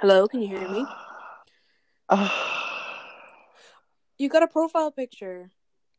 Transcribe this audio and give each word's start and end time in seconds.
Hello, 0.00 0.28
can 0.28 0.40
you 0.40 0.48
hear 0.48 0.68
me? 0.68 0.86
You 4.20 4.28
got 4.28 4.42
a 4.42 4.48
profile 4.48 4.90
picture. 4.90 5.48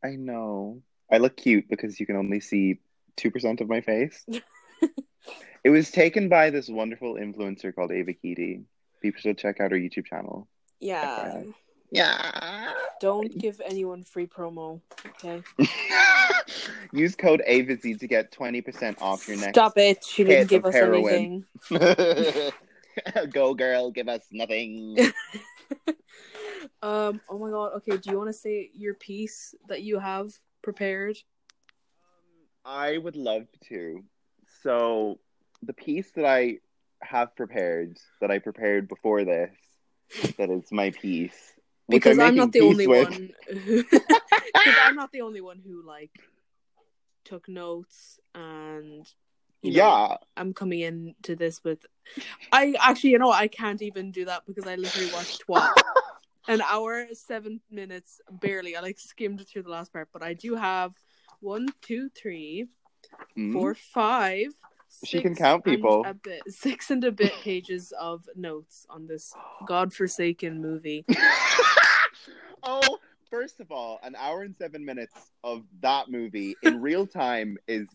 I 0.04 0.10
know. 0.10 0.82
I 1.10 1.16
look 1.16 1.38
cute 1.38 1.70
because 1.70 1.98
you 1.98 2.04
can 2.04 2.16
only 2.16 2.40
see 2.40 2.80
2% 3.16 3.62
of 3.62 3.68
my 3.70 3.80
face. 3.80 4.26
it 5.64 5.70
was 5.70 5.90
taken 5.90 6.28
by 6.28 6.50
this 6.50 6.68
wonderful 6.68 7.14
influencer 7.14 7.74
called 7.74 7.92
Ava 7.92 8.12
Keedy. 8.12 8.64
People 9.00 9.22
should 9.22 9.38
check 9.38 9.58
out 9.58 9.70
her 9.70 9.78
YouTube 9.78 10.04
channel. 10.04 10.48
Yeah. 10.80 11.32
FYI. 11.32 11.54
Yeah. 11.92 12.72
Don't 13.00 13.38
give 13.38 13.62
anyone 13.64 14.04
free 14.04 14.26
promo. 14.26 14.82
Okay. 15.06 15.42
Use 16.92 17.16
code 17.16 17.42
AVIZY 17.48 17.98
to 18.00 18.06
get 18.06 18.32
20% 18.32 19.00
off 19.00 19.26
your 19.28 19.38
next. 19.38 19.54
Stop 19.54 19.78
it. 19.78 20.04
She 20.04 20.24
didn't 20.24 20.48
give 20.48 20.66
us 20.66 20.74
heroin. 20.74 21.46
anything. 21.70 22.52
Go, 23.32 23.54
girl, 23.54 23.90
give 23.90 24.08
us 24.08 24.22
nothing. 24.32 24.96
Um. 26.82 27.20
Oh 27.28 27.38
my 27.38 27.50
god. 27.50 27.72
Okay. 27.76 27.96
Do 27.96 28.10
you 28.10 28.16
want 28.16 28.30
to 28.30 28.34
say 28.34 28.70
your 28.74 28.94
piece 28.94 29.54
that 29.68 29.82
you 29.82 29.98
have 29.98 30.32
prepared? 30.62 31.16
I 32.64 32.96
would 32.96 33.16
love 33.16 33.46
to. 33.68 34.02
So, 34.62 35.20
the 35.62 35.72
piece 35.72 36.10
that 36.12 36.24
I 36.24 36.58
have 37.02 37.36
prepared, 37.36 37.98
that 38.20 38.30
I 38.30 38.38
prepared 38.38 38.88
before 38.88 39.24
this, 39.24 39.54
that 40.38 40.50
is 40.50 40.70
my 40.72 40.90
piece. 40.90 41.52
Because 41.88 42.18
I'm 42.18 42.34
making 42.34 42.36
not 42.36 42.52
the 42.52 42.60
only 42.60 42.86
with. 42.86 43.10
one. 43.10 43.30
Because 43.48 44.76
I'm 44.82 44.96
not 44.96 45.12
the 45.12 45.22
only 45.22 45.40
one 45.40 45.60
who 45.64 45.82
like 45.86 46.12
took 47.24 47.48
notes 47.48 48.18
and. 48.34 49.06
You 49.62 49.72
know, 49.72 49.76
yeah, 49.76 50.16
I'm 50.38 50.54
coming 50.54 50.80
into 50.80 51.36
this 51.36 51.62
with. 51.62 51.84
I 52.52 52.74
actually, 52.80 53.10
you 53.10 53.18
know, 53.18 53.30
I 53.30 53.48
can't 53.48 53.82
even 53.82 54.10
do 54.10 54.24
that 54.26 54.42
because 54.46 54.66
I 54.66 54.74
literally 54.74 55.10
watched 55.12 55.44
what 55.46 55.70
an 56.48 56.60
hour, 56.62 57.06
seven 57.12 57.60
minutes, 57.70 58.20
barely. 58.30 58.76
I 58.76 58.80
like 58.80 58.98
skimmed 58.98 59.46
through 59.46 59.62
the 59.62 59.70
last 59.70 59.92
part, 59.92 60.08
but 60.12 60.22
I 60.22 60.34
do 60.34 60.54
have 60.56 60.94
one, 61.40 61.68
two, 61.82 62.08
three, 62.10 62.66
Mhm. 63.36 63.52
four, 63.52 63.74
five. 63.74 64.48
She 65.04 65.22
can 65.22 65.34
count 65.34 65.64
people. 65.64 66.04
A 66.04 66.14
bit, 66.14 66.42
six 66.52 66.90
and 66.90 67.02
a 67.04 67.12
bit 67.12 67.32
pages 67.42 67.92
of 67.92 68.28
notes 68.34 68.86
on 68.90 69.06
this 69.06 69.32
godforsaken 69.64 70.60
movie. 70.60 71.04
oh, 72.62 72.98
first 73.30 73.60
of 73.60 73.70
all, 73.70 73.98
an 74.02 74.14
hour 74.16 74.42
and 74.42 74.54
seven 74.56 74.84
minutes 74.84 75.14
of 75.44 75.62
that 75.80 76.10
movie 76.10 76.56
in 76.62 76.80
real 76.88 77.06
time 77.06 77.56
is 77.68 77.86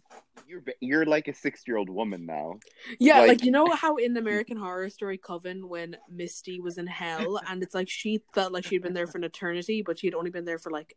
you're 0.47 0.63
you're 0.79 1.05
like 1.05 1.27
a 1.27 1.33
six 1.33 1.63
year 1.67 1.77
old 1.77 1.89
woman 1.89 2.25
now. 2.25 2.59
Yeah, 2.99 3.19
like, 3.19 3.27
Like- 3.29 3.43
you 3.45 3.51
know 3.51 3.67
how 3.71 3.97
in 3.97 4.15
American 4.25 4.57
Horror 4.57 4.89
Story 4.89 5.17
Coven 5.17 5.67
when 5.67 5.97
Misty 6.09 6.59
was 6.59 6.77
in 6.77 6.87
hell 6.87 7.39
and 7.47 7.61
it's 7.61 7.75
like 7.75 7.89
she 7.89 8.21
felt 8.33 8.53
like 8.53 8.65
she'd 8.65 8.81
been 8.81 8.93
there 8.93 9.07
for 9.07 9.17
an 9.17 9.23
eternity, 9.23 9.81
but 9.81 9.99
she'd 9.99 10.15
only 10.15 10.31
been 10.31 10.45
there 10.45 10.59
for 10.59 10.71
like 10.71 10.95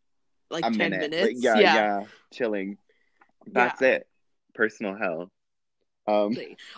like 0.50 0.64
a 0.64 0.70
ten 0.70 0.90
minute. 0.90 1.10
minutes. 1.10 1.44
Like, 1.44 1.44
yeah, 1.44 1.58
yeah, 1.58 2.04
chilling. 2.32 2.78
That's 3.46 3.82
it. 3.82 4.06
Personal 4.54 4.96
hell. 4.96 5.30
Um, 6.06 6.36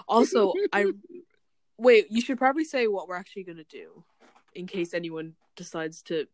Also, 0.08 0.52
I 0.72 0.86
wait. 1.78 2.06
You 2.10 2.20
should 2.20 2.38
probably 2.38 2.64
say 2.64 2.86
what 2.88 3.06
we're 3.08 3.16
actually 3.16 3.44
gonna 3.44 3.64
do, 3.64 4.04
in 4.54 4.66
case 4.66 4.92
anyone 4.92 5.34
decides 5.56 6.02
to 6.02 6.26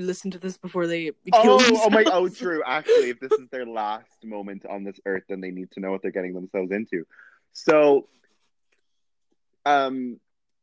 listen 0.00 0.30
to 0.32 0.38
this 0.38 0.56
before 0.56 0.86
they 0.86 1.04
kill 1.04 1.60
oh, 1.60 1.82
oh 1.84 1.90
my! 1.90 2.04
Oh, 2.06 2.28
true. 2.28 2.62
Actually, 2.64 3.10
if 3.10 3.20
this 3.20 3.32
is 3.32 3.48
their 3.50 3.66
last 3.66 4.24
moment 4.24 4.66
on 4.66 4.84
this 4.84 4.98
earth, 5.06 5.24
then 5.28 5.40
they 5.40 5.50
need 5.50 5.70
to 5.72 5.80
know 5.80 5.90
what 5.90 6.02
they're 6.02 6.10
getting 6.10 6.34
themselves 6.34 6.72
into. 6.72 7.06
So, 7.52 8.08
um, 9.64 10.18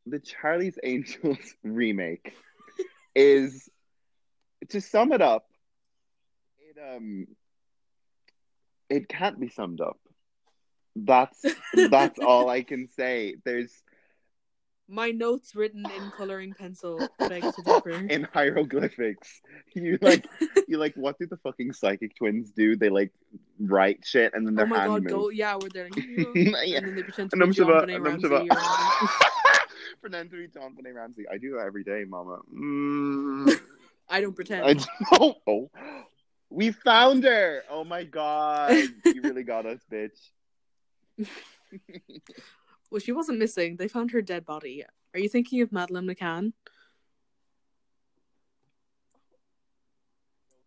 the 0.06 0.18
Charlie's 0.18 0.78
Angels 0.82 1.38
remake 1.62 2.34
is, 3.14 3.68
to 4.70 4.80
sum 4.80 5.12
it 5.12 5.22
up, 5.22 5.46
it 6.60 6.76
um, 6.96 7.26
it 8.88 9.08
can't 9.08 9.38
be 9.38 9.48
summed 9.48 9.80
up. 9.80 9.98
That's 10.96 11.44
that's 11.90 12.18
all 12.26 12.48
I 12.48 12.62
can 12.62 12.88
say. 12.96 13.36
There's 13.44 13.72
My 14.90 15.10
notes 15.10 15.54
written 15.54 15.84
in 15.96 16.10
coloring 16.12 16.54
pencil 16.54 16.98
beg 17.18 17.42
to 17.42 17.62
differ. 17.62 17.90
in 17.90 18.26
hieroglyphics. 18.32 19.42
You 19.74 19.98
like 20.00 20.26
you 20.66 20.78
like 20.78 20.94
what 20.94 21.18
do 21.18 21.26
the 21.26 21.36
fucking 21.36 21.74
psychic 21.74 22.16
twins 22.16 22.52
do? 22.52 22.74
They 22.74 22.88
like 22.88 23.12
write 23.60 24.04
shit 24.04 24.32
and 24.34 24.46
then 24.46 24.54
their 24.54 24.64
oh 24.64 24.68
my 24.68 24.78
hand 24.78 24.90
god, 24.90 25.02
moves. 25.02 25.12
go 25.12 25.28
yeah, 25.28 25.56
we're 25.56 25.68
there. 25.68 25.88
Like, 25.90 26.66
Yeah. 26.66 26.78
And 26.78 26.86
then 26.88 26.94
they 26.96 27.02
pretend 27.02 27.30
to 27.30 27.36
be 27.36 27.42
JonBenét 27.44 28.02
Ramsey. 28.02 28.28
Or- 28.28 29.08
Pretend 30.00 30.30
to 30.30 30.36
be 30.36 30.48
JonBenét 30.48 30.94
Ramsey. 30.94 31.24
I 31.30 31.38
do 31.38 31.56
that 31.56 31.66
every 31.66 31.84
day, 31.84 32.04
Mama. 32.08 32.38
Mm, 32.54 33.52
I 34.08 34.20
don't 34.20 34.34
pretend. 34.34 34.64
I 34.80 34.84
oh, 35.20 35.34
oh, 35.46 35.70
we 36.50 36.70
found 36.72 37.24
her. 37.24 37.62
Oh 37.68 37.84
my 37.84 38.04
god, 38.04 38.72
you 39.04 39.20
really 39.22 39.42
got 39.42 39.66
us, 39.66 39.80
bitch. 39.92 40.18
Well, 42.90 43.00
she 43.00 43.12
wasn't 43.12 43.38
missing. 43.38 43.76
They 43.76 43.88
found 43.88 44.10
her 44.12 44.22
dead 44.22 44.44
body. 44.44 44.84
Are 45.14 45.20
you 45.20 45.28
thinking 45.28 45.60
of 45.62 45.72
Madeleine 45.72 46.06
McCann? 46.06 46.52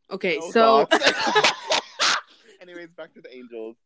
Okay, 0.10 0.38
No 0.40 0.52
so. 0.52 0.88
Anyways, 2.62 2.90
back 2.92 3.14
to 3.14 3.22
the 3.22 3.34
angels. 3.34 3.78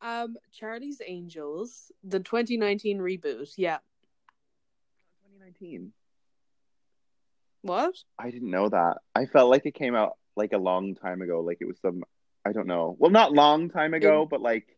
Um 0.00 0.36
Charlie's 0.52 1.00
Angels, 1.04 1.90
the 2.04 2.20
2019 2.20 2.98
reboot. 2.98 3.52
Yeah. 3.56 3.78
2019. 5.22 5.92
What? 7.62 7.96
I 8.18 8.30
didn't 8.30 8.50
know 8.50 8.68
that. 8.68 8.98
I 9.14 9.26
felt 9.26 9.50
like 9.50 9.66
it 9.66 9.74
came 9.74 9.96
out 9.96 10.16
like 10.36 10.52
a 10.52 10.58
long 10.58 10.94
time 10.94 11.22
ago. 11.22 11.40
Like 11.40 11.58
it 11.60 11.66
was 11.66 11.80
some, 11.80 12.04
I 12.44 12.52
don't 12.52 12.66
know. 12.66 12.94
Well, 12.98 13.10
not 13.10 13.32
long 13.32 13.70
time 13.70 13.94
ago, 13.94 14.26
but 14.26 14.40
like, 14.40 14.75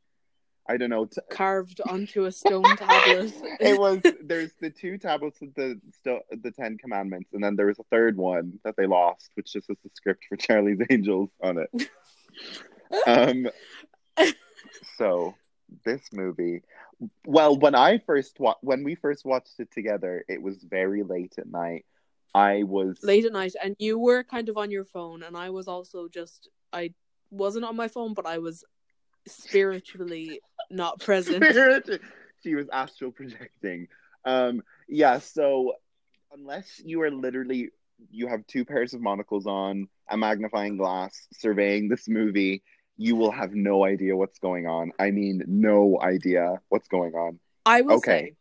I 0.68 0.76
don't 0.76 0.90
know. 0.90 1.06
T- 1.06 1.20
Carved 1.30 1.80
onto 1.86 2.24
a 2.24 2.32
stone 2.32 2.76
tablet. 2.76 3.32
it 3.60 3.78
was 3.78 4.00
there's 4.22 4.52
the 4.60 4.70
two 4.70 4.98
tablets 4.98 5.40
of 5.40 5.54
the 5.54 5.80
the 6.04 6.50
Ten 6.50 6.76
Commandments, 6.78 7.30
and 7.32 7.42
then 7.42 7.56
there 7.56 7.66
was 7.66 7.78
a 7.78 7.84
third 7.84 8.16
one 8.16 8.58
that 8.64 8.76
they 8.76 8.86
lost, 8.86 9.30
which 9.34 9.52
just 9.52 9.68
was 9.68 9.78
the 9.82 9.90
script 9.94 10.24
for 10.28 10.36
Charlie's 10.36 10.80
Angels 10.90 11.30
on 11.42 11.58
it. 11.58 11.88
um, 13.06 13.48
so 14.96 15.34
this 15.84 16.02
movie, 16.12 16.62
well, 17.26 17.56
when 17.56 17.74
I 17.74 17.98
first 17.98 18.38
wa- 18.38 18.56
when 18.60 18.84
we 18.84 18.94
first 18.94 19.24
watched 19.24 19.58
it 19.58 19.70
together, 19.72 20.24
it 20.28 20.42
was 20.42 20.62
very 20.62 21.02
late 21.02 21.34
at 21.38 21.50
night. 21.50 21.84
I 22.34 22.64
was 22.64 22.98
late 23.02 23.24
at 23.24 23.32
night 23.32 23.54
and 23.62 23.74
you 23.78 23.98
were 23.98 24.22
kind 24.22 24.50
of 24.50 24.58
on 24.58 24.70
your 24.70 24.84
phone 24.84 25.22
and 25.22 25.34
I 25.34 25.48
was 25.48 25.66
also 25.66 26.08
just 26.08 26.50
I 26.74 26.92
wasn't 27.30 27.64
on 27.64 27.74
my 27.74 27.88
phone 27.88 28.12
but 28.12 28.26
I 28.26 28.36
was 28.36 28.64
spiritually 29.32 30.40
not 30.70 31.00
present. 31.00 31.44
Spirit. 31.44 32.00
she 32.42 32.54
was 32.54 32.68
astral 32.72 33.10
projecting. 33.12 33.88
Um, 34.24 34.62
yeah, 34.88 35.18
so 35.18 35.74
unless 36.32 36.80
you 36.84 37.00
are 37.02 37.10
literally 37.10 37.70
you 38.10 38.28
have 38.28 38.46
two 38.46 38.64
pairs 38.64 38.94
of 38.94 39.00
monocles 39.00 39.46
on, 39.46 39.88
a 40.08 40.16
magnifying 40.16 40.76
glass, 40.76 41.26
surveying 41.32 41.88
this 41.88 42.08
movie, 42.08 42.62
you 42.96 43.16
will 43.16 43.32
have 43.32 43.54
no 43.54 43.84
idea 43.84 44.16
what's 44.16 44.38
going 44.38 44.66
on. 44.66 44.92
I 44.98 45.10
mean, 45.10 45.42
no 45.48 46.00
idea 46.00 46.60
what's 46.68 46.88
going 46.88 47.14
on. 47.14 47.40
I 47.66 47.80
will 47.80 47.96
Okay. 47.96 48.10
say. 48.10 48.34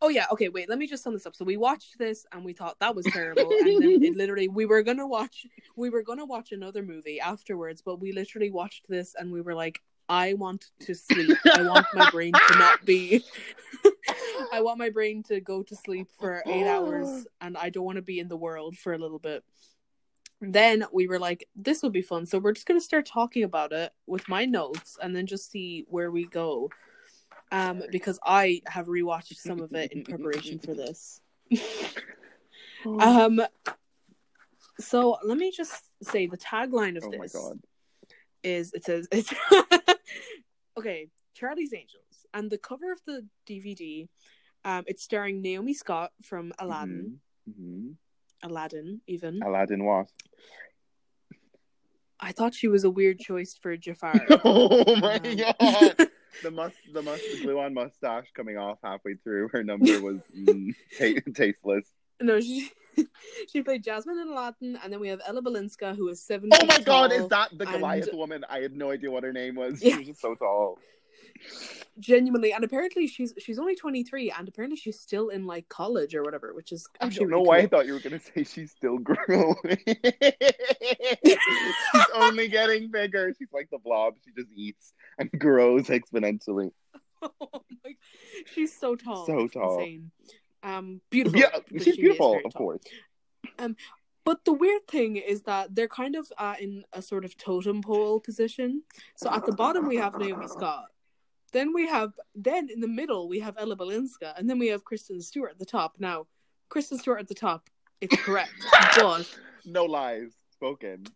Oh 0.00 0.08
yeah, 0.08 0.26
okay, 0.32 0.48
wait, 0.48 0.68
let 0.68 0.78
me 0.78 0.86
just 0.86 1.02
sum 1.02 1.12
this 1.12 1.26
up. 1.26 1.34
So 1.34 1.44
we 1.44 1.56
watched 1.56 1.98
this 1.98 2.24
and 2.32 2.44
we 2.44 2.52
thought 2.52 2.76
that 2.80 2.94
was 2.94 3.06
terrible. 3.06 3.50
and 3.60 3.82
then 3.82 4.02
it 4.02 4.16
literally 4.16 4.48
we 4.48 4.64
were 4.66 4.82
gonna 4.82 5.06
watch 5.06 5.46
we 5.76 5.90
were 5.90 6.02
gonna 6.02 6.24
watch 6.24 6.52
another 6.52 6.82
movie 6.82 7.20
afterwards, 7.20 7.82
but 7.82 8.00
we 8.00 8.12
literally 8.12 8.50
watched 8.50 8.88
this 8.88 9.14
and 9.18 9.32
we 9.32 9.40
were 9.40 9.54
like, 9.54 9.80
I 10.08 10.34
want 10.34 10.70
to 10.80 10.94
sleep. 10.94 11.36
I 11.52 11.62
want 11.62 11.86
my 11.94 12.10
brain 12.10 12.32
to 12.32 12.58
not 12.58 12.84
be 12.84 13.24
I 14.52 14.60
want 14.60 14.78
my 14.78 14.90
brain 14.90 15.22
to 15.24 15.40
go 15.40 15.62
to 15.62 15.76
sleep 15.76 16.08
for 16.18 16.42
eight 16.46 16.66
hours 16.66 17.26
and 17.40 17.56
I 17.56 17.70
don't 17.70 17.84
want 17.84 17.96
to 17.96 18.02
be 18.02 18.18
in 18.18 18.28
the 18.28 18.36
world 18.36 18.76
for 18.76 18.92
a 18.92 18.98
little 18.98 19.18
bit. 19.18 19.44
Then 20.40 20.84
we 20.92 21.08
were 21.08 21.18
like, 21.18 21.48
this 21.56 21.82
will 21.82 21.90
be 21.90 22.02
fun. 22.02 22.24
So 22.26 22.38
we're 22.38 22.52
just 22.52 22.66
gonna 22.66 22.80
start 22.80 23.06
talking 23.06 23.42
about 23.42 23.72
it 23.72 23.92
with 24.06 24.28
my 24.28 24.44
notes 24.44 24.96
and 25.02 25.14
then 25.14 25.26
just 25.26 25.50
see 25.50 25.84
where 25.88 26.10
we 26.10 26.26
go. 26.26 26.70
Um, 27.50 27.82
because 27.90 28.18
I 28.24 28.60
have 28.66 28.86
rewatched 28.86 29.36
some 29.36 29.60
of 29.60 29.72
it 29.72 29.92
in 29.92 30.04
preparation 30.04 30.58
for 30.58 30.74
this. 30.74 31.20
Um, 32.84 33.40
so 34.78 35.18
let 35.24 35.38
me 35.38 35.50
just 35.50 35.84
say 36.02 36.26
the 36.26 36.36
tagline 36.36 36.96
of 36.96 37.04
oh 37.04 37.10
my 37.10 37.24
this 37.24 37.32
god. 37.32 37.58
is 38.44 38.72
it 38.74 38.84
says 38.84 39.08
it's 39.10 39.32
okay, 40.76 41.08
Charlie's 41.34 41.72
Angels, 41.72 42.26
and 42.34 42.50
the 42.50 42.58
cover 42.58 42.92
of 42.92 43.00
the 43.06 43.26
DVD, 43.48 44.08
um, 44.64 44.84
it's 44.86 45.02
starring 45.02 45.40
Naomi 45.42 45.74
Scott 45.74 46.12
from 46.22 46.52
Aladdin, 46.58 47.20
Mhm. 47.48 47.94
Aladdin 48.42 49.00
even. 49.06 49.42
Aladdin 49.42 49.84
was. 49.84 50.08
I 52.20 52.32
thought 52.32 52.54
she 52.54 52.68
was 52.68 52.84
a 52.84 52.90
weird 52.90 53.18
choice 53.20 53.54
for 53.60 53.76
Jafar. 53.76 54.20
oh 54.44 54.96
my 55.00 55.16
Um, 55.16 55.36
god. 55.36 56.08
the 56.42 56.50
must 56.50 56.76
the 56.92 57.02
must 57.02 57.22
the 57.32 57.42
glue 57.42 57.58
on 57.60 57.74
mustache 57.74 58.26
coming 58.34 58.56
off 58.56 58.78
halfway 58.82 59.14
through 59.14 59.48
her 59.52 59.62
number 59.62 60.00
was 60.00 60.20
mm, 60.36 60.74
ta- 60.98 61.20
tasteless. 61.34 61.86
No, 62.20 62.40
she 62.40 62.70
she 63.52 63.62
played 63.62 63.82
Jasmine 63.84 64.18
in 64.18 64.28
Aladdin, 64.28 64.78
and 64.82 64.92
then 64.92 65.00
we 65.00 65.08
have 65.08 65.20
Ella 65.26 65.42
Balinska, 65.42 65.96
who 65.96 66.08
is 66.08 66.22
seven. 66.22 66.50
Oh 66.52 66.66
my 66.66 66.80
god, 66.80 67.12
is 67.12 67.28
that 67.28 67.50
the 67.56 67.64
and- 67.64 67.74
Goliath 67.74 68.12
woman? 68.12 68.44
I 68.48 68.60
had 68.60 68.74
no 68.76 68.90
idea 68.90 69.10
what 69.10 69.22
her 69.24 69.32
name 69.32 69.54
was. 69.56 69.82
Yeah. 69.82 69.92
She 69.92 69.98
was 69.98 70.06
just 70.08 70.20
so 70.20 70.34
tall. 70.34 70.78
genuinely? 72.00 72.52
And 72.52 72.64
apparently, 72.64 73.06
she's 73.06 73.32
she's 73.38 73.58
only 73.58 73.74
twenty 73.76 74.02
three, 74.02 74.30
and 74.36 74.48
apparently 74.48 74.76
she's 74.76 74.98
still 75.00 75.28
in 75.28 75.46
like 75.46 75.68
college 75.68 76.14
or 76.14 76.22
whatever, 76.22 76.52
which 76.54 76.72
is 76.72 76.88
I 77.00 77.08
don't 77.08 77.30
know 77.30 77.40
why 77.42 77.58
I 77.58 77.66
thought 77.66 77.86
you 77.86 77.92
were 77.92 78.00
gonna 78.00 78.18
say 78.20 78.44
she's 78.44 78.72
still 78.72 78.98
growing. 79.08 79.54
she's 81.24 82.06
only 82.14 82.48
getting 82.48 82.90
bigger. 82.90 83.32
She's 83.38 83.48
like 83.52 83.68
the 83.70 83.78
blob. 83.78 84.14
She 84.24 84.32
just 84.32 84.48
eats 84.54 84.92
and 85.18 85.30
grows 85.38 85.86
exponentially. 85.88 86.70
Oh 87.22 87.30
my- 87.84 87.96
she's 88.54 88.76
so 88.78 88.94
tall, 88.94 89.26
So 89.26 89.48
tall. 89.48 89.78
insane. 89.80 90.10
Um, 90.62 91.00
beautiful. 91.10 91.38
Yeah, 91.40 91.58
she's 91.72 91.94
she 91.94 92.00
beautiful, 92.00 92.40
of 92.44 92.54
course. 92.54 92.80
But 94.24 94.44
the 94.44 94.52
weird 94.52 94.86
thing 94.88 95.16
is 95.16 95.40
that 95.44 95.74
they're 95.74 95.88
kind 95.88 96.14
of 96.14 96.30
uh, 96.36 96.54
in 96.60 96.84
a 96.92 97.00
sort 97.00 97.24
of 97.24 97.34
totem 97.38 97.80
pole 97.80 98.20
position. 98.20 98.82
So 99.16 99.30
at 99.32 99.46
the 99.46 99.52
bottom 99.52 99.88
we 99.88 99.96
have 99.96 100.18
Naomi 100.18 100.48
Scott. 100.48 100.84
Then 101.52 101.72
we 101.72 101.86
have 101.88 102.12
then 102.34 102.68
in 102.70 102.80
the 102.80 102.88
middle 102.88 103.26
we 103.26 103.40
have 103.40 103.56
Ella 103.58 103.74
Balinska, 103.74 104.34
and 104.36 104.48
then 104.50 104.58
we 104.58 104.66
have 104.68 104.84
Kristen 104.84 105.22
Stewart 105.22 105.52
at 105.52 105.58
the 105.58 105.64
top. 105.64 105.94
Now, 105.98 106.26
Kristen 106.68 106.98
Stewart 106.98 107.20
at 107.20 107.28
the 107.28 107.34
top, 107.34 107.70
it's 108.02 108.14
correct, 108.16 108.52
but 108.96 109.34
No 109.64 109.86
lies 109.86 110.32
spoken. 110.52 111.06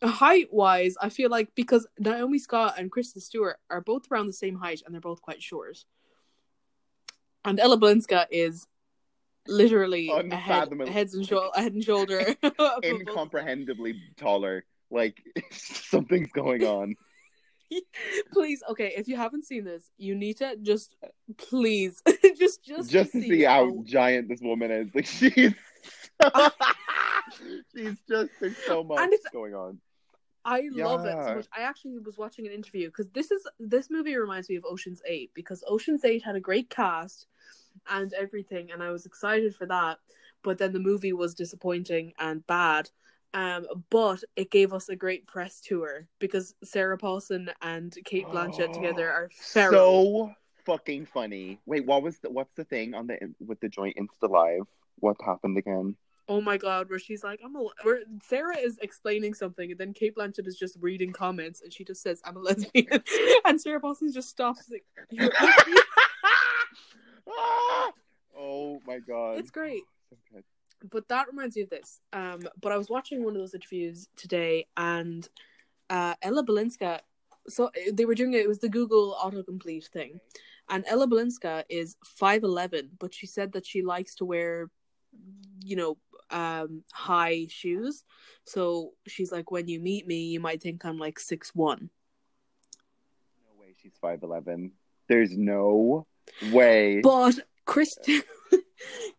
height 0.00 0.52
wise, 0.52 0.94
I 1.02 1.08
feel 1.08 1.30
like 1.30 1.48
because 1.56 1.84
Naomi 1.98 2.38
Scott 2.38 2.74
and 2.78 2.92
Kristen 2.92 3.20
Stewart 3.20 3.56
are 3.70 3.80
both 3.80 4.02
around 4.12 4.28
the 4.28 4.32
same 4.32 4.54
height 4.54 4.82
and 4.86 4.94
they're 4.94 5.00
both 5.00 5.20
quite 5.20 5.42
short. 5.42 5.84
And 7.44 7.58
Ella 7.58 7.76
Balinska 7.76 8.26
is 8.30 8.68
literally 9.46 10.08
a 10.08 10.34
head, 10.34 10.72
heads 10.88 11.14
and 11.14 11.26
shou- 11.26 11.50
a 11.54 11.60
head 11.60 11.72
and 11.72 11.84
shoulder 11.84 12.20
above 12.42 12.56
both 12.56 12.76
of 12.76 12.82
them. 12.82 13.00
Incomprehendibly 13.00 13.94
taller. 14.16 14.64
Like 14.90 15.22
something's 15.52 16.32
going 16.32 16.64
on. 16.64 16.94
please, 18.32 18.62
okay, 18.68 18.92
if 18.96 19.08
you 19.08 19.16
haven't 19.16 19.46
seen 19.46 19.64
this, 19.64 19.90
you 19.96 20.14
need 20.14 20.36
to 20.38 20.56
just 20.60 20.94
please 21.38 22.02
just 22.38 22.62
just 22.64 22.90
Just, 22.90 23.12
to 23.12 23.22
see 23.22 23.42
how 23.42 23.82
giant 23.84 24.28
this 24.28 24.40
woman 24.42 24.70
is. 24.70 24.94
Like 24.94 25.06
she's 25.06 25.54
ah. 26.22 26.52
she's 27.74 27.96
just 28.08 28.30
there's 28.40 28.56
so 28.66 28.84
much 28.84 29.10
going 29.32 29.54
on. 29.54 29.78
I 30.44 30.68
love 30.72 31.06
it 31.06 31.16
so 31.24 31.36
much. 31.36 31.46
I 31.56 31.62
actually 31.62 31.98
was 32.00 32.18
watching 32.18 32.46
an 32.46 32.52
interview 32.52 32.88
because 32.88 33.08
this 33.10 33.30
is 33.30 33.46
this 33.58 33.90
movie 33.90 34.16
reminds 34.16 34.48
me 34.48 34.56
of 34.56 34.64
Ocean's 34.64 35.00
Eight 35.06 35.30
because 35.34 35.62
Ocean's 35.66 36.04
Eight 36.04 36.22
had 36.22 36.36
a 36.36 36.40
great 36.40 36.68
cast 36.68 37.26
and 37.88 38.12
everything, 38.14 38.70
and 38.70 38.82
I 38.82 38.90
was 38.90 39.06
excited 39.06 39.54
for 39.54 39.66
that. 39.66 39.98
But 40.42 40.58
then 40.58 40.72
the 40.72 40.80
movie 40.80 41.12
was 41.12 41.34
disappointing 41.34 42.12
and 42.18 42.46
bad. 42.46 42.90
Um, 43.34 43.66
but 43.90 44.22
it 44.36 44.50
gave 44.50 44.72
us 44.72 44.88
a 44.88 44.96
great 44.96 45.26
press 45.26 45.60
tour 45.60 46.06
because 46.18 46.54
Sarah 46.64 46.98
Paulson 46.98 47.50
and 47.62 47.96
Cate 48.04 48.26
Blanchett 48.26 48.72
together 48.72 49.10
are 49.10 49.30
feral. 49.32 49.72
So 49.72 50.34
fucking 50.66 51.06
funny. 51.06 51.58
Wait, 51.66 51.86
what 51.86 52.02
was 52.02 52.18
the 52.18 52.30
what's 52.30 52.52
the 52.54 52.64
thing 52.64 52.94
on 52.94 53.06
the 53.06 53.18
with 53.40 53.60
the 53.60 53.68
joint 53.68 53.96
Insta 53.96 54.30
Live? 54.30 54.66
What 54.98 55.16
happened 55.24 55.56
again? 55.56 55.96
Oh 56.28 56.40
my 56.40 56.56
god, 56.56 56.88
where 56.88 56.98
she's 56.98 57.24
like, 57.24 57.40
I'm 57.44 57.56
a 57.56 57.66
where 57.82 58.00
Sarah 58.22 58.56
is 58.56 58.78
explaining 58.82 59.34
something 59.34 59.70
and 59.70 59.80
then 59.80 59.92
Cate 59.92 60.14
Blanchett 60.14 60.46
is 60.46 60.56
just 60.56 60.76
reading 60.80 61.12
comments 61.12 61.62
and 61.62 61.72
she 61.72 61.84
just 61.84 62.02
says, 62.02 62.20
I'm 62.24 62.36
a 62.36 62.40
lesbian 62.40 63.02
and 63.44 63.60
Sarah 63.60 63.80
Paulson 63.80 64.12
just 64.12 64.28
stops 64.28 64.70
like 64.70 64.84
"You're 65.10 65.30
a 65.40 65.44
lesbian?" 65.44 65.78
Ah! 67.38 67.92
Oh 68.34 68.80
my 68.86 68.98
god. 68.98 69.38
It's 69.38 69.50
great. 69.50 69.82
Good. 70.32 70.42
But 70.90 71.06
that 71.08 71.26
reminds 71.28 71.54
me 71.54 71.62
of 71.62 71.70
this. 71.70 72.00
Um 72.12 72.40
but 72.60 72.72
I 72.72 72.78
was 72.78 72.88
watching 72.88 73.22
one 73.22 73.34
of 73.36 73.40
those 73.40 73.54
interviews 73.54 74.08
today 74.16 74.66
and 74.76 75.28
uh 75.90 76.14
Ella 76.22 76.44
Balinska 76.44 77.00
so 77.48 77.70
they 77.92 78.04
were 78.04 78.14
doing 78.14 78.32
it, 78.32 78.38
it 78.38 78.48
was 78.48 78.60
the 78.60 78.68
Google 78.68 79.16
autocomplete 79.22 79.88
thing. 79.88 80.18
And 80.70 80.84
Ella 80.88 81.06
Balinska 81.06 81.64
is 81.68 81.96
five 82.04 82.42
eleven, 82.42 82.90
but 82.98 83.12
she 83.12 83.26
said 83.26 83.52
that 83.52 83.66
she 83.66 83.82
likes 83.82 84.14
to 84.16 84.24
wear 84.24 84.70
you 85.64 85.76
know, 85.76 85.98
um 86.30 86.82
high 86.92 87.46
shoes. 87.48 88.04
So 88.44 88.92
she's 89.06 89.30
like, 89.30 89.50
when 89.50 89.68
you 89.68 89.78
meet 89.78 90.06
me, 90.06 90.24
you 90.24 90.40
might 90.40 90.62
think 90.62 90.84
I'm 90.84 90.98
like 90.98 91.18
six 91.18 91.54
one. 91.54 91.90
No 93.44 93.60
way 93.60 93.74
she's 93.80 93.96
five 94.00 94.22
eleven. 94.22 94.72
There's 95.08 95.36
no 95.36 96.06
way. 96.50 97.00
But 97.02 97.40
Kristen 97.64 98.22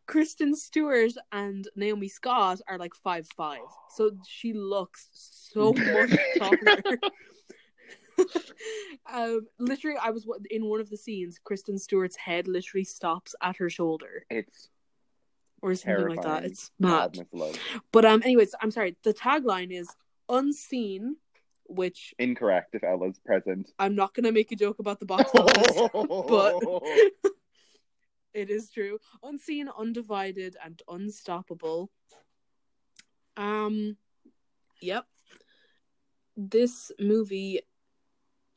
Kristen 0.07 0.55
Stewart 0.55 1.13
and 1.31 1.67
Naomi 1.75 2.09
Scott 2.09 2.61
are 2.67 2.77
like 2.77 2.93
five 2.95 3.27
five. 3.35 3.59
So 3.95 4.11
she 4.27 4.53
looks 4.53 5.09
so 5.13 5.73
much 5.77 6.17
taller. 6.37 6.99
um 9.11 9.47
literally 9.59 9.97
I 10.01 10.11
was 10.11 10.27
in 10.49 10.65
one 10.65 10.79
of 10.79 10.89
the 10.89 10.97
scenes, 10.97 11.39
Kristen 11.43 11.77
Stewart's 11.77 12.17
head 12.17 12.47
literally 12.47 12.83
stops 12.83 13.33
at 13.41 13.57
her 13.57 13.69
shoulder 13.69 14.25
it's 14.29 14.69
or 15.61 15.73
something 15.75 16.09
like 16.09 16.21
that. 16.21 16.43
It's 16.43 16.71
mad. 16.77 17.25
But 17.91 18.05
um 18.05 18.21
anyways, 18.23 18.53
I'm 18.61 18.71
sorry. 18.71 18.97
The 19.03 19.13
tagline 19.13 19.71
is 19.71 19.87
unseen, 20.29 21.15
which 21.75 22.13
Incorrect 22.19 22.75
if 22.75 22.83
Ella's 22.83 23.19
present. 23.25 23.71
I'm 23.79 23.95
not 23.95 24.13
gonna 24.13 24.31
make 24.31 24.51
a 24.51 24.55
joke 24.55 24.79
about 24.79 24.99
the 24.99 25.05
box 25.05 25.31
office. 25.33 25.89
but 25.93 26.59
it 28.33 28.49
is 28.49 28.69
true. 28.71 28.99
Unseen, 29.23 29.69
undivided, 29.77 30.55
and 30.63 30.81
unstoppable. 30.87 31.89
Um, 33.37 33.97
yep. 34.81 35.05
This 36.35 36.91
movie, 36.99 37.61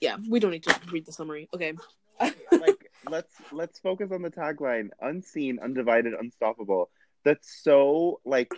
yeah, 0.00 0.16
we 0.28 0.40
don't 0.40 0.50
need 0.50 0.64
to 0.64 0.74
read 0.90 1.06
the 1.06 1.12
summary. 1.12 1.48
Okay. 1.54 1.74
like 2.52 2.90
let's 3.08 3.34
let's 3.52 3.78
focus 3.78 4.10
on 4.10 4.22
the 4.22 4.30
tagline 4.30 4.88
unseen 5.00 5.58
undivided 5.62 6.14
unstoppable 6.14 6.90
that's 7.24 7.62
so 7.62 8.20
like 8.24 8.50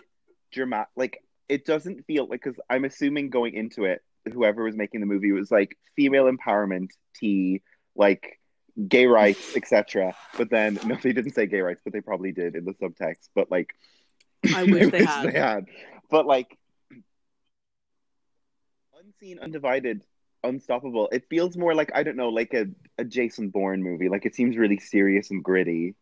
dramatic 0.51 0.89
like 0.95 1.23
it 1.47 1.65
doesn't 1.65 2.05
feel 2.05 2.27
like 2.27 2.41
because 2.41 2.59
i'm 2.69 2.85
assuming 2.85 3.29
going 3.29 3.53
into 3.53 3.83
it 3.83 4.01
whoever 4.33 4.63
was 4.63 4.75
making 4.75 4.99
the 4.99 5.05
movie 5.05 5.31
was 5.31 5.51
like 5.51 5.77
female 5.95 6.31
empowerment 6.31 6.89
tea 7.15 7.61
like 7.95 8.39
gay 8.87 9.05
rights 9.05 9.55
etc 9.55 10.15
but 10.37 10.49
then 10.49 10.79
no 10.85 10.95
they 10.95 11.13
didn't 11.13 11.33
say 11.33 11.45
gay 11.45 11.61
rights 11.61 11.81
but 11.83 11.93
they 11.93 12.01
probably 12.01 12.31
did 12.31 12.55
in 12.55 12.65
the 12.65 12.73
subtext 12.73 13.29
but 13.35 13.51
like 13.51 13.73
I 14.55 14.63
wish 14.63 14.91
they 14.91 15.03
had. 15.03 15.65
but 16.09 16.25
like 16.25 16.57
unseen 18.97 19.39
undivided 19.39 20.01
unstoppable. 20.43 21.09
It 21.11 21.25
feels 21.29 21.57
more 21.57 21.75
like 21.75 21.91
i 21.93 22.03
don't 22.03 22.15
know 22.15 22.29
like 22.29 22.53
a, 22.53 22.67
a 22.97 23.03
jason 23.03 23.49
bourne 23.49 23.83
movie. 23.83 24.09
Like 24.09 24.25
it 24.25 24.35
seems 24.35 24.57
really 24.57 24.77
serious 24.79 25.31
and 25.31 25.43
gritty. 25.43 25.95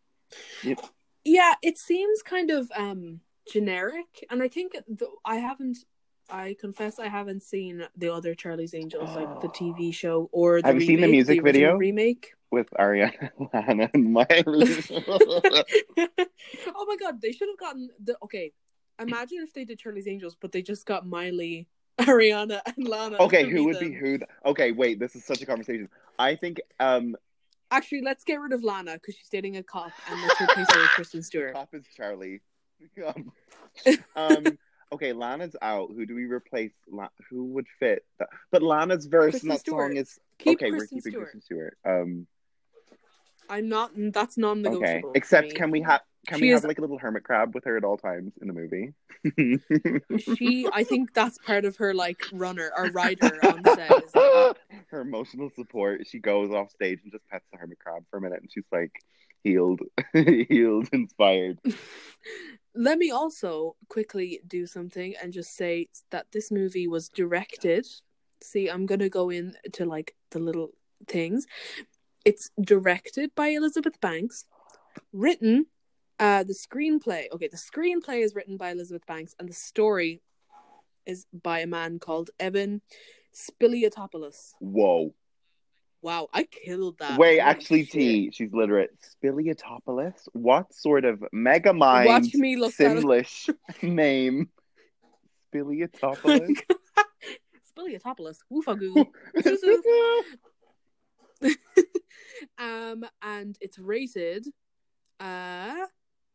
Yeah, 1.24 1.54
it 1.62 1.78
seems 1.78 2.22
kind 2.22 2.50
of 2.50 2.70
um 2.76 3.20
generic, 3.50 4.26
and 4.30 4.42
I 4.42 4.48
think 4.48 4.72
th- 4.72 5.10
I 5.24 5.36
haven't. 5.36 5.78
I 6.30 6.56
confess 6.60 6.98
I 6.98 7.08
haven't 7.08 7.42
seen 7.42 7.86
the 7.96 8.12
other 8.12 8.34
Charlie's 8.34 8.74
Angels, 8.74 9.14
like 9.16 9.40
the 9.40 9.48
TV 9.60 9.94
show 9.94 10.28
or 10.32 10.60
the 10.60 10.68
Have 10.68 10.80
you 10.80 10.86
seen 10.86 11.00
the 11.00 11.08
music 11.08 11.38
original 11.42 11.52
video? 11.52 11.76
remake. 11.76 12.32
with 12.50 12.70
ariana 12.78 13.30
lana 13.52 13.90
and 13.92 14.12
miley 14.12 14.68
oh 16.74 16.84
my 16.86 16.96
god, 16.96 17.20
they 17.20 17.32
should 17.32 17.48
have 17.48 17.58
gotten 17.58 17.90
the 18.02 18.16
okay. 18.22 18.52
Imagine 19.00 19.38
if 19.42 19.52
they 19.54 19.64
did 19.64 19.78
Charlie's 19.78 20.08
Angels, 20.08 20.36
but 20.40 20.50
they 20.50 20.60
just 20.60 20.84
got 20.84 21.06
Miley, 21.06 21.68
Ariana, 22.00 22.60
and 22.66 22.88
Lana. 22.88 23.16
okay 23.20 23.48
who 23.48 23.64
would 23.64 23.78
be 23.78 23.92
who 23.92 24.18
th- 24.18 24.30
okay 24.44 24.72
wait 24.72 24.98
this 24.98 25.14
is 25.14 25.24
such 25.24 25.40
a 25.40 25.46
conversation 25.46 25.88
i 26.18 26.34
think 26.34 26.60
um 26.80 27.16
Actually, 27.70 28.00
let's 28.02 28.24
get 28.24 28.40
rid 28.40 28.54
of 28.54 28.64
Lana 28.64 28.94
because 28.94 29.14
she's 29.14 29.28
dating 29.28 29.58
a 29.58 29.62
cop, 29.62 29.92
and 30.10 30.22
let's 30.22 30.40
replace 30.40 30.72
her 30.72 30.80
with 30.80 30.88
Kristen 30.92 31.22
Stewart. 31.22 31.52
Pop 31.54 31.68
is 31.74 31.84
charlie 31.94 32.40
um, 33.06 33.32
um 34.16 34.58
okay 34.92 35.12
lana's 35.12 35.54
out 35.62 35.90
who 35.94 36.06
do 36.06 36.14
we 36.14 36.24
replace 36.24 36.72
La- 36.90 37.08
who 37.30 37.44
would 37.44 37.66
fit 37.78 38.04
that? 38.18 38.28
but 38.50 38.62
lana's 38.62 39.06
verse 39.06 39.32
Kristen 39.32 39.50
in 39.50 39.54
that 39.54 39.60
Stewart. 39.60 39.90
song 39.90 39.96
is 39.96 40.18
Keep 40.38 40.58
okay 40.58 40.70
Kristen 40.70 40.96
we're 40.96 41.00
keeping 41.00 41.12
Stewart. 41.12 41.24
kristen 41.24 41.40
stewart 41.42 41.76
um 41.84 42.26
I'm 43.50 43.70
not. 43.70 43.92
That's 43.96 44.36
non-negotiable. 44.36 45.08
Okay. 45.08 45.18
Except, 45.18 45.54
can 45.54 45.70
we 45.70 45.80
have 45.80 46.02
can 46.26 46.36
She 46.38 46.44
we 46.44 46.52
is- 46.52 46.60
have 46.60 46.68
like 46.68 46.76
a 46.76 46.82
little 46.82 46.98
hermit 46.98 47.24
crab 47.24 47.54
with 47.54 47.64
her 47.64 47.78
at 47.78 47.82
all 47.84 47.96
times 47.96 48.34
in 48.42 48.46
the 48.46 48.52
movie? 48.52 48.92
she? 50.36 50.68
I 50.70 50.84
think 50.84 51.14
that's 51.14 51.38
part 51.38 51.64
of 51.64 51.76
her 51.76 51.94
like 51.94 52.22
runner 52.30 52.70
or 52.76 52.90
rider 52.90 53.38
on 53.46 53.64
set. 53.64 54.14
Like, 54.14 54.56
her 54.90 55.00
emotional 55.00 55.48
support. 55.56 56.06
She 56.06 56.18
goes 56.18 56.50
off 56.50 56.70
stage 56.72 57.00
and 57.04 57.10
just 57.10 57.26
pets 57.28 57.46
the 57.50 57.56
hermit 57.56 57.78
crab 57.78 58.04
for 58.10 58.18
a 58.18 58.20
minute, 58.20 58.42
and 58.42 58.52
she's 58.52 58.66
like 58.70 58.92
healed, 59.44 59.80
healed, 60.12 60.90
inspired. 60.92 61.58
Let 62.80 62.98
me 62.98 63.10
also 63.10 63.74
quickly 63.88 64.40
do 64.46 64.64
something 64.64 65.12
and 65.20 65.32
just 65.32 65.56
say 65.56 65.88
that 66.12 66.26
this 66.30 66.52
movie 66.52 66.86
was 66.86 67.08
directed. 67.08 67.84
See, 68.40 68.68
I'm 68.68 68.86
gonna 68.86 69.08
go 69.08 69.30
in 69.30 69.56
to 69.72 69.84
like 69.84 70.14
the 70.30 70.38
little 70.38 70.70
things. 71.08 71.44
it's 72.24 72.50
directed 72.60 73.34
by 73.34 73.48
Elizabeth 73.48 74.00
Banks, 74.00 74.44
written 75.12 75.66
uh 76.20 76.44
the 76.44 76.54
screenplay. 76.54 77.24
Okay, 77.32 77.48
the 77.48 77.56
screenplay 77.56 78.22
is 78.22 78.36
written 78.36 78.56
by 78.56 78.70
Elizabeth 78.70 79.04
Banks 79.06 79.34
and 79.40 79.48
the 79.48 79.54
story 79.54 80.22
is 81.04 81.26
by 81.32 81.58
a 81.58 81.66
man 81.66 81.98
called 81.98 82.30
Evan 82.38 82.80
Spiliotopoulos. 83.34 84.52
Whoa. 84.60 85.14
Wow, 86.00 86.28
I 86.32 86.44
killed 86.44 86.98
that. 86.98 87.18
Wait, 87.18 87.40
Holy 87.40 87.50
actually, 87.50 87.84
shit. 87.84 87.92
T, 87.92 88.30
she's 88.32 88.52
literate. 88.52 88.90
Spiliotopoulos? 89.22 90.28
What 90.32 90.72
sort 90.72 91.04
of 91.04 91.24
mega 91.32 91.72
mind 91.72 92.06
Watch 92.06 92.34
me 92.34 92.56
look. 92.56 92.72
Simlish 92.74 93.52
name? 93.82 94.48
Spiliotopoulos? 95.52 96.56
Spiliotopoulos. 97.78 98.38
Woofagoo. 98.52 99.06
um, 102.58 103.04
and 103.22 103.56
it's 103.60 103.78
rated. 103.78 104.46
Uh, 105.18 105.86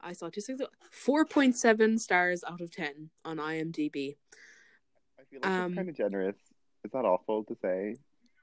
I 0.01 0.12
saw 0.13 0.29
two 0.29 0.41
things, 0.41 0.62
4.7 1.08 2.00
stars 2.00 2.43
out 2.46 2.60
of 2.60 2.70
ten 2.70 3.10
on 3.24 3.38
IMDb. 3.38 4.17
I 5.17 5.24
feel 5.29 5.39
like 5.41 5.50
Um, 5.50 5.72
it's 5.72 5.75
kind 5.77 5.89
of 5.89 5.96
generous. 5.96 6.36
Is 6.84 6.91
that 6.91 7.05
awful 7.05 7.46
to 7.46 7.55
say? 7.62 7.96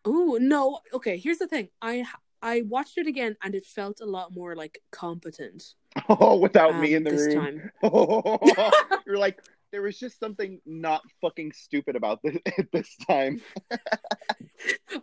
Oh 0.04 0.38
no! 0.40 0.80
Okay, 0.92 1.18
here's 1.18 1.38
the 1.38 1.46
thing. 1.46 1.68
I 1.82 2.04
I 2.42 2.62
watched 2.62 2.96
it 2.98 3.06
again 3.06 3.36
and 3.42 3.54
it 3.54 3.64
felt 3.66 4.00
a 4.00 4.06
lot 4.06 4.32
more 4.32 4.56
like 4.56 4.80
competent. 4.90 5.74
Oh, 6.08 6.36
without 6.40 6.74
um, 6.74 6.80
me 6.80 6.94
in 6.94 7.04
the 7.04 7.10
this 7.10 7.34
room. 7.34 7.70
time. 7.82 8.72
You're 9.06 9.18
like, 9.18 9.40
there 9.72 9.82
was 9.82 9.98
just 9.98 10.18
something 10.18 10.60
not 10.64 11.02
fucking 11.20 11.52
stupid 11.52 11.96
about 11.96 12.20
this 12.22 12.38
this 12.72 12.96
time. 13.06 13.40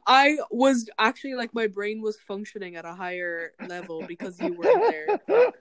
I 0.06 0.38
was 0.50 0.90
actually 0.98 1.36
like 1.36 1.54
my 1.54 1.68
brain 1.68 2.02
was 2.02 2.18
functioning 2.28 2.76
at 2.76 2.86
a 2.86 2.94
higher 2.94 3.52
level 3.68 4.04
because 4.08 4.40
you 4.40 4.54
weren't 4.54 4.92
there. 4.92 5.54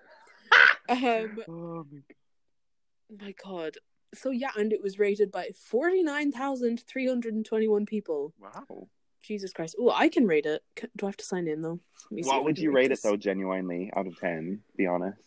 Um, 0.89 1.39
Oh 1.49 1.85
my 1.91 1.99
god. 1.99 3.21
my 3.21 3.35
God. 3.45 3.75
So 4.15 4.31
yeah, 4.31 4.51
and 4.57 4.73
it 4.73 4.83
was 4.83 4.99
rated 4.99 5.31
by 5.31 5.51
forty 5.55 6.03
nine 6.03 6.33
thousand 6.33 6.81
three 6.87 7.07
hundred 7.07 7.35
and 7.35 7.45
twenty 7.45 7.69
one 7.69 7.85
people. 7.85 8.33
Wow. 8.41 8.89
Jesus 9.27 9.53
Christ! 9.53 9.77
Oh, 9.79 9.91
I 9.91 10.09
can 10.09 10.27
rate 10.27 10.47
it. 10.47 10.63
Do 10.97 11.07
I 11.07 11.09
have 11.09 11.17
to 11.17 11.25
sign 11.25 11.49
in 11.49 11.63
though? 11.63 11.81
Let 12.11 12.13
me 12.13 12.23
see 12.23 12.29
if 12.29 12.33
I 12.33 12.37
What 12.37 12.45
would 12.45 12.59
you 12.59 12.71
rate 12.71 12.87
it 12.87 12.89
this. 12.91 13.03
though, 13.03 13.17
genuinely, 13.17 13.91
out 13.97 14.07
of 14.07 14.19
ten? 14.19 14.63
Be 14.77 14.87
honest. 14.87 15.19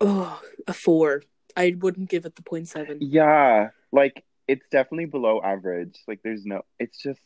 Oh, 0.00 0.40
a 0.66 0.72
four. 0.72 1.22
I 1.56 1.74
wouldn't 1.78 2.10
give 2.10 2.26
it 2.26 2.36
the 2.36 2.42
point 2.42 2.68
seven. 2.68 2.98
Yeah, 3.00 3.70
like 3.92 4.24
it's 4.46 4.66
definitely 4.70 5.06
below 5.06 5.40
average. 5.42 5.98
Like 6.06 6.20
there's 6.22 6.44
no 6.44 6.62
it's 6.78 6.98
just 6.98 7.20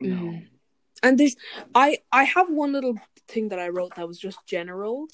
no. 0.00 0.16
Mhm. 0.16 0.48
And 1.02 1.18
there's, 1.18 1.36
I 1.74 1.98
I 2.10 2.24
have 2.24 2.48
one 2.48 2.72
little 2.72 2.96
thing 3.28 3.50
that 3.50 3.58
I 3.58 3.68
wrote 3.68 3.96
that 3.96 4.08
was 4.08 4.18
just 4.18 4.38
general, 4.46 5.08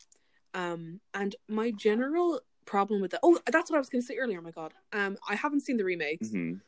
um, 0.54 1.00
and 1.12 1.34
my 1.48 1.72
general 1.72 2.40
problem 2.64 3.00
with 3.00 3.10
that. 3.12 3.20
Oh, 3.22 3.38
that's 3.50 3.70
what 3.70 3.76
I 3.76 3.80
was 3.80 3.88
going 3.88 4.02
to 4.02 4.06
say 4.06 4.16
earlier. 4.16 4.38
Oh 4.38 4.42
my 4.42 4.50
god. 4.50 4.72
Um, 4.92 5.16
I 5.28 5.34
haven't 5.34 5.60
seen 5.60 5.76
the 5.76 5.84
remakes, 5.84 6.28
Mhm. 6.30 6.60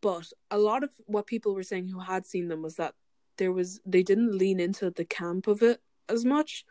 but 0.00 0.32
a 0.50 0.58
lot 0.58 0.82
of 0.82 0.90
what 1.06 1.26
people 1.26 1.54
were 1.54 1.62
saying 1.62 1.88
who 1.88 2.00
had 2.00 2.26
seen 2.26 2.48
them 2.48 2.62
was 2.62 2.76
that 2.76 2.94
there 3.36 3.52
was 3.52 3.80
they 3.86 4.02
didn't 4.02 4.36
lean 4.36 4.60
into 4.60 4.90
the 4.90 5.04
camp 5.04 5.46
of 5.46 5.62
it 5.62 5.80
as 6.08 6.24
much, 6.24 6.64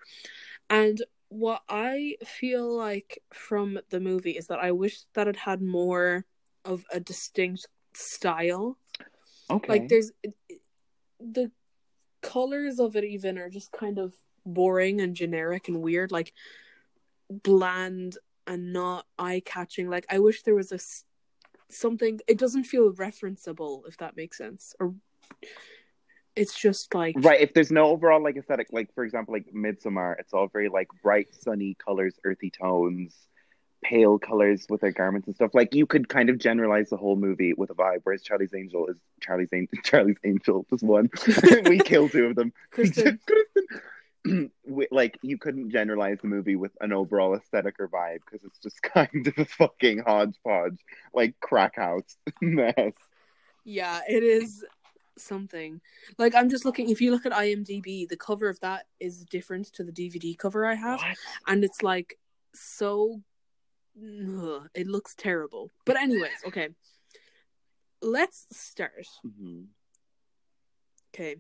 and 0.70 1.04
what 1.30 1.64
I 1.70 2.18
feel 2.26 2.70
like 2.76 3.24
from 3.34 3.80
the 3.90 4.00
movie 4.00 4.32
is 4.38 4.48
that 4.48 4.60
I 4.60 4.72
wish 4.72 5.04
that 5.14 5.28
it 5.28 5.38
had 5.38 5.62
more 5.62 6.26
of 6.66 6.86
a 6.92 7.00
distinct 7.00 7.68
style 7.94 8.78
Okay. 9.50 9.68
like 9.68 9.88
there's 9.90 10.12
it- 10.24 10.36
it- 10.50 10.62
the 11.20 11.52
colors 12.22 12.80
of 12.80 12.96
it 12.96 13.04
even 13.04 13.38
are 13.38 13.50
just 13.50 13.72
kind 13.72 13.98
of 13.98 14.14
boring 14.46 15.00
and 15.02 15.16
generic 15.16 15.68
and 15.68 15.82
weird 15.82 16.12
like 16.12 16.34
bland 17.30 18.18
and 18.48 18.74
not 18.74 19.06
eye-catching 19.20 19.90
like 19.90 20.06
i 20.10 20.20
wish 20.20 20.44
there 20.44 20.56
was 20.56 20.72
a 20.72 20.80
something 21.74 22.20
it 22.28 22.38
doesn't 22.38 22.66
feel 22.66 22.92
referenceable 22.94 23.82
if 23.88 23.98
that 23.98 24.18
makes 24.18 24.38
sense 24.38 24.76
or 24.80 24.94
it's 26.36 26.58
just 26.58 26.94
like 26.94 27.16
Right, 27.20 27.42
if 27.42 27.54
there's 27.54 27.72
no 27.72 27.88
overall 27.88 28.24
like 28.24 28.38
aesthetic, 28.38 28.68
like 28.72 28.94
for 28.96 29.04
example, 29.04 29.34
like 29.34 29.48
Midsommar, 29.54 30.16
it's 30.18 30.34
all 30.34 30.48
very 30.48 30.70
like 30.70 30.88
bright, 31.04 31.28
sunny 31.36 31.76
colors, 31.76 32.18
earthy 32.24 32.50
tones, 32.50 33.14
pale 33.84 34.18
colors 34.18 34.66
with 34.70 34.80
their 34.82 34.92
garments 34.94 35.28
and 35.28 35.36
stuff. 35.36 35.52
Like 35.54 35.76
you 35.76 35.86
could 35.86 36.08
kind 36.08 36.30
of 36.30 36.38
generalize 36.38 36.90
the 36.90 36.96
whole 36.98 37.18
movie 37.18 37.54
with 37.54 37.70
a 37.70 37.74
vibe, 37.74 38.00
whereas 38.04 38.22
Charlie's 38.22 38.54
Angel 38.54 38.88
is 38.88 38.96
Charlie's 39.20 39.50
Angel. 39.54 39.78
Charlie's 39.84 40.18
Angel, 40.24 40.66
just 40.70 40.84
one. 40.84 41.10
we 41.66 41.80
kill 41.80 42.08
two 42.08 42.28
of 42.28 42.36
them. 42.36 42.54
Kristen, 42.72 43.20
We- 43.30 43.78
like 44.92 45.18
you 45.22 45.38
couldn't 45.38 45.72
generalize 45.72 46.18
the 46.22 46.28
movie 46.28 46.56
with 46.56 46.72
an 46.82 46.94
overall 46.94 47.36
aesthetic 47.36 47.76
or 47.80 47.88
vibe 47.88 48.20
because 48.26 48.46
it's 48.46 48.60
just 48.60 48.82
kind 48.94 49.28
of 49.28 49.34
a 49.38 49.46
fucking 49.46 50.00
hodgepodge, 50.06 50.78
like 51.14 51.40
crack 51.40 51.76
house 51.76 52.18
mess. 52.42 52.94
yeah 53.64 54.02
it 54.08 54.24
is 54.24 54.64
something 55.18 55.82
like 56.18 56.34
i'm 56.34 56.50
just 56.50 56.66
looking 56.66 56.90
if 56.90 57.02
you 57.02 57.12
look 57.12 57.26
at 57.26 57.32
imdb 57.34 58.08
the 58.08 58.18
cover 58.18 58.48
of 58.50 58.60
that 58.62 58.86
is 59.00 59.24
different 59.26 59.68
to 59.72 59.84
the 59.84 59.92
dvd 59.92 60.38
cover 60.38 60.66
i 60.66 60.74
have 60.74 61.00
What? 61.00 61.18
and 61.48 61.64
it's 61.64 61.84
like 61.84 62.18
so 62.56 63.22
ugh, 63.98 64.68
it 64.74 64.88
looks 64.88 65.14
terrible 65.16 65.70
but 65.86 65.98
anyways 65.98 66.32
okay 66.48 66.70
let's 68.02 68.48
start 68.52 69.06
Mhm. 69.26 69.66
okay 71.14 71.36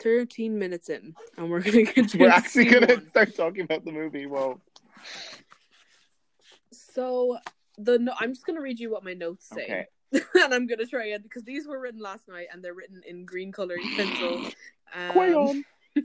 13 0.00 0.58
minutes 0.58 0.88
in 0.88 1.14
and 1.36 1.50
we're 1.50 1.60
gonna 1.60 1.84
get 1.84 2.08
to 2.10 2.18
We're 2.18 2.30
actually 2.30 2.66
gonna 2.66 2.86
one. 2.94 3.08
start 3.10 3.34
talking 3.36 3.62
about 3.62 3.84
the 3.84 3.92
movie. 3.92 4.26
Well, 4.26 4.60
so 6.72 7.38
the 7.78 7.98
no- 7.98 8.14
i'm 8.20 8.32
just 8.32 8.46
gonna 8.46 8.60
read 8.60 8.78
you 8.78 8.90
what 8.90 9.04
my 9.04 9.14
notes 9.14 9.48
say 9.48 9.86
Okay. 10.12 10.22
and 10.44 10.54
i'm 10.54 10.66
gonna 10.66 10.86
try 10.86 11.06
it 11.06 11.22
because 11.22 11.42
these 11.42 11.66
were 11.66 11.80
written 11.80 12.00
last 12.00 12.28
night 12.28 12.46
and 12.52 12.64
they're 12.64 12.74
written 12.74 13.00
in 13.06 13.24
green 13.24 13.52
colored 13.52 13.80
pencil 13.96 14.40
um, 14.94 15.64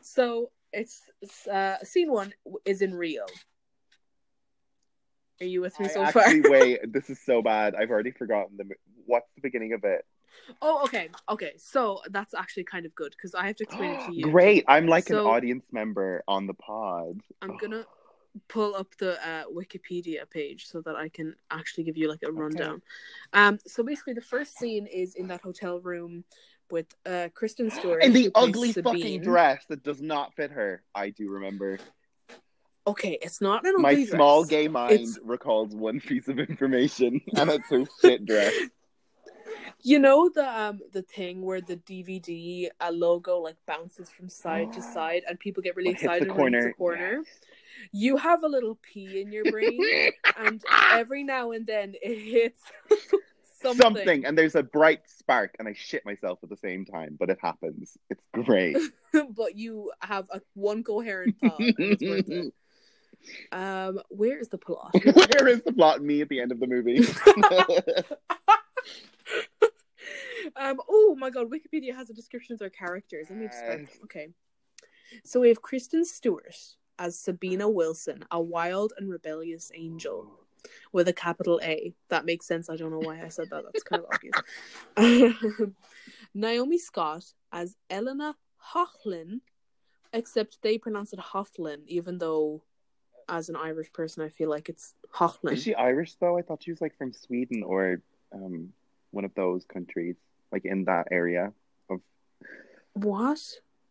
so 0.00 0.50
it's 0.72 1.02
uh 1.50 1.76
scene 1.82 2.10
one 2.10 2.32
is 2.64 2.82
in 2.82 2.94
rio 2.94 3.26
are 5.40 5.46
you 5.46 5.60
with 5.60 5.78
me 5.80 5.86
I 5.86 5.88
so 5.88 6.02
actually 6.04 6.42
far 6.42 6.50
wait. 6.50 6.92
This 6.92 7.10
is 7.10 7.18
so 7.20 7.42
bad. 7.42 7.74
I've 7.74 7.90
already 7.90 8.12
forgotten 8.12 8.56
the. 8.56 8.66
What's 9.04 9.26
the 9.34 9.40
beginning 9.40 9.72
of 9.72 9.82
it? 9.82 10.04
Oh, 10.62 10.82
okay, 10.84 11.08
okay. 11.28 11.52
So 11.56 12.00
that's 12.10 12.34
actually 12.34 12.64
kind 12.64 12.86
of 12.86 12.94
good 12.94 13.12
because 13.12 13.34
I 13.34 13.46
have 13.46 13.56
to 13.56 13.64
explain 13.64 13.92
it 13.92 14.06
to 14.06 14.12
you. 14.14 14.22
Great. 14.24 14.64
I'm 14.68 14.86
like 14.86 15.10
an 15.10 15.16
audience 15.16 15.64
member 15.72 16.22
on 16.28 16.46
the 16.46 16.54
pod. 16.54 17.20
I'm 17.42 17.56
gonna 17.56 17.84
pull 18.48 18.74
up 18.74 18.88
the 18.98 19.12
uh, 19.26 19.44
Wikipedia 19.52 20.28
page 20.28 20.66
so 20.66 20.80
that 20.82 20.96
I 20.96 21.08
can 21.08 21.34
actually 21.50 21.84
give 21.84 21.96
you 21.96 22.08
like 22.08 22.22
a 22.24 22.32
rundown. 22.32 22.82
Um, 23.32 23.58
so 23.66 23.82
basically, 23.82 24.14
the 24.14 24.20
first 24.20 24.58
scene 24.58 24.86
is 24.86 25.14
in 25.14 25.28
that 25.28 25.40
hotel 25.40 25.80
room 25.80 26.24
with 26.70 26.86
uh 27.06 27.28
Kristen 27.34 27.70
Stewart 27.70 28.02
In 28.02 28.12
the 28.14 28.30
ugly 28.34 28.72
Sabine. 28.72 28.94
fucking 28.94 29.20
dress 29.22 29.64
that 29.68 29.82
does 29.82 30.00
not 30.00 30.34
fit 30.34 30.50
her. 30.50 30.82
I 30.94 31.10
do 31.10 31.28
remember. 31.28 31.78
Okay, 32.86 33.18
it's 33.22 33.40
not 33.40 33.64
an 33.66 33.80
My 33.80 33.92
ugly 33.92 34.06
small 34.06 34.44
gay 34.44 34.68
mind 34.68 34.92
It's- 34.92 35.18
recalls 35.22 35.74
one 35.74 36.00
piece 36.00 36.28
of 36.28 36.38
information, 36.38 37.20
and 37.36 37.50
it's 37.50 37.68
her 37.70 37.84
shit 38.02 38.26
dress. 38.26 38.52
You 39.86 39.98
know 39.98 40.30
the 40.34 40.48
um 40.48 40.80
the 40.92 41.02
thing 41.02 41.42
where 41.42 41.60
the 41.60 41.76
DVD 41.76 42.68
uh, 42.80 42.90
logo 42.90 43.38
like 43.38 43.56
bounces 43.66 44.08
from 44.08 44.30
side 44.30 44.72
to 44.72 44.82
side 44.94 45.22
and 45.28 45.38
people 45.38 45.62
get 45.62 45.76
really 45.76 45.92
the 45.92 45.96
excited 45.96 46.34
when 46.34 46.54
it 46.54 46.62
hits 46.64 46.74
a 46.74 46.78
corner. 46.78 47.22
You 47.92 48.16
have 48.16 48.42
a 48.44 48.48
little 48.48 48.78
pea 48.82 49.20
in 49.20 49.30
your 49.30 49.44
brain, 49.50 49.78
and 50.38 50.62
every 50.92 51.22
now 51.22 51.50
and 51.50 51.66
then 51.66 51.94
it 52.00 52.18
hits 52.18 52.62
something. 53.60 53.82
Something. 53.82 54.24
and 54.24 54.38
there's 54.38 54.54
a 54.54 54.62
bright 54.62 55.00
spark, 55.06 55.56
and 55.58 55.68
I 55.68 55.74
shit 55.74 56.04
myself 56.06 56.38
at 56.42 56.48
the 56.48 56.56
same 56.56 56.86
time, 56.86 57.16
but 57.18 57.28
it 57.28 57.38
happens. 57.42 57.98
It's 58.08 58.24
great. 58.32 58.78
but 59.36 59.56
you 59.56 59.90
have 60.00 60.28
a 60.32 60.40
one 60.54 60.82
coherent 60.82 61.36
thought. 61.40 61.60
and 61.60 61.74
it's 61.78 62.02
worth 62.02 62.30
it. 62.30 62.54
Um, 63.52 64.00
where 64.10 64.38
is 64.38 64.50
the 64.50 64.58
plot? 64.58 64.90
Where 64.92 65.48
is 65.48 65.62
the 65.62 65.72
plot? 65.72 66.02
Me 66.02 66.20
at 66.20 66.28
the 66.28 66.40
end 66.42 66.52
of 66.52 66.60
the 66.60 66.66
movie. 66.66 67.06
Um, 70.56 70.80
oh 70.88 71.16
my 71.18 71.30
god, 71.30 71.50
Wikipedia 71.50 71.94
has 71.94 72.10
a 72.10 72.14
description 72.14 72.52
of 72.52 72.58
their 72.58 72.70
characters. 72.70 73.26
Let 73.30 73.38
me 73.38 73.46
just. 73.46 73.64
Okay. 74.04 74.28
So 75.24 75.40
we 75.40 75.48
have 75.48 75.62
Kristen 75.62 76.04
Stewart 76.04 76.56
as 76.98 77.18
Sabina 77.18 77.68
Wilson, 77.68 78.24
a 78.30 78.40
wild 78.40 78.92
and 78.96 79.10
rebellious 79.10 79.70
angel 79.74 80.30
with 80.92 81.08
a 81.08 81.12
capital 81.12 81.60
A. 81.62 81.94
That 82.08 82.24
makes 82.24 82.46
sense. 82.46 82.70
I 82.70 82.76
don't 82.76 82.90
know 82.90 82.98
why 82.98 83.22
I 83.22 83.28
said 83.28 83.50
that. 83.50 83.64
That's 83.64 83.82
kind 83.82 84.02
of 84.02 84.08
obvious. 84.96 85.70
Naomi 86.34 86.78
Scott 86.78 87.24
as 87.52 87.76
Elena 87.90 88.36
Houghlin, 88.72 89.40
except 90.12 90.62
they 90.62 90.78
pronounce 90.78 91.12
it 91.12 91.18
Hochlin, 91.18 91.82
even 91.86 92.18
though 92.18 92.62
as 93.28 93.48
an 93.48 93.56
Irish 93.56 93.92
person 93.92 94.22
I 94.22 94.28
feel 94.28 94.50
like 94.50 94.68
it's 94.68 94.94
Hochlin. 95.14 95.52
Is 95.52 95.62
she 95.62 95.74
Irish 95.74 96.14
though? 96.14 96.38
I 96.38 96.42
thought 96.42 96.62
she 96.62 96.70
was 96.70 96.80
like 96.80 96.96
from 96.96 97.12
Sweden 97.12 97.62
or 97.62 98.02
um 98.32 98.72
one 99.10 99.24
of 99.24 99.34
those 99.34 99.64
countries. 99.64 100.16
Like 100.54 100.64
in 100.64 100.84
that 100.84 101.08
area 101.10 101.52
of. 101.90 102.00
What? 102.92 103.40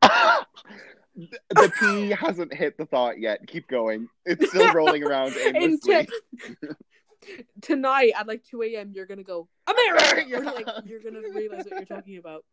the, 0.02 1.28
the 1.50 1.72
P 1.78 2.10
hasn't 2.12 2.54
hit 2.54 2.78
the 2.78 2.86
thought 2.86 3.20
yet. 3.20 3.46
Keep 3.46 3.68
going. 3.68 4.08
It's 4.26 4.48
still 4.50 4.72
rolling 4.74 5.04
around 5.04 5.34
aimlessly. 5.46 5.94
Into- 5.94 6.76
Tonight 7.62 8.14
at 8.18 8.28
like 8.28 8.44
2 8.50 8.64
a.m., 8.64 8.92
you're 8.94 9.06
gonna 9.06 9.24
go 9.24 9.48
America. 9.68 10.24
Yeah. 10.28 10.40
Like 10.40 10.68
you're 10.86 11.02
gonna 11.02 11.20
realize 11.34 11.66
what 11.66 11.72
you're 11.72 11.86
talking 11.86 12.18
about. 12.18 12.44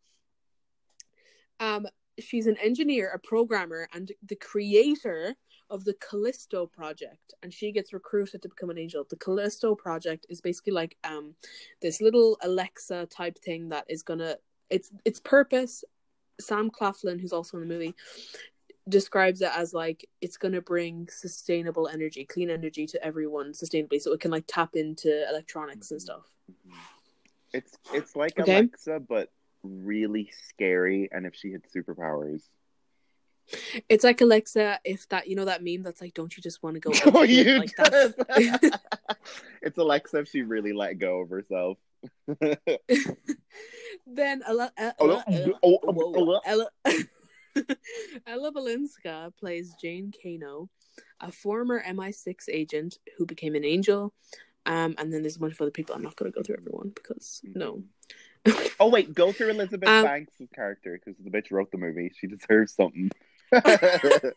Um, 1.59 1.87
she's 2.19 2.47
an 2.47 2.57
engineer, 2.57 3.11
a 3.13 3.19
programmer, 3.19 3.87
and 3.93 4.11
the 4.25 4.35
creator 4.35 5.35
of 5.71 5.85
the 5.85 5.95
Callisto 5.95 6.67
project. 6.67 7.33
And 7.41 7.53
she 7.53 7.71
gets 7.71 7.93
recruited 7.93 8.43
to 8.43 8.49
become 8.49 8.69
an 8.69 8.77
angel. 8.77 9.05
The 9.09 9.15
Callisto 9.15 9.73
project 9.75 10.27
is 10.29 10.41
basically 10.41 10.73
like 10.73 10.97
um 11.03 11.35
this 11.81 12.01
little 12.01 12.37
Alexa 12.43 13.07
type 13.07 13.39
thing 13.39 13.69
that 13.69 13.85
is 13.89 14.03
gonna 14.03 14.35
its 14.69 14.91
its 15.05 15.19
purpose. 15.19 15.83
Sam 16.39 16.69
Claflin, 16.71 17.19
who's 17.19 17.33
also 17.33 17.57
in 17.57 17.67
the 17.67 17.73
movie, 17.73 17.95
describes 18.89 19.41
it 19.41 19.51
as 19.55 19.73
like 19.73 20.07
it's 20.21 20.37
going 20.37 20.53
to 20.53 20.61
bring 20.61 21.07
sustainable 21.09 21.87
energy, 21.87 22.25
clean 22.25 22.49
energy 22.49 22.87
to 22.87 23.05
everyone 23.05 23.51
sustainably, 23.53 24.01
so 24.01 24.11
it 24.11 24.19
can 24.19 24.31
like 24.31 24.45
tap 24.47 24.75
into 24.75 25.27
electronics 25.29 25.91
and 25.91 26.01
stuff. 26.01 26.23
It's 27.53 27.77
it's 27.93 28.15
like 28.15 28.39
Okay. 28.39 28.57
Alexa, 28.57 29.01
but 29.07 29.29
really 29.63 30.31
scary. 30.47 31.09
And 31.11 31.25
if 31.25 31.35
she 31.35 31.51
had 31.51 31.61
superpowers, 31.63 32.43
It's 33.89 34.03
like 34.03 34.21
Alexa, 34.21 34.79
if 34.83 35.07
that 35.09 35.27
you 35.27 35.35
know 35.35 35.45
that 35.45 35.63
meme 35.63 35.83
that's 35.83 36.01
like, 36.01 36.13
don't 36.13 36.35
you 36.35 36.43
just 36.43 36.61
want 36.63 36.75
to 36.75 36.79
go? 36.79 36.91
oh, 37.13 37.23
you 37.23 37.59
like 37.59 37.71
it's 39.61 39.77
Alexa 39.77 40.19
if 40.19 40.29
she 40.29 40.41
really 40.41 40.73
let 40.73 40.99
go 40.99 41.21
of 41.21 41.29
herself. 41.29 41.77
then 44.07 44.41
Ella, 44.47 44.71
Ella, 44.77 45.23
Ella, 45.27 46.41
Ella, 46.45 46.67
Ella 48.25 48.51
Balinska 48.51 49.35
plays 49.37 49.75
Jane 49.81 50.11
Kano, 50.21 50.69
a 51.19 51.31
former 51.31 51.83
MI6 51.83 52.49
agent 52.49 52.97
who 53.17 53.25
became 53.25 53.55
an 53.55 53.65
angel. 53.65 54.13
Um, 54.65 54.95
and 54.97 55.11
then 55.11 55.21
there's 55.23 55.37
a 55.37 55.39
bunch 55.39 55.53
of 55.53 55.61
other 55.61 55.71
people. 55.71 55.95
I'm 55.95 56.03
not 56.03 56.15
going 56.15 56.31
to 56.31 56.35
go 56.35 56.43
through 56.43 56.57
everyone 56.57 56.91
because 56.95 57.41
no. 57.43 57.83
Oh 58.79 58.89
wait, 58.89 59.13
go 59.13 59.31
through 59.31 59.49
Elizabeth 59.49 59.87
Um, 59.87 60.03
Banks' 60.03 60.41
character 60.53 60.99
because 60.99 61.19
the 61.23 61.29
bitch 61.29 61.51
wrote 61.51 61.71
the 61.71 61.77
movie. 61.77 62.11
She 62.19 62.27
deserves 62.27 62.73
something. 62.73 63.11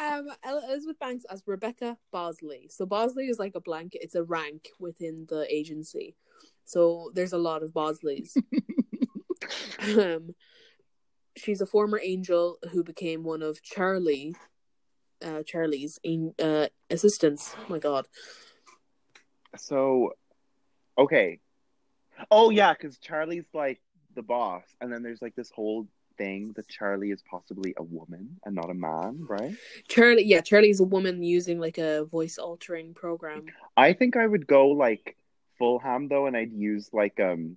um, 0.00 0.28
El- 0.44 0.64
Elizabeth 0.68 0.98
Banks 0.98 1.24
as 1.30 1.42
Rebecca 1.46 1.96
Bosley. 2.12 2.68
So 2.70 2.86
Bosley 2.86 3.26
is 3.26 3.38
like 3.38 3.54
a 3.54 3.60
blanket; 3.60 4.02
it's 4.02 4.14
a 4.14 4.22
rank 4.22 4.68
within 4.78 5.26
the 5.28 5.46
agency. 5.52 6.16
So 6.64 7.10
there's 7.14 7.32
a 7.32 7.38
lot 7.38 7.62
of 7.62 7.72
Bosleys. 7.72 8.36
um, 9.98 10.34
she's 11.36 11.60
a 11.60 11.66
former 11.66 12.00
angel 12.02 12.58
who 12.72 12.84
became 12.84 13.24
one 13.24 13.42
of 13.42 13.62
Charlie, 13.62 14.34
uh, 15.24 15.42
Charlie's 15.44 15.98
in- 16.02 16.34
uh, 16.38 16.66
assistants. 16.90 17.54
Oh 17.58 17.66
my 17.68 17.78
God, 17.78 18.06
so, 19.56 20.12
okay. 20.96 21.40
Oh 22.30 22.50
yeah, 22.50 22.72
because 22.72 22.98
Charlie's 22.98 23.46
like 23.54 23.80
the 24.14 24.22
boss, 24.22 24.64
and 24.80 24.92
then 24.92 25.02
there's 25.02 25.22
like 25.22 25.34
this 25.34 25.50
whole 25.50 25.86
thing 26.18 26.52
that 26.56 26.68
Charlie 26.68 27.10
is 27.10 27.22
possibly 27.22 27.74
a 27.76 27.82
woman 27.82 28.38
and 28.44 28.54
not 28.54 28.70
a 28.70 28.74
man, 28.74 29.24
right? 29.28 29.54
Charlie. 29.88 30.24
Yeah, 30.24 30.40
Charlie's 30.40 30.80
a 30.80 30.84
woman 30.84 31.22
using 31.22 31.58
like 31.60 31.78
a 31.78 32.04
voice 32.04 32.36
altering 32.36 32.92
program. 32.94 33.46
I 33.76 33.92
think 33.92 34.16
I 34.16 34.26
would 34.26 34.46
go 34.46 34.68
like 34.68 35.16
full 35.56 35.78
ham 35.78 36.08
though, 36.08 36.26
and 36.26 36.36
I'd 36.36 36.52
use 36.52 36.90
like 36.92 37.18
um 37.20 37.56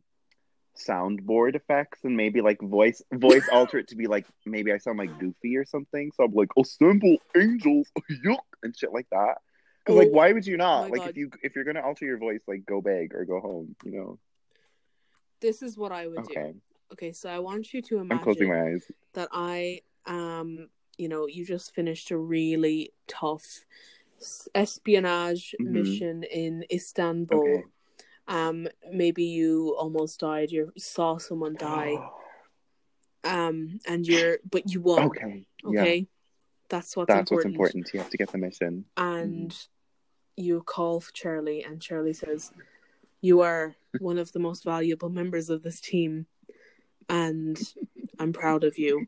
soundboard 0.78 1.56
effects 1.56 2.00
and 2.04 2.16
maybe 2.16 2.42
like 2.42 2.62
voice 2.62 3.02
voice 3.12 3.48
alter 3.52 3.78
it 3.80 3.90
to 3.90 3.96
be 3.96 4.08
like 4.08 4.26
maybe 4.46 4.72
I 4.72 4.78
sound 4.78 4.98
like 5.00 5.20
Goofy 5.20 5.58
or 5.58 5.66
something. 5.66 6.12
So 6.16 6.24
I'm 6.24 6.34
like 6.34 6.50
assemble 6.58 7.18
angels, 7.36 7.88
yuck, 8.26 8.38
and 8.64 8.78
shit 8.78 8.94
like 8.94 9.08
that. 9.12 9.36
Because 9.84 9.98
like, 9.98 10.10
Oh, 10.10 10.12
why 10.12 10.32
would 10.32 10.46
you 10.46 10.58
not? 10.58 10.92
Like, 10.92 11.02
God. 11.02 11.10
if 11.10 11.18
you 11.18 11.32
if 11.42 11.56
you're 11.56 11.66
gonna 11.66 11.82
alter 11.82 12.06
your 12.06 12.18
voice, 12.18 12.42
like 12.48 12.66
go 12.66 12.82
big 12.82 13.14
or 13.14 13.26
go 13.26 13.40
home. 13.40 13.76
You 13.84 13.92
know? 13.92 14.20
This 15.42 15.64
is 15.64 15.76
what 15.76 15.92
I 15.92 16.06
would 16.06 16.20
Okay, 16.20 16.54
do. 16.54 16.62
Okay, 16.94 17.12
so 17.14 17.30
I 17.30 17.40
want 17.40 17.74
you 17.74 17.82
to 17.84 18.00
I'm 18.00 18.10
closing 18.20 18.48
imagine 18.48 18.50
my 18.50 18.72
eyes. 18.74 18.84
that 19.14 19.30
I 19.32 19.82
um 20.06 20.70
you 20.98 21.08
know 21.08 21.28
you 21.28 21.46
just 21.46 21.74
finished 21.74 22.12
a 22.12 22.18
really 22.18 22.92
tough 23.08 23.66
espionage 24.56 25.56
Mhm. 25.60 25.72
mission 25.72 26.24
in 26.24 26.66
Istanbul. 26.72 27.38
Okay. 27.40 27.64
Um 28.28 28.68
maybe 28.92 29.24
you 29.24 29.76
almost 29.78 30.20
died, 30.20 30.52
you 30.52 30.72
saw 30.78 31.18
someone 31.18 31.56
die. 31.56 31.98
Um 33.24 33.80
and 33.86 34.08
you're 34.08 34.40
but 34.50 34.72
you 34.74 34.82
won. 34.82 35.04
okay. 35.10 35.46
Yeah. 35.64 35.70
Okay. 35.70 36.08
That's 36.70 36.96
what's 36.98 37.08
That's 37.14 37.30
what's 37.30 37.46
important. 37.46 37.54
important. 37.86 37.94
You 37.94 38.00
have 38.00 38.10
to 38.10 38.18
get 38.18 38.32
the 38.32 38.40
mission. 38.40 38.86
And 38.98 39.56
you 40.36 40.64
call 40.64 41.02
for 41.02 41.12
Charlie 41.12 41.64
and 41.64 41.80
Charlie 41.80 42.14
says 42.14 42.52
you 43.22 43.42
are 43.42 43.76
one 44.00 44.18
of 44.18 44.32
the 44.32 44.40
most 44.40 44.64
valuable 44.64 45.10
members 45.10 45.52
of 45.52 45.62
this 45.62 45.80
team 45.80 46.26
and 47.10 47.60
I'm 48.20 48.34
proud 48.34 48.64
of 48.64 48.78
you. 48.78 49.08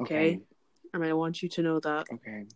Okay. 0.00 0.40
I 0.40 0.96
And 0.96 1.04
I 1.04 1.12
want 1.12 1.42
you 1.42 1.48
to 1.50 1.62
know 1.62 1.80
that. 1.80 2.06
Okay. 2.12 2.46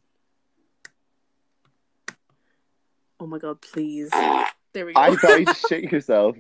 Oh 3.21 3.27
my 3.27 3.39
god, 3.39 3.61
please. 3.61 4.11
There 4.73 4.87
we 4.87 4.93
go. 4.93 5.01
I 5.01 5.15
thought 5.17 5.41
you 5.41 5.47
shit 5.69 5.93
yourself. 5.93 6.37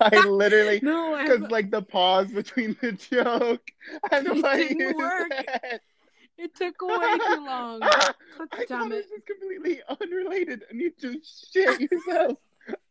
I 0.00 0.20
literally 0.26 0.80
no, 0.82 1.16
because 1.22 1.50
like 1.50 1.70
the 1.70 1.80
pause 1.82 2.30
between 2.30 2.76
the 2.82 2.92
joke 2.92 3.70
and 4.12 4.26
It 4.26 4.42
what 4.42 4.56
didn't 4.56 4.78
you 4.80 4.94
work. 4.96 5.32
said. 5.32 5.80
it 6.36 6.54
took 6.54 6.80
way 6.82 7.18
too 7.26 7.44
long. 7.46 7.80
I 7.82 8.10
God 8.50 8.68
thought 8.68 8.92
it 8.92 8.96
it. 8.96 9.06
was 9.10 9.22
completely 9.26 9.80
unrelated, 9.88 10.64
and 10.68 10.78
you 10.78 10.92
just 11.00 11.52
shit 11.52 11.80
yourself. 11.80 12.38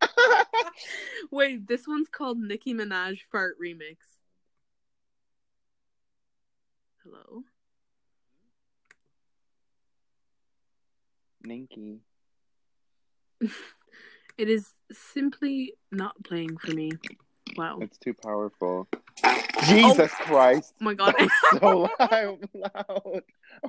Wait, 1.31 1.67
this 1.67 1.88
one's 1.88 2.07
called 2.07 2.38
Nicki 2.38 2.73
Minaj 2.73 3.19
Fart 3.31 3.55
Remix. 3.61 3.97
Hello? 7.03 7.43
Ninky. 11.45 11.99
It 14.38 14.49
is 14.49 14.73
simply 14.91 15.75
not 15.91 16.21
playing 16.23 16.57
for 16.57 16.71
me. 16.71 16.91
Wow. 17.55 17.79
It's 17.79 17.97
too 17.97 18.13
powerful. 18.13 18.88
Oh 19.23 19.41
Jesus 19.63 20.11
Christ. 20.11 20.73
Oh 20.81 20.83
my 20.83 20.93
god. 20.93 21.15
So 21.53 21.89
loud. 21.99 22.49
loud. 22.53 23.21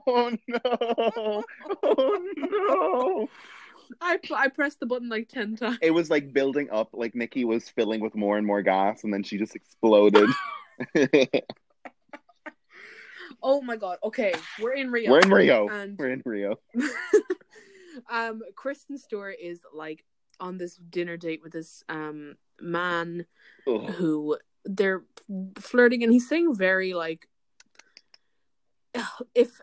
Oh 0.06 0.36
no. 0.48 1.44
Oh 1.84 2.32
no. 2.36 3.28
I 4.00 4.18
I 4.34 4.48
pressed 4.48 4.80
the 4.80 4.86
button 4.86 5.08
like 5.08 5.28
10 5.28 5.56
times. 5.56 5.78
It 5.82 5.90
was 5.90 6.10
like 6.10 6.32
building 6.32 6.68
up, 6.70 6.90
like 6.92 7.14
Nicki 7.14 7.44
was 7.44 7.68
filling 7.68 8.00
with 8.00 8.14
more 8.14 8.38
and 8.38 8.46
more 8.46 8.62
gas, 8.62 9.04
and 9.04 9.12
then 9.12 9.22
she 9.22 9.38
just 9.38 9.54
exploded. 9.54 10.28
Oh 13.42 13.60
my 13.60 13.76
god. 13.76 13.98
Okay, 14.02 14.34
we're 14.60 14.74
in 14.74 14.90
Rio. 14.90 15.12
We're 15.12 15.20
in 15.20 15.30
Rio. 15.30 15.68
And 15.68 15.96
We're 15.98 16.10
in 16.10 16.22
Rio. 16.24 16.58
um 18.10 18.42
Kristen 18.54 18.98
Stewart 18.98 19.36
is 19.40 19.60
like 19.72 20.04
on 20.40 20.58
this 20.58 20.76
dinner 20.76 21.16
date 21.16 21.40
with 21.42 21.52
this 21.52 21.82
um 21.88 22.36
man 22.60 23.24
Ugh. 23.66 23.88
who 23.90 24.36
they're 24.64 25.04
flirting 25.58 26.02
and 26.02 26.12
he's 26.12 26.28
saying 26.28 26.54
very 26.54 26.92
like 26.92 27.28
if 29.34 29.60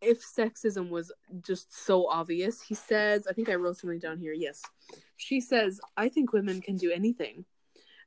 if 0.00 0.22
sexism 0.24 0.90
was 0.90 1.12
just 1.44 1.74
so 1.74 2.08
obvious 2.08 2.62
he 2.62 2.74
says 2.74 3.26
i 3.28 3.32
think 3.32 3.48
i 3.48 3.54
wrote 3.54 3.76
something 3.76 3.98
down 3.98 4.18
here 4.18 4.32
yes 4.32 4.62
she 5.16 5.40
says 5.40 5.80
i 5.96 6.08
think 6.08 6.32
women 6.32 6.60
can 6.60 6.76
do 6.76 6.90
anything 6.90 7.44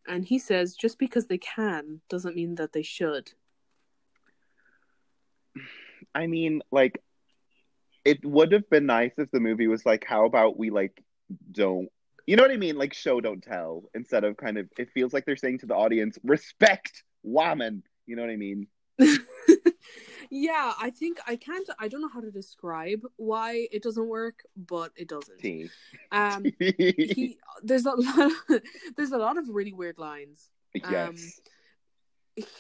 and 0.08 0.26
he 0.26 0.40
says 0.40 0.76
just 0.76 0.98
because 0.98 1.28
they 1.28 1.38
can 1.38 2.02
doesn't 2.10 2.36
mean 2.36 2.56
that 2.56 2.74
they 2.74 2.84
should 2.84 3.32
I 6.14 6.28
mean, 6.28 6.62
like, 6.72 7.02
it 8.04 8.26
would 8.26 8.52
have 8.52 8.70
been 8.70 8.86
nice 8.86 9.12
if 9.18 9.30
the 9.32 9.40
movie 9.40 9.68
was 9.68 9.86
like, 9.86 10.06
how 10.06 10.26
about 10.26 10.58
we 10.58 10.70
like 10.70 11.02
don't, 11.52 11.90
you 12.26 12.36
know 12.36 12.44
what 12.44 12.52
I 12.52 12.58
mean? 12.58 12.78
Like, 12.78 12.94
show 12.94 13.22
don't 13.22 13.42
tell 13.42 13.84
instead 13.94 14.24
of 14.24 14.38
kind 14.38 14.58
of. 14.58 14.68
It 14.78 14.90
feels 14.94 15.14
like 15.14 15.26
they're 15.26 15.36
saying 15.36 15.60
to 15.60 15.66
the 15.66 15.76
audience, 15.76 16.18
respect 16.24 17.04
woman. 17.24 17.84
You 18.06 18.16
know 18.16 18.24
what 18.24 18.32
I 18.32 18.38
mean? 18.38 18.68
yeah 20.32 20.74
i 20.80 20.90
think 20.90 21.20
i 21.28 21.36
can't 21.36 21.70
i 21.78 21.90
don't 21.90 22.02
know 22.02 22.08
how 22.08 22.22
to 22.22 22.32
describe 22.32 23.02
why 23.18 23.68
it 23.72 23.84
doesn't 23.84 24.08
work 24.08 24.44
but 24.56 24.92
it 24.96 25.10
doesn't 25.10 25.40
T. 25.40 25.70
um 26.12 26.46
he 26.58 27.38
there's 27.64 27.86
a 27.86 27.92
lot 27.92 28.32
of, 28.50 28.62
there's 28.96 29.12
a 29.12 29.18
lot 29.18 29.38
of 29.38 29.50
really 29.50 29.74
weird 29.74 30.00
lines 30.00 30.50
yes. 30.74 31.42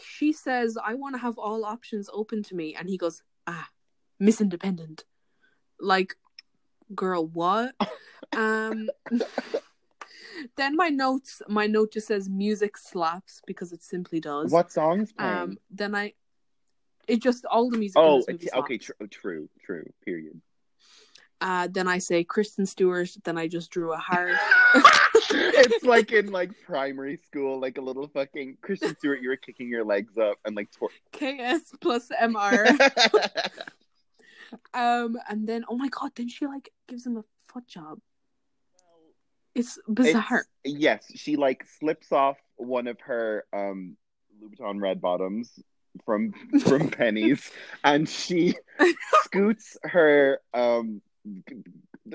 she 0.03 0.33
says 0.33 0.77
i 0.83 0.93
want 0.93 1.15
to 1.15 1.19
have 1.19 1.37
all 1.37 1.63
options 1.63 2.09
open 2.13 2.43
to 2.43 2.55
me 2.55 2.75
and 2.75 2.89
he 2.89 2.97
goes 2.97 3.23
ah 3.47 3.69
miss 4.19 4.41
independent 4.41 5.05
like 5.79 6.17
girl 6.93 7.25
what 7.25 7.73
um 8.33 8.89
then 10.57 10.75
my 10.75 10.89
notes, 10.89 11.41
my 11.47 11.67
note 11.67 11.93
just 11.93 12.07
says 12.07 12.29
music 12.29 12.77
slaps 12.77 13.41
because 13.45 13.71
it 13.71 13.83
simply 13.83 14.19
does. 14.19 14.51
What 14.51 14.71
songs 14.71 15.11
playing? 15.11 15.33
Um, 15.33 15.57
then 15.69 15.95
I, 15.95 16.13
it 17.07 17.21
just 17.21 17.45
all 17.45 17.69
the 17.69 17.77
music. 17.77 17.97
oh, 17.97 18.23
okay, 18.55 18.77
tr- 18.77 18.91
true, 19.09 19.49
true. 19.63 19.85
Period. 20.03 20.41
Uh, 21.39 21.67
then 21.71 21.87
I 21.87 21.97
say 21.97 22.23
Kristen 22.23 22.67
Stewart. 22.67 23.09
Then 23.23 23.37
I 23.37 23.47
just 23.47 23.71
drew 23.71 23.93
a 23.93 23.97
heart. 23.97 24.35
it's 25.31 25.83
like 25.83 26.11
in 26.11 26.31
like 26.31 26.51
primary 26.65 27.17
school, 27.17 27.59
like 27.59 27.79
a 27.79 27.81
little 27.81 28.07
fucking 28.07 28.57
Christian 28.61 28.95
Stewart. 28.95 29.21
You 29.21 29.29
were 29.29 29.37
kicking 29.37 29.67
your 29.67 29.83
legs 29.83 30.17
up 30.17 30.37
and 30.45 30.55
like. 30.55 30.69
Tor- 30.71 30.89
KS 31.13 31.73
plus 31.81 32.09
MR. 32.09 32.69
um, 34.73 35.17
and 35.27 35.47
then 35.47 35.65
oh 35.67 35.77
my 35.77 35.89
god, 35.89 36.11
then 36.15 36.29
she 36.29 36.45
like 36.45 36.69
gives 36.87 37.05
him 37.05 37.17
a 37.17 37.23
foot 37.47 37.67
job. 37.67 37.99
It's 39.55 39.79
bizarre. 39.87 40.45
It's- 40.63 40.79
yes, 40.79 41.11
she 41.15 41.37
like 41.37 41.65
slips 41.79 42.11
off 42.11 42.37
one 42.57 42.87
of 42.87 42.99
her 43.01 43.45
um 43.51 43.97
Louboutin 44.41 44.79
red 44.79 45.01
bottoms 45.01 45.59
from 46.05 46.31
from 46.63 46.89
Penneys, 46.89 47.51
and 47.83 48.07
she 48.07 48.55
scoots 49.25 49.77
her 49.83 50.39
um 50.53 51.01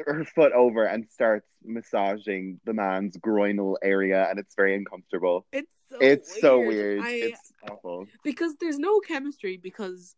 her 0.06 0.24
foot 0.24 0.52
over 0.52 0.84
and 0.84 1.08
starts 1.10 1.46
massaging 1.64 2.60
the 2.64 2.72
man's 2.74 3.16
groinal 3.16 3.76
area, 3.82 4.28
and 4.28 4.38
it's 4.38 4.54
very 4.54 4.74
uncomfortable. 4.74 5.46
It's 5.52 5.72
so 5.88 5.96
it's 6.00 6.40
so 6.40 6.60
weird. 6.60 7.00
I, 7.02 7.10
It's 7.12 7.52
awful. 7.70 8.06
because 8.24 8.56
there's 8.60 8.78
no 8.78 9.00
chemistry 9.00 9.56
because 9.56 10.14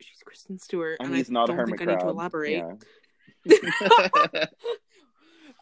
she's 0.00 0.22
Kristen 0.24 0.58
Stewart, 0.58 0.96
And 1.00 1.08
and, 1.08 1.16
he's 1.16 1.30
I 1.30 1.32
not 1.32 1.44
a 1.44 1.46
don't 1.48 1.56
hermit 1.58 1.78
think 1.78 1.90
I 1.90 1.92
need 1.94 2.00
crab. 2.00 2.06
to 2.06 2.10
elaborate. 2.10 2.64
Yeah. 3.44 4.44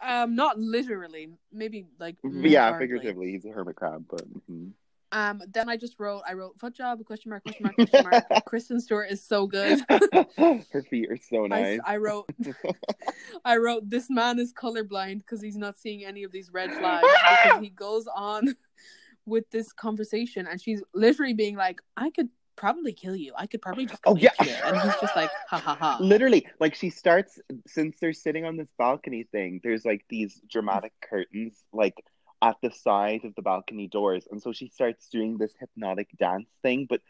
Um, 0.01 0.37
not 0.37 0.57
literally, 0.59 1.29
maybe 1.53 1.87
like 1.99 2.17
yeah, 2.23 2.79
figuratively, 2.79 3.33
he's 3.33 3.45
a 3.45 3.49
hermit 3.51 3.75
crab, 3.75 4.05
but 4.09 4.23
mhm. 4.49 4.71
Um, 5.11 5.41
then 5.53 5.69
I 5.69 5.77
just 5.77 5.99
wrote, 5.99 6.23
I 6.29 6.35
wrote 6.35 6.59
foot 6.59 6.75
job 6.75 7.05
question 7.05 7.31
mark 7.31 7.43
question 7.43 7.65
mark 7.65 7.77
question 7.77 8.05
mark. 8.11 8.25
Kristen 8.47 8.81
Stewart 8.81 9.11
is 9.11 9.25
so 9.25 9.47
good. 9.47 9.81
her 9.89 10.83
feet 10.91 11.11
are 11.11 11.17
so 11.17 11.47
nice. 11.47 11.81
I 11.85 11.97
wrote, 11.97 12.29
I 13.45 13.57
wrote, 13.57 13.89
this 13.89 14.11
man 14.11 14.39
is 14.39 14.53
colorblind 14.53 15.19
because 15.19 15.41
he's 15.41 15.57
not 15.57 15.79
seeing 15.79 16.05
any 16.05 16.25
of 16.25 16.33
these 16.33 16.51
red 16.53 16.73
flags. 16.75 17.07
because 17.45 17.63
he 17.63 17.71
goes 17.71 18.07
on 18.15 18.55
with 19.25 19.51
this 19.51 19.73
conversation, 19.73 20.47
and 20.47 20.61
she's 20.61 20.83
literally 20.95 21.35
being 21.35 21.57
like, 21.57 21.81
"I 21.97 22.11
could 22.11 22.29
probably 22.57 22.93
kill 22.93 23.15
you. 23.15 23.33
I 23.37 23.47
could 23.47 23.63
probably 23.63 23.87
just." 23.87 24.01
Oh, 24.07 24.17
yeah. 24.17 24.31
you." 24.43 24.51
and 24.65 24.77
he's 24.81 24.97
just 25.01 25.15
like, 25.15 25.31
"Ha 25.49 25.59
ha 25.59 25.75
ha." 25.75 25.99
Literally, 26.01 26.47
like 26.61 26.75
she 26.75 26.91
starts 26.91 27.39
since 27.67 27.97
they're 28.01 28.15
sitting 28.15 28.45
on 28.45 28.57
this 28.57 28.69
balcony 28.79 29.25
thing. 29.31 29.61
There's 29.63 29.85
like 29.85 30.05
these 30.09 30.41
dramatic 30.49 30.93
curtains, 31.03 31.63
like 31.73 31.95
at 32.41 32.57
the 32.63 32.71
side 32.71 33.25
of 33.25 33.35
the 33.35 33.43
balcony 33.43 33.89
doors, 33.89 34.27
and 34.31 34.41
so 34.43 34.53
she 34.53 34.69
starts 34.69 35.09
doing 35.09 35.39
this 35.39 35.53
hypnotic 35.59 36.09
dance 36.19 36.49
thing, 36.63 36.87
but 36.89 37.01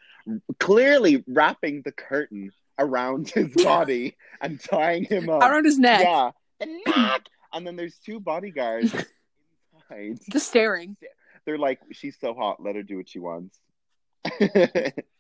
clearly 0.59 1.23
wrapping 1.27 1.83
the 1.83 1.93
curtain 1.93 2.51
around 2.79 3.29
his 3.35 3.55
body 3.63 4.17
and 4.41 4.61
tying 4.61 5.05
him 5.05 5.29
up. 5.29 5.43
Around 5.43 5.65
his 5.65 5.79
neck, 5.79 6.01
Yeah, 6.03 6.31
the 6.61 6.67
neck. 6.87 7.27
And 7.53 7.67
then 7.67 7.77
there's 7.77 7.99
two 7.99 8.21
bodyguards 8.21 8.93
inside. 9.91 10.19
just 10.31 10.49
staring. 10.49 10.97
They're 11.45 11.59
like, 11.59 11.81
"She's 11.93 12.17
so 12.21 12.35
hot. 12.35 12.63
Let 12.63 12.77
her 12.77 12.83
do 12.83 12.97
what 12.99 13.09
she 13.09 13.19
wants." 13.19 13.59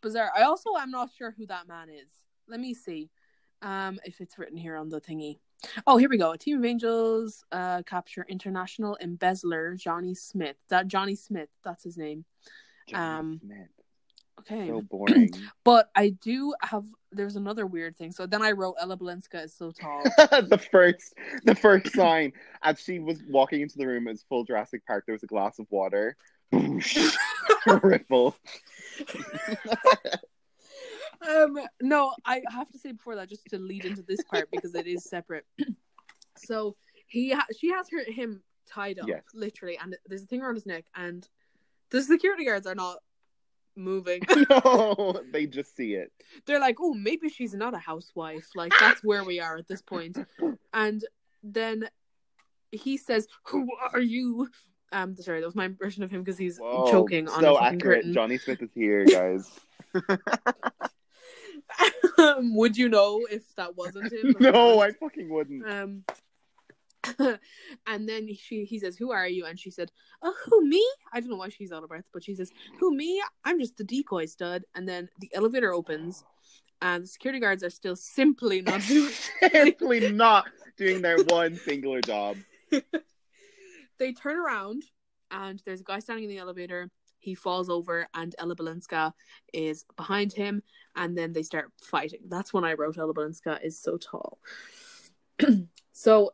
Bizarre. 0.03 0.31
I 0.37 0.43
also 0.43 0.77
am 0.77 0.91
not 0.91 1.11
sure 1.17 1.35
who 1.37 1.47
that 1.47 1.67
man 1.69 1.89
is. 1.89 2.09
Let 2.49 2.61
me 2.61 2.75
see, 2.75 3.11
um, 3.63 3.99
if 4.05 4.21
it's 4.21 4.39
written 4.39 4.57
here 4.57 4.77
on 4.77 4.89
the 4.89 5.01
thingy. 5.01 5.39
Oh, 5.87 5.97
here 5.97 6.09
we 6.09 6.19
go. 6.19 6.33
A 6.33 6.39
team 6.39 6.59
of 6.59 6.65
angels 6.65 7.45
uh, 7.51 7.83
capture 7.83 8.25
international 8.29 8.97
embezzler 9.01 9.75
Johnny 9.75 10.15
Smith. 10.15 10.57
That 10.69 10.87
Johnny 10.87 11.15
Smith, 11.15 11.49
that's 11.65 11.85
his 11.85 11.97
name. 11.97 12.25
Johnny 12.89 13.19
Um, 13.19 13.41
Smith. 13.45 13.69
Okay. 14.41 14.69
So 14.69 14.81
boring. 14.91 15.31
But 15.65 15.91
I 15.95 16.11
do 16.11 16.55
have. 16.63 16.85
There's 17.11 17.37
another 17.37 17.67
weird 17.67 17.97
thing. 17.97 18.13
So 18.13 18.27
then 18.27 18.43
I 18.43 18.53
wrote 18.53 18.77
Ella 18.79 18.97
Balinska 18.97 19.45
is 19.45 19.55
so 19.55 19.73
tall. 19.73 20.03
the 20.19 20.63
first 20.71 21.15
the 21.45 21.55
first 21.55 21.93
sign 21.95 22.33
as 22.63 22.79
she 22.81 22.99
was 22.99 23.23
walking 23.29 23.63
into 23.63 23.79
the 23.79 23.87
room 23.87 24.09
as 24.09 24.23
full 24.29 24.45
Jurassic 24.45 24.87
Park 24.87 25.05
there 25.07 25.15
was 25.15 25.23
a 25.23 25.27
glass 25.27 25.59
of 25.59 25.67
water 25.71 26.17
ripple 27.83 28.37
um, 31.27 31.59
no, 31.81 32.15
I 32.25 32.43
have 32.51 32.71
to 32.71 32.79
say 32.79 32.93
before 32.93 33.17
that 33.17 33.29
just 33.29 33.47
to 33.51 33.59
lead 33.59 33.85
into 33.85 34.03
this 34.03 34.23
part 34.31 34.51
because 34.51 34.75
it 34.75 34.87
is 34.87 35.05
separate. 35.05 35.45
so 36.37 36.77
he, 37.07 37.33
ha- 37.33 37.47
she 37.59 37.71
has 37.71 37.89
her 37.91 38.05
him 38.11 38.43
tied 38.67 38.99
up 38.99 39.09
Yes. 39.09 39.23
literally, 39.35 39.79
and 39.83 39.97
there's 40.07 40.23
a 40.23 40.27
thing 40.27 40.43
around 40.43 40.55
his 40.55 40.67
neck, 40.67 40.85
and 40.95 41.29
the 41.91 42.03
security 42.03 42.45
guards 42.45 42.67
are 42.67 42.75
not 42.75 42.99
moving. 43.77 44.23
no 44.51 45.21
they 45.33 45.47
just 45.47 45.77
see 45.77 45.95
it 45.95 46.13
They're 46.47 46.61
like, 46.61 46.77
oh, 46.81 46.95
maybe 46.95 47.29
she's 47.29 47.55
not 47.55 47.75
a 47.75 47.79
housewife. 47.79 48.49
Like 48.55 48.73
that's 48.79 49.03
where 49.03 49.25
we 49.25 49.41
are 49.41 49.57
at 49.57 49.69
this 49.69 49.83
point. 49.83 50.19
And 50.75 51.03
then 51.43 51.89
he 52.71 52.99
says, 52.99 53.27
"Who 53.45 53.67
are 53.91 54.01
you?" 54.01 54.51
Um, 54.93 55.17
sorry, 55.17 55.41
that 55.41 55.47
was 55.47 55.55
my 55.55 55.69
version 55.69 56.03
of 56.03 56.11
him 56.11 56.23
because 56.23 56.37
he's 56.37 56.59
Whoa, 56.59 56.91
choking 56.91 57.27
on 57.27 57.41
so 57.41 57.59
accurate 57.59 58.01
curtain. 58.01 58.13
Johnny 58.13 58.37
Smith 58.37 58.63
is 58.63 58.71
here 58.75 59.07
guys 59.07 59.49
um, 62.19 62.55
would 62.57 62.77
you 62.77 62.89
know 62.89 63.27
if 63.31 63.55
that 63.57 63.77
wasn't 63.77 64.13
him? 64.13 64.35
no 64.41 64.81
I 64.81 64.93
fucking 64.93 65.29
wouldn't 65.29 65.67
Um, 65.67 66.05
and 67.87 68.09
then 68.09 68.29
she 68.35 68.65
he 68.65 68.79
says, 68.79 68.97
"Who 68.97 69.13
are 69.13 69.29
you?" 69.29 69.47
And 69.47 69.59
she 69.59 69.71
said, 69.71 69.91
"Oh, 70.21 70.35
who 70.45 70.67
me?" 70.67 70.85
I 71.13 71.21
don't 71.21 71.31
know 71.31 71.37
why 71.37 71.49
she's 71.49 71.73
out 71.73 71.83
of 71.83 71.89
breath, 71.89 72.09
but 72.13 72.25
she 72.25 72.35
says, 72.35 72.51
"Who 72.81 72.95
me? 72.95 73.23
I'm 73.45 73.59
just 73.59 73.77
the 73.77 73.85
decoy 73.85 74.27
stud." 74.27 74.65
And 74.75 74.89
then 74.89 75.09
the 75.21 75.31
elevator 75.33 75.73
opens, 75.73 76.25
and 76.83 77.05
the 77.05 77.09
security 77.09 77.41
guards 77.41 77.63
are 77.63 77.71
still 77.71 77.97
simply 77.97 78.63
not 78.63 78.83
doing. 78.83 79.13
simply 79.53 80.13
not 80.13 80.47
doing 80.77 81.01
their 81.01 81.23
one 81.25 81.57
singular 81.57 82.01
job 82.01 82.37
they 83.99 84.13
turn 84.13 84.37
around, 84.37 84.85
and 85.31 85.61
there's 85.65 85.81
a 85.81 85.85
guy 85.85 85.99
standing 85.99 86.25
in 86.25 86.31
the 86.31 86.39
elevator. 86.39 86.91
He 87.19 87.35
falls 87.35 87.69
over, 87.69 88.09
and 88.15 88.35
Ella 88.39 88.57
Balinska 88.57 89.13
is 89.53 89.85
behind 89.97 90.33
him, 90.33 90.63
and 90.97 91.17
then 91.17 91.33
they 91.33 91.43
start 91.43 91.73
fighting. 91.83 92.21
That's 92.29 92.53
when 92.53 92.65
I 92.65 92.75
wrote 92.75 92.99
Ella 92.99 93.15
Balinska 93.15 93.63
is 93.63 93.81
so 93.81 93.97
tall. 93.97 94.39
so 95.93 96.33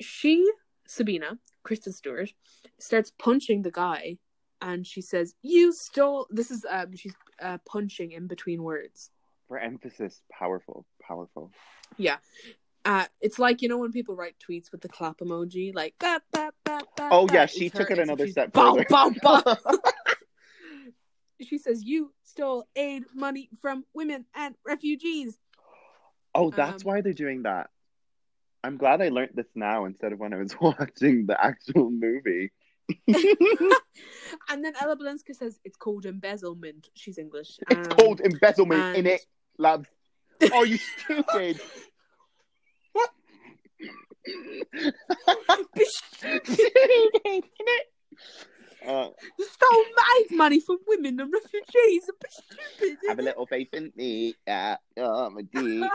she, 0.00 0.50
Sabina, 0.86 1.38
Kristen 1.62 1.92
Stewart, 1.92 2.32
starts 2.78 3.12
punching 3.18 3.62
the 3.62 3.70
guy, 3.70 4.18
and 4.60 4.86
she 4.86 5.00
says, 5.00 5.34
"You 5.42 5.72
stole." 5.72 6.26
This 6.30 6.50
is 6.50 6.64
um, 6.68 6.94
she's 6.96 7.14
uh, 7.40 7.58
punching 7.66 8.12
in 8.12 8.26
between 8.26 8.62
words. 8.62 9.10
for 9.48 9.58
emphasis 9.58 10.22
powerful 10.30 10.86
powerful 11.02 11.50
Yeah. 11.96 12.18
Uh, 12.84 13.04
it's 13.20 13.38
like 13.38 13.60
you 13.62 13.68
know 13.68 13.76
when 13.78 13.92
people 13.92 14.16
write 14.16 14.36
tweets 14.38 14.72
with 14.72 14.80
the 14.80 14.88
clap 14.88 15.18
emoji, 15.18 15.74
like 15.74 15.94
ba, 15.98 16.20
ba, 16.32 16.50
ba, 16.64 16.80
ba, 16.96 17.08
oh 17.12 17.26
yeah 17.32 17.42
It's 17.44 17.52
she 17.52 17.68
her, 17.68 17.78
took 17.80 17.90
it 17.90 17.98
another 17.98 18.26
step 18.28 18.54
further 18.54 18.86
she 21.42 21.58
says 21.58 21.82
you 21.84 22.12
stole 22.24 22.64
aid 22.76 23.04
money 23.14 23.48
from 23.60 23.84
women 23.94 24.24
and 24.34 24.54
refugees. 24.66 25.36
Oh, 26.34 26.50
that's 26.50 26.82
Um, 26.84 26.88
why 26.88 27.00
they're 27.00 27.12
doing 27.12 27.42
that. 27.42 27.70
I'm 28.62 28.76
glad 28.76 29.00
I 29.02 29.08
learned 29.08 29.32
this 29.34 29.46
now 29.54 29.84
instead 29.86 30.12
of 30.12 30.18
when 30.18 30.32
I 30.34 30.36
was 30.36 30.54
watching 30.60 31.26
the 31.26 31.42
actual 31.42 31.90
movie. 31.90 32.50
and 33.08 34.64
then 34.64 34.72
Ella 34.80 34.96
Balinska 34.96 35.34
says 35.34 35.58
it's 35.64 35.76
called 35.76 36.04
embezzlement. 36.06 36.88
She's 36.94 37.18
English. 37.18 37.58
It's 37.70 37.88
Um, 37.88 37.96
called 37.96 38.20
embezzlement 38.20 38.80
and- 38.82 38.96
in 38.98 39.06
it, 39.06 39.24
lads. 39.58 39.86
Oh, 40.52 40.62
you 40.64 40.78
stupid! 40.78 41.60
What? 45.46 45.66
Stupid, 45.86 46.58
innit? 47.26 47.86
Uh, 48.86 49.08
You 49.38 49.46
stole 49.46 49.84
my 49.96 50.24
money 50.32 50.60
from 50.60 50.78
women 50.86 51.20
and 51.20 51.32
refugees. 51.32 52.08
Stupid. 52.30 52.98
have 53.08 53.18
a 53.18 53.22
little 53.22 53.46
faith 53.46 53.68
in 53.74 53.92
me. 53.96 54.34
Yeah, 54.46 54.76
oh, 54.96 55.30
my 55.30 55.42
dear. 55.42 55.88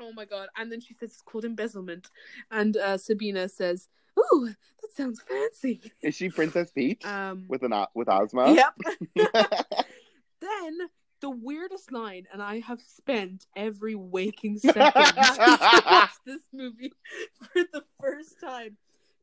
Oh 0.00 0.12
my 0.12 0.24
god! 0.24 0.48
And 0.56 0.70
then 0.70 0.80
she 0.80 0.94
says 0.94 1.10
it's 1.10 1.22
called 1.22 1.44
embezzlement, 1.44 2.08
and 2.52 2.76
uh, 2.76 2.96
Sabina 2.98 3.48
says, 3.48 3.88
"Ooh, 4.18 4.46
that 4.46 4.92
sounds 4.96 5.20
fancy." 5.20 5.80
Is 6.02 6.14
she 6.14 6.28
Princess 6.30 6.70
Peach 6.70 7.04
Um, 7.04 7.44
with 7.48 7.62
an 7.64 7.74
with 7.94 8.08
asthma? 8.08 8.54
yep. 8.54 8.74
then 10.40 10.78
the 11.20 11.30
weirdest 11.30 11.90
line, 11.92 12.26
and 12.32 12.42
I 12.42 12.60
have 12.60 12.80
spent 12.80 13.46
every 13.56 13.94
waking 13.94 14.58
second 14.58 14.92
to 14.92 15.82
watch 15.86 16.10
this 16.26 16.42
movie 16.52 16.92
for 17.40 17.62
the 17.72 17.82
first 18.00 18.40
time 18.40 18.76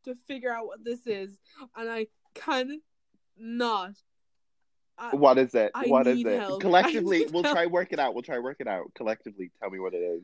to 0.03 0.15
figure 0.27 0.51
out 0.53 0.67
what 0.67 0.83
this 0.83 1.07
is, 1.07 1.37
and 1.75 1.89
I 1.89 2.07
can 2.33 2.81
not. 3.37 3.91
I, 4.97 5.15
What 5.15 5.37
is 5.37 5.53
it? 5.55 5.71
I 5.75 5.87
What 5.87 6.07
is 6.07 6.19
it? 6.23 6.39
help. 6.39 6.61
Collectively, 6.61 7.25
we'll 7.31 7.43
help. 7.43 7.55
try 7.55 7.65
work 7.65 7.91
it 7.91 7.99
out. 7.99 8.13
We'll 8.13 8.23
try 8.23 8.39
work 8.39 8.57
it 8.59 8.67
out. 8.67 8.93
Collectively, 8.95 9.51
tell 9.59 9.69
me 9.69 9.79
what 9.79 9.93
it 9.93 9.97
is. 9.97 10.23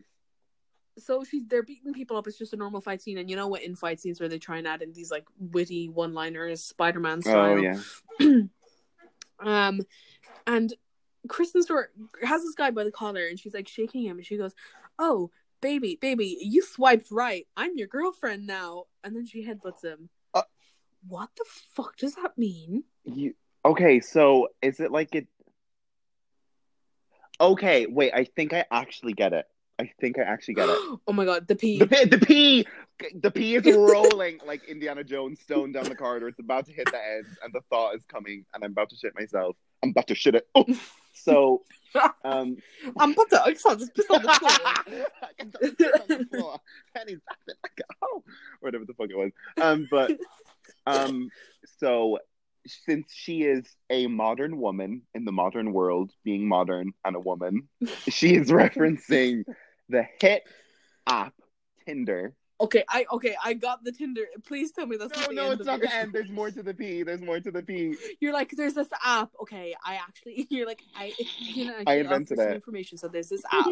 so 1.03 1.23
she's 1.23 1.45
they're 1.47 1.63
beating 1.63 1.93
people 1.93 2.15
up. 2.17 2.25
It's 2.27 2.37
just 2.37 2.53
a 2.53 2.57
normal 2.57 2.79
fight 2.81 3.01
scene, 3.01 3.17
and 3.17 3.29
you 3.29 3.35
know 3.35 3.47
what? 3.47 3.63
In 3.63 3.75
fight 3.75 3.99
scenes 3.99 4.19
where 4.19 4.29
they 4.29 4.39
try 4.39 4.57
and 4.59 4.67
add 4.67 4.81
in 4.81 4.93
these 4.93 5.11
like 5.11 5.25
witty 5.39 5.89
one-liners, 5.89 6.63
Spider-Man 6.63 7.21
style. 7.21 7.35
Oh 7.51 7.55
yeah. 7.57 7.79
Um, 9.43 9.81
and 10.45 10.71
Kristen 11.27 11.61
Stewart 11.61 11.91
has 12.23 12.41
this 12.41 12.55
guy 12.55 12.71
by 12.71 12.83
the 12.83 12.91
collar, 12.91 13.27
and 13.27 13.39
she's 13.39 13.53
like 13.53 13.67
shaking 13.67 14.03
him, 14.03 14.17
and 14.17 14.25
she 14.25 14.37
goes, 14.37 14.53
"Oh, 14.97 15.31
baby, 15.61 15.97
baby, 15.99 16.37
you 16.41 16.63
swiped 16.63 17.11
right. 17.11 17.47
I'm 17.55 17.77
your 17.77 17.87
girlfriend 17.87 18.47
now." 18.47 18.85
And 19.03 19.15
then 19.15 19.25
she 19.25 19.45
headbutts 19.45 19.83
him. 19.83 20.09
Uh- 20.33 20.43
what 21.07 21.29
the 21.37 21.45
fuck 21.75 21.97
does 21.97 22.15
that 22.15 22.37
mean? 22.37 22.83
You 23.03 23.33
okay? 23.65 23.99
So 23.99 24.49
is 24.61 24.79
it 24.79 24.91
like 24.91 25.15
it? 25.15 25.27
Okay, 27.39 27.87
wait. 27.87 28.13
I 28.13 28.25
think 28.25 28.53
I 28.53 28.65
actually 28.71 29.13
get 29.13 29.33
it. 29.33 29.45
I 29.79 29.91
think 29.99 30.19
I 30.19 30.23
actually 30.23 30.53
get 30.55 30.69
it. 30.69 30.77
oh 31.07 31.13
my 31.13 31.25
god, 31.25 31.47
the 31.47 31.55
P. 31.55 31.79
The 31.79 31.87
P, 31.87 32.05
the 32.05 32.17
P, 32.19 32.67
the 33.15 33.31
P 33.31 33.55
is 33.55 33.65
rolling 33.75 34.39
like 34.45 34.63
Indiana 34.65 35.03
Jones 35.03 35.39
stone 35.39 35.71
down 35.71 35.85
the 35.85 35.95
corridor. 35.95 36.27
It's 36.27 36.39
about 36.39 36.67
to 36.67 36.73
hit 36.73 36.85
the 36.91 37.03
end, 37.03 37.25
and 37.43 37.51
the 37.53 37.61
thought 37.69 37.95
is 37.95 38.03
coming, 38.05 38.45
and 38.53 38.63
I'm 38.63 38.71
about 38.71 38.89
to 38.91 38.95
shit 38.95 39.13
myself. 39.15 39.55
I'm 39.83 39.89
about 39.89 40.07
to 40.07 40.15
shit 40.15 40.35
it. 40.35 40.47
Oh. 40.55 40.65
So, 41.13 41.63
um, 42.23 42.57
I'm 42.97 43.11
about 43.11 43.29
to. 43.31 43.43
I 43.43 43.53
just 43.53 43.93
piss 43.95 44.05
on 44.09 44.23
the 44.23 44.29
floor. 44.29 44.51
I 45.21 45.27
can 45.37 45.51
just 45.51 45.77
piss 45.77 45.91
on 45.93 46.07
the 46.07 46.25
floor. 46.25 46.59
Penny's 46.95 47.19
laughing 47.29 47.55
like 47.63 47.81
oh, 48.01 48.23
whatever 48.59 48.85
the 48.85 48.93
fuck 48.93 49.09
it 49.09 49.17
was. 49.17 49.31
Um, 49.61 49.87
but 49.91 50.11
um, 50.87 51.29
so 51.77 52.19
since 52.65 53.11
she 53.13 53.43
is 53.43 53.65
a 53.89 54.07
modern 54.07 54.57
woman 54.59 55.01
in 55.13 55.25
the 55.25 55.31
modern 55.31 55.73
world, 55.73 56.11
being 56.23 56.47
modern 56.47 56.93
and 57.03 57.15
a 57.15 57.19
woman, 57.19 57.67
she 58.07 58.35
is 58.35 58.49
referencing 58.49 59.43
the 59.89 60.05
hit 60.19 60.43
app 61.07 61.33
Tinder. 61.85 62.33
Okay, 62.61 62.83
I 62.89 63.05
okay, 63.13 63.35
I 63.43 63.53
got 63.53 63.83
the 63.83 63.91
Tinder. 63.91 64.21
Please 64.45 64.71
tell 64.71 64.85
me 64.85 64.95
that's 64.97 65.13
No, 65.15 65.21
not 65.21 65.29
the 65.29 65.35
no, 65.35 65.43
end 65.51 65.59
it's 65.59 65.65
not 65.67 65.79
the 65.81 65.93
end. 65.93 66.13
There's 66.13 66.29
more 66.29 66.51
to 66.57 66.61
the 66.63 66.73
P. 66.73 67.03
There's 67.03 67.21
more 67.21 67.39
to 67.39 67.51
the 67.51 67.63
P. 67.63 67.95
You're 68.19 68.33
like, 68.33 68.51
there's 68.51 68.75
this 68.75 68.87
app. 69.03 69.31
Okay, 69.41 69.73
I 69.83 69.95
actually, 69.95 70.47
you're 70.51 70.67
like, 70.67 70.81
I, 70.95 71.13
you 71.39 71.65
know, 71.65 71.75
I 71.87 71.93
I 71.93 71.95
invented 71.97 72.39
it. 72.39 72.53
information. 72.55 72.97
So 72.97 73.07
there's 73.07 73.29
this 73.29 73.43
app. 73.51 73.65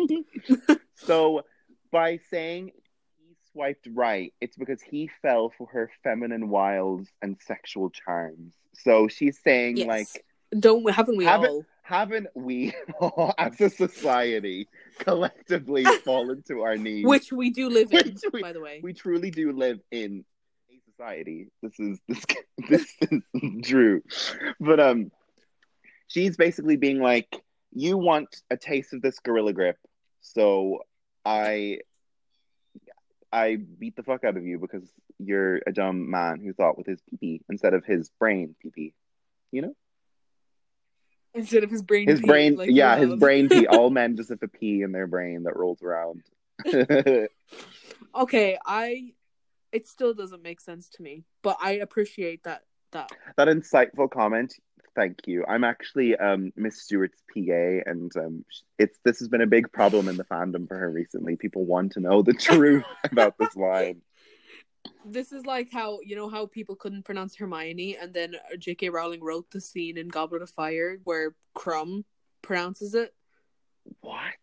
so 0.96 1.44
by 1.92 2.20
saying 2.32 2.72
he 3.18 3.36
swiped 3.52 3.88
right, 3.94 4.34
it's 4.42 4.58
because 4.58 4.82
he 4.82 5.10
fell 5.22 5.52
for 5.58 5.68
her 5.68 5.92
feminine 6.04 6.50
wiles 6.50 7.08
and 7.22 7.38
sexual 7.46 7.90
charms. 7.90 8.54
So 8.74 9.08
she's 9.08 9.38
saying 9.44 9.78
Yes. 9.78 9.88
like 9.88 10.26
Don't 10.60 10.90
haven't 10.92 11.18
we 11.18 11.26
Haven't- 11.26 11.50
all? 11.50 11.66
Haven't 11.90 12.28
we 12.36 12.72
as 13.40 13.60
a 13.60 13.68
society 13.68 14.68
collectively 15.00 15.84
fallen 16.06 16.44
to 16.48 16.62
our 16.62 16.78
knees? 16.78 17.04
Which 17.04 17.34
we 17.34 17.50
do 17.50 17.68
live 17.68 17.92
in, 17.92 18.16
we- 18.32 18.42
by 18.44 18.54
the 18.54 18.62
way. 18.62 18.80
we 18.84 18.94
truly 18.94 19.32
do 19.32 19.52
live 19.52 19.80
in 19.92 20.24
a 20.70 20.80
society. 20.92 21.48
This 21.64 21.80
is 21.80 22.00
this 22.08 22.24
this 22.70 22.86
is 23.02 23.22
true. 23.64 24.04
But 24.60 24.80
um 24.80 25.12
she's 26.08 26.38
basically 26.38 26.78
being 26.78 27.00
like, 27.02 27.42
You 27.74 27.98
want 27.98 28.30
a 28.52 28.58
taste 28.58 28.94
of 28.94 29.02
this 29.02 29.18
gorilla 29.20 29.54
grip, 29.54 29.78
so 30.22 30.84
I 31.26 31.80
I 33.32 33.58
beat 33.80 33.96
the 33.96 34.04
fuck 34.04 34.24
out 34.24 34.38
of 34.38 34.46
you 34.46 34.60
because 34.60 34.88
you're 35.18 35.60
a 35.66 35.72
dumb 35.72 36.12
man 36.12 36.40
who 36.40 36.54
thought 36.54 36.78
with 36.78 36.86
his 36.86 37.02
pee 37.10 37.18
pee 37.18 37.42
instead 37.50 37.74
of 37.74 37.84
his 37.84 38.12
brain 38.20 38.56
pee 38.62 38.70
pee. 38.70 38.94
You 39.52 39.64
know? 39.64 39.74
Instead 41.34 41.64
of 41.64 41.70
his 41.70 41.82
brain. 41.82 42.08
His 42.08 42.22
pee, 42.22 42.28
brain 42.28 42.56
like 42.56 42.70
yeah, 42.72 42.98
his 42.98 43.16
brain 43.16 43.50
pee. 43.50 43.68
All 43.68 43.90
men 43.92 44.18
just 44.18 44.30
have 44.30 44.42
a 44.42 44.48
pee 44.48 44.82
in 44.82 44.92
their 44.92 45.08
brain 45.08 45.44
that 45.44 45.56
rolls 45.56 45.82
around. 45.82 46.24
Okay, 48.16 48.58
I. 48.66 49.14
It 49.72 49.88
still 49.88 50.16
doesn't 50.16 50.42
make 50.42 50.60
sense 50.62 50.90
to 50.96 51.04
me, 51.04 51.26
but 51.44 51.58
I 51.62 51.74
appreciate 51.74 52.44
that. 52.44 52.64
That 52.92 53.12
that 53.38 53.48
insightful 53.48 54.10
comment. 54.10 54.56
Thank 54.96 55.28
you. 55.28 55.46
I'm 55.48 55.64
actually 55.64 56.18
um, 56.18 56.52
Miss 56.56 56.82
Stewart's 56.82 57.22
PA, 57.32 57.84
and 57.86 58.12
um, 58.18 58.46
it's 58.80 58.98
this 59.06 59.20
has 59.20 59.28
been 59.28 59.42
a 59.42 59.48
big 59.48 59.72
problem 59.72 60.08
in 60.08 60.18
the 60.18 60.24
fandom 60.24 60.68
for 60.68 60.76
her 60.76 60.90
recently. 60.90 61.36
People 61.36 61.66
want 61.66 61.92
to 61.94 62.00
know 62.00 62.24
the 62.24 62.34
truth 62.40 62.84
about 63.04 63.38
this 63.38 63.56
line. 63.56 64.02
This 65.06 65.32
is 65.32 65.46
like 65.46 65.72
how 65.72 66.00
you 66.04 66.16
know 66.16 66.30
how 66.30 66.46
people 66.46 66.76
couldn't 66.76 67.04
pronounce 67.04 67.36
Hermione, 67.36 67.98
and 67.98 68.14
then 68.14 68.36
uh, 68.36 68.58
J.K. 68.58 68.90
Rowling 68.90 69.24
wrote 69.24 69.50
the 69.52 69.62
scene 69.62 69.98
in 69.98 70.08
Goblet 70.08 70.42
of 70.42 70.50
Fire 70.50 71.00
where 71.04 71.36
Krum 71.56 72.04
pronounces 72.42 72.94
it. 72.94 73.14
What? 74.02 74.34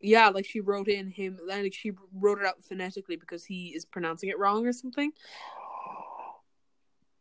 Yeah, 0.00 0.28
like 0.28 0.46
she 0.46 0.60
wrote 0.60 0.88
in 0.88 1.08
him, 1.08 1.38
like 1.46 1.72
she 1.74 1.92
wrote 2.14 2.38
it 2.38 2.44
out 2.46 2.62
phonetically 2.62 3.16
because 3.16 3.44
he 3.44 3.68
is 3.68 3.84
pronouncing 3.84 4.28
it 4.28 4.38
wrong 4.38 4.66
or 4.66 4.72
something. 4.72 5.12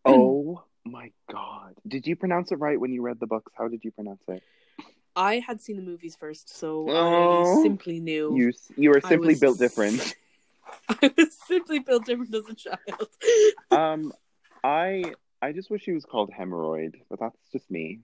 Oh 0.07 0.63
my 0.85 1.11
god! 1.31 1.73
Did 1.87 2.05
you 2.05 2.15
pronounce 2.15 2.51
it 2.51 2.59
right 2.59 2.79
when 2.79 2.91
you 2.93 3.01
read 3.01 3.19
the 3.19 3.25
books? 3.25 3.51
How 3.57 3.67
did 3.67 3.83
you 3.83 3.89
pronounce 3.91 4.21
it? 4.27 4.43
I 5.15 5.39
had 5.39 5.61
seen 5.61 5.77
the 5.77 5.81
movies 5.81 6.15
first, 6.15 6.55
so 6.55 6.85
Oh. 6.89 7.59
I 7.59 7.63
simply 7.63 7.99
knew. 7.99 8.35
You 8.37 8.53
you 8.77 8.89
were 8.91 9.01
simply 9.01 9.29
was- 9.29 9.39
built 9.39 9.57
different. 9.59 10.13
I 10.89 11.11
was 11.17 11.37
simply 11.47 11.79
built 11.79 12.05
different 12.05 12.33
as 12.33 12.47
a 12.49 12.53
child. 12.53 13.09
Um, 13.71 14.13
I 14.63 15.13
I 15.41 15.51
just 15.51 15.69
wish 15.69 15.83
she 15.83 15.91
was 15.91 16.05
called 16.05 16.31
hemorrhoid, 16.31 16.93
but 17.09 17.19
that's 17.19 17.37
just 17.51 17.69
me. 17.69 18.01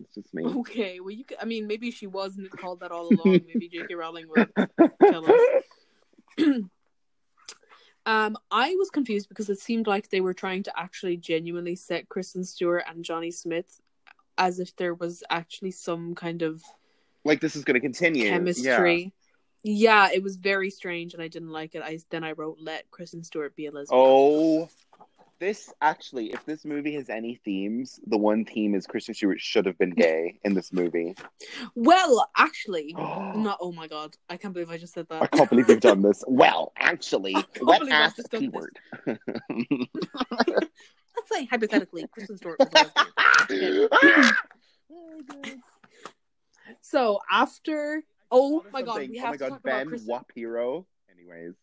It's 0.00 0.14
just 0.14 0.34
me. 0.34 0.44
okay, 0.44 1.00
well, 1.00 1.10
you. 1.10 1.24
Could, 1.24 1.38
I 1.40 1.44
mean, 1.44 1.66
maybe 1.66 1.90
she 1.90 2.06
wasn't 2.06 2.50
called 2.50 2.80
that 2.80 2.92
all 2.92 3.08
along. 3.08 3.40
Maybe 3.46 3.68
J.K. 3.72 3.94
Rowling 3.94 4.26
would 4.28 4.50
tell 5.02 5.24
us. 5.24 5.64
um, 8.06 8.36
I 8.50 8.74
was 8.76 8.90
confused 8.90 9.28
because 9.28 9.48
it 9.48 9.60
seemed 9.60 9.86
like 9.86 10.10
they 10.10 10.20
were 10.20 10.34
trying 10.34 10.62
to 10.64 10.72
actually 10.78 11.16
genuinely 11.16 11.74
set 11.74 12.08
Kristen 12.08 12.44
Stewart 12.44 12.84
and 12.88 13.04
Johnny 13.04 13.30
Smith 13.30 13.80
as 14.36 14.60
if 14.60 14.76
there 14.76 14.94
was 14.94 15.24
actually 15.30 15.72
some 15.72 16.14
kind 16.14 16.42
of 16.42 16.62
like 17.24 17.40
this 17.40 17.56
is 17.56 17.64
going 17.64 17.74
to 17.74 17.80
continue. 17.80 18.28
Chemistry. 18.28 19.12
Yeah. 19.62 20.10
it 20.12 20.22
was 20.22 20.36
very 20.36 20.70
strange, 20.70 21.14
and 21.14 21.22
I 21.22 21.28
didn't 21.28 21.50
like 21.50 21.74
it. 21.74 21.82
I 21.82 21.98
then 22.10 22.24
I 22.24 22.32
wrote, 22.32 22.58
"Let 22.60 22.90
Kristen 22.90 23.22
Stewart 23.22 23.54
be 23.56 23.66
Elizabeth." 23.66 23.90
Oh, 23.92 24.68
this 25.40 25.72
actually, 25.80 26.32
if 26.32 26.44
this 26.46 26.64
movie 26.64 26.94
has 26.94 27.08
any 27.08 27.36
themes, 27.44 28.00
the 28.06 28.18
one 28.18 28.44
theme 28.44 28.74
is 28.74 28.86
Kristen 28.86 29.14
Stewart 29.14 29.40
should 29.40 29.66
have 29.66 29.78
been 29.78 29.90
gay 29.90 30.40
in 30.42 30.54
this 30.54 30.72
movie. 30.72 31.14
well, 31.76 32.28
actually, 32.36 32.92
not. 32.98 33.58
Oh 33.60 33.70
my 33.72 33.86
god, 33.86 34.16
I 34.28 34.36
can't 34.36 34.52
believe 34.52 34.70
I 34.70 34.78
just 34.78 34.94
said 34.94 35.08
that. 35.08 35.22
I 35.22 35.26
can't 35.28 35.48
believe 35.48 35.68
you've 35.68 35.80
done 35.80 36.02
this. 36.02 36.24
Well, 36.26 36.72
actually, 36.76 37.34
wet 37.60 37.88
ass 37.88 38.16
just 38.16 38.30
done 38.30 38.40
p 38.40 38.48
this. 38.48 38.54
word. 38.54 38.78
Let's 41.16 41.30
say 41.32 41.44
hypothetically, 41.46 42.06
Kristen 42.12 42.36
Stewart. 42.36 42.58
Was 42.58 42.68
Elizabeth. 43.50 44.32
Oh 44.90 45.22
so 46.80 47.18
after, 47.30 48.02
oh 48.30 48.64
my 48.72 48.82
god, 48.82 49.08
we 49.08 49.18
oh 49.18 49.22
have 49.22 49.30
my 49.30 49.36
to 49.36 49.38
god, 49.38 49.48
talk 49.48 49.60
about 49.60 49.62
Ben 49.62 49.88
Kristen. 49.88 50.08
Wap 50.10 50.30
Hero. 50.34 50.86
Anyways, 51.10 51.54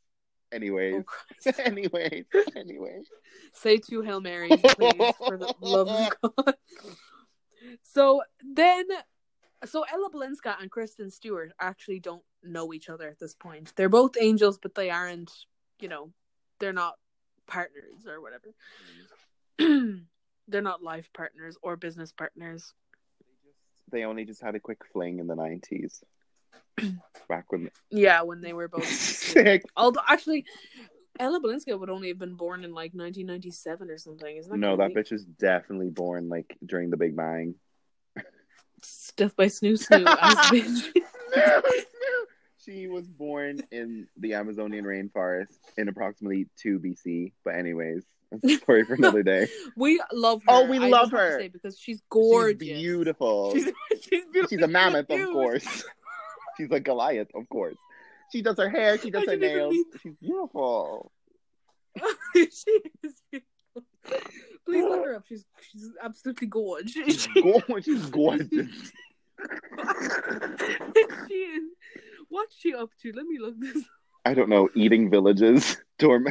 anyways, 0.51 1.03
Oh, 1.47 1.51
anyways, 1.59 2.25
anyways. 2.55 3.07
Say 3.53 3.77
two 3.77 4.01
Hail 4.01 4.21
Marys, 4.21 4.59
please, 4.61 5.13
for 5.25 5.37
the 5.37 5.53
love 5.61 5.89
of 5.89 6.11
God. 6.21 6.55
So 7.83 8.21
then, 8.53 8.85
so 9.65 9.83
Ella 9.91 10.09
Balinska 10.11 10.55
and 10.61 10.69
Kristen 10.69 11.09
Stewart 11.09 11.51
actually 11.59 11.99
don't 11.99 12.23
know 12.43 12.73
each 12.73 12.89
other 12.89 13.07
at 13.07 13.19
this 13.19 13.33
point. 13.33 13.73
They're 13.75 13.89
both 13.89 14.15
angels, 14.19 14.59
but 14.61 14.75
they 14.75 14.89
aren't, 14.89 15.31
you 15.79 15.87
know, 15.87 16.11
they're 16.59 16.73
not 16.73 16.95
partners 17.47 18.05
or 18.07 18.21
whatever. 18.21 18.53
they're 20.47 20.61
not 20.61 20.83
life 20.83 21.09
partners 21.13 21.57
or 21.63 21.75
business 21.75 22.11
partners. 22.11 22.73
They 23.91 24.03
only 24.03 24.25
just 24.25 24.41
had 24.41 24.55
a 24.55 24.59
quick 24.59 24.79
fling 24.91 25.19
in 25.19 25.27
the 25.27 25.35
nineties. 25.35 26.03
Back 27.29 27.51
when 27.51 27.69
Yeah, 27.89 28.21
when 28.21 28.41
they 28.41 28.53
were 28.53 28.67
both. 28.67 28.85
sick. 28.89 29.63
Although, 29.75 30.01
actually, 30.07 30.45
Ella 31.19 31.39
Balinska 31.41 31.79
would 31.79 31.89
only 31.89 32.09
have 32.09 32.19
been 32.19 32.35
born 32.35 32.63
in 32.63 32.71
like 32.71 32.93
1997 32.93 33.89
or 33.89 33.97
something. 33.97 34.37
Isn't 34.37 34.51
that 34.51 34.57
No, 34.57 34.77
that 34.77 34.93
bitch 34.93 35.11
was 35.11 35.25
definitely 35.25 35.89
born 35.89 36.29
like 36.29 36.57
during 36.65 36.89
the 36.89 36.97
Big 36.97 37.15
Bang. 37.15 37.55
Death 39.15 39.35
by 39.35 39.45
Snoo 39.45 39.73
Snoo 39.73 40.05
as 40.21 40.35
bitch. 40.51 40.91
she 42.65 42.87
was 42.87 43.07
born 43.07 43.61
in 43.71 44.07
the 44.17 44.33
Amazonian 44.33 44.85
rainforest 44.85 45.57
in 45.77 45.87
approximately 45.87 46.47
2 46.57 46.79
BC. 46.79 47.31
But 47.43 47.55
anyways, 47.55 48.03
that's 48.31 48.43
a 48.43 48.57
story 48.57 48.83
for 48.83 48.93
another 48.95 49.23
day. 49.23 49.47
We 49.77 50.01
love 50.11 50.41
her. 50.41 50.45
Oh, 50.53 50.65
we 50.69 50.77
I 50.79 50.89
love 50.89 51.11
her. 51.11 51.47
because 51.51 51.79
she's 51.79 52.01
gorgeous. 52.09 52.67
She's 52.67 52.77
beautiful. 52.77 53.53
She's, 53.53 53.65
she's 54.01 54.25
beautiful. 54.31 54.49
She's 54.57 54.61
a 54.63 54.67
mammoth, 54.67 55.09
of 55.09 55.21
course. 55.31 55.83
She's 56.57 56.71
a 56.71 56.79
Goliath, 56.79 57.29
of 57.35 57.47
course. 57.49 57.75
She 58.31 58.41
does 58.41 58.57
her 58.57 58.69
hair, 58.69 58.97
she 58.97 59.11
does 59.11 59.27
I 59.27 59.31
her 59.31 59.37
nails. 59.37 59.73
mean- 59.73 59.85
She's 60.01 60.15
beautiful. 60.21 61.11
she 62.35 62.41
is 63.03 63.21
beautiful. 63.31 63.51
Please 64.65 64.83
look 64.83 65.05
her 65.05 65.15
up. 65.15 65.25
She's 65.27 65.45
she's 65.71 65.89
absolutely 66.01 66.47
gorgeous. 66.47 66.93
She's 66.93 67.27
gorgeous. 67.41 67.85
She's 67.85 68.05
gorgeous. 68.07 68.49
she 71.27 71.33
is. 71.33 71.63
What's 72.29 72.55
she 72.57 72.73
up 72.73 72.89
to? 73.01 73.11
Let 73.13 73.25
me 73.25 73.37
look 73.39 73.55
this. 73.59 73.83
I 74.25 74.33
don't 74.33 74.49
know, 74.49 74.69
eating 74.75 75.09
villages, 75.11 75.77
torm- 75.99 76.27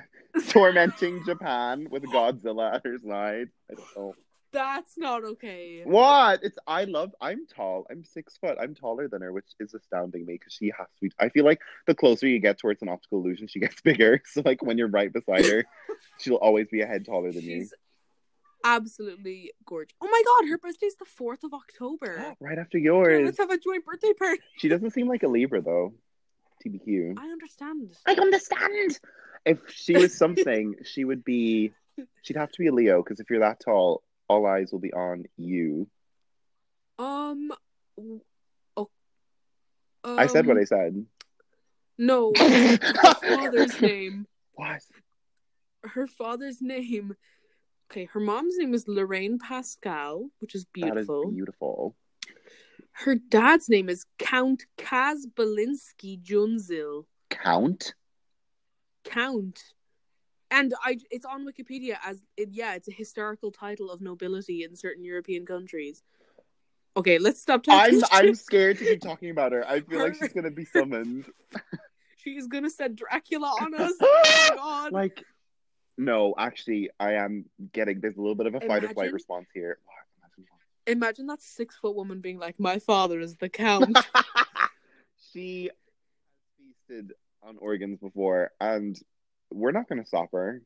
tormenting 0.48 1.24
Japan 1.24 1.86
with 1.90 2.02
Godzilla 2.04 2.74
at 2.74 2.82
her 2.84 2.98
side. 3.06 3.48
I 3.70 3.74
don't 3.74 3.96
know. 3.96 4.14
That's 4.54 4.96
not 4.96 5.24
okay. 5.24 5.82
What? 5.84 6.44
It's 6.44 6.56
I 6.66 6.84
love. 6.84 7.12
I'm 7.20 7.46
tall. 7.46 7.86
I'm 7.90 8.04
six 8.04 8.36
foot. 8.38 8.56
I'm 8.60 8.74
taller 8.74 9.08
than 9.08 9.20
her, 9.22 9.32
which 9.32 9.46
is 9.58 9.74
astounding 9.74 10.24
me 10.24 10.34
because 10.34 10.52
she 10.52 10.66
has 10.66 10.86
to 10.86 11.00
be. 11.02 11.10
I 11.18 11.28
feel 11.28 11.44
like 11.44 11.60
the 11.86 11.94
closer 11.94 12.28
you 12.28 12.38
get 12.38 12.58
towards 12.58 12.80
an 12.80 12.88
optical 12.88 13.18
illusion, 13.18 13.48
she 13.48 13.58
gets 13.58 13.80
bigger. 13.82 14.22
So 14.26 14.42
like 14.44 14.62
when 14.62 14.78
you're 14.78 14.88
right 14.88 15.12
beside 15.12 15.44
her, 15.46 15.64
she'll 16.18 16.36
always 16.36 16.68
be 16.68 16.82
a 16.82 16.86
head 16.86 17.04
taller 17.04 17.32
than 17.32 17.42
you. 17.42 17.68
Absolutely 18.64 19.52
gorgeous. 19.66 19.94
Oh 20.00 20.08
my 20.08 20.22
god, 20.24 20.48
her 20.48 20.58
birthday's 20.58 20.96
the 20.96 21.04
fourth 21.04 21.44
of 21.44 21.52
October. 21.52 22.34
Right 22.40 22.58
after 22.58 22.78
yours. 22.78 23.24
let's 23.24 23.38
have 23.38 23.50
a 23.50 23.58
joint 23.58 23.84
birthday 23.84 24.12
party. 24.14 24.40
She 24.56 24.68
doesn't 24.68 24.92
seem 24.92 25.08
like 25.08 25.24
a 25.24 25.28
Libra 25.28 25.60
though. 25.60 25.94
TBQ. 26.64 27.18
I 27.18 27.26
understand. 27.26 27.94
I 28.06 28.12
understand. 28.12 28.98
If 29.44 29.58
she 29.68 29.96
was 29.96 30.16
something, 30.16 30.76
she 30.84 31.04
would 31.04 31.24
be. 31.24 31.72
She'd 32.22 32.36
have 32.36 32.50
to 32.52 32.58
be 32.58 32.68
a 32.68 32.72
Leo 32.72 33.02
because 33.02 33.20
if 33.20 33.28
you're 33.28 33.40
that 33.40 33.60
tall, 33.60 34.02
all 34.28 34.46
eyes 34.46 34.70
will 34.72 34.80
be 34.80 34.92
on 34.92 35.24
you. 35.36 35.88
Um. 36.98 37.50
w- 37.96 38.20
Oh. 38.76 40.18
I 40.18 40.26
said 40.26 40.46
what 40.46 40.58
um, 40.58 40.60
I 40.60 40.64
said. 40.64 41.06
No, 41.96 42.32
her 42.38 42.76
father's 43.14 43.80
name. 43.80 44.26
What? 44.52 44.82
Her 45.82 46.06
father's 46.06 46.60
name. 46.60 47.14
Okay, 47.90 48.04
her 48.12 48.20
mom's 48.20 48.56
name 48.58 48.74
is 48.74 48.86
Lorraine 48.86 49.38
Pascale, 49.38 50.28
which 50.40 50.54
is 50.54 50.66
That 50.74 50.88
is 50.88 50.92
beautiful. 51.06 51.30
beautiful. 51.30 51.96
Her 52.92 53.14
dad's 53.14 53.68
name 53.70 53.88
is 53.88 54.04
Count 54.18 54.64
Kaz 54.76 55.20
Balinski 55.34 56.20
Jundzill. 56.22 57.06
Count? 57.30 57.94
Count. 59.04 59.62
And 60.54 60.72
I 60.84 60.98
it's 61.10 61.24
on 61.24 61.44
Wikipedia 61.44 61.96
as 62.04 62.22
it, 62.36 62.50
yeah, 62.52 62.74
it's 62.74 62.86
a 62.86 62.92
historical 62.92 63.50
title 63.50 63.90
of 63.90 64.00
nobility 64.00 64.62
in 64.62 64.76
certain 64.76 65.04
European 65.04 65.44
countries. 65.44 66.04
Okay, 66.96 67.18
let's 67.18 67.40
stop 67.40 67.64
talking. 67.64 68.00
I'm 68.12 68.28
I'm 68.28 68.34
scared 68.36 68.78
to 68.78 68.84
keep 68.84 69.00
talking 69.00 69.30
about 69.30 69.50
her. 69.50 69.66
I 69.68 69.80
feel 69.80 69.98
like 69.98 70.14
she's 70.14 70.32
gonna 70.34 70.52
be 70.52 70.64
summoned. 70.64 71.26
She's 72.16 72.46
gonna 72.46 72.70
send 72.70 72.96
Dracula 72.96 73.48
on 73.60 73.74
us. 73.78 73.92
Oh 74.00 74.22
my 74.24 74.56
god. 74.56 74.92
like, 74.92 75.22
no, 75.98 76.34
actually, 76.38 76.88
I 76.98 77.14
am 77.14 77.44
getting. 77.72 78.00
There's 78.00 78.16
a 78.16 78.20
little 78.20 78.34
bit 78.34 78.46
of 78.46 78.54
a 78.54 78.60
fight 78.60 78.82
or 78.82 78.88
flight 78.94 79.12
response 79.12 79.48
here. 79.52 79.76
Imagine 80.86 81.26
that 81.26 81.42
six 81.42 81.76
foot 81.76 81.94
woman 81.94 82.20
being 82.20 82.38
like, 82.38 82.58
My 82.58 82.78
father 82.78 83.20
is 83.20 83.36
the 83.36 83.50
count. 83.50 83.98
she 85.32 85.70
feasted 86.56 87.12
on 87.42 87.58
organs 87.58 87.98
before, 88.00 88.52
and 88.58 88.98
we're 89.54 89.72
not 89.72 89.88
going 89.88 90.00
to 90.02 90.06
stop 90.06 90.28
her. 90.32 90.62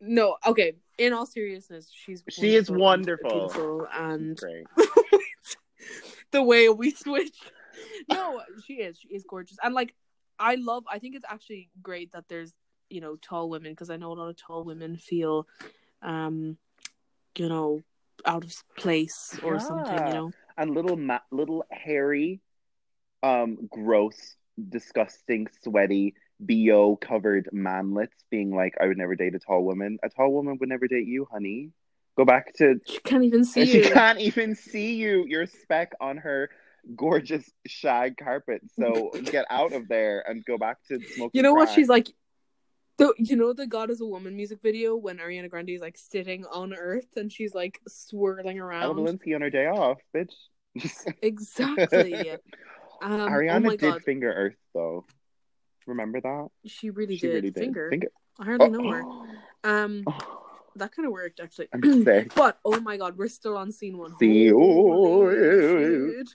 no, 0.00 0.36
okay. 0.46 0.74
In 0.98 1.12
all 1.12 1.26
seriousness, 1.26 1.90
she's 1.92 2.22
She 2.28 2.54
is 2.54 2.68
and 2.68 2.78
wonderful. 2.78 3.30
beautiful, 3.48 3.88
and 3.92 4.36
Great. 4.36 4.66
the 6.30 6.42
way 6.42 6.68
we 6.68 6.90
switch. 6.92 7.36
No, 8.08 8.40
she 8.66 8.74
is. 8.74 8.98
She 8.98 9.08
is 9.08 9.24
gorgeous, 9.28 9.56
and 9.62 9.74
like 9.74 9.94
I 10.38 10.54
love. 10.56 10.84
I 10.90 10.98
think 10.98 11.16
it's 11.16 11.24
actually 11.28 11.70
great 11.82 12.12
that 12.12 12.24
there's 12.28 12.52
you 12.90 13.00
know 13.00 13.16
tall 13.16 13.48
women 13.50 13.72
because 13.72 13.90
I 13.90 13.96
know 13.96 14.12
a 14.12 14.14
lot 14.14 14.28
of 14.28 14.36
tall 14.36 14.62
women 14.64 14.96
feel, 14.96 15.46
um, 16.02 16.56
you 17.36 17.48
know, 17.48 17.82
out 18.24 18.44
of 18.44 18.52
place 18.76 19.36
or 19.42 19.58
something. 19.58 19.94
You 20.06 20.12
know. 20.14 20.30
And 20.56 20.70
little 20.70 20.96
ma- 20.96 21.26
little 21.32 21.64
hairy, 21.72 22.40
um, 23.24 23.68
gross, 23.68 24.36
disgusting, 24.68 25.48
sweaty, 25.62 26.14
bo 26.46 26.96
covered 26.96 27.48
manlets 27.52 28.08
being 28.30 28.54
like, 28.54 28.74
"I 28.80 28.86
would 28.86 28.98
never 28.98 29.14
date 29.16 29.34
a 29.34 29.38
tall 29.38 29.64
woman. 29.64 29.98
A 30.02 30.08
tall 30.08 30.32
woman 30.32 30.58
would 30.60 30.68
never 30.68 30.88
date 30.88 31.06
you, 31.06 31.26
honey." 31.30 31.70
Go 32.16 32.24
back 32.24 32.54
to 32.54 32.80
She 32.86 33.00
can't 33.00 33.24
even 33.24 33.44
see 33.44 33.60
you. 33.60 33.66
she 33.66 33.78
you. 33.88 33.90
can't 33.90 34.20
even 34.20 34.54
see 34.54 34.94
you. 34.94 35.24
You're 35.26 35.42
a 35.42 35.46
speck 35.48 35.92
on 36.00 36.18
her 36.18 36.48
gorgeous 36.94 37.50
shag 37.66 38.16
carpet. 38.16 38.62
So 38.78 39.10
get 39.24 39.46
out 39.50 39.72
of 39.72 39.88
there 39.88 40.22
and 40.28 40.44
go 40.44 40.56
back 40.56 40.76
to 40.88 41.00
smoking. 41.00 41.30
You 41.32 41.42
know 41.42 41.54
what? 41.54 41.70
She's 41.70 41.88
like. 41.88 42.08
The, 42.96 43.12
you 43.18 43.34
know 43.34 43.52
the 43.52 43.66
God 43.66 43.90
is 43.90 44.00
a 44.00 44.06
Woman 44.06 44.36
music 44.36 44.60
video 44.62 44.94
when 44.94 45.18
Ariana 45.18 45.50
Grande 45.50 45.70
is 45.70 45.80
like 45.80 45.98
sitting 45.98 46.44
on 46.46 46.72
Earth 46.72 47.16
and 47.16 47.32
she's 47.32 47.52
like 47.52 47.80
swirling 47.88 48.58
Ella 48.60 48.68
around. 48.68 48.94
Balinski 48.94 49.34
on 49.34 49.40
her 49.40 49.50
day 49.50 49.66
off, 49.66 49.98
bitch. 50.14 50.30
Exactly. 51.20 52.30
Um, 52.30 52.40
oh 53.02 53.28
Ariana 53.28 53.62
my 53.64 53.70
did 53.70 53.80
god, 53.80 54.02
finger 54.04 54.32
Earth 54.32 54.54
though. 54.74 55.04
Remember 55.86 56.20
that? 56.20 56.48
she 56.66 56.90
really 56.90 57.16
she 57.16 57.26
did. 57.26 57.34
really 57.34 57.50
did. 57.50 57.60
Finger. 57.60 57.90
Finger. 57.90 58.08
I 58.38 58.44
hardly 58.44 58.70
know 58.70 58.90
her. 58.90 59.02
Um, 59.64 60.04
Oh, 60.06 60.42
that 60.76 60.94
kind 60.94 61.06
of 61.06 61.12
worked 61.12 61.40
actually. 61.40 61.68
But 62.34 62.58
oh 62.64 62.80
my 62.80 62.96
god, 62.98 63.16
we're 63.16 63.28
still 63.28 63.56
on 63.56 63.72
scene 63.72 63.96
one. 63.96 64.12
Holy 64.20 66.12
shit. 66.12 66.28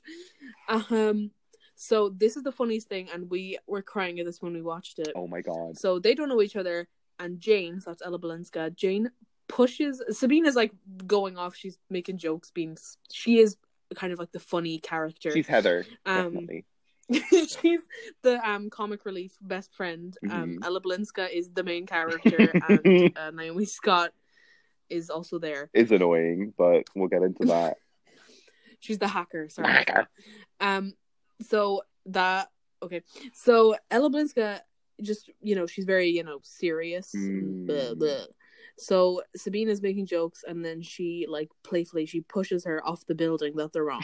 Um, 0.68 1.32
so 1.76 2.10
this 2.10 2.36
is 2.36 2.44
the 2.44 2.52
funniest 2.52 2.90
thing, 2.90 3.10
and 3.14 3.30
we 3.30 3.60
were 3.68 3.82
crying 3.82 4.20
at 4.20 4.26
this 4.26 4.42
when 4.42 4.54
we 4.54 4.62
watched 4.62 4.98
it. 4.98 5.12
Oh 5.16 5.28
my 5.28 5.42
god. 5.42 5.78
So 5.78 6.00
they 6.00 6.16
don't 6.16 6.30
know 6.30 6.42
each 6.42 6.56
other, 6.56 6.88
and 7.20 7.40
Jane, 7.40 7.82
so 7.82 7.92
that's 7.92 8.02
Ella 8.04 8.18
Balinska, 8.20 8.76
Jane 8.76 9.12
pushes 9.48 10.02
Sabine 10.12 10.46
is 10.46 10.56
like 10.56 10.72
going 11.06 11.38
off. 11.38 11.56
She's 11.56 11.78
making 11.90 12.18
jokes, 12.18 12.52
being 12.52 12.78
she 13.12 13.40
is 13.40 13.58
kind 13.96 14.14
of 14.14 14.20
like 14.20 14.32
the 14.32 14.40
funny 14.40 14.80
character. 14.80 15.32
She's 15.32 15.48
Heather. 15.48 15.86
Um, 16.06 16.34
Definitely. 16.34 16.66
she's 17.30 17.82
the 18.22 18.40
um 18.48 18.70
comic 18.70 19.06
relief 19.06 19.38
best 19.42 19.74
friend. 19.74 20.18
Um, 20.30 20.58
Mhm. 20.60 20.66
Ella 20.66 20.82
Balinska 20.82 21.30
is 21.32 21.52
the 21.52 21.64
main 21.64 21.86
character, 21.86 22.54
and 22.70 23.12
uh, 23.18 23.32
Naomi 23.32 23.66
Scott 23.66 24.12
is 24.90 25.10
also 25.10 25.40
there. 25.40 25.70
Is 25.74 25.92
annoying, 25.92 26.54
but 26.58 26.84
we'll 26.96 27.08
get 27.10 27.24
into 27.24 27.46
that. 27.48 27.78
She's 28.80 28.98
the 29.00 29.08
hacker. 29.08 29.50
Sorry. 29.50 29.72
Hacker. 29.72 30.08
Um. 30.60 30.94
So 31.42 31.84
that 32.08 32.50
okay. 32.82 33.02
So 33.34 33.76
Ella 33.90 34.10
Balinska 34.10 34.62
just 35.02 35.30
you 35.42 35.56
know 35.56 35.66
she's 35.66 35.86
very 35.86 36.10
you 36.10 36.24
know 36.24 36.40
serious. 36.44 37.14
Mm. 37.16 37.66
blah, 37.66 37.94
blah. 37.96 38.26
So 38.80 39.22
Sabine 39.36 39.68
is 39.70 39.82
making 39.82 40.06
jokes, 40.06 40.44
and 40.48 40.64
then 40.64 40.82
she 40.82 41.26
like 41.30 41.50
playfully 41.64 42.06
she 42.06 42.22
pushes 42.22 42.64
her 42.66 42.86
off 42.88 43.06
the 43.06 43.16
building 43.16 43.56
that 43.58 43.74
they're 43.74 43.92
on. 43.92 44.04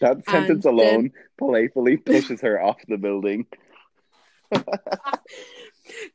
That 0.00 0.24
sentence 0.24 0.64
And 0.64 0.74
alone 0.74 1.12
playfully 1.38 1.98
pushes 1.98 2.40
her 2.40 2.62
off 2.62 2.78
the 2.88 2.96
building. 2.96 3.46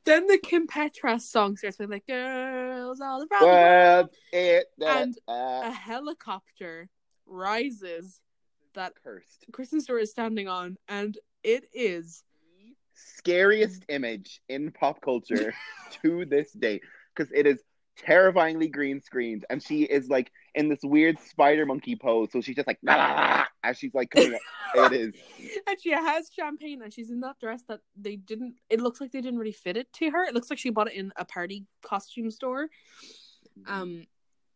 then 0.06 0.25
the 0.27 0.39
Kim 0.41 0.67
Petras 0.67 1.21
song 1.21 1.56
starts 1.56 1.77
with 1.77 1.91
like 1.91 2.08
"Girls 2.08 2.99
all 2.99 3.19
around 3.19 3.27
the 3.29 3.45
Well, 3.45 3.97
world." 3.97 4.10
it 4.32 4.65
And 4.86 5.15
uh, 5.27 5.62
A 5.65 5.71
helicopter 5.71 6.89
rises 7.27 8.21
that 8.73 8.93
cursed. 9.03 9.45
Kristen 9.51 9.82
Stewart 9.82 10.01
is 10.01 10.12
standing 10.12 10.47
on, 10.47 10.77
and 10.88 11.17
it 11.43 11.65
is 11.73 12.23
Scariest 12.95 13.86
image 13.89 14.41
in 14.49 14.71
pop 14.71 15.01
culture 15.01 15.53
to 16.03 16.25
this 16.25 16.51
day 16.53 16.79
because 17.15 17.32
it 17.34 17.45
is 17.47 17.62
terrifyingly 17.97 18.67
green 18.67 18.99
screened 19.01 19.45
and 19.49 19.62
she 19.62 19.84
is 19.84 20.08
like 20.10 20.32
in 20.56 20.67
this 20.67 20.79
weird 20.84 21.19
spider 21.19 21.65
monkey 21.65 21.95
pose 21.95 22.29
so 22.32 22.41
she's 22.41 22.56
just 22.56 22.67
like 22.67 22.79
"La, 22.82 22.95
la, 22.95 23.13
la," 23.13 23.45
as 23.63 23.77
she's 23.77 23.93
like 23.93 24.10
coming 24.10 24.34
up. 24.34 24.41
it 24.91 24.93
is. 24.93 25.13
And 25.67 25.82
she 25.82 25.91
has 25.91 26.29
champagne 26.36 26.82
and 26.82 26.93
she's 26.93 27.12
in 27.12 27.19
that 27.21 27.39
dress 27.39 27.63
that 27.67 27.82
they 27.95 28.15
didn't 28.15 28.56
it 28.69 28.82
looks 28.82 28.99
like 28.99 29.12
they 29.12 29.21
didn't 29.21 29.39
really 29.39 29.51
fit 29.51 29.77
it 29.77 29.91
to 29.93 30.10
her. 30.10 30.23
It 30.23 30.34
looks 30.34 30.49
like 30.49 30.60
she 30.60 30.69
bought 30.69 30.88
it 30.88 30.95
in 30.95 31.13
a 31.17 31.25
party 31.25 31.65
costume 31.82 32.32
store. 32.32 32.67
Um 33.67 34.08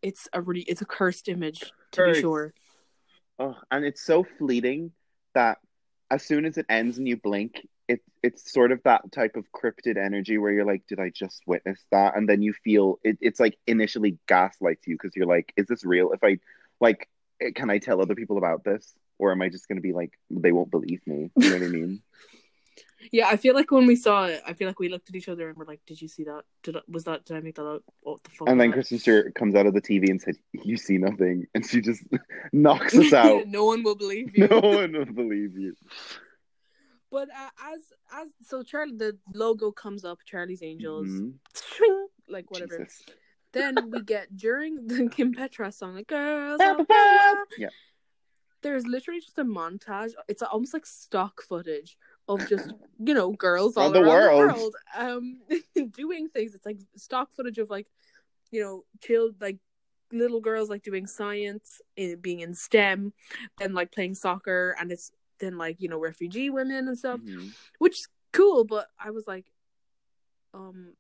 it's 0.02 0.28
a 0.34 0.42
really 0.42 0.62
it's 0.62 0.82
a 0.82 0.86
cursed 0.86 1.28
image 1.30 1.72
to 1.92 2.06
be 2.06 2.20
sure. 2.20 2.54
Oh, 3.40 3.56
and 3.70 3.86
it's 3.86 4.02
so 4.02 4.26
fleeting 4.38 4.92
that 5.36 5.60
as 6.10 6.24
soon 6.24 6.46
as 6.46 6.58
it 6.58 6.66
ends 6.70 6.98
and 6.98 7.08
you 7.08 7.18
blink 7.18 7.68
it 7.88 8.02
it's 8.22 8.52
sort 8.52 8.72
of 8.72 8.82
that 8.84 9.12
type 9.12 9.36
of 9.36 9.46
cryptid 9.52 9.98
energy 9.98 10.38
where 10.38 10.52
you're 10.52 10.66
like 10.66 10.86
did 10.88 11.00
i 11.00 11.10
just 11.10 11.42
witness 11.46 11.80
that? 11.92 12.16
And 12.16 12.28
then 12.28 12.42
you 12.42 12.54
feel 12.54 13.00
it, 13.04 13.18
it's 13.22 13.40
like 13.40 13.58
initially 13.66 14.18
gaslights 14.28 14.88
you 14.88 14.96
because 14.96 15.16
you're 15.16 15.28
like 15.28 15.54
is 15.56 15.68
this 15.68 15.86
real? 15.86 16.12
If 16.12 16.24
i 16.24 16.38
like 16.80 17.08
eh, 17.42 17.52
can 17.56 17.70
i 17.70 17.78
tell 17.78 18.02
other 18.02 18.16
people 18.16 18.38
about 18.38 18.64
this? 18.64 18.94
Or 19.20 19.32
am 19.32 19.42
i 19.42 19.50
just 19.50 19.68
going 19.68 19.78
to 19.78 19.82
be 19.82 19.94
like 19.94 20.12
they 20.30 20.52
won't 20.52 20.72
believe 20.72 21.02
me? 21.06 21.32
You 21.36 21.50
know 21.50 21.58
what 21.58 21.66
i 21.66 21.70
mean? 21.70 22.02
Yeah 23.12 23.28
i 23.30 23.38
feel 23.38 23.54
like 23.54 23.72
when 23.72 23.86
we 23.86 23.96
saw 23.96 24.26
it 24.26 24.42
i 24.46 24.54
feel 24.54 24.68
like 24.68 24.80
we 24.80 24.90
looked 24.90 25.08
at 25.08 25.16
each 25.16 25.30
other 25.30 25.48
and 25.48 25.58
we're 25.58 25.66
like 25.66 25.80
did 25.86 26.02
you 26.02 26.08
see 26.08 26.24
that? 26.26 26.44
Did 26.64 26.78
I, 26.78 26.82
was 26.90 27.06
that 27.06 27.26
did 27.26 27.38
i 27.38 27.40
make 27.40 27.56
that 27.56 27.66
out 27.66 27.84
what 28.02 28.24
the 28.24 28.32
fuck 28.32 28.50
and 28.50 28.60
then 28.60 28.72
that? 28.72 28.74
kristen 28.74 29.00
stewart 29.00 29.36
comes 29.36 29.56
out 29.56 29.66
of 29.68 29.74
the 29.74 29.82
tv 29.82 30.10
and 30.10 30.22
said 30.22 30.36
you 30.52 30.78
see 30.78 30.98
nothing. 30.98 31.46
And 31.54 31.66
she 31.66 31.80
just 31.80 32.04
knocks 32.52 32.98
us 32.98 33.14
out. 33.26 33.48
No 33.48 33.66
one 33.66 33.84
will 33.84 33.96
believe 33.96 34.36
you. 34.36 34.48
No 34.48 34.60
one 34.60 34.92
will 34.92 35.06
believe 35.06 35.58
you 35.58 35.76
but 37.12 37.30
uh, 37.30 37.50
as 37.74 37.82
as 38.14 38.28
so 38.46 38.64
charlie 38.64 38.96
the 38.98 39.18
logo 39.34 39.72
comes 39.72 40.04
up 40.06 40.20
charlie's 40.26 40.62
angels 40.64 41.08
Mhm. 41.08 41.34
like 42.28 42.50
whatever 42.52 42.80
Jesus. 42.80 43.04
then 43.54 43.90
we 43.92 44.02
get 44.02 44.36
during 44.46 44.88
the 44.88 45.10
Kim 45.10 45.34
Petras 45.34 45.76
song, 45.76 45.96
like 45.96 46.08
girls. 46.08 46.60
Ba, 46.60 46.70
all 46.70 46.78
ba, 46.78 46.86
ba. 46.86 46.94
around," 46.96 47.48
Yeah. 47.58 47.70
There's 48.62 48.86
literally 48.88 49.22
just 49.22 49.38
a 49.38 49.44
montage. 49.46 50.12
It's 50.28 50.42
almost 50.42 50.74
like 50.74 50.86
stock 50.86 51.42
footage 51.42 51.98
of 52.28 52.46
just 52.50 52.72
you 53.00 53.14
know 53.14 53.32
girls 53.32 53.78
all 53.78 53.92
the 53.92 54.02
around 54.02 54.10
world. 54.10 54.42
the 54.42 54.60
world 54.60 54.76
um 54.98 55.40
doing 55.92 56.28
things. 56.30 56.54
It's 56.56 56.66
like 56.66 56.80
stock 56.98 57.32
footage 57.32 57.58
of 57.60 57.70
like 57.70 57.88
you 58.52 58.62
know 58.62 58.84
chill 59.02 59.32
like 59.40 59.58
little 60.12 60.40
girls 60.42 60.70
like 60.70 60.84
doing 60.84 61.06
science, 61.08 61.82
eh, 61.98 62.16
being 62.20 62.40
in 62.42 62.54
STEM, 62.54 63.14
then 63.60 63.74
like 63.74 63.92
playing 63.92 64.16
soccer, 64.16 64.76
and 64.80 64.92
it's 64.92 65.12
then 65.40 65.58
like 65.58 65.82
you 65.82 65.90
know 65.90 66.00
refugee 66.00 66.50
women 66.50 66.88
and 66.88 66.98
stuff, 66.98 67.20
Mhm. 67.22 67.54
which 67.80 68.00
is 68.00 68.08
cool. 68.34 68.64
But 68.64 68.88
I 69.00 69.12
was 69.12 69.28
like, 69.28 69.46
um, 70.54 70.94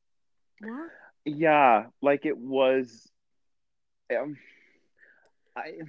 what? 0.60 0.90
Yeah, 1.26 1.88
like 2.02 2.26
it 2.26 2.38
was. 2.38 3.10
Um, 4.16 4.38
I 5.56 5.80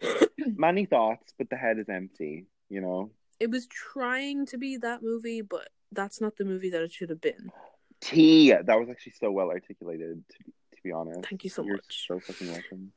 many 0.38 0.86
thoughts, 0.86 1.32
but 1.38 1.50
the 1.50 1.56
head 1.56 1.78
is 1.78 1.88
empty. 1.88 2.46
You 2.68 2.80
know. 2.80 3.10
It 3.38 3.50
was 3.50 3.66
trying 3.66 4.46
to 4.46 4.58
be 4.58 4.76
that 4.78 5.02
movie, 5.02 5.40
but 5.40 5.68
that's 5.92 6.20
not 6.20 6.36
the 6.36 6.44
movie 6.44 6.70
that 6.70 6.82
it 6.82 6.92
should 6.92 7.10
have 7.10 7.20
been. 7.20 7.50
T. 8.00 8.50
That 8.52 8.78
was 8.78 8.88
actually 8.90 9.12
so 9.18 9.30
well 9.30 9.48
articulated. 9.50 10.22
To, 10.28 10.38
to 10.44 10.82
be 10.82 10.92
honest. 10.92 11.28
Thank 11.28 11.44
you 11.44 11.50
so 11.50 11.62
You're 11.62 11.76
much. 11.76 12.06
so 12.06 12.18
fucking 12.20 12.48
welcome. 12.52 12.92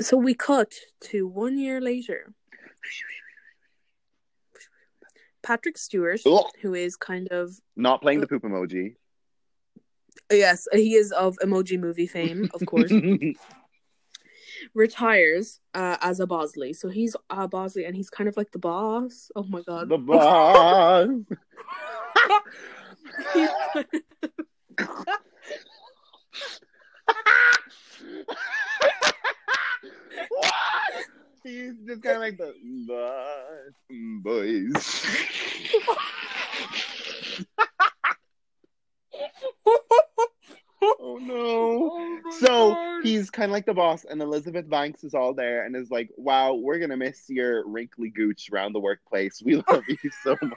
So 0.00 0.16
we 0.16 0.34
cut 0.34 0.74
to 1.10 1.26
one 1.26 1.58
year 1.58 1.80
later. 1.80 2.32
Patrick 5.42 5.78
Stewart, 5.78 6.20
Ugh. 6.26 6.44
who 6.60 6.74
is 6.74 6.96
kind 6.96 7.28
of 7.28 7.50
Not 7.76 8.02
playing 8.02 8.20
the 8.20 8.26
poop 8.26 8.42
emoji. 8.42 8.96
yes, 10.30 10.66
he 10.72 10.94
is 10.94 11.12
of 11.12 11.36
Emoji 11.42 11.78
Movie 11.78 12.06
fame, 12.06 12.50
of 12.54 12.64
course. 12.66 12.92
retires 14.74 15.58
uh, 15.74 15.96
as 16.02 16.20
a 16.20 16.26
Bosley. 16.26 16.72
So 16.74 16.88
he's 16.88 17.16
a 17.30 17.48
Bosley, 17.48 17.84
and 17.86 17.96
he's 17.96 18.10
kind 18.10 18.28
of 18.28 18.36
like 18.36 18.50
the 18.52 18.58
boss. 18.58 19.30
Oh 19.34 19.44
my 19.44 19.62
god, 19.62 19.88
the 19.88 19.98
boss. 20.10 21.08
what? 30.28 31.04
He's 31.42 31.74
just 31.86 32.02
kind 32.02 32.16
of 32.16 32.20
like 32.22 32.36
the 32.36 32.54
mm, 32.64 32.86
boss 32.86 33.72
mm, 33.90 34.22
boys. 34.22 35.06
oh 41.00 41.18
no. 41.20 41.90
Oh, 41.92 42.20
so 42.40 42.76
he's 43.02 43.30
kind 43.30 43.50
of 43.50 43.52
like 43.52 43.66
the 43.66 43.74
boss, 43.74 44.04
and 44.04 44.20
Elizabeth 44.22 44.68
Banks 44.68 45.04
is 45.04 45.14
all 45.14 45.34
there 45.34 45.64
and 45.64 45.74
is 45.76 45.90
like, 45.90 46.10
"Wow, 46.16 46.54
we're 46.54 46.78
gonna 46.78 46.96
miss 46.96 47.28
your 47.28 47.66
wrinkly 47.66 48.10
gooch 48.10 48.48
around 48.52 48.72
the 48.72 48.80
workplace. 48.80 49.42
We 49.44 49.56
love 49.68 49.84
you 49.88 50.10
so 50.22 50.36
much." 50.42 50.54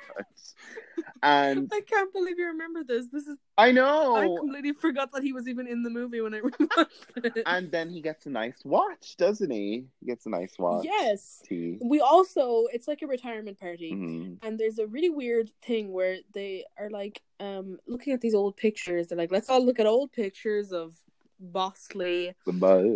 And 1.23 1.69
I 1.73 1.81
can't 1.81 2.11
believe 2.13 2.37
you 2.37 2.47
remember 2.47 2.83
this. 2.83 3.07
This 3.11 3.27
is 3.27 3.37
I 3.57 3.71
know. 3.71 4.15
I 4.15 4.27
completely 4.27 4.73
forgot 4.73 5.11
that 5.13 5.23
he 5.23 5.31
was 5.33 5.47
even 5.47 5.67
in 5.67 5.81
the 5.83 5.89
movie 5.89 6.21
when 6.21 6.33
I 6.33 6.39
rewatched 6.41 7.35
it. 7.37 7.43
And 7.45 7.71
then 7.71 7.89
he 7.89 8.01
gets 8.01 8.25
a 8.25 8.29
nice 8.29 8.59
watch, 8.65 9.15
doesn't 9.17 9.49
he? 9.49 9.85
He 10.01 10.05
gets 10.05 10.25
a 10.25 10.29
nice 10.29 10.53
watch. 10.59 10.83
yes, 10.85 11.41
Tea. 11.47 11.77
we 11.81 11.99
also 12.01 12.65
it's 12.73 12.87
like 12.87 13.01
a 13.01 13.07
retirement 13.07 13.59
party. 13.59 13.93
Mhm. 13.93 14.37
and 14.43 14.59
there's 14.59 14.79
a 14.79 14.87
really 14.87 15.09
weird 15.09 15.49
thing 15.65 15.91
where 15.91 16.17
they 16.33 16.65
are 16.77 16.89
like 16.89 17.21
um 17.39 17.77
looking 17.87 18.13
at 18.13 18.21
these 18.21 18.33
old 18.35 18.55
pictures 18.57 19.07
they're 19.07 19.17
like 19.17 19.31
let's 19.31 19.49
all 19.49 19.63
look 19.65 19.79
at 19.79 19.85
old 19.85 20.11
pictures 20.11 20.71
of 20.71 20.93
bosley 21.39 22.33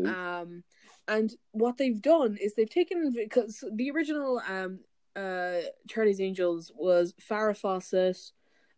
um 0.05 0.63
and 1.07 1.33
what 1.51 1.77
they've 1.77 2.01
done 2.01 2.37
is 2.41 2.55
they've 2.55 2.69
taken 2.69 3.13
because 3.13 3.63
the 3.73 3.91
original 3.91 4.41
um 4.47 4.79
uh 5.15 5.59
charlie's 5.87 6.21
angels 6.21 6.71
was 6.75 7.13
farrah 7.29 7.57
fawcett 7.57 8.17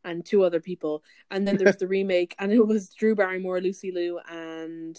and 0.04 0.26
two 0.26 0.44
other 0.44 0.60
people 0.60 1.04
and 1.30 1.48
then 1.48 1.58
there's 1.58 1.76
the 1.80 1.88
remake 1.88 2.36
and 2.40 2.52
it 2.52 2.66
was 2.66 2.90
drew 2.90 3.16
barrymore 3.16 3.60
lucy 3.62 3.92
liu 3.92 4.20
and 4.30 4.98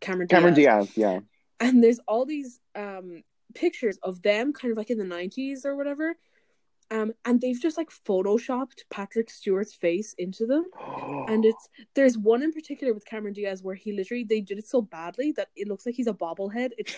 cameron 0.00 0.26
diaz. 0.26 0.38
Cameron 0.38 0.54
Diaz, 0.54 0.90
yeah. 0.96 1.20
and 1.60 1.82
there's 1.82 2.00
all 2.08 2.24
these 2.24 2.60
um 2.74 3.22
pictures 3.54 3.98
of 4.02 4.22
them 4.22 4.52
kind 4.52 4.70
of 4.70 4.78
like 4.78 4.90
in 4.90 4.98
the 4.98 5.04
90s 5.04 5.64
or 5.64 5.76
whatever 5.76 6.14
um 6.90 7.12
and 7.24 7.40
they've 7.40 7.60
just 7.60 7.76
like 7.76 7.90
photoshopped 7.90 8.82
patrick 8.90 9.30
stewart's 9.30 9.74
face 9.74 10.14
into 10.18 10.46
them. 10.46 10.64
And 11.28 11.44
it's 11.44 11.68
there's 11.94 12.18
one 12.18 12.42
in 12.42 12.52
particular 12.52 12.92
with 12.92 13.04
cameron 13.04 13.34
diaz 13.34 13.62
where 13.62 13.74
he 13.74 13.92
literally 13.92 14.24
they 14.24 14.40
did 14.40 14.58
it 14.58 14.66
so 14.66 14.82
badly 14.82 15.32
that 15.32 15.48
it 15.54 15.68
looks 15.68 15.86
like 15.86 15.94
he's 15.94 16.06
a 16.06 16.12
bobblehead. 16.12 16.70
It's 16.78 16.94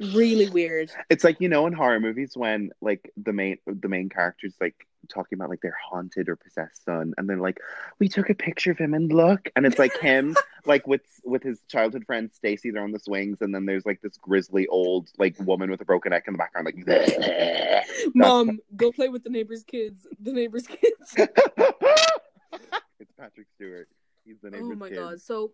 really 0.14 0.48
weird. 0.50 0.90
It's 1.10 1.24
like 1.24 1.40
you 1.40 1.48
know 1.48 1.66
in 1.66 1.72
horror 1.72 2.00
movies 2.00 2.36
when 2.36 2.70
like 2.80 3.10
the 3.16 3.32
main 3.32 3.58
the 3.66 3.88
main 3.88 4.08
characters 4.08 4.54
like 4.60 4.86
talking 5.08 5.36
about 5.38 5.50
like 5.50 5.60
their 5.60 5.76
haunted 5.82 6.28
or 6.28 6.36
possessed 6.36 6.84
son, 6.84 7.14
and 7.18 7.28
they're 7.28 7.38
like, 7.38 7.58
"We 7.98 8.08
took 8.08 8.30
a 8.30 8.34
picture 8.34 8.70
of 8.70 8.78
him 8.78 8.94
and 8.94 9.12
look," 9.12 9.50
and 9.56 9.66
it's 9.66 9.78
like 9.78 9.96
him 9.98 10.36
like 10.66 10.86
with 10.86 11.02
with 11.24 11.42
his 11.42 11.60
childhood 11.68 12.04
friend 12.06 12.30
Stacy. 12.32 12.70
They're 12.70 12.82
on 12.82 12.92
the 12.92 12.98
swings, 12.98 13.38
and 13.40 13.54
then 13.54 13.66
there's 13.66 13.86
like 13.86 14.00
this 14.00 14.16
grizzly 14.18 14.66
old 14.68 15.10
like 15.18 15.36
woman 15.40 15.70
with 15.70 15.80
a 15.80 15.84
broken 15.84 16.10
neck 16.10 16.24
in 16.26 16.34
the 16.34 16.38
background, 16.38 16.66
like. 16.66 16.76
mom 18.14 18.58
go 18.76 18.90
play 18.92 19.08
with 19.08 19.22
the 19.24 19.30
neighbor's 19.30 19.64
kids 19.64 20.06
the 20.20 20.32
neighbor's 20.32 20.66
kids 20.66 21.14
it's 21.16 23.12
Patrick 23.18 23.46
Stewart. 23.56 23.88
He's 24.24 24.36
the 24.42 24.50
neighbor's 24.50 24.70
oh 24.72 24.76
my 24.76 24.88
kid. 24.88 24.96
god 24.98 25.20
so 25.20 25.52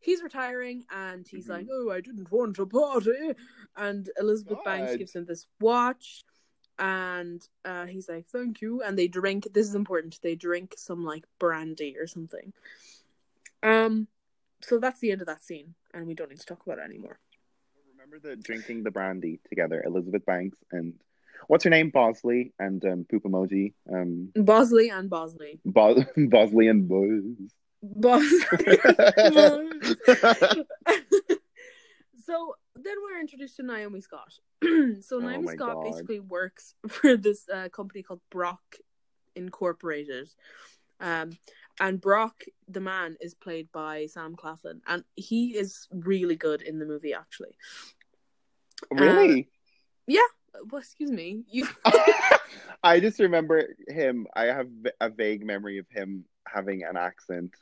he's 0.00 0.22
retiring 0.22 0.84
and 0.94 1.26
he's 1.26 1.46
Mhm. 1.46 1.50
like 1.50 1.66
oh 1.72 1.90
i 1.90 2.00
didn't 2.00 2.30
want 2.32 2.58
a 2.58 2.66
party 2.66 3.32
and 3.76 4.10
elizabeth 4.18 4.58
banks 4.64 4.96
gives 4.96 5.14
him 5.14 5.24
this 5.24 5.46
watch 5.60 6.24
and 6.78 7.46
uh, 7.64 7.86
he's 7.86 8.08
like 8.08 8.26
thank 8.26 8.60
you. 8.60 8.82
And 8.82 8.98
they 8.98 9.08
drink 9.08 9.48
this 9.52 9.66
is 9.68 9.74
important 9.74 10.18
they 10.22 10.34
drink 10.34 10.74
some 10.76 11.04
like 11.04 11.24
brandy 11.38 11.96
or 11.98 12.06
something. 12.06 12.52
Um 13.62 14.08
so 14.60 14.78
that's 14.78 15.00
the 15.00 15.12
end 15.12 15.20
of 15.20 15.26
that 15.26 15.42
scene 15.42 15.74
and 15.94 16.06
we 16.06 16.14
don't 16.14 16.30
need 16.30 16.40
to 16.40 16.46
talk 16.46 16.62
about 16.64 16.78
it 16.78 16.84
anymore. 16.84 17.18
Remember 17.92 18.18
the 18.18 18.36
drinking 18.36 18.84
the 18.84 18.90
brandy 18.90 19.40
together, 19.48 19.82
Elizabeth 19.84 20.24
Banks 20.24 20.58
and 20.72 20.94
what's 21.46 21.64
her 21.64 21.70
name, 21.70 21.90
Bosley 21.90 22.52
and 22.58 22.84
um, 22.84 23.06
Poop 23.10 23.24
Emoji, 23.24 23.74
um, 23.92 24.30
bosley 24.34 24.88
and 24.90 25.08
bosley. 25.10 25.60
Bo- 25.64 26.04
Bosley 26.16 26.68
and 26.68 26.88
Buzz. 26.88 27.24
bosley 27.82 28.38
so 32.24 32.56
then 32.84 32.94
we're 33.02 33.20
introduced 33.20 33.56
to 33.56 33.62
Naomi 33.62 34.00
Scott. 34.00 34.32
so 34.62 35.16
Oh 35.16 35.18
Naomi 35.18 35.48
Scott 35.48 35.74
God. 35.74 35.84
basically 35.84 36.20
works 36.20 36.74
for 36.88 37.16
this 37.16 37.48
uh, 37.52 37.68
company 37.68 38.02
called 38.02 38.20
Brock 38.30 38.76
Incorporated. 39.34 40.28
Um, 41.00 41.38
and 41.80 42.00
Brock, 42.00 42.42
the 42.66 42.80
man, 42.80 43.16
is 43.20 43.34
played 43.34 43.70
by 43.72 44.06
Sam 44.06 44.34
Claflin, 44.34 44.80
and 44.86 45.04
he 45.14 45.56
is 45.56 45.86
really 45.92 46.34
good 46.34 46.62
in 46.62 46.78
the 46.78 46.86
movie. 46.86 47.14
Actually, 47.14 47.56
really? 48.90 49.48
Yeah. 50.06 50.20
Well, 50.70 50.80
excuse 50.80 51.12
me, 51.12 51.44
you 51.50 51.68
I 52.82 53.00
just 53.00 53.20
remember 53.20 53.74
him. 53.86 54.26
I 54.34 54.46
have 54.46 54.68
a 55.00 55.08
vague 55.08 55.44
memory 55.44 55.78
of 55.78 55.86
him 55.88 56.24
having 56.46 56.82
an 56.82 56.96
accent. 56.96 57.54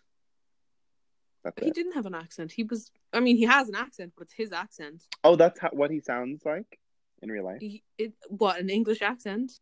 That's 1.46 1.62
he 1.62 1.68
it. 1.68 1.74
didn't 1.74 1.92
have 1.92 2.06
an 2.06 2.14
accent. 2.14 2.50
He 2.50 2.64
was, 2.64 2.90
I 3.12 3.20
mean, 3.20 3.36
he 3.36 3.44
has 3.44 3.68
an 3.68 3.76
accent, 3.76 4.14
but 4.16 4.24
it's 4.24 4.32
his 4.32 4.52
accent. 4.52 5.04
Oh, 5.22 5.36
that's 5.36 5.60
how, 5.60 5.68
what 5.72 5.92
he 5.92 6.00
sounds 6.00 6.44
like 6.44 6.80
in 7.22 7.30
real 7.30 7.44
life. 7.44 7.60
He, 7.60 7.84
it, 7.98 8.14
what 8.28 8.58
an 8.58 8.68
English 8.68 9.00
accent? 9.00 9.52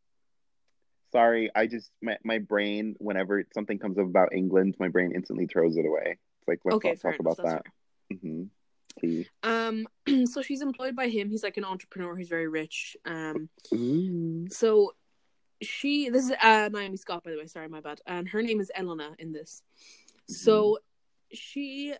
Sorry, 1.13 1.51
I 1.55 1.67
just 1.67 1.91
my, 2.01 2.17
my 2.25 2.39
brain. 2.39 2.97
Whenever 2.99 3.45
something 3.53 3.79
comes 3.79 3.99
up 3.99 4.07
about 4.07 4.33
England, 4.33 4.77
my 4.81 4.89
brain 4.89 5.13
instantly 5.15 5.47
throws 5.47 5.77
it 5.77 5.85
away. 5.85 6.17
It's 6.39 6.49
like 6.49 6.61
let's 6.65 6.77
okay, 6.77 6.89
not 6.89 7.01
talk 7.01 7.21
enough. 7.21 7.39
about 7.39 7.63
that. 8.11 8.19
hmm 8.21 8.45
Please. 8.99 9.27
Um, 9.43 9.87
so 10.25 10.41
she's 10.41 10.63
employed 10.63 10.97
by 10.97 11.09
him. 11.09 11.29
He's 11.29 11.43
like 11.43 11.59
an 11.59 11.65
entrepreneur. 11.65 12.17
He's 12.17 12.29
very 12.29 12.49
rich. 12.49 12.97
Um, 13.05 13.51
Ooh. 13.75 14.47
so 14.51 14.95
she 15.63 16.09
this 16.09 16.25
is 16.25 16.33
uh 16.43 16.69
Naomi 16.73 16.97
Scott 16.97 17.23
by 17.23 17.33
the 17.33 17.37
way, 17.37 17.47
sorry, 17.47 17.69
my 17.69 17.81
bad. 17.81 18.01
And 18.07 18.29
her 18.31 18.43
name 18.43 18.61
is 18.61 18.73
Elena 18.75 19.15
in 19.19 19.33
this. 19.33 19.63
So 20.27 20.79
she 21.33 21.95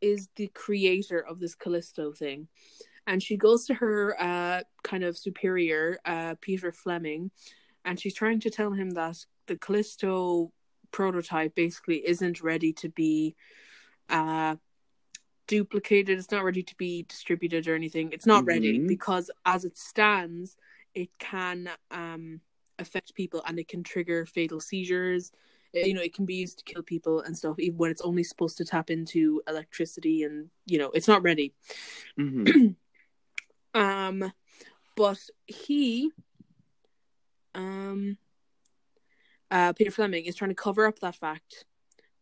is 0.00 0.28
the 0.36 0.48
creator 0.48 1.18
of 1.20 1.38
this 1.40 1.54
Callisto 1.54 2.12
thing. 2.12 2.48
And 3.06 3.22
she 3.22 3.36
goes 3.36 3.66
to 3.66 3.74
her 3.74 4.16
uh 4.20 4.62
kind 4.82 5.04
of 5.04 5.16
superior, 5.16 5.98
uh 6.04 6.34
Peter 6.40 6.72
Fleming, 6.72 7.30
and 7.84 7.98
she's 8.00 8.14
trying 8.14 8.40
to 8.40 8.50
tell 8.50 8.72
him 8.72 8.90
that 8.92 9.24
the 9.46 9.56
Callisto 9.56 10.52
prototype 10.90 11.54
basically 11.54 12.06
isn't 12.06 12.42
ready 12.42 12.72
to 12.74 12.88
be 12.88 13.34
uh 14.08 14.56
duplicated, 15.46 16.18
it's 16.18 16.30
not 16.30 16.44
ready 16.44 16.62
to 16.62 16.74
be 16.76 17.02
distributed 17.02 17.68
or 17.68 17.74
anything. 17.74 18.10
It's 18.12 18.26
not 18.26 18.46
ready 18.46 18.78
Mhm. 18.78 18.88
because 18.88 19.30
as 19.44 19.64
it 19.66 19.76
stands, 19.76 20.56
it 20.94 21.10
can 21.18 21.70
um 21.90 22.40
affect 22.78 23.14
people 23.14 23.42
and 23.46 23.58
it 23.58 23.68
can 23.68 23.82
trigger 23.82 24.24
fatal 24.26 24.60
seizures. 24.60 25.30
You 25.74 25.94
know, 25.94 26.00
it 26.02 26.14
can 26.14 26.24
be 26.24 26.34
used 26.36 26.58
to 26.58 26.64
kill 26.64 26.82
people 26.82 27.20
and 27.22 27.36
stuff, 27.36 27.58
even 27.58 27.78
when 27.78 27.90
it's 27.90 28.00
only 28.02 28.22
supposed 28.24 28.56
to 28.58 28.64
tap 28.64 28.90
into 28.90 29.42
electricity 29.48 30.22
and 30.22 30.50
you 30.66 30.78
know, 30.78 30.90
it's 30.94 31.08
not 31.08 31.22
ready. 31.22 31.54
Mhm. 32.18 32.76
Um 33.74 34.32
but 34.96 35.18
he 35.48 36.10
um 37.56 38.16
uh, 39.50 39.72
Peter 39.72 39.90
Fleming 39.90 40.24
is 40.24 40.34
trying 40.36 40.50
to 40.50 40.54
cover 40.54 40.86
up 40.86 40.98
that 41.00 41.14
fact, 41.16 41.64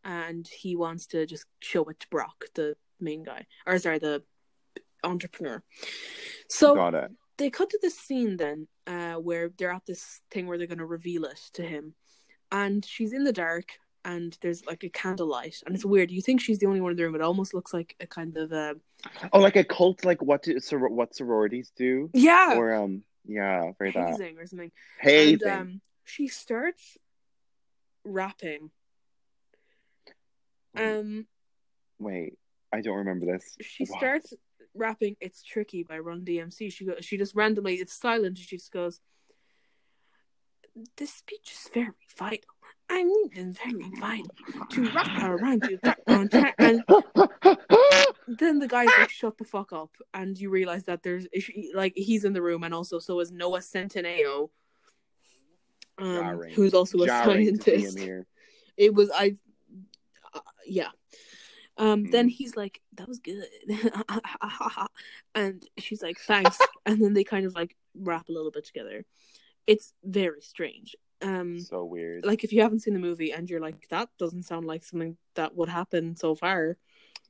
and 0.05 0.47
he 0.49 0.77
wants 0.77 1.07
to 1.09 1.25
just 1.27 1.47
show 1.61 1.85
it 1.85 1.99
to 2.01 2.09
Brock, 2.09 2.45
the 2.55 2.77
main 3.01 3.23
guy, 3.23 3.47
or 3.67 3.79
sorry, 3.79 3.99
the 3.99 4.23
entrepreneur. 5.05 5.63
So 6.49 6.75
Got 6.75 6.95
it. 6.95 7.11
they 7.39 7.49
cut 7.51 7.71
to 7.71 7.79
this 7.81 7.99
scene 7.99 8.37
then, 8.37 8.67
uh, 8.87 9.15
where 9.15 9.51
they're 9.57 9.73
at 9.73 9.87
this 9.87 10.21
thing 10.31 10.47
where 10.47 10.59
they're 10.59 10.67
going 10.67 10.79
to 10.79 10.85
reveal 10.87 11.25
it 11.25 11.41
to 11.55 11.63
him, 11.63 11.95
and 12.53 12.85
she's 12.85 13.13
in 13.13 13.25
the 13.25 13.33
dark, 13.33 13.73
and 14.05 14.37
there's 14.43 14.65
like 14.67 14.85
a 14.85 14.89
candlelight, 14.89 15.57
and 15.67 15.75
it's 15.75 15.85
weird. 15.85 16.11
You 16.13 16.23
think 16.23 16.41
she's 16.41 16.59
the 16.61 16.67
only 16.67 16.81
one 16.81 16.91
in 16.93 16.97
the 16.97 17.03
room. 17.05 17.15
It 17.17 17.21
almost 17.23 17.55
looks 17.55 17.73
like 17.75 17.97
a 17.99 18.07
kind 18.07 18.37
of 18.37 18.53
a 18.53 18.77
Oh, 19.33 19.41
like 19.41 19.57
a 19.57 19.65
cult, 19.65 20.05
like 20.05 20.23
what 20.23 20.43
do 20.45 20.61
sor- 20.61 20.89
what 20.89 21.15
sororities 21.17 21.73
do, 21.77 22.11
yeah, 22.15 22.55
or 22.57 22.75
um, 22.75 23.03
yeah, 23.27 23.73
that 23.81 23.93
hazing 23.95 24.39
or 24.39 24.47
something. 24.47 24.71
hazing. 25.01 25.41
And 25.49 25.61
um, 25.61 25.81
she 26.05 26.29
starts 26.29 26.97
rapping. 28.05 28.71
Um, 30.77 31.27
Wait, 31.99 32.39
I 32.73 32.81
don't 32.81 32.97
remember 32.99 33.27
this. 33.27 33.57
she 33.61 33.85
What? 33.85 33.99
starts 33.99 34.35
rapping 34.75 35.17
"It's 35.21 35.43
Tricky" 35.43 35.83
by 35.83 35.99
Run 35.99 36.25
DMC. 36.25 36.73
She 36.73 36.85
go, 36.85 36.95
she 37.01 37.17
just 37.19 37.35
randomly, 37.35 37.75
it's 37.77 37.93
silent, 37.93 38.27
and 38.27 38.39
she 38.39 38.57
just 38.57 38.73
goes, 38.73 39.01
"This 40.97 41.13
speech 41.13 41.53
is 41.53 41.71
very 41.73 41.89
vital. 42.17 42.55
I 42.89 43.05
mean, 43.05 43.31
it's 43.33 43.59
very 43.59 43.91
vital 44.01 44.31
to 44.71 44.91
rock 44.91 45.09
around 45.23 45.67
you." 45.69 45.79
And 46.07 46.31
then 48.29 48.59
the 48.59 48.69
guy's 48.69 48.89
like, 48.99 49.11
"Shut 49.11 49.39
the 49.39 49.45
fuck 49.45 49.73
up!" 49.73 49.97
And 50.15 50.39
you 50.39 50.51
realize 50.51 50.85
that 50.85 51.03
there's 51.03 51.27
like 51.75 51.93
he's 51.97 52.25
in 52.25 52.33
the 52.33 52.43
room, 52.43 52.63
and 52.65 52.75
also 52.75 52.99
so 52.99 53.21
is 53.21 53.31
Noah 53.33 53.61
Centineo, 53.61 54.51
um, 55.99 56.15
Jarring. 56.15 56.55
who's 56.55 56.75
also 56.75 56.99
a 57.03 57.07
Jarring 57.07 57.59
to 57.59 57.65
see 57.65 57.71
him 57.73 57.91
scientist. 57.91 58.27
It 58.79 58.95
was 58.95 59.11
I, 59.11 59.37
uh, 60.33 60.41
yeah. 60.67 60.89
Um, 61.77 62.05
then 62.11 62.29
Mm. 62.29 62.33
he's 62.33 62.57
like, 62.57 62.81
"That 62.95 63.07
was 63.09 63.19
good," 63.19 63.45
and 65.35 65.67
she's 65.79 66.03
like, 66.03 66.19
"Thanks." 66.21 66.59
and 66.87 67.03
then 67.03 67.13
they 67.13 67.25
kind 67.25 67.45
of 67.47 67.55
like 67.55 67.77
rap 67.95 68.29
a 68.29 68.33
little 68.33 68.51
bit 68.51 68.65
together. 68.65 69.05
It's 69.67 69.93
very 70.05 70.41
strange. 70.41 70.97
Um, 71.21 71.61
So 71.61 71.85
weird. 71.85 72.25
like 72.25 72.43
if 72.45 72.53
you 72.53 72.63
haven't 72.63 72.81
seen 72.81 72.95
the 72.95 73.01
movie 73.01 73.33
and 73.33 73.49
you're 73.49 73.61
like, 73.61 73.89
"That 73.91 74.09
doesn't 74.19 74.43
sound 74.45 74.67
like 74.67 74.85
something 74.85 75.17
that 75.35 75.55
would 75.55 75.69
happen 75.69 76.17
so 76.17 76.35
far." 76.35 76.77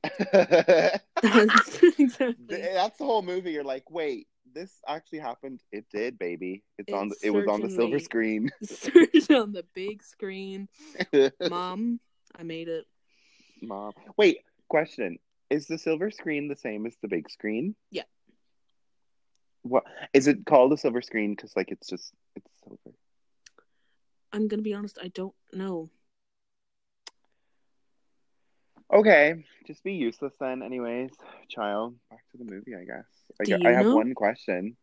That's 0.01 1.03
exactly. 1.99 2.35
That's 2.47 2.97
the 2.97 3.05
whole 3.05 3.21
movie. 3.21 3.51
You're 3.51 3.63
like, 3.63 3.89
wait, 3.91 4.27
this 4.53 4.71
actually 4.87 5.19
happened. 5.19 5.61
It 5.71 5.85
did, 5.91 6.17
baby. 6.17 6.63
It's 6.77 6.91
on. 6.91 7.09
The, 7.09 7.15
It 7.21 7.27
it 7.27 7.29
was 7.31 7.47
on 7.47 7.61
the 7.61 7.69
silver 7.69 7.99
screen. 7.99 8.49
On 9.29 9.51
the 9.51 9.65
big 9.73 10.03
screen, 10.03 10.67
mom. 11.49 11.99
I 12.35 12.43
made 12.43 12.67
it. 12.67 12.85
Mom, 13.61 13.93
wait. 14.17 14.39
Question: 14.69 15.19
Is 15.49 15.67
the 15.67 15.77
silver 15.77 16.09
screen 16.11 16.47
the 16.47 16.55
same 16.55 16.85
as 16.85 16.95
the 17.01 17.07
big 17.07 17.29
screen? 17.29 17.75
Yeah. 17.91 18.03
What 19.63 19.83
is 20.13 20.27
it 20.27 20.45
called? 20.45 20.73
A 20.73 20.77
silver 20.77 21.01
screen 21.01 21.35
because 21.35 21.55
like 21.55 21.71
it's 21.71 21.87
just 21.87 22.13
it's 22.35 22.49
silver. 22.63 22.95
I'm 24.31 24.47
gonna 24.47 24.61
be 24.61 24.73
honest. 24.73 24.97
I 25.01 25.07
don't 25.09 25.33
know. 25.51 25.89
Okay, 28.93 29.43
just 29.65 29.83
be 29.83 29.93
useless 29.93 30.33
then. 30.39 30.61
Anyways, 30.61 31.11
child, 31.49 31.95
back 32.09 32.19
to 32.31 32.37
the 32.37 32.45
movie. 32.45 32.75
I 32.75 32.83
guess. 32.83 33.05
I, 33.41 33.45
gu- 33.45 33.67
I 33.67 33.71
have 33.71 33.85
know? 33.85 33.95
one 33.95 34.13
question. 34.13 34.77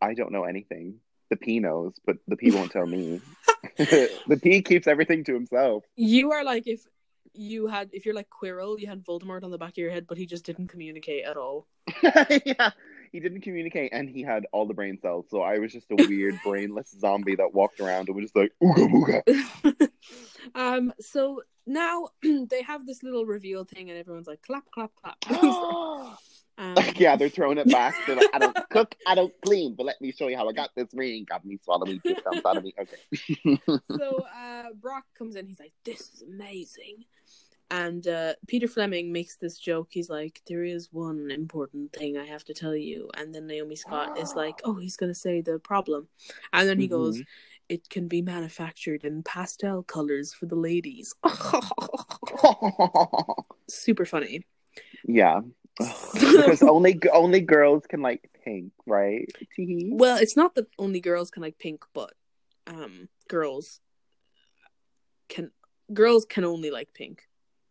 I 0.00 0.14
don't 0.14 0.32
know 0.32 0.44
anything. 0.44 1.00
The 1.30 1.36
P 1.36 1.60
knows, 1.60 1.94
but 2.06 2.16
the 2.26 2.36
P 2.36 2.50
won't 2.50 2.70
tell 2.70 2.86
me. 2.86 3.20
the 3.78 4.40
P 4.42 4.62
keeps 4.62 4.86
everything 4.86 5.24
to 5.24 5.34
himself. 5.34 5.84
You 5.96 6.32
are 6.32 6.44
like 6.44 6.66
if 6.66 6.86
you 7.34 7.66
had 7.66 7.90
if 7.92 8.06
you're 8.06 8.14
like 8.14 8.28
Quirrell, 8.30 8.78
you 8.78 8.86
had 8.86 9.04
Voldemort 9.04 9.44
on 9.44 9.50
the 9.50 9.58
back 9.58 9.70
of 9.70 9.78
your 9.78 9.90
head, 9.90 10.06
but 10.08 10.18
he 10.18 10.26
just 10.26 10.44
didn't 10.44 10.68
communicate 10.68 11.24
at 11.24 11.36
all. 11.36 11.66
yeah, 12.02 12.70
he 13.12 13.20
didn't 13.20 13.42
communicate, 13.42 13.92
and 13.92 14.08
he 14.08 14.22
had 14.22 14.46
all 14.52 14.66
the 14.66 14.74
brain 14.74 14.98
cells. 15.00 15.26
So 15.30 15.42
I 15.42 15.58
was 15.58 15.72
just 15.72 15.90
a 15.90 15.96
weird, 15.96 16.38
brainless 16.44 16.94
zombie 16.98 17.36
that 17.36 17.54
walked 17.54 17.80
around 17.80 18.08
and 18.08 18.16
was 18.16 18.24
just 18.24 18.36
like 18.36 18.52
ooga 18.62 19.24
booga. 19.24 19.88
um. 20.54 20.92
So 21.00 21.42
now 21.66 22.08
they 22.22 22.62
have 22.62 22.86
this 22.86 23.02
little 23.02 23.26
reveal 23.26 23.64
thing, 23.64 23.90
and 23.90 23.98
everyone's 23.98 24.26
like 24.26 24.42
clap, 24.42 24.64
clap, 24.70 24.92
clap. 24.96 25.16
um, 26.58 26.76
yeah, 26.96 27.16
they're 27.16 27.28
throwing 27.28 27.58
it 27.58 27.70
back. 27.70 27.94
They're 28.06 28.16
like, 28.16 28.30
I 28.34 28.38
don't 28.38 28.56
cook, 28.70 28.94
I 29.06 29.14
don't 29.14 29.32
clean, 29.44 29.74
but 29.74 29.86
let 29.86 30.00
me 30.00 30.12
show 30.12 30.28
you 30.28 30.36
how 30.36 30.48
I 30.48 30.52
got 30.52 30.70
this 30.76 30.88
ring. 30.92 31.26
Got 31.28 31.44
me, 31.44 31.58
swallow 31.62 31.86
me, 31.86 32.00
just 32.04 32.22
out 32.26 32.56
of 32.56 32.64
me. 32.64 32.74
Okay. 32.78 33.60
so 33.90 34.26
uh, 34.36 34.64
Brock 34.80 35.04
comes 35.16 35.36
in. 35.36 35.46
He's 35.46 35.60
like, 35.60 35.72
"This 35.84 36.00
is 36.00 36.22
amazing," 36.22 37.04
and 37.70 38.06
uh, 38.06 38.34
Peter 38.46 38.66
Fleming 38.66 39.12
makes 39.12 39.36
this 39.36 39.58
joke. 39.58 39.88
He's 39.90 40.08
like, 40.08 40.40
"There 40.46 40.64
is 40.64 40.88
one 40.92 41.30
important 41.30 41.92
thing 41.92 42.16
I 42.16 42.24
have 42.24 42.44
to 42.44 42.54
tell 42.54 42.74
you," 42.74 43.10
and 43.16 43.34
then 43.34 43.46
Naomi 43.46 43.76
Scott 43.76 44.18
is 44.18 44.34
like, 44.34 44.60
"Oh, 44.64 44.76
he's 44.76 44.96
gonna 44.96 45.14
say 45.14 45.40
the 45.40 45.58
problem," 45.58 46.08
and 46.52 46.68
then 46.68 46.78
he 46.78 46.88
goes, 46.88 47.20
"It 47.68 47.88
can 47.90 48.08
be 48.08 48.22
manufactured 48.22 49.04
in 49.04 49.22
pastel 49.22 49.82
colors 49.82 50.32
for 50.32 50.46
the 50.46 50.56
ladies." 50.56 51.14
Super 53.68 54.06
funny. 54.06 54.46
yeah, 55.06 55.40
because 56.14 56.62
only 56.62 56.98
only 57.12 57.40
girls 57.40 57.84
can 57.86 58.00
like 58.02 58.30
pink, 58.44 58.72
right? 58.86 59.30
Well, 59.92 60.16
it's 60.16 60.36
not 60.36 60.54
that 60.54 60.66
only 60.78 61.00
girls 61.00 61.30
can 61.30 61.42
like 61.42 61.58
pink, 61.58 61.84
but 61.92 62.14
um, 62.66 63.08
girls 63.28 63.80
can 65.28 65.50
girls 65.92 66.24
can 66.24 66.44
only 66.44 66.70
like 66.70 66.94
pink, 66.94 67.27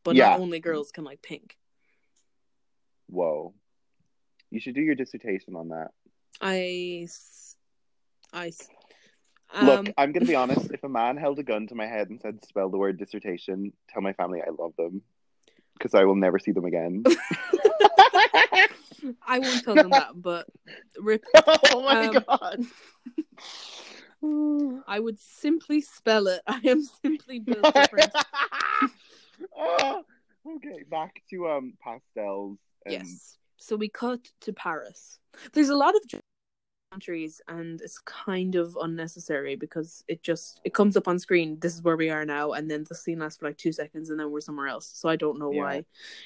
but 0.08 0.16
Yeah. 0.16 0.30
not 0.30 0.40
only 0.40 0.62
girls 0.62 0.90
can 0.90 1.04
like 1.04 1.22
pink. 1.22 1.58
Whoa, 3.10 3.54
you 4.50 4.62
should 4.62 4.74
do 4.74 4.80
your 4.82 4.96
dissertation 4.96 5.58
on 5.58 5.68
that. 5.70 5.90
I, 6.40 7.06
I, 8.32 8.48
s- 8.48 8.70
Look, 9.62 9.80
um, 9.80 9.94
I'm 9.98 10.14
gonna 10.14 10.26
be 10.26 10.36
honest. 10.44 10.72
If 10.72 10.86
a 10.86 10.90
man 10.90 11.18
held 11.18 11.40
a 11.40 11.44
gun 11.44 11.68
to 11.68 11.76
my 11.76 11.88
head 11.88 12.10
and 12.10 12.22
said, 12.22 12.42
"Spell 12.46 12.70
the 12.70 12.78
word 12.78 12.98
dissertation," 12.98 13.74
tell 13.90 14.02
my 14.02 14.14
family 14.14 14.40
I 14.42 14.50
love 14.58 14.74
them 14.78 15.02
because 15.78 15.94
I 15.94 16.06
will 16.06 16.16
never 16.16 16.40
see 16.40 16.52
them 16.52 16.64
again. 16.64 17.04
I 19.28 19.40
won't 19.40 19.64
tell 19.66 19.76
them 19.76 19.92
that, 19.92 20.12
but 20.16 20.48
rip. 20.98 21.26
oh 21.36 21.82
my 21.84 22.08
Um, 22.08 22.24
god. 22.28 22.60
I 24.88 25.00
would 25.00 25.20
simply 25.20 25.82
spell 25.82 26.28
it. 26.28 26.42
I 26.48 26.62
am 26.64 26.82
simply 26.84 27.40
built 27.40 27.74
different. 27.74 28.14
Oh, 29.56 30.04
okay, 30.56 30.84
back 30.90 31.22
to 31.30 31.48
um 31.48 31.74
pastels. 31.82 32.58
And... 32.86 32.94
yes. 32.94 33.38
So 33.58 33.76
we 33.76 33.90
cut 33.90 34.20
to 34.42 34.54
Paris. 34.54 35.18
There's 35.54 35.70
a 35.70 35.76
lot 35.76 35.96
of 35.96 36.22
countries, 36.92 37.42
and 37.48 37.82
it's 37.82 38.00
kind 38.00 38.56
of 38.56 38.78
unnecessary 38.80 39.56
because 39.56 40.04
it 40.08 40.22
just 40.24 40.62
it 40.64 40.74
comes 40.74 40.96
up 40.96 41.08
on 41.08 41.20
screen. 41.20 41.58
This 41.60 41.74
is 41.74 41.82
where 41.82 41.98
we 41.98 42.10
are 42.10 42.26
now, 42.26 42.54
and 42.54 42.70
then 42.70 42.86
the 42.88 42.96
scene 42.96 43.20
lasts 43.20 43.40
for 43.40 43.48
like 43.48 43.58
two 43.58 43.72
seconds, 43.72 44.10
and 44.10 44.20
then 44.20 44.32
we're 44.32 44.42
somewhere 44.42 44.68
else. 44.68 44.92
So 44.94 45.10
I 45.10 45.16
don't 45.16 45.40
know 45.40 45.52
Yeah. 45.52 45.62
why 45.62 45.86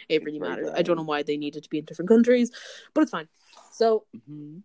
it 0.09 0.23
really 0.23 0.39
matters. 0.39 0.69
I 0.73 0.81
don't 0.81 0.97
know 0.97 1.03
why 1.03 1.23
they 1.23 1.37
needed 1.37 1.63
to 1.63 1.69
be 1.69 1.79
in 1.79 1.85
different 1.85 2.09
countries, 2.09 2.51
but 2.93 3.01
it's 3.01 3.11
fine. 3.11 3.27
So 3.71 4.05
Mhm. 4.29 4.63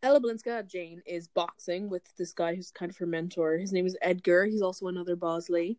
Ella 0.00 0.20
Balinska, 0.20 0.64
Jane, 0.66 1.02
is 1.06 1.26
boxing 1.26 1.88
with 1.88 2.04
this 2.16 2.32
guy 2.32 2.54
who's 2.54 2.70
kind 2.70 2.90
of 2.90 2.96
her 2.98 3.06
mentor. 3.06 3.58
His 3.58 3.72
name 3.72 3.84
is 3.86 3.96
Edgar. 4.00 4.44
He's 4.44 4.62
also 4.62 4.86
another 4.86 5.16
Bosley. 5.16 5.76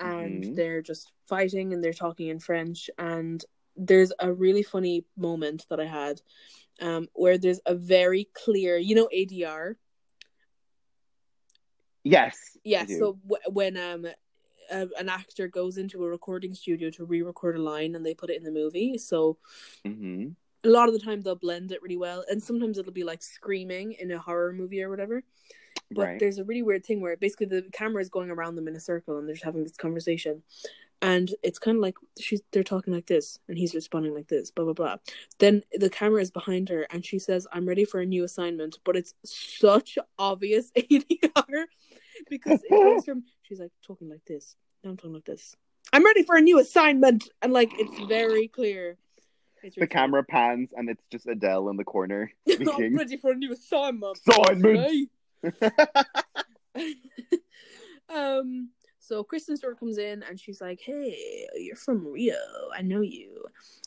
And 0.00 0.44
Mhm. 0.44 0.56
they're 0.56 0.82
just 0.82 1.12
fighting 1.26 1.72
and 1.72 1.84
they're 1.84 1.92
talking 1.92 2.28
in 2.28 2.40
French. 2.40 2.90
And 2.98 3.44
there's 3.76 4.12
a 4.18 4.32
really 4.32 4.62
funny 4.62 5.04
moment 5.16 5.66
that 5.70 5.80
I 5.80 5.86
had 5.86 6.22
um, 6.80 7.08
where 7.14 7.38
there's 7.38 7.60
a 7.66 7.74
very 7.74 8.28
clear, 8.34 8.76
you 8.78 8.94
know, 8.94 9.08
ADR? 9.12 9.76
Yes. 12.04 12.56
Yes. 12.64 12.88
So 12.98 13.18
w- 13.28 13.42
when 13.50 13.76
um, 13.76 14.06
a, 14.70 14.88
an 14.98 15.08
actor 15.08 15.48
goes 15.48 15.76
into 15.78 16.04
a 16.04 16.08
recording 16.08 16.54
studio 16.54 16.90
to 16.90 17.04
re 17.04 17.22
record 17.22 17.56
a 17.56 17.62
line 17.62 17.94
and 17.94 18.04
they 18.04 18.14
put 18.14 18.30
it 18.30 18.36
in 18.38 18.44
the 18.44 18.50
movie. 18.52 18.98
So 18.98 19.38
hmm 19.84 20.28
a 20.62 20.68
lot 20.68 20.88
of 20.88 20.94
the 20.94 21.00
time 21.00 21.22
they'll 21.22 21.36
blend 21.36 21.72
it 21.72 21.82
really 21.82 21.96
well. 21.96 22.22
And 22.28 22.42
sometimes 22.42 22.76
it'll 22.76 22.92
be 22.92 23.04
like 23.04 23.22
screaming 23.22 23.92
in 23.92 24.10
a 24.10 24.18
horror 24.18 24.52
movie 24.52 24.82
or 24.82 24.90
whatever. 24.90 25.22
But 25.90 26.06
Right. 26.06 26.18
there's 26.20 26.38
a 26.38 26.44
really 26.44 26.62
weird 26.62 26.84
thing 26.84 27.00
where 27.00 27.16
basically 27.16 27.46
the 27.46 27.62
camera 27.72 28.00
is 28.00 28.08
going 28.08 28.30
around 28.30 28.54
them 28.54 28.68
in 28.68 28.76
a 28.76 28.80
circle 28.80 29.18
and 29.18 29.26
they're 29.26 29.34
just 29.34 29.44
having 29.44 29.64
this 29.64 29.76
conversation. 29.76 30.42
And 31.02 31.34
it's 31.42 31.58
kind 31.58 31.78
of 31.78 31.82
like 31.82 31.96
she's 32.18 32.42
they're 32.52 32.62
talking 32.62 32.92
like 32.92 33.06
this 33.06 33.38
and 33.48 33.56
he's 33.56 33.74
responding 33.74 34.14
like 34.14 34.28
this, 34.28 34.50
blah 34.50 34.64
blah 34.64 34.74
blah. 34.74 34.96
Then 35.38 35.62
the 35.72 35.88
camera 35.90 36.20
is 36.20 36.30
behind 36.30 36.68
her 36.68 36.86
and 36.90 37.04
she 37.04 37.18
says, 37.18 37.46
"I'm 37.52 37.66
ready 37.66 37.84
for 37.86 38.00
a 38.00 38.06
new 38.06 38.22
assignment," 38.22 38.78
but 38.84 38.96
it's 38.96 39.14
such 39.24 39.98
obvious 40.18 40.70
ADR 40.76 41.64
because 42.28 42.60
it 42.62 42.70
goes 42.70 43.04
from 43.06 43.24
she's 43.42 43.60
like 43.60 43.72
talking 43.82 44.10
like 44.10 44.24
this, 44.26 44.56
now 44.84 44.90
I'm 44.90 44.96
talking 44.98 45.14
like 45.14 45.24
this. 45.24 45.56
I'm 45.92 46.04
ready 46.04 46.22
for 46.22 46.36
a 46.36 46.42
new 46.42 46.58
assignment, 46.58 47.30
and 47.40 47.52
like 47.52 47.70
it's 47.78 47.98
very 48.06 48.46
clear. 48.46 48.98
It's 49.62 49.76
The 49.76 49.86
camera 49.86 50.24
pans 50.24 50.70
and 50.74 50.88
it's 50.88 51.02
just 51.10 51.26
Adele 51.26 51.68
in 51.68 51.76
the 51.76 51.84
corner. 51.84 52.32
I'm 52.48 52.96
ready 52.96 53.16
for 53.16 53.30
a 53.30 53.34
new 53.34 53.52
assignment. 53.52 54.18
Assignment! 54.26 55.10
Um. 58.12 58.70
So 58.98 59.24
Kristen 59.24 59.56
Stewart 59.56 59.78
comes 59.78 59.98
in 59.98 60.22
and 60.22 60.38
she's 60.38 60.60
like, 60.60 60.80
"Hey, 60.80 61.48
you're 61.56 61.76
from 61.76 62.06
Rio. 62.06 62.36
I 62.76 62.82
know 62.82 63.00
you." 63.00 63.44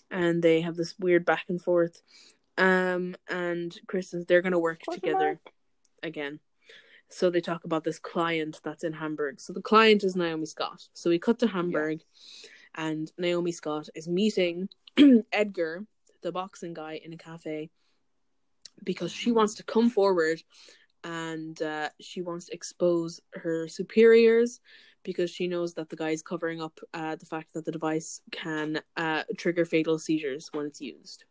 And 0.09 0.41
they 0.41 0.61
have 0.61 0.75
this 0.75 0.95
weird 0.99 1.25
back 1.25 1.45
and 1.49 1.61
forth. 1.61 2.01
Um. 2.57 3.15
And 3.29 3.77
Kristen's 3.87 4.25
they're 4.25 4.41
gonna 4.41 4.59
work 4.59 4.83
Question 4.83 5.01
together 5.01 5.39
again. 6.01 6.39
So 7.09 7.29
they 7.29 7.41
talk 7.41 7.63
about 7.63 7.83
this 7.83 7.99
client 7.99 8.59
that's 8.63 8.83
in 8.83 8.93
Hamburg. 8.93 9.39
So 9.39 9.53
the 9.53 9.61
client 9.61 10.03
is 10.03 10.15
Naomi 10.15 10.45
Scott. 10.45 10.87
So 10.93 11.09
we 11.09 11.19
cut 11.19 11.39
to 11.39 11.47
Hamburg, 11.47 12.01
and 12.75 13.11
Naomi 13.17 13.51
Scott 13.51 13.89
is 13.93 14.07
meeting 14.07 14.69
Edgar, 15.31 15.85
the 16.23 16.31
boxing 16.31 16.73
guy, 16.73 16.99
in 17.03 17.13
a 17.13 17.17
cafe 17.17 17.69
because 18.83 19.11
she 19.11 19.31
wants 19.31 19.53
to 19.55 19.63
come 19.63 19.89
forward 19.89 20.41
and 21.03 21.61
uh, 21.61 21.89
she 21.99 22.21
wants 22.21 22.45
to 22.45 22.53
expose 22.53 23.19
her 23.33 23.67
superiors 23.67 24.59
because 25.03 25.29
she 25.29 25.47
knows 25.47 25.73
that 25.73 25.89
the 25.89 25.95
guy 25.95 26.11
is 26.11 26.21
covering 26.21 26.61
up 26.61 26.79
uh, 26.93 27.15
the 27.15 27.25
fact 27.25 27.53
that 27.53 27.65
the 27.65 27.71
device 27.71 28.21
can 28.31 28.81
uh, 28.95 29.23
trigger 29.37 29.65
fatal 29.65 29.99
seizures 29.99 30.49
when 30.53 30.65
it's 30.65 30.81
used. 30.81 31.25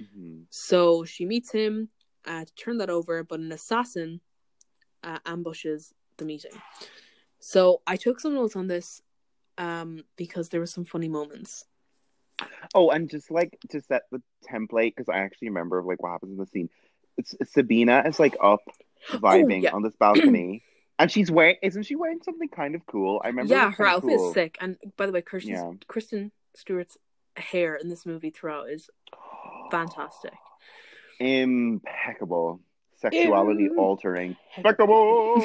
Mhm. 0.00 0.44
So 0.50 1.04
she 1.04 1.24
meets 1.24 1.50
him 1.50 1.88
uh, 2.26 2.44
to 2.44 2.54
turn 2.54 2.78
that 2.78 2.90
over, 2.90 3.24
but 3.24 3.40
an 3.40 3.52
assassin 3.52 4.20
uh, 5.02 5.18
ambushes 5.24 5.94
the 6.18 6.24
meeting. 6.24 6.52
So 7.38 7.82
I 7.86 7.96
took 7.96 8.20
some 8.20 8.34
notes 8.34 8.56
on 8.56 8.66
this 8.66 9.00
um, 9.56 10.04
because 10.16 10.48
there 10.48 10.60
were 10.60 10.66
some 10.66 10.84
funny 10.84 11.08
moments. 11.08 11.64
Oh, 12.74 12.90
and 12.90 13.08
just 13.08 13.30
like 13.30 13.58
to 13.70 13.80
set 13.80 14.02
the 14.10 14.22
template, 14.48 14.94
because 14.94 15.08
I 15.08 15.18
actually 15.18 15.48
remember 15.48 15.82
like 15.82 16.02
what 16.02 16.12
happens 16.12 16.32
in 16.32 16.38
the 16.38 16.46
scene. 16.46 16.68
It's 17.16 17.34
Sabina 17.52 18.04
is 18.06 18.20
like 18.20 18.36
up 18.40 18.60
vibing 19.12 19.58
Oh, 19.58 19.62
yeah. 19.62 19.70
on 19.72 19.82
this 19.82 19.94
balcony, 19.98 20.62
and 20.98 21.10
she's 21.10 21.30
wearing. 21.30 21.56
Isn't 21.62 21.84
she 21.84 21.96
wearing 21.96 22.20
something 22.22 22.48
kind 22.48 22.74
of 22.74 22.84
cool? 22.86 23.20
I 23.24 23.28
remember. 23.28 23.54
yeah, 23.54 23.70
her 23.72 23.86
outfit 23.86 24.16
cool. 24.16 24.28
is 24.28 24.34
sick. 24.34 24.56
And 24.60 24.76
by 24.96 25.06
the 25.06 25.12
way, 25.12 25.22
Kristen 25.22 25.52
Yeah. 25.54 25.72
Kristen 25.86 26.32
Stewart's 26.54 26.96
hair 27.36 27.76
in 27.76 27.88
this 27.88 28.04
movie 28.06 28.30
throughout 28.30 28.68
is 28.70 28.90
fantastic. 29.70 30.34
Impeccable. 31.20 32.60
Sexuality 33.00 33.68
altering. 33.78 34.36
Impeccable. 34.56 35.40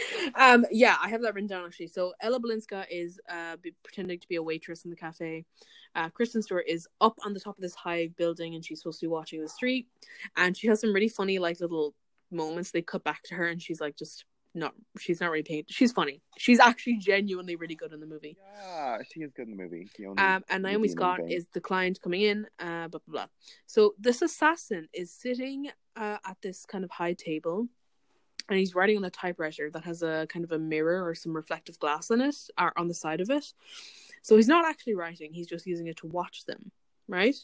um, 0.34 0.66
yeah, 0.70 0.94
I 1.02 1.08
have 1.08 1.22
that 1.22 1.34
written 1.34 1.48
down 1.48 1.64
actually. 1.64 1.86
So 1.86 2.12
Ella 2.20 2.38
Balinska 2.38 2.84
is 2.90 3.18
uh 3.30 3.56
be, 3.62 3.72
pretending 3.82 4.18
to 4.18 4.28
be 4.28 4.36
a 4.36 4.42
waitress 4.42 4.84
in 4.84 4.90
the 4.90 4.96
cafe. 4.96 5.46
Uh, 5.94 6.10
Kristen 6.10 6.42
Stewart 6.42 6.66
is 6.68 6.86
up 7.00 7.18
on 7.24 7.32
the 7.32 7.40
top 7.40 7.56
of 7.56 7.62
this 7.62 7.74
high 7.74 8.08
building, 8.18 8.54
and 8.54 8.62
she's 8.64 8.80
supposed 8.80 9.00
to 9.00 9.04
be 9.06 9.08
watching 9.10 9.40
the 9.40 9.48
street. 9.48 9.88
And 10.36 10.54
she 10.54 10.66
has 10.68 10.82
some 10.82 10.92
really 10.92 11.08
funny, 11.08 11.38
like 11.38 11.60
little 11.60 11.94
moments. 12.30 12.70
They 12.70 12.82
cut 12.82 13.04
back 13.04 13.22
to 13.24 13.34
her, 13.34 13.46
and 13.46 13.60
she's 13.62 13.80
like, 13.80 13.96
just 13.96 14.24
not. 14.54 14.74
She's 14.98 15.20
not 15.20 15.30
really 15.30 15.42
paying. 15.42 15.64
She's 15.68 15.92
funny. 15.92 16.22
She's 16.36 16.58
actually 16.60 16.96
genuinely 16.98 17.56
really 17.56 17.74
good 17.74 17.92
in 17.92 18.00
the 18.00 18.06
movie. 18.06 18.36
yeah, 18.62 18.98
she 19.12 19.20
is 19.20 19.32
good 19.32 19.48
in 19.48 19.56
the 19.56 19.62
movie. 19.62 19.88
Um, 20.16 20.42
and 20.48 20.62
Naomi 20.62 20.88
Scott 20.88 21.20
is 21.28 21.46
the 21.52 21.60
client 21.60 22.00
coming 22.02 22.22
in, 22.22 22.46
uh, 22.58 22.88
blah, 22.88 23.00
blah, 23.06 23.12
blah. 23.12 23.26
So 23.66 23.94
this 23.98 24.22
assassin 24.22 24.88
is 24.92 25.12
sitting 25.12 25.68
uh, 25.96 26.16
at 26.26 26.36
this 26.42 26.64
kind 26.64 26.84
of 26.84 26.90
high 26.90 27.12
table 27.14 27.68
and 28.48 28.58
he's 28.58 28.74
writing 28.74 28.96
on 28.96 29.04
a 29.04 29.10
typewriter 29.10 29.70
that 29.70 29.84
has 29.84 30.02
a 30.02 30.26
kind 30.30 30.44
of 30.44 30.52
a 30.52 30.58
mirror 30.58 31.06
or 31.06 31.14
some 31.14 31.34
reflective 31.36 31.78
glass 31.78 32.10
in 32.10 32.20
it 32.22 32.36
or 32.58 32.72
on 32.78 32.88
the 32.88 32.94
side 32.94 33.20
of 33.20 33.28
it. 33.30 33.52
So 34.22 34.36
he's 34.36 34.48
not 34.48 34.64
actually 34.64 34.94
writing, 34.94 35.34
he's 35.34 35.46
just 35.46 35.66
using 35.66 35.86
it 35.86 35.98
to 35.98 36.06
watch 36.06 36.46
them, 36.46 36.70
right? 37.08 37.36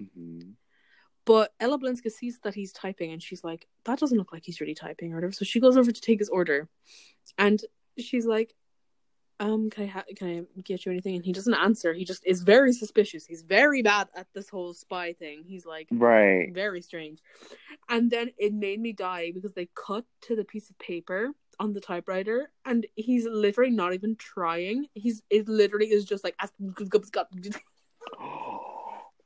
Mhm. 0.00 0.54
But 1.24 1.52
Ella 1.60 1.78
Balinska 1.78 2.10
sees 2.10 2.40
that 2.40 2.54
he's 2.54 2.72
typing 2.72 3.12
and 3.12 3.22
she's 3.22 3.44
like, 3.44 3.68
that 3.84 3.98
doesn't 3.98 4.18
look 4.18 4.32
like 4.32 4.44
he's 4.44 4.60
really 4.60 4.74
typing 4.74 5.12
or 5.12 5.16
whatever. 5.16 5.32
So 5.32 5.44
she 5.44 5.60
goes 5.60 5.76
over 5.76 5.92
to 5.92 6.00
take 6.00 6.18
his 6.18 6.28
order 6.28 6.68
and 7.38 7.60
she's 7.98 8.26
like, 8.26 8.54
um, 9.38 9.70
can 9.70 9.84
I 9.84 9.86
ha- 9.86 10.04
can 10.16 10.28
I 10.28 10.60
get 10.62 10.84
you 10.86 10.92
anything? 10.92 11.16
And 11.16 11.24
he 11.24 11.32
doesn't 11.32 11.54
answer. 11.54 11.92
He 11.92 12.04
just 12.04 12.24
is 12.24 12.42
very 12.42 12.72
suspicious. 12.72 13.26
He's 13.26 13.42
very 13.42 13.82
bad 13.82 14.08
at 14.14 14.28
this 14.34 14.48
whole 14.48 14.72
spy 14.72 15.12
thing. 15.14 15.42
He's 15.44 15.66
like 15.66 15.88
Right. 15.90 16.52
very 16.52 16.80
strange. 16.80 17.20
And 17.88 18.10
then 18.10 18.30
it 18.38 18.52
made 18.52 18.80
me 18.80 18.92
die 18.92 19.32
because 19.32 19.52
they 19.54 19.68
cut 19.74 20.04
to 20.22 20.36
the 20.36 20.44
piece 20.44 20.70
of 20.70 20.78
paper 20.78 21.32
on 21.58 21.72
the 21.72 21.80
typewriter 21.80 22.50
and 22.64 22.86
he's 22.94 23.26
literally 23.26 23.70
not 23.70 23.94
even 23.94 24.16
trying. 24.16 24.86
He's 24.94 25.22
it 25.28 25.48
literally 25.48 25.90
is 25.90 26.04
just 26.04 26.24
like 26.24 26.36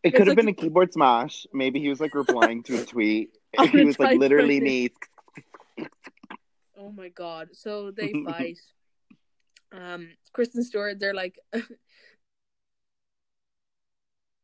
It 0.07 0.11
could 0.13 0.27
have 0.27 0.29
like- 0.29 0.37
been 0.37 0.49
a 0.49 0.53
keyboard 0.53 0.93
smash. 0.93 1.47
Maybe 1.53 1.81
he 1.81 1.89
was 1.89 2.01
like 2.01 2.15
replying 2.15 2.63
to 2.65 2.81
a 2.81 2.85
tweet. 2.93 3.31
He 3.73 3.85
was 3.85 3.99
like 3.99 4.19
literally 4.19 4.61
me. 4.61 4.91
Oh 6.79 6.91
my 6.93 7.09
god. 7.09 7.49
So 7.53 7.91
they 7.91 8.13
fight. 8.27 8.59
um 9.73 10.09
Kristen 10.33 10.63
Stewart, 10.63 10.99
they're 10.99 11.15
like 11.15 11.39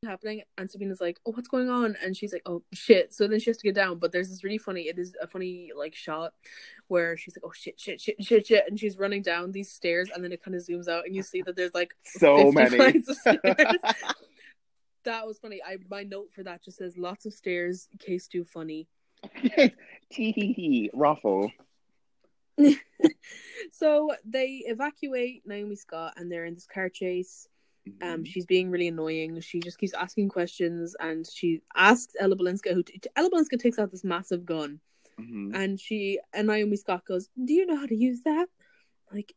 happening 0.04 0.42
and 0.58 0.68
Sabina's 0.68 1.00
like, 1.00 1.20
Oh, 1.24 1.30
what's 1.30 1.46
going 1.46 1.70
on? 1.70 1.94
And 2.02 2.16
she's 2.16 2.32
like, 2.32 2.42
Oh 2.44 2.64
shit. 2.72 3.14
So 3.14 3.28
then 3.28 3.38
she 3.38 3.50
has 3.50 3.58
to 3.58 3.64
get 3.68 3.76
down. 3.76 3.98
But 4.00 4.10
there's 4.10 4.30
this 4.30 4.42
really 4.42 4.58
funny 4.58 4.88
it 4.88 4.98
is 4.98 5.14
a 5.22 5.28
funny 5.28 5.70
like 5.76 5.94
shot 5.94 6.32
where 6.88 7.16
she's 7.16 7.36
like, 7.36 7.44
Oh 7.44 7.52
shit, 7.54 7.78
shit, 7.78 8.00
shit, 8.00 8.16
shit, 8.20 8.46
shit 8.46 8.64
and 8.68 8.80
she's 8.80 8.98
running 8.98 9.22
down 9.22 9.52
these 9.52 9.70
stairs 9.70 10.10
and 10.12 10.24
then 10.24 10.32
it 10.32 10.42
kind 10.42 10.56
of 10.56 10.62
zooms 10.62 10.88
out 10.88 11.04
and 11.06 11.14
you 11.14 11.22
see 11.22 11.42
that 11.42 11.54
there's 11.54 11.74
like 11.74 11.94
So 12.04 12.50
50 12.50 12.76
many. 12.76 13.02
Flights 15.04 15.20
of 15.20 15.20
stairs. 15.20 15.20
that 15.20 15.26
was 15.26 15.38
funny. 15.38 15.60
I 15.66 15.76
my 15.90 16.02
note 16.04 16.30
for 16.32 16.42
that 16.44 16.62
just 16.62 16.78
says 16.78 16.96
lots 16.96 17.26
of 17.26 17.32
stairs, 17.32 17.88
case 17.98 18.26
too 18.28 18.44
funny. 18.44 18.88
Tee 20.10 20.32
hee 20.32 20.52
hee. 20.52 20.90
Ruffle. 20.94 21.50
So 23.70 24.10
they 24.24 24.62
evacuate 24.66 25.42
Naomi 25.46 25.76
Scott 25.76 26.14
and 26.16 26.30
they're 26.30 26.44
in 26.44 26.54
this 26.54 26.66
car 26.66 26.88
chase. 26.88 27.48
Mm-hmm. 27.88 28.08
Um, 28.08 28.24
she's 28.24 28.44
being 28.46 28.70
really 28.70 28.88
annoying. 28.88 29.40
She 29.40 29.60
just 29.60 29.78
keeps 29.78 29.94
asking 29.94 30.28
questions, 30.28 30.94
and 31.00 31.26
she 31.28 31.62
asks 31.74 32.14
Ella 32.20 32.36
Balinska, 32.36 32.74
who 32.74 32.84
Ella 33.16 33.30
Balinska 33.30 33.58
takes 33.58 33.78
out 33.78 33.90
this 33.90 34.04
massive 34.04 34.44
gun, 34.44 34.80
Mhm. 35.18 35.54
and 35.54 35.80
she 35.80 36.20
and 36.32 36.46
Naomi 36.46 36.76
Scott 36.76 37.04
goes, 37.04 37.28
"Do 37.44 37.52
you 37.54 37.66
know 37.66 37.76
how 37.76 37.86
to 37.86 37.94
use 37.94 38.22
that?" 38.22 38.48
Like, 39.12 39.32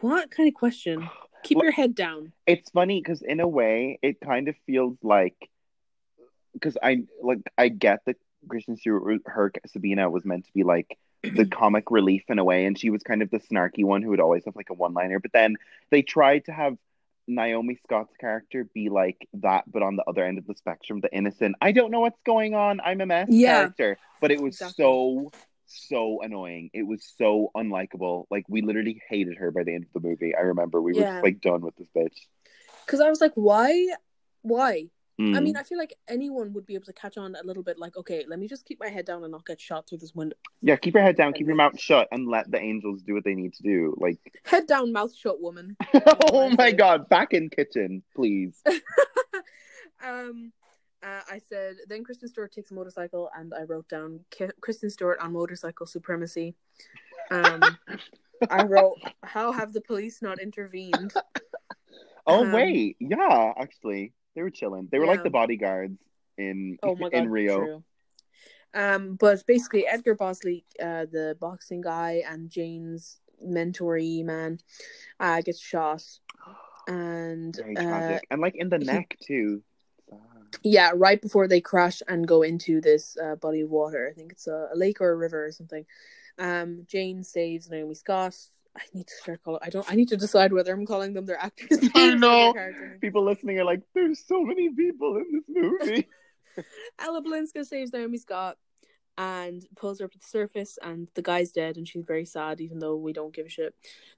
what 0.00 0.30
kind 0.30 0.48
of 0.48 0.54
question? 0.54 1.08
Keep 1.42 1.56
Well- 1.56 1.64
your 1.64 1.72
head 1.72 1.94
down. 1.94 2.32
It's 2.46 2.70
funny 2.70 3.00
because 3.00 3.22
in 3.22 3.40
a 3.40 3.48
way, 3.48 3.98
it 4.02 4.20
kind 4.20 4.48
of 4.48 4.56
feels 4.66 4.96
like 5.02 5.36
because 6.52 6.76
I 6.82 7.04
like 7.22 7.38
I 7.56 7.68
get 7.68 8.00
that 8.06 8.16
Kristen 8.48 8.76
Stewart, 8.76 9.22
her 9.26 9.52
Sabina 9.66 10.10
was 10.10 10.24
meant 10.24 10.46
to 10.46 10.52
be 10.52 10.64
like 10.64 10.98
the 11.22 11.46
comic 11.46 11.90
relief 11.90 12.22
in 12.28 12.38
a 12.38 12.44
way, 12.44 12.64
and 12.64 12.78
she 12.78 12.90
was 12.90 13.02
kind 13.02 13.22
of 13.22 13.30
the 13.30 13.38
snarky 13.38 13.84
one 13.84 14.02
who 14.02 14.10
would 14.10 14.20
always 14.20 14.44
have 14.46 14.56
like 14.56 14.70
a 14.70 14.74
one 14.74 14.94
liner. 14.94 15.18
But 15.20 15.32
then 15.32 15.56
they 15.90 16.02
tried 16.02 16.46
to 16.46 16.52
have 16.52 16.76
Naomi 17.28 17.78
Scott's 17.84 18.16
character 18.18 18.64
be 18.74 18.88
like 18.88 19.28
that, 19.34 19.70
but 19.70 19.82
on 19.82 19.94
the 19.96 20.04
other 20.08 20.24
end 20.24 20.38
of 20.38 20.46
the 20.46 20.54
spectrum, 20.54 21.00
the 21.00 21.12
innocent. 21.14 21.54
I 21.60 21.72
don't 21.72 21.90
know 21.92 22.00
what's 22.00 22.20
going 22.24 22.54
on. 22.54 22.80
I'm 22.80 23.00
a 23.00 23.06
mess 23.06 23.28
Yeah. 23.30 23.54
character, 23.60 23.98
but 24.20 24.30
it 24.32 24.40
was 24.40 24.54
Exactly. 24.56 24.82
so 24.82 25.30
so 25.70 26.20
annoying. 26.22 26.70
It 26.72 26.82
was 26.84 27.04
so 27.16 27.50
unlikable. 27.56 28.24
Like 28.30 28.44
we 28.48 28.62
literally 28.62 29.00
hated 29.08 29.36
her 29.38 29.50
by 29.50 29.62
the 29.64 29.74
end 29.74 29.84
of 29.84 30.02
the 30.02 30.08
movie. 30.08 30.34
I 30.34 30.40
remember 30.40 30.80
we 30.80 30.92
were 30.94 31.00
Yeah. 31.00 31.12
just 31.14 31.22
like 31.24 31.40
done 31.40 31.60
with 31.62 31.76
this 31.76 31.88
bitch. 31.96 32.16
Because 32.86 33.00
I 33.00 33.08
was 33.08 33.20
like, 33.20 33.32
why? 33.34 33.88
Why? 34.42 34.86
I 35.18 35.22
Mm. 35.22 35.42
mean, 35.42 35.56
I 35.58 35.62
feel 35.64 35.76
like 35.76 35.92
anyone 36.08 36.54
would 36.54 36.64
be 36.64 36.74
able 36.74 36.86
to 36.86 36.94
catch 36.94 37.18
on 37.18 37.34
a 37.36 37.42
little 37.44 37.62
bit. 37.62 37.78
Like, 37.78 37.94
okay, 37.94 38.24
let 38.26 38.38
me 38.38 38.48
just 38.48 38.64
keep 38.64 38.80
my 38.80 38.88
head 38.88 39.04
down 39.04 39.22
and 39.22 39.30
not 39.30 39.44
get 39.44 39.60
shot 39.60 39.86
through 39.86 39.98
this 39.98 40.14
window. 40.14 40.34
Yeah, 40.62 40.76
keep 40.76 40.94
your 40.94 41.02
head 41.02 41.16
down, 41.16 41.34
keep 41.34 41.46
your 41.46 41.56
mouth 41.56 41.78
shut, 41.78 42.08
and 42.10 42.26
let 42.26 42.50
the 42.50 42.58
angels 42.58 43.02
do 43.02 43.12
what 43.12 43.24
they 43.24 43.34
need 43.34 43.52
to 43.54 43.62
do. 43.62 43.94
Like, 43.98 44.18
Head 44.44 44.66
down, 44.66 44.92
mouth 44.92 45.14
shut, 45.14 45.38
woman. 45.38 45.76
oh 46.32 46.48
my 46.56 46.72
god, 46.72 47.10
back 47.10 47.34
in 47.34 47.50
kitchen, 47.50 48.02
please. 48.16 48.62
um, 50.02 50.52
uh, 51.02 51.20
I 51.30 51.40
said 51.48 51.76
then 51.88 52.04
Kristen 52.04 52.28
Stewart 52.28 52.52
takes 52.52 52.70
a 52.70 52.74
motorcycle, 52.74 53.30
and 53.36 53.52
I 53.54 53.62
wrote 53.62 53.88
down 53.88 54.20
Ki- 54.30 54.50
Kristen 54.60 54.90
Stewart 54.90 55.18
on 55.20 55.32
motorcycle 55.32 55.86
supremacy. 55.86 56.54
Um, 57.30 57.62
I 58.50 58.62
wrote, 58.64 58.98
"How 59.22 59.52
have 59.52 59.72
the 59.72 59.80
police 59.80 60.22
not 60.22 60.40
intervened?" 60.40 61.14
Oh 62.26 62.44
Um, 62.44 62.52
wait, 62.52 62.96
yeah, 63.00 63.52
actually, 63.56 64.12
they 64.34 64.42
were 64.42 64.50
chilling. 64.50 64.88
They 64.90 64.98
were 64.98 65.06
like 65.06 65.22
the 65.24 65.30
bodyguards 65.30 65.98
in 66.38 66.78
Oh 66.82 66.94
god, 66.94 67.12
in 67.12 67.28
Rio. 67.28 67.64
True. 67.64 67.84
Um, 68.72 69.16
but 69.16 69.44
basically, 69.46 69.86
Edgar 69.86 70.14
Bosley, 70.14 70.64
uh, 70.80 71.06
the 71.10 71.36
boxing 71.40 71.80
guy, 71.80 72.22
and 72.28 72.48
Jane's 72.50 73.18
mentoree 73.44 74.24
man, 74.24 74.58
uh, 75.18 75.40
gets 75.40 75.60
shot, 75.60 76.04
and 76.86 77.56
Very 77.56 77.76
uh, 77.76 78.18
and 78.30 78.40
like 78.40 78.54
in 78.54 78.68
the 78.68 78.78
he- 78.78 78.84
neck 78.84 79.16
too. 79.20 79.62
Yeah, 80.62 80.92
right 80.94 81.20
before 81.20 81.48
they 81.48 81.60
crash 81.60 82.02
and 82.08 82.26
go 82.26 82.42
into 82.42 82.80
this 82.80 83.16
uh, 83.22 83.36
body 83.36 83.60
of 83.62 83.70
water. 83.70 84.08
I 84.10 84.14
think 84.14 84.32
it's 84.32 84.46
a, 84.46 84.68
a 84.72 84.76
lake 84.76 85.00
or 85.00 85.10
a 85.10 85.16
river 85.16 85.44
or 85.46 85.52
something. 85.52 85.84
Um, 86.38 86.86
Jane 86.86 87.22
saves 87.22 87.68
Naomi 87.68 87.94
Scott. 87.94 88.34
I 88.76 88.82
need 88.94 89.06
to 89.08 89.14
start 89.14 89.42
calling. 89.42 89.60
I 89.62 89.70
don't. 89.70 89.90
I 89.90 89.96
need 89.96 90.08
to 90.08 90.16
decide 90.16 90.52
whether 90.52 90.72
I'm 90.72 90.86
calling 90.86 91.12
them 91.12 91.26
their 91.26 91.40
actors. 91.42 91.80
their 91.94 92.16
know. 92.16 92.54
People 93.00 93.24
listening 93.24 93.58
are 93.58 93.64
like, 93.64 93.80
"There's 93.94 94.24
so 94.26 94.42
many 94.42 94.70
people 94.74 95.16
in 95.16 95.26
this 95.32 95.44
movie." 95.48 96.08
Ella 96.98 97.22
Balinska 97.22 97.64
saves 97.64 97.92
Naomi 97.92 98.18
Scott. 98.18 98.56
And 99.18 99.66
pulls 99.76 99.98
her 99.98 100.06
up 100.06 100.12
to 100.12 100.18
the 100.18 100.24
surface, 100.24 100.78
and 100.82 101.08
the 101.14 101.22
guy's 101.22 101.52
dead, 101.52 101.76
and 101.76 101.86
she's 101.86 102.04
very 102.04 102.24
sad, 102.24 102.60
even 102.60 102.78
though 102.78 102.96
we 102.96 103.12
don't 103.12 103.34
give 103.34 103.46
a 103.46 103.50
shit. 103.50 103.74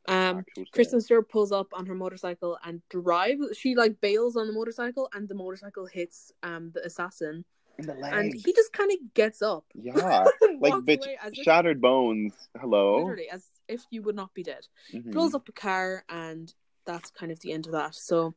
Um, 0.07 0.45
Kristen 0.73 1.01
Stewart 1.01 1.29
pulls 1.29 1.53
up 1.53 1.69
on 1.73 1.87
her 1.87 1.95
motorcycle 1.95 2.59
and 2.65 2.83
drives. 2.89 3.57
She 3.59 3.75
like 3.75 4.01
bails 4.01 4.37
on 4.37 4.47
the 4.47 4.53
motorcycle, 4.53 5.09
and 5.15 5.29
the 5.29 5.35
motorcycle 5.35 5.87
hits 5.87 6.33
um 6.43 6.71
the 6.75 6.85
assassin, 6.85 7.45
in 7.79 7.87
the 7.87 7.95
and 7.95 8.33
he 8.35 8.53
just 8.53 8.73
kind 8.73 8.91
of 8.93 9.15
gets 9.15 9.43
up, 9.43 9.65
yeah, 9.75 10.25
like 10.61 10.75
bitch, 10.75 11.05
away 11.05 11.19
as 11.23 11.33
if, 11.35 11.45
shattered 11.45 11.81
bones. 11.81 12.33
Hello. 12.61 12.99
literally 12.99 13.29
as 13.31 13.45
if 13.69 13.83
you 13.91 14.03
would 14.03 14.17
not 14.17 14.33
be 14.35 14.43
dead. 14.43 14.67
Mhm. 14.93 15.13
Blows 15.13 15.35
up 15.35 15.49
a 15.49 15.53
car, 15.53 16.05
and 16.09 16.53
that's 16.85 17.11
kind 17.11 17.33
of 17.33 17.41
the 17.41 17.53
end 17.53 17.67
of 17.67 17.73
that. 17.73 17.95
So 17.95 18.35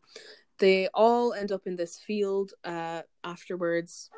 they 0.59 0.87
all 0.93 1.33
end 1.33 1.51
up 1.51 1.67
in 1.67 1.75
this 1.75 1.97
field 1.99 2.53
uh 2.63 3.01
afterwards, 3.23 4.09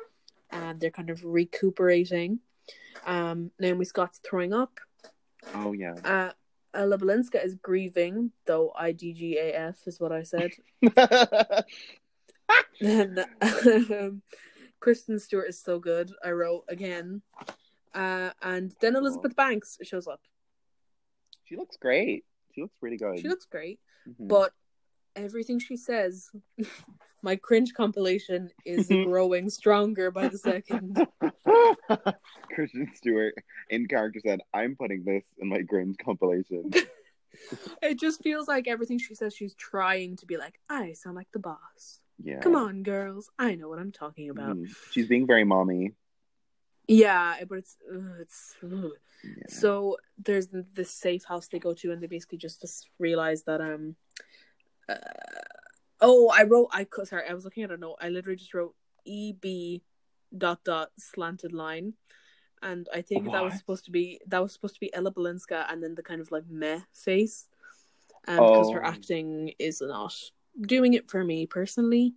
and 0.50 0.80
they're 0.80 0.90
kind 0.90 1.10
of 1.10 1.24
recuperating. 1.24 2.40
Um, 3.06 3.50
Naomi 3.58 3.84
Scott's 3.84 4.20
throwing 4.28 4.52
up. 4.52 4.78
Oh 5.54 5.72
yeah. 5.72 5.94
Uh, 6.04 6.32
Ella 6.74 6.98
Balinska 6.98 7.42
is 7.44 7.54
grieving, 7.54 8.32
though 8.44 8.72
IDGAF 8.78 9.86
is 9.86 9.98
what 10.00 10.12
I 10.12 10.22
said. 10.22 10.50
And 12.80 13.24
um, 13.42 14.22
Kristen 14.80 15.18
Stewart 15.18 15.48
is 15.48 15.60
so 15.60 15.78
good. 15.78 16.12
I 16.24 16.30
wrote 16.30 16.64
again, 16.68 17.22
uh, 17.94 18.30
and 18.40 18.74
then 18.80 18.96
Elizabeth 18.96 19.34
Banks 19.36 19.76
shows 19.82 20.06
up. 20.06 20.20
she 21.44 21.56
looks 21.56 21.76
great. 21.76 22.24
She 22.54 22.62
looks 22.62 22.76
really 22.80 22.96
good. 22.96 23.18
She 23.20 23.28
looks 23.28 23.44
great, 23.46 23.80
Mhm. 24.08 24.28
but 24.28 24.52
everything 25.16 25.58
she 25.58 25.76
says, 25.76 26.30
my 27.22 27.36
cringe 27.36 27.74
compilation 27.74 28.50
is 28.64 28.88
growing 29.04 29.50
stronger 29.50 30.10
by 30.10 30.28
the 30.28 30.38
second. 30.38 31.06
Kristen 32.54 32.90
Stewart 32.94 33.34
in 33.70 33.86
character 33.86 34.20
said, 34.24 34.40
"I'm 34.54 34.76
putting 34.76 35.04
this 35.04 35.24
in 35.38 35.48
my 35.48 35.62
cringe 35.62 35.96
compilation." 36.04 36.70
It 37.82 37.98
just 37.98 38.22
feels 38.22 38.48
like 38.48 38.66
everything 38.66 38.98
she 38.98 39.14
says, 39.14 39.34
she's 39.34 39.54
trying 39.54 40.16
to 40.16 40.26
be 40.26 40.36
like, 40.36 40.58
I 40.68 40.94
sound 40.94 41.14
like 41.14 41.28
the 41.32 41.38
boss. 41.38 42.00
Yeah. 42.22 42.40
Come 42.40 42.56
on, 42.56 42.82
girls, 42.82 43.30
I 43.38 43.54
know 43.54 43.68
what 43.68 43.78
I'm 43.78 43.92
talking 43.92 44.30
about. 44.30 44.56
Mhm. 44.56 44.74
She's 44.90 45.06
being 45.06 45.26
very 45.26 45.44
mommy. 45.44 45.92
Yeah, 46.88 47.36
but 47.48 47.58
it's 47.58 47.76
ugh, 47.92 48.16
it's. 48.18 48.56
ugh. 48.62 48.92
Yeah. 49.22 49.44
So 49.48 49.98
there's 50.16 50.48
this 50.48 50.90
safe 50.90 51.24
house 51.24 51.46
they 51.46 51.58
go 51.58 51.74
to, 51.74 51.92
and 51.92 52.02
they 52.02 52.06
basically 52.06 52.38
just, 52.38 52.60
just 52.62 52.88
realize 52.98 53.44
that 53.44 53.60
um. 53.60 53.96
Uh, 54.88 54.94
oh, 56.00 56.28
I 56.28 56.44
wrote. 56.44 56.68
I 56.72 56.84
co- 56.84 57.04
sorry, 57.04 57.28
I 57.28 57.34
was 57.34 57.44
looking 57.44 57.62
at 57.64 57.70
a 57.70 57.76
note. 57.76 57.96
I 58.00 58.08
literally 58.08 58.36
just 58.36 58.54
wrote 58.54 58.74
EB 59.06 59.80
dot 60.36 60.62
dot 60.64 60.90
slanted 60.98 61.52
line, 61.52 61.94
and 62.62 62.88
I 62.92 63.02
think 63.02 63.30
that 63.32 63.42
was 63.44 63.56
supposed 63.56 63.84
to 63.86 63.90
be 63.90 64.20
that 64.26 64.42
was 64.42 64.52
supposed 64.52 64.74
to 64.74 64.80
be 64.80 64.92
Ella 64.94 65.12
Balinska, 65.12 65.70
and 65.70 65.82
then 65.82 65.94
the 65.94 66.02
kind 66.02 66.20
of 66.20 66.30
like 66.30 66.44
meh 66.48 66.80
face, 66.94 67.48
um, 68.26 68.46
because 68.46 68.72
her 68.72 68.84
Oh. 68.84 68.88
acting 68.88 69.52
is 69.58 69.80
not 69.80 70.14
doing 70.60 70.94
it 70.94 71.10
for 71.10 71.24
me 71.24 71.46
personally. 71.46 72.14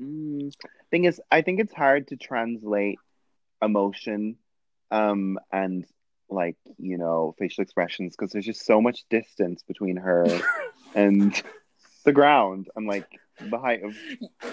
Mm. 0.00 0.52
Thing 0.90 1.04
is, 1.04 1.20
I 1.30 1.42
think 1.42 1.60
it's 1.60 1.72
hard 1.72 2.08
to 2.08 2.16
translate 2.16 2.98
emotion, 3.62 4.36
um, 4.90 5.38
and 5.52 5.86
like 6.30 6.56
you 6.78 6.98
know 6.98 7.34
facial 7.38 7.62
expressions 7.62 8.16
because 8.16 8.32
there's 8.32 8.46
just 8.46 8.64
so 8.66 8.80
much 8.80 9.04
distance 9.10 9.62
between 9.62 9.96
her 9.96 10.26
and 10.94 11.42
the 12.04 12.12
ground 12.12 12.68
and 12.76 12.86
like 12.86 13.06
the 13.40 13.58
height 13.58 13.82
of 13.82 13.96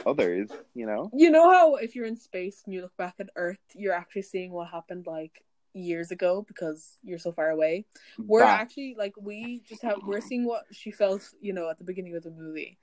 others. 0.05 0.49
You 0.73 0.85
know. 0.85 1.09
You 1.13 1.29
know 1.29 1.51
how 1.51 1.75
if 1.75 1.95
you're 1.95 2.05
in 2.07 2.17
space 2.17 2.63
and 2.65 2.73
you 2.73 2.81
look 2.81 2.95
back 2.97 3.15
at 3.19 3.29
Earth, 3.35 3.59
you're 3.75 3.93
actually 3.93 4.23
seeing 4.23 4.51
what 4.51 4.67
happened 4.69 5.05
like 5.07 5.43
years 5.73 6.11
ago 6.11 6.43
because 6.47 6.97
you're 7.03 7.19
so 7.19 7.31
far 7.31 7.49
away. 7.49 7.85
We're 8.17 8.41
That- 8.41 8.59
actually 8.61 8.95
like 8.97 9.13
we 9.19 9.61
just 9.67 9.81
have 9.83 9.99
we're 10.05 10.21
seeing 10.21 10.45
what 10.45 10.65
she 10.71 10.91
felt, 10.91 11.29
you 11.39 11.53
know, 11.53 11.69
at 11.69 11.77
the 11.77 11.83
beginning 11.85 12.15
of 12.15 12.23
the 12.23 12.31
movie. 12.31 12.77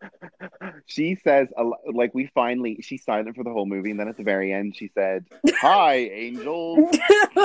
She 0.86 1.14
says, 1.14 1.48
like, 1.92 2.14
we 2.14 2.26
finally, 2.34 2.78
she's 2.82 3.02
silent 3.04 3.36
for 3.36 3.42
the 3.44 3.50
whole 3.50 3.64
movie, 3.64 3.90
and 3.90 3.98
then 3.98 4.08
at 4.08 4.16
the 4.18 4.22
very 4.22 4.52
end, 4.52 4.76
she 4.76 4.88
said, 4.94 5.24
Hi, 5.60 5.94
angels. 6.12 6.94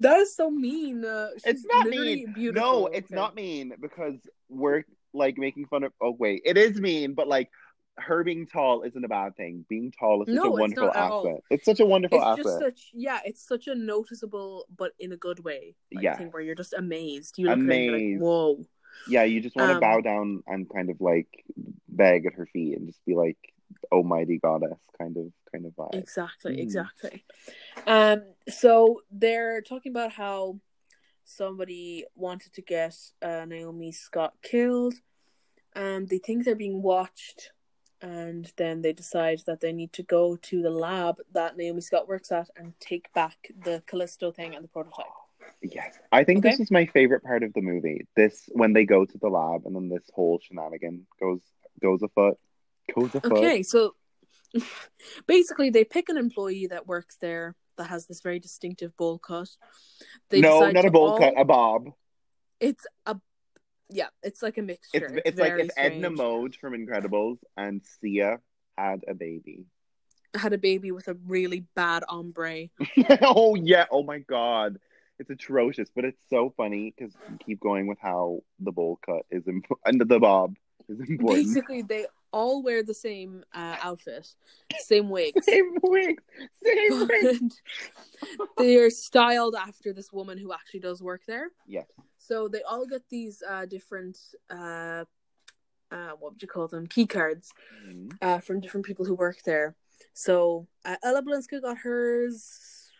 that 0.00 0.18
is 0.18 0.34
so 0.34 0.50
mean. 0.50 1.04
Uh, 1.04 1.28
she's 1.34 1.42
It's 1.44 1.64
not 1.66 1.86
mean. 1.88 2.32
Beautiful. 2.32 2.70
no, 2.82 2.86
it's 2.86 3.06
Okay. 3.10 3.14
not 3.14 3.34
mean 3.34 3.72
because 3.80 4.16
we're 4.48 4.84
like 5.12 5.38
making 5.38 5.66
fun 5.66 5.84
of. 5.84 5.92
Oh, 6.00 6.12
wait, 6.18 6.42
it 6.44 6.56
is 6.56 6.80
mean, 6.80 7.14
but 7.14 7.28
like, 7.28 7.50
her 8.00 8.22
being 8.22 8.46
tall 8.46 8.82
isn't 8.82 9.04
a 9.04 9.08
bad 9.08 9.36
thing. 9.36 9.64
Being 9.68 9.90
tall 9.98 10.22
is 10.22 10.28
such 10.28 10.36
No, 10.36 10.44
a 10.44 10.50
wonderful 10.52 10.92
asset. 10.92 11.40
It's 11.50 11.64
such 11.64 11.80
a 11.80 11.84
wonderful 11.86 12.18
It's 12.18 12.26
asset. 12.26 12.44
just 12.44 12.58
such 12.60 12.90
yeah, 12.94 13.18
it's 13.24 13.44
such 13.46 13.66
a 13.66 13.74
noticeable 13.74 14.66
but 14.76 14.92
in 15.00 15.10
a 15.12 15.16
good 15.16 15.40
way. 15.44 15.74
Like, 15.92 16.04
Yeah. 16.04 16.16
thing 16.16 16.28
where 16.30 16.40
you're 16.42 16.54
just 16.54 16.74
amazed. 16.74 17.38
You 17.38 17.46
look 17.46 17.54
at 17.54 17.58
it 17.58 17.62
and 17.62 17.84
you're 17.84 17.94
Amazed. 17.96 18.20
like, 18.20 18.22
whoa. 18.22 18.64
Yeah, 19.08 19.24
you 19.24 19.40
just 19.40 19.56
want 19.56 19.70
to 19.70 19.74
Um, 19.74 19.80
bow 19.80 20.00
down 20.00 20.42
and 20.46 20.68
kind 20.68 20.90
of 20.90 21.00
like 21.00 21.26
beg 21.88 22.26
at 22.26 22.34
her 22.34 22.46
feet 22.46 22.76
and 22.76 22.86
just 22.86 23.04
be 23.04 23.16
like, 23.16 23.38
"Almighty 23.92 24.38
goddess," 24.38 24.78
kind 24.98 25.16
of, 25.16 25.32
kind 25.52 25.66
of 25.66 25.72
vibe. 25.74 25.94
Exactly, 25.94 26.56
Mm. 26.56 26.60
exactly. 26.60 27.24
Um, 27.86 28.22
so 28.48 29.02
they're 29.10 29.60
talking 29.62 29.92
about 29.92 30.12
how 30.12 30.60
somebody 31.24 32.04
wanted 32.14 32.52
to 32.54 32.62
get 32.62 32.96
uh, 33.22 33.44
Naomi 33.44 33.92
Scott 33.92 34.34
killed. 34.42 34.94
Um, 35.76 36.06
they 36.06 36.18
think 36.18 36.44
they're 36.44 36.54
being 36.54 36.82
watched, 36.82 37.52
and 38.00 38.50
then 38.56 38.82
they 38.82 38.92
decide 38.92 39.42
that 39.46 39.60
they 39.60 39.72
need 39.72 39.92
to 39.94 40.02
go 40.02 40.36
to 40.36 40.62
the 40.62 40.70
lab 40.70 41.16
that 41.32 41.56
Naomi 41.56 41.80
Scott 41.80 42.08
works 42.08 42.32
at 42.32 42.48
and 42.56 42.72
take 42.80 43.12
back 43.12 43.50
the 43.64 43.82
Callisto 43.86 44.32
thing 44.32 44.54
and 44.54 44.64
the 44.64 44.68
prototype. 44.68 45.06
Yes, 45.62 45.98
I 46.12 46.24
think 46.24 46.42
this 46.42 46.60
is 46.60 46.70
my 46.70 46.86
favorite 46.86 47.22
part 47.22 47.42
of 47.42 47.52
the 47.52 47.60
movie. 47.60 48.06
This 48.16 48.48
when 48.52 48.72
they 48.72 48.84
go 48.84 49.04
to 49.04 49.18
the 49.18 49.28
lab 49.28 49.66
and 49.66 49.74
then 49.74 49.88
this 49.88 50.08
whole 50.14 50.38
shenanigan 50.40 51.06
goes 51.20 51.40
goes 51.80 52.02
afoot. 52.02 52.38
Okay, 52.96 53.62
so 53.62 53.94
basically, 55.26 55.70
they 55.70 55.84
pick 55.84 56.08
an 56.08 56.16
employee 56.16 56.66
that 56.68 56.86
works 56.86 57.16
there 57.20 57.54
that 57.76 57.88
has 57.88 58.06
this 58.06 58.20
very 58.20 58.38
distinctive 58.38 58.96
bowl 58.96 59.18
cut. 59.18 59.48
They 60.30 60.40
no, 60.40 60.70
not 60.70 60.84
a 60.84 60.90
bowl 60.90 61.10
all- 61.10 61.18
cut, 61.18 61.34
a 61.36 61.44
bob. 61.44 61.90
It's 62.60 62.84
a 63.06 63.16
yeah, 63.90 64.08
it's 64.22 64.42
like 64.42 64.58
a 64.58 64.62
mixture. 64.62 65.06
It's 65.06 65.12
It's, 65.12 65.22
it's 65.24 65.38
like 65.38 65.58
if 65.58 65.70
Edna. 65.76 66.10
Mode 66.10 66.56
from 66.56 66.74
Incredibles 66.74 67.38
and 67.56 67.80
Sia 68.00 68.38
had 68.76 69.00
a 69.08 69.14
baby. 69.14 69.64
had 70.34 70.52
a 70.52 70.58
baby 70.58 70.92
with 70.92 71.08
a 71.08 71.14
really 71.26 71.64
bad 71.74 72.04
ombre. 72.08 72.68
oh 73.22 73.54
yeah, 73.54 73.86
oh 73.90 74.02
my 74.02 74.18
god. 74.18 74.78
It's 75.18 75.30
atrocious, 75.30 75.88
but 75.92 76.04
it's 76.04 76.22
so 76.30 76.52
funny 76.56 76.94
because 76.96 77.12
keep 77.44 77.58
going 77.58 77.88
with 77.88 77.98
how 78.00 78.40
the 78.60 78.70
bowl 78.70 79.00
cut 79.04 79.22
is 79.30 79.48
important 79.48 80.00
and 80.00 80.10
the 80.10 80.20
bob 80.20 80.54
is 80.88 81.00
important. 81.08 81.46
Basically, 81.46 81.82
they 81.82 82.06
all 82.32 82.62
wear 82.62 82.82
the 82.82 82.94
same 82.94 83.44
uh, 83.54 83.76
outfit, 83.82 84.34
same 84.80 85.08
wigs. 85.10 85.44
Same 85.46 85.74
wig, 85.82 86.20
same 86.62 87.08
wig. 87.08 87.24
and 87.40 87.52
they 88.56 88.76
are 88.76 88.90
styled 88.90 89.54
after 89.54 89.92
this 89.92 90.12
woman 90.12 90.38
who 90.38 90.52
actually 90.52 90.80
does 90.80 91.02
work 91.02 91.22
there. 91.26 91.48
Yes. 91.66 91.86
So 92.18 92.48
they 92.48 92.62
all 92.62 92.86
get 92.86 93.02
these 93.08 93.42
uh, 93.48 93.64
different, 93.66 94.18
uh, 94.50 95.04
uh, 95.90 96.10
what 96.18 96.32
would 96.32 96.42
you 96.42 96.48
call 96.48 96.68
them, 96.68 96.86
key 96.86 97.06
cards 97.06 97.50
Mhm. 97.86 98.12
uh, 98.20 98.38
from 98.40 98.60
different 98.60 98.84
people 98.86 99.04
who 99.06 99.14
work 99.14 99.42
there. 99.44 99.76
So 100.12 100.66
uh, 100.84 100.96
Ella 101.02 101.22
Balinska 101.22 101.62
got 101.62 101.78
hers 101.78 102.90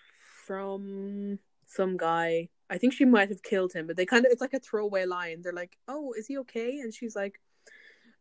from 0.46 1.38
some 1.66 1.96
guy. 1.96 2.48
I 2.70 2.78
think 2.78 2.92
she 2.92 3.04
might 3.04 3.28
have 3.28 3.42
killed 3.42 3.72
him, 3.72 3.86
but 3.86 3.96
they 3.96 4.06
kind 4.06 4.24
of 4.24 4.32
it's 4.32 4.40
like 4.40 4.54
a 4.54 4.60
throwaway 4.60 5.04
line. 5.04 5.42
They're 5.42 5.52
like, 5.52 5.76
"Oh, 5.86 6.12
is 6.12 6.26
he 6.26 6.38
okay?" 6.38 6.78
And 6.80 6.92
she's 6.92 7.16
like, 7.16 7.40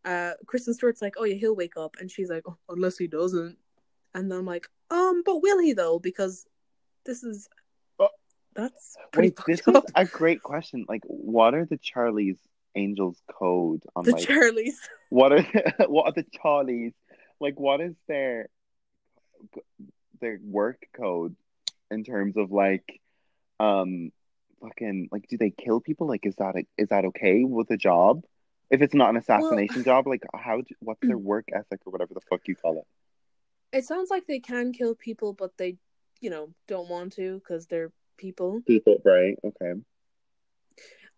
uh, 0.07 0.31
Kristen 0.45 0.73
Stewart's 0.73 1.01
like, 1.01 1.15
"Oh 1.17 1.25
yeah, 1.25 1.35
he'll 1.35 1.55
wake 1.55 1.75
up," 1.75 1.97
and 1.99 2.09
she's 2.09 2.29
like, 2.29 2.43
oh, 2.47 2.57
"Unless 2.69 2.97
he 2.97 3.07
doesn't." 3.07 3.57
And 4.15 4.31
then 4.31 4.39
I'm 4.39 4.45
like, 4.45 4.67
"Um, 4.89 5.21
but 5.25 5.41
will 5.41 5.59
he 5.59 5.73
though? 5.73 5.99
Because 5.99 6.47
this 7.05 7.23
is 7.23 7.49
Oh. 7.99 8.09
that's 8.55 8.95
pretty 9.11 9.29
Wait, 9.29 9.39
this 9.45 9.61
fucked 9.61 9.89
is 9.89 9.93
a 9.95 10.05
great 10.05 10.41
question. 10.41 10.85
Like, 10.87 11.03
what 11.05 11.53
are 11.53 11.65
the 11.65 11.77
Charlie's 11.77 12.37
Angels 12.75 13.21
code 13.29 13.83
on 13.95 14.05
the 14.05 14.11
like 14.11 14.27
Charlies. 14.27 14.75
what 15.09 15.33
are 15.33 15.41
what 15.87 16.05
are 16.05 16.11
the 16.13 16.25
Charlies 16.43 16.93
like? 17.41 17.59
What 17.59 17.81
is 17.81 17.95
their 18.07 18.47
their 20.21 20.39
work 20.41 20.87
code 20.95 21.35
in 21.91 22.03
terms 22.03 22.37
of 22.37 22.51
like 22.51 23.01
um 23.59 24.11
fucking 24.61 25.09
like 25.11 25.27
do 25.27 25.37
they 25.37 25.49
kill 25.49 25.81
people? 25.81 26.07
Like, 26.07 26.25
is 26.25 26.35
that 26.35 26.55
a, 26.55 26.63
is 26.77 26.89
that 26.89 27.05
okay 27.05 27.43
with 27.43 27.69
a 27.71 27.77
job? 27.77 28.23
If 28.70 28.82
it's 28.82 28.93
not 28.93 29.09
an 29.09 29.18
assassination 29.18 29.84
job, 29.84 30.07
like 30.07 30.24
how 30.34 30.57
do, 30.57 30.76
what's 30.80 30.99
their 31.01 31.18
work 31.18 31.45
ethic 31.53 31.82
or 31.86 31.91
whatever 31.91 32.13
the 32.13 32.22
fuck 32.30 32.41
you 32.47 32.55
call 32.55 32.80
it? 32.80 33.78
It 33.78 33.86
sounds 33.86 34.09
like 34.09 34.28
they 34.28 34.39
can 34.39 34.74
kill 34.74 34.95
people, 34.95 35.34
but 35.34 35.57
they, 35.57 35.78
you 36.20 36.30
know, 36.30 36.53
don't 36.68 36.89
want 36.89 37.13
to 37.13 37.36
because 37.39 37.68
they're 37.68 37.91
people. 38.18 38.61
People, 38.68 38.97
right? 39.05 39.38
Okay. 39.43 39.80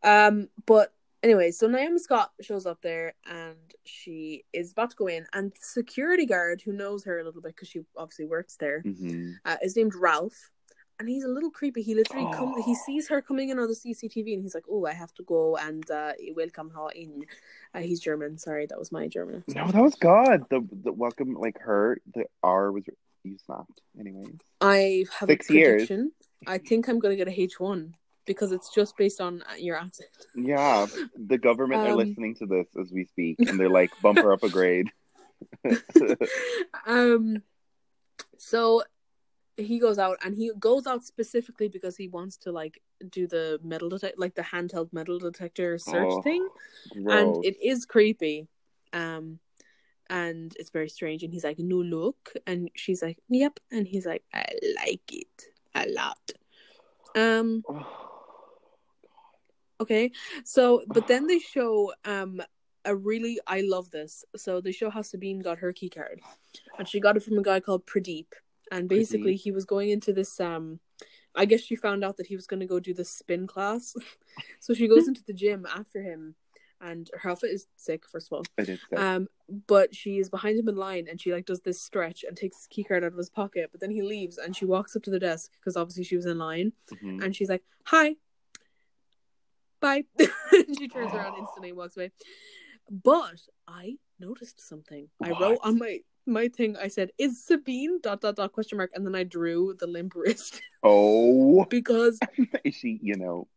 Um, 0.04 0.50
but 0.66 0.94
anyway, 1.24 1.52
so 1.52 1.68
Naomi 1.68 2.00
Scott 2.00 2.32
shows 2.42 2.66
up 2.66 2.82
there 2.82 3.14
and 3.30 3.58
she 3.86 4.46
is 4.54 4.72
about 4.72 4.92
to 4.92 4.96
go 4.96 5.08
in, 5.08 5.26
and 5.34 5.52
the 5.52 5.58
security 5.62 6.26
guard 6.26 6.62
who 6.64 6.72
knows 6.72 7.04
her 7.06 7.20
a 7.20 7.24
little 7.24 7.42
bit 7.42 7.56
because 7.56 7.68
she 7.68 7.82
obviously 7.98 8.26
works 8.26 8.56
there 8.58 8.82
hmm 8.82 9.32
uh, 9.46 9.58
is 9.62 9.76
named 9.76 9.96
Ralph. 9.96 10.52
And 11.00 11.08
he's 11.08 11.24
a 11.24 11.30
little 11.30 11.50
creepy. 11.50 11.82
He 11.82 11.96
literally 11.96 12.26
Oh. 12.28 12.34
come. 12.34 12.62
He 12.64 12.76
sees 12.76 13.08
her 13.08 13.22
coming 13.22 13.50
in 13.50 13.58
on 13.60 13.68
the 13.70 13.74
CCTV, 13.76 14.34
and 14.34 14.44
he's 14.44 14.54
like, 14.54 14.66
"Oh, 14.70 14.86
I 14.86 14.92
have 14.94 15.14
to 15.14 15.24
go 15.24 15.56
and 15.56 15.90
uh, 15.90 16.12
welcome 16.36 16.70
her 16.72 16.90
in." 16.94 17.26
Uh, 17.74 17.80
he's 17.80 18.02
German. 18.02 18.38
Sorry, 18.38 18.66
that 18.66 18.78
was 18.78 18.92
my 18.92 19.08
German. 19.08 19.44
accent. 19.48 19.66
No, 19.66 19.72
that 19.72 19.82
was 19.82 19.96
good. 19.96 20.44
The 20.50 20.68
the 20.84 20.92
welcome 20.92 21.36
like 21.36 21.58
her 21.62 22.00
the 22.14 22.26
R 22.44 22.72
was 22.74 22.84
you 23.24 23.38
snapped. 23.46 23.82
Anyways. 24.00 24.40
I 24.60 25.06
have 25.20 25.28
Six 25.30 25.50
a 25.50 25.54
years. 25.54 25.92
I 26.48 26.58
think 26.58 26.88
I'm 26.90 27.00
going 27.00 27.18
to 27.18 27.24
get 27.24 27.34
a 27.34 27.42
H 27.42 27.60
one 27.60 27.96
because 28.26 28.52
it's 28.52 28.74
just 28.74 28.96
based 28.98 29.20
on 29.22 29.42
uh, 29.44 29.56
your 29.58 29.78
accent. 29.78 30.10
Yeah. 30.36 30.86
The 31.16 31.38
government 31.38 31.82
are 31.88 31.92
Um, 31.92 31.98
listening 31.98 32.36
to 32.36 32.46
this 32.46 32.68
as 32.80 32.92
we 32.92 33.06
speak 33.06 33.38
and 33.40 33.58
they're 33.60 33.70
like 33.70 33.92
bump 34.02 34.20
her 34.20 34.32
up 34.34 34.44
a 34.44 34.50
grade. 34.50 34.90
um, 36.86 37.42
so 38.38 38.84
he 39.60 39.80
goes 39.80 40.00
out 40.00 40.18
and 40.24 40.36
he 40.36 40.52
goes 40.60 40.88
out 40.88 41.04
specifically 41.04 41.68
because 41.68 41.98
he 41.98 42.08
wants 42.08 42.38
to 42.38 42.52
like 42.52 42.82
do 43.10 43.28
the 43.28 43.60
metal 43.64 43.90
detect, 43.90 44.20
like 44.20 44.36
the 44.36 44.42
handheld 44.42 44.92
metal 44.94 45.20
detector 45.20 45.78
search 45.78 46.08
Oh, 46.10 46.22
thing. 46.22 46.48
Gross. 46.94 47.06
and 47.36 47.46
it 47.46 47.58
is 47.62 47.86
creepy 47.86 48.48
um 48.94 49.40
and 50.10 50.56
it's 50.58 50.72
very 50.72 50.90
strange. 50.90 51.24
And 51.24 51.32
he's 51.32 51.44
like 51.44 51.60
no 51.60 51.78
look. 51.78 52.34
And 52.48 52.70
she's 52.76 53.02
like 53.02 53.20
yep. 53.30 53.60
And 53.72 53.88
he's 53.88 54.06
like 54.06 54.24
i 54.34 54.46
like 54.84 55.02
it 55.12 55.44
a 55.76 55.86
lot. 55.90 56.32
Um 57.16 57.64
okay. 59.82 60.12
So 60.44 60.84
but 60.88 61.08
then 61.08 61.28
they 61.28 61.40
show 61.40 61.94
um 62.06 62.42
a 62.86 62.96
really 62.96 63.40
i 63.46 63.62
love 63.62 63.92
this. 63.92 64.24
So 64.36 64.62
they 64.62 64.72
show 64.72 64.90
how 64.90 65.02
sabine 65.02 65.40
got 65.40 65.60
her 65.60 65.74
key 65.74 65.90
card. 65.90 66.22
And 66.78 66.88
she 66.88 67.00
got 67.00 67.18
it 67.18 67.24
from 67.24 67.38
a 67.38 67.44
guy 67.44 67.60
called 67.60 67.86
pradeep 67.86 68.28
and 68.72 68.88
basically 68.90 69.36
he 69.36 69.52
was 69.52 69.66
going 69.66 69.90
into 69.90 70.12
this 70.14 70.40
um 70.40 70.80
i 71.36 71.46
guess 71.46 71.62
she 71.62 71.76
found 71.76 72.04
out 72.04 72.18
that 72.18 72.28
he 72.28 72.36
was 72.36 72.48
going 72.48 72.60
to 72.60 72.66
go 72.66 72.80
do 72.80 72.94
the 72.94 73.06
spin 73.06 73.48
class 73.48 73.94
so 74.60 74.74
she 74.74 74.88
goes 74.88 75.08
into 75.08 75.24
the 75.26 75.34
gym 75.34 75.66
after 75.76 76.02
him 76.02 76.36
and 76.82 77.10
her 77.22 77.32
outfit 77.32 77.52
is 77.52 77.68
sick 77.76 78.08
first 78.08 78.28
of 78.32 78.34
all 78.38 78.44
um, 78.98 79.28
but 79.68 79.94
she 79.96 80.18
is 80.20 80.30
behind 80.30 80.58
him 80.60 80.70
in 80.70 80.76
line, 80.76 81.08
and 81.10 81.20
she 81.20 81.34
like 81.34 81.46
does 81.46 81.62
this 81.62 81.82
stretch 81.82 82.24
and 82.24 82.38
takes 82.38 82.58
his 82.58 82.68
key 82.68 82.84
card 82.84 83.04
out 83.04 83.12
of 83.12 83.18
his 83.18 83.30
pocket. 83.32 83.70
But 83.72 83.82
then 83.82 83.90
he 83.90 84.02
leaves, 84.04 84.38
and 84.38 84.56
she 84.56 84.64
walks 84.66 84.96
up 84.96 85.02
to 85.04 85.10
the 85.10 85.20
desk 85.20 85.52
because 85.60 85.76
obviously 85.76 86.04
she 86.04 86.16
was 86.16 86.26
in 86.28 86.38
line, 86.38 86.72
Mhm. 86.92 87.24
and 87.24 87.36
she's 87.36 87.50
like, 87.50 87.64
"Hi, 87.86 88.16
bye." 89.80 90.04
she 90.78 90.88
turns 90.88 91.12
around 91.14 91.38
instantly 91.40 91.70
and 91.70 91.78
walks 91.78 91.98
away. 91.98 92.12
But 92.90 93.42
I 93.68 93.98
noticed 94.20 94.62
something. 94.66 95.10
I 95.22 95.32
wrote 95.32 95.60
on 95.64 95.80
my 95.80 96.00
my 96.30 96.48
thing. 96.48 96.78
I 96.78 96.88
said, 96.88 97.12
"Is 97.18 97.44
Sabine 97.44 98.00
dot 98.02 98.22
dot 98.22 98.36
dot 98.36 98.52
question 98.52 98.78
mark?" 98.78 98.92
And 98.94 99.06
then 99.06 99.16
I 99.16 99.24
drew 99.24 99.76
the 99.80 99.88
limp 99.88 100.14
wrist 100.16 100.62
Oh, 100.84 101.66
because 101.66 102.20
she, 102.72 103.00
you 103.02 103.16
know, 103.16 103.48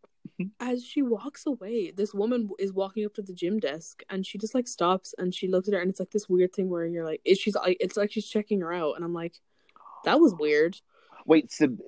as 0.58 0.84
she 0.84 1.02
walks 1.02 1.46
away, 1.46 1.90
this 1.90 2.12
woman 2.14 2.50
is 2.58 2.72
walking 2.72 3.04
up 3.04 3.14
to 3.14 3.22
the 3.22 3.32
gym 3.32 3.60
desk, 3.60 4.02
and 4.10 4.26
she 4.26 4.38
just 4.38 4.54
like 4.54 4.66
stops 4.66 5.14
and 5.18 5.34
she 5.34 5.48
looks 5.48 5.68
at 5.68 5.74
her, 5.74 5.80
and 5.80 5.90
it's 5.90 6.00
like 6.00 6.10
this 6.10 6.28
weird 6.28 6.52
thing 6.52 6.68
where 6.70 6.86
you're 6.86 7.04
like, 7.04 7.20
is 7.24 7.38
she's 7.38 7.56
it's 7.64 7.96
like 7.96 8.10
she's 8.10 8.28
checking 8.28 8.60
her 8.60 8.72
out, 8.72 8.96
and 8.96 9.04
I'm 9.04 9.14
like, 9.14 9.36
that 10.04 10.18
was 10.20 10.34
weird. 10.34 10.76
wait. 11.26 11.52
Sab- 11.52 11.78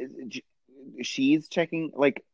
she's 1.03 1.49
checking 1.49 1.91
like 1.95 2.25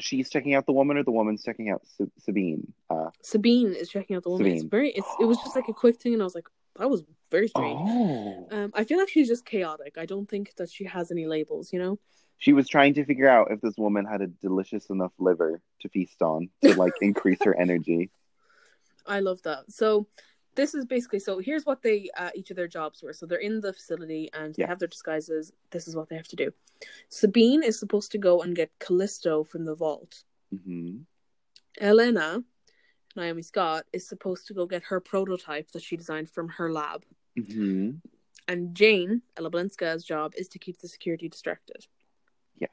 she's 0.00 0.28
checking 0.30 0.54
out 0.54 0.66
the 0.66 0.72
woman, 0.72 0.96
or 0.96 1.02
the 1.02 1.10
woman's 1.12 1.42
checking 1.42 1.70
out 1.70 1.82
Sabine. 2.18 2.72
Uh, 2.90 3.10
Sabine 3.22 3.72
is 3.72 3.88
checking 3.88 4.16
out 4.16 4.22
the 4.22 4.30
woman. 4.30 4.46
It's 4.46 4.64
very, 4.64 4.90
it's 4.90 5.08
it 5.20 5.24
was 5.24 5.38
just 5.38 5.56
like 5.56 5.68
a 5.68 5.72
quick 5.72 6.00
thing, 6.00 6.12
and 6.12 6.22
I 6.22 6.24
was 6.24 6.34
like, 6.34 6.48
that 6.76 6.90
was 6.90 7.02
very 7.30 7.48
strange. 7.48 7.78
oh, 7.82 8.48
Um, 8.50 8.70
I 8.74 8.84
feel 8.84 8.98
like 8.98 9.08
she's 9.08 9.28
just 9.28 9.44
chaotic. 9.44 9.96
I 9.98 10.06
don't 10.06 10.28
think 10.28 10.54
that 10.56 10.70
she 10.70 10.84
has 10.84 11.10
any 11.10 11.26
labels, 11.26 11.72
you 11.72 11.78
know. 11.78 11.98
she 12.38 12.52
was 12.52 12.68
trying 12.68 12.94
to 12.94 13.04
figure 13.04 13.28
out 13.28 13.50
if 13.50 13.60
this 13.60 13.76
woman 13.76 14.04
had 14.04 14.20
a 14.20 14.26
delicious 14.26 14.90
enough 14.90 15.12
liver 15.18 15.62
to 15.80 15.88
feast 15.88 16.20
on 16.22 16.50
to 16.62 16.74
like 16.74 16.92
increase 17.00 17.42
her 17.44 17.54
energy. 17.58 18.10
I 19.06 19.20
love 19.20 19.40
that. 19.42 19.70
So 19.70 20.06
this 20.54 20.74
is 20.74 20.84
basically 20.84 21.18
so 21.18 21.38
here's 21.38 21.64
what 21.66 21.82
they 21.82 22.10
uh, 22.16 22.30
each 22.34 22.50
of 22.50 22.56
their 22.56 22.68
jobs 22.68 23.02
were. 23.02 23.12
So 23.12 23.26
they're 23.26 23.38
in 23.50 23.60
the 23.60 23.72
facility 23.72 24.30
and 24.32 24.54
they 24.54 24.64
have 24.64 24.78
their 24.78 24.88
disguises. 24.88 25.52
This 25.70 25.86
is 25.88 25.94
what 25.96 26.08
they 26.08 26.16
have 26.16 26.28
to 26.28 26.36
do. 26.36 26.52
Sabine 27.08 27.62
is 27.62 27.78
supposed 27.78 28.12
to 28.12 28.18
go 28.18 28.42
and 28.42 28.54
get 28.56 28.70
Callisto 28.78 29.44
from 29.44 29.64
the 29.64 29.74
vault. 29.74 30.24
hmm 30.64 30.98
Elena, 31.80 32.44
Naomi 33.16 33.42
Scott, 33.42 33.84
is 33.92 34.08
supposed 34.08 34.46
to 34.48 34.54
go 34.54 34.66
get 34.66 34.84
her 34.84 35.00
prototype 35.00 35.70
that 35.72 35.82
she 35.82 35.96
designed 35.96 36.30
from 36.30 36.48
her 36.48 36.72
lab. 36.72 37.04
hmm 37.36 37.90
And 38.48 38.74
Jane, 38.74 39.22
Ella 39.36 39.50
job 40.04 40.32
is 40.36 40.48
to 40.48 40.58
keep 40.58 40.78
the 40.78 40.88
security 40.88 41.28
distracted. 41.28 41.86
Yes. 42.58 42.70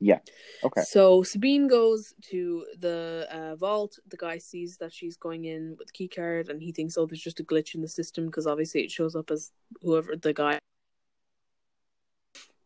Yeah. 0.00 0.18
Okay. 0.62 0.82
So 0.82 1.22
Sabine 1.22 1.68
goes 1.68 2.14
to 2.30 2.66
the 2.78 3.26
uh, 3.30 3.56
vault. 3.56 3.98
The 4.08 4.16
guy 4.16 4.38
sees 4.38 4.76
that 4.78 4.92
she's 4.92 5.16
going 5.16 5.44
in 5.44 5.76
with 5.78 5.88
the 5.88 5.92
key 5.92 6.08
card, 6.08 6.48
and 6.48 6.62
he 6.62 6.72
thinks, 6.72 6.96
"Oh, 6.96 7.06
there's 7.06 7.22
just 7.22 7.40
a 7.40 7.44
glitch 7.44 7.74
in 7.74 7.80
the 7.80 7.88
system 7.88 8.26
because 8.26 8.46
obviously 8.46 8.82
it 8.82 8.90
shows 8.90 9.16
up 9.16 9.30
as 9.30 9.52
whoever 9.82 10.16
the 10.16 10.32
guy." 10.32 10.58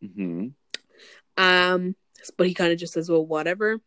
hmm 0.01 0.49
Um, 1.37 1.97
but 2.37 2.47
he 2.47 2.55
kind 2.55 2.73
of 2.73 2.79
just 2.79 2.93
says, 2.93 3.09
"Well, 3.11 3.25
whatever." 3.25 3.81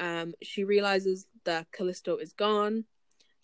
Um, 0.00 0.34
she 0.42 0.64
realizes 0.64 1.26
that 1.48 1.72
Callisto 1.72 2.18
is 2.18 2.34
gone, 2.34 2.84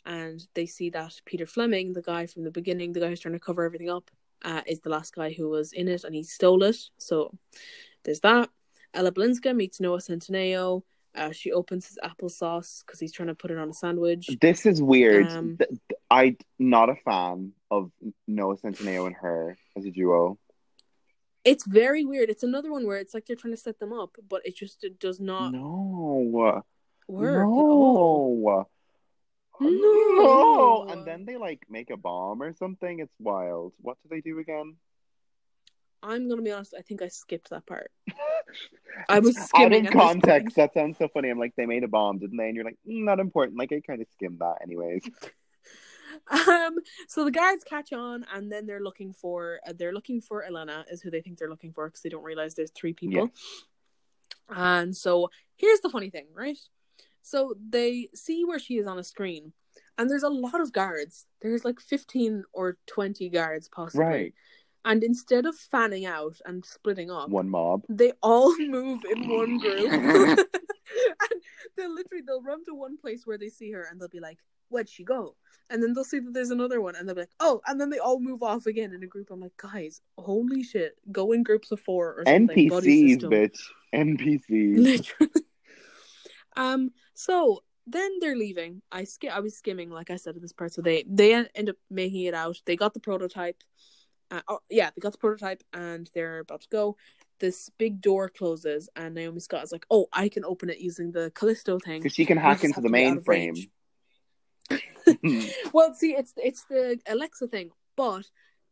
and 0.05 0.47
they 0.55 0.67
see 0.67 0.91
that 0.91 1.15
Peter 1.25 1.47
Fleming, 1.47 1.95
the 1.95 2.03
guy 2.03 2.27
from 2.27 2.45
the 2.45 2.51
beginning, 2.51 2.93
the 2.93 3.01
guy 3.01 3.09
who's 3.09 3.21
trying 3.21 3.33
to 3.33 3.41
cover 3.41 3.65
everything 3.65 3.89
up, 3.89 4.11
uh, 4.45 4.61
is 4.67 4.81
the 4.81 4.91
last 4.91 5.15
guy 5.15 5.33
who 5.33 5.49
was 5.49 5.73
in 5.73 5.89
it, 5.89 6.05
and 6.05 6.15
he 6.15 6.23
stole 6.23 6.63
it. 6.65 6.77
So 6.99 7.33
there's 8.05 8.21
that. 8.21 8.51
Ella 8.93 9.11
Balinska 9.11 9.57
meets 9.57 9.81
Noah 9.81 9.99
Centineo. 9.99 10.83
Uh, 11.15 11.33
she 11.33 11.51
opens 11.51 11.87
his 11.89 11.99
applesauce 12.05 12.85
because 12.85 13.01
he's 13.01 13.13
trying 13.13 13.29
to 13.29 13.35
put 13.35 13.51
it 13.51 13.57
on 13.57 13.71
a 13.71 13.73
sandwich. 13.73 14.29
This 14.41 14.67
is 14.67 14.83
weird. 14.83 15.29
Um, 15.29 15.57
Th- 15.57 15.71
th- 15.71 16.01
I'm 16.11 16.37
not 16.59 16.91
a 16.91 16.97
fan 16.97 17.53
of 17.71 17.91
Noah 18.29 18.59
Centineo 18.59 19.07
and 19.07 19.17
her 19.17 19.57
as 19.77 19.87
a 19.87 19.91
duo. 19.91 20.39
It's 21.45 21.67
very 21.67 22.05
weird. 22.05 22.29
It's 22.31 22.43
another 22.43 22.71
one 22.71 22.87
where 22.87 22.99
it's 22.99 23.15
like 23.15 23.27
they're 23.27 23.37
trying 23.37 23.55
to 23.55 23.61
set 23.61 23.79
them 23.79 23.93
up, 23.93 24.17
but 24.29 24.43
it 24.45 24.57
just 24.57 24.85
it 24.85 24.99
does 24.99 25.21
not 25.21 25.53
No. 25.53 26.63
Work 27.09 27.47
all. 27.47 28.69
No. 29.61 29.69
No. 29.71 30.87
And 30.89 31.07
then 31.07 31.25
they 31.25 31.37
like 31.37 31.65
make 31.69 31.91
a 31.91 31.97
bomb 31.97 32.43
or 32.43 32.53
something. 32.55 33.01
It's 33.01 33.15
wild. 33.19 33.73
What 33.81 33.97
do 34.03 34.09
they 34.11 34.21
do 34.21 34.39
again? 34.39 34.77
I'm 36.03 36.29
gonna 36.29 36.43
be 36.43 36.53
honest. 36.53 36.75
I 36.79 36.83
think 36.83 37.03
I 37.03 37.09
skipped 37.09 37.51
that 37.51 37.67
part. 37.67 37.91
I 39.09 39.21
was 39.21 39.37
Out 39.37 39.49
skimming 39.49 39.87
of 39.87 39.93
context, 39.93 40.57
that 40.57 40.75
sounds 40.75 40.99
so 40.99 41.09
funny. 41.09 41.31
I'm 41.31 41.39
like, 41.39 41.55
they 41.57 41.67
made 41.67 41.83
a 41.83 41.89
bomb, 41.89 42.19
didn't 42.19 42.37
they? 42.37 42.47
And 42.47 42.55
you're 42.55 42.65
like, 42.65 42.79
mm, 42.87 43.05
not 43.05 43.21
important. 43.21 43.59
Like, 43.59 43.73
I 43.73 43.81
kind 43.81 44.01
of 44.01 44.07
skimmed 44.13 44.41
that, 44.41 44.57
anyways. 44.63 45.03
Um. 46.31 46.77
So 47.09 47.25
the 47.25 47.33
guards 47.33 47.65
catch 47.65 47.93
on, 47.93 48.25
and 48.33 48.51
then 48.51 48.67
they're 48.67 48.83
looking 48.83 49.13
for 49.13 49.59
uh, 49.67 49.73
they're 49.77 49.93
looking 49.93 50.21
for 50.21 50.45
Elena 50.45 50.85
is 50.89 51.03
who 51.03 51.11
they 51.11 51.21
think 51.21 51.39
they're 51.39 51.51
looking 51.51 51.73
for 51.73 51.89
because 51.89 52.03
they 52.03 52.09
don't 52.09 52.23
realize 52.23 52.55
there's 52.55 52.71
three 52.71 52.93
people. 52.93 53.31
And 54.49 54.97
so 54.97 55.31
here's 55.57 55.81
the 55.81 55.91
funny 55.91 56.11
thing, 56.11 56.27
right? 56.33 56.57
So 57.25 57.55
they 57.71 58.11
see 58.15 58.45
where 58.45 58.59
she 58.59 58.77
is 58.77 58.87
on 58.87 58.99
a 58.99 59.03
screen, 59.03 59.55
and 59.97 60.11
there's 60.11 60.23
a 60.25 60.29
lot 60.29 60.61
of 60.61 60.75
guards. 60.75 61.25
There's 61.41 61.65
like 61.65 61.81
fifteen 61.81 62.45
or 62.53 62.77
twenty 62.87 63.31
guards 63.31 63.69
possibly. 63.75 64.05
Right. 64.05 64.35
And 64.85 65.03
instead 65.03 65.47
of 65.47 65.57
fanning 65.57 66.05
out 66.05 66.37
and 66.45 66.63
splitting 66.63 67.11
up, 67.11 67.31
One 67.31 67.49
mob. 67.49 67.85
they 67.89 68.13
all 68.23 68.55
move 68.59 69.01
in 69.11 69.27
one 69.27 69.57
group. 69.57 69.91
and 69.91 71.41
they'll 71.79 71.95
literally 71.95 72.23
they'll 72.27 72.43
run 72.43 72.63
to 72.67 72.75
one 72.75 72.99
place 72.99 73.23
where 73.27 73.39
they 73.39 73.49
see 73.49 73.73
her 73.73 73.89
and 73.91 73.99
they'll 73.99 74.09
be 74.09 74.21
like, 74.21 74.41
Where'd 74.69 74.91
she 74.91 75.03
go? 75.03 75.35
And 75.71 75.83
then 75.83 75.95
they'll 75.95 76.05
see 76.05 76.19
that 76.19 76.35
there's 76.35 76.51
another 76.51 76.83
one 76.83 76.95
and 76.95 77.09
they'll 77.09 77.15
be 77.15 77.23
like, 77.23 77.31
Oh, 77.41 77.63
and 77.67 77.81
then 77.81 77.89
they 77.89 78.01
all 78.01 78.21
move 78.21 78.43
off 78.43 78.67
again 78.67 78.93
in 78.93 79.03
a 79.03 79.07
group. 79.07 79.31
I'm 79.31 79.41
like, 79.41 79.57
guys, 79.57 80.03
holy 80.19 80.63
shit. 80.63 80.99
Go 81.11 81.33
in 81.33 81.43
groups 81.43 81.71
of 81.73 81.81
four 81.81 82.17
or 82.19 82.25
something. 82.27 82.69
NPCs, 82.69 83.23
bitch. 83.23 83.61
NPCs. 83.95 84.77
Literally. 84.77 85.43
Um, 86.57 86.91
so 87.15 87.63
then 87.87 88.11
they're 88.21 88.37
leaving. 88.37 88.83
I 88.91 89.05
sk- 89.05 89.27
I 89.31 89.41
was 89.41 89.57
skimming, 89.57 89.91
like 89.91 90.11
I 90.11 90.17
said, 90.17 90.37
in 90.37 90.43
this 90.43 90.53
part. 90.53 90.73
So 90.73 90.83
they 90.83 91.05
they 91.09 91.35
end 91.35 91.69
up 91.69 91.77
making 91.91 92.23
it 92.25 92.35
out. 92.35 92.61
They 92.65 92.77
got 92.77 92.95
the 92.95 93.01
prototype. 93.01 93.63
Uh, 94.31 94.41
oh, 94.49 94.61
yeah, 94.71 94.91
they 94.95 95.01
got 95.01 95.13
the 95.13 95.19
prototype, 95.19 95.63
and 95.73 96.11
they're 96.15 96.41
about 96.41 96.63
to 96.63 96.69
go. 96.69 96.97
This 97.41 97.71
big 97.79 98.01
door 98.01 98.29
closes, 98.29 98.89
and 98.97 99.15
Naomi 99.15 99.41
Scott 99.41 99.65
is 99.65 99.73
like, 99.73 99.87
"Oh, 99.91 100.07
I 100.13 100.29
can 100.29 100.45
open 100.45 100.71
it 100.71 100.79
using 100.79 101.13
the 101.13 101.31
Callisto 101.35 101.79
thing." 101.79 102.01
Because 102.01 102.15
she 102.15 102.25
can 102.25 102.39
hack 102.39 102.65
into 102.65 102.81
the 102.81 102.89
to 102.89 102.93
be 102.93 103.05
out 103.05 103.19
of 103.19 103.25
mainframe. 103.25 103.69
well, 105.73 105.95
see, 105.95 106.13
it's 106.13 106.33
it's 106.37 106.65
the 106.65 106.99
Alexa 107.07 107.49
thing, 107.49 107.71
but 107.97 108.25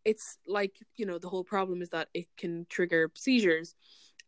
it's 0.04 0.38
like 0.46 0.76
you 0.96 1.04
know 1.06 1.18
the 1.18 1.28
whole 1.28 1.44
problem 1.44 1.82
is 1.82 1.90
that 1.90 2.08
it 2.14 2.26
can 2.38 2.66
trigger 2.70 3.10
seizures, 3.14 3.74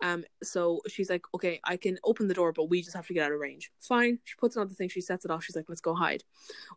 Um, 0.02 0.24
so 0.42 0.80
she's 0.88 1.08
like, 1.08 1.24
okay, 1.34 1.60
I 1.64 1.76
can 1.76 1.98
open 2.04 2.28
the 2.28 2.34
door, 2.34 2.52
but 2.52 2.68
we 2.68 2.82
just 2.82 2.96
have 2.96 3.06
to 3.06 3.14
get 3.14 3.24
out 3.24 3.32
of 3.32 3.40
range. 3.40 3.70
Fine. 3.80 4.18
She 4.24 4.34
puts 4.36 4.56
on 4.56 4.68
the 4.68 4.74
thing. 4.74 4.88
She 4.88 5.00
sets 5.00 5.24
it 5.24 5.30
off. 5.30 5.44
She's 5.44 5.56
like, 5.56 5.66
let's 5.68 5.80
go 5.80 5.94
hide. 5.94 6.24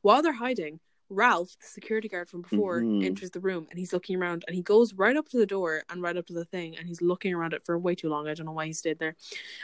While 0.02 0.22
they're 0.22 0.34
hiding, 0.34 0.80
Ralph, 1.10 1.56
the 1.62 1.68
security 1.68 2.10
guard 2.10 2.30
from 2.30 2.42
before, 2.42 2.82
Mhm. 2.82 3.06
enters 3.06 3.32
the 3.32 3.40
room 3.40 3.66
and 3.70 3.80
he's 3.80 3.94
looking 3.94 4.18
around 4.18 4.44
and 4.46 4.54
he 4.54 4.62
goes 4.62 4.94
right 4.94 5.16
up 5.16 5.30
to 5.30 5.38
the 5.38 5.46
door 5.46 5.84
and 5.90 6.02
right 6.02 6.18
up 6.18 6.26
to 6.26 6.34
the 6.34 6.44
thing 6.44 6.76
and 6.78 6.86
he's 6.86 7.02
looking 7.02 7.34
around 7.34 7.54
it 7.54 7.64
for 7.66 7.80
way 7.80 7.96
too 7.96 8.10
long. 8.10 8.28
I 8.28 8.34
don't 8.34 8.46
know 8.46 8.52
why 8.52 8.66
he 8.66 8.74
stayed 8.74 9.00
there. 9.00 9.16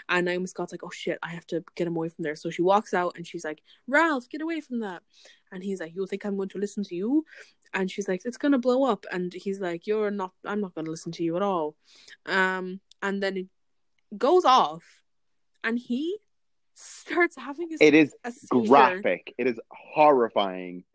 And 0.08 0.24
Naomi 0.24 0.48
Scott's 0.48 0.72
like, 0.72 0.84
oh 0.86 0.90
shit, 0.90 1.20
I 1.22 1.28
have 1.30 1.46
to 1.48 1.64
get 1.76 1.86
him 1.88 1.98
away 1.98 2.08
from 2.08 2.24
there. 2.24 2.38
So 2.38 2.50
she 2.50 2.62
walks 2.62 2.94
out 2.94 3.18
and 3.18 3.28
she's 3.28 3.44
like, 3.44 3.62
Ralph, 3.88 4.30
get 4.30 4.42
away 4.42 4.62
from 4.62 4.80
that. 4.80 5.04
And 5.52 5.62
he's 5.64 5.82
like, 5.82 5.94
you 5.94 6.08
think 6.08 6.26
I'm 6.26 6.38
going 6.38 6.48
to 6.50 6.60
listen 6.60 6.84
to 6.86 6.96
you? 6.96 7.26
And 7.74 7.92
she's 7.92 8.08
like, 8.08 8.22
it's 8.24 8.38
gonna 8.38 8.58
blow 8.60 8.86
up. 8.86 9.06
And 9.12 9.34
he's 9.34 9.60
like, 9.60 9.86
you're 9.86 10.12
not. 10.12 10.32
I'm 10.46 10.62
not 10.62 10.76
gonna 10.76 10.92
listen 10.92 11.12
to 11.14 11.24
you 11.24 11.36
at 11.36 11.42
all. 11.42 11.76
Um, 12.26 12.80
and 13.04 13.22
then 13.22 13.38
it 13.38 13.48
goes 14.18 14.46
off, 14.46 15.04
and 15.64 15.78
he 15.78 16.18
starts 16.74 17.36
having 17.36 17.72
a, 17.74 17.78
It 17.80 17.94
is 17.94 18.16
graphic. 18.50 19.36
It 19.38 19.46
is 19.46 19.60
horrifying. 19.70 20.86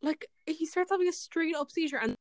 Like 0.00 0.26
he 0.46 0.66
starts 0.66 0.90
having 0.90 1.06
a 1.06 1.12
straight 1.12 1.54
up 1.54 1.70
seizure, 1.70 1.98
and 1.98 2.16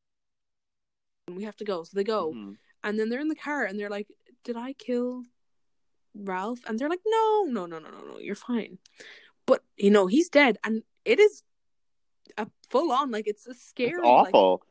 we 1.33 1.43
have 1.43 1.55
to 1.55 1.63
go. 1.63 1.83
So 1.83 1.91
they 1.95 2.03
go, 2.03 2.33
Mhm. 2.33 2.57
and 2.83 2.99
then 2.99 3.09
they're 3.09 3.21
in 3.21 3.29
the 3.29 3.35
car, 3.35 3.63
and 3.63 3.79
they're 3.79 3.89
like, 3.89 4.07
"Did 4.43 4.57
I 4.57 4.73
kill 4.73 5.23
Ralph?" 6.13 6.59
And 6.67 6.77
they're 6.77 6.89
like, 6.89 7.01
"No, 7.05 7.45
no, 7.47 7.65
no, 7.65 7.79
no, 7.79 7.89
no, 7.89 8.01
no. 8.05 8.19
You're 8.19 8.35
fine." 8.35 8.77
But 9.47 9.63
you 9.77 9.89
know 9.89 10.05
he's 10.07 10.29
dead, 10.29 10.59
and 10.63 10.83
it 11.05 11.19
is 11.19 11.43
a 12.37 12.47
full 12.69 12.91
on 12.91 13.09
like 13.09 13.27
it's 13.27 13.47
a 13.47 13.53
scary. 13.53 13.91
It's 13.91 13.99
awful 14.03 14.61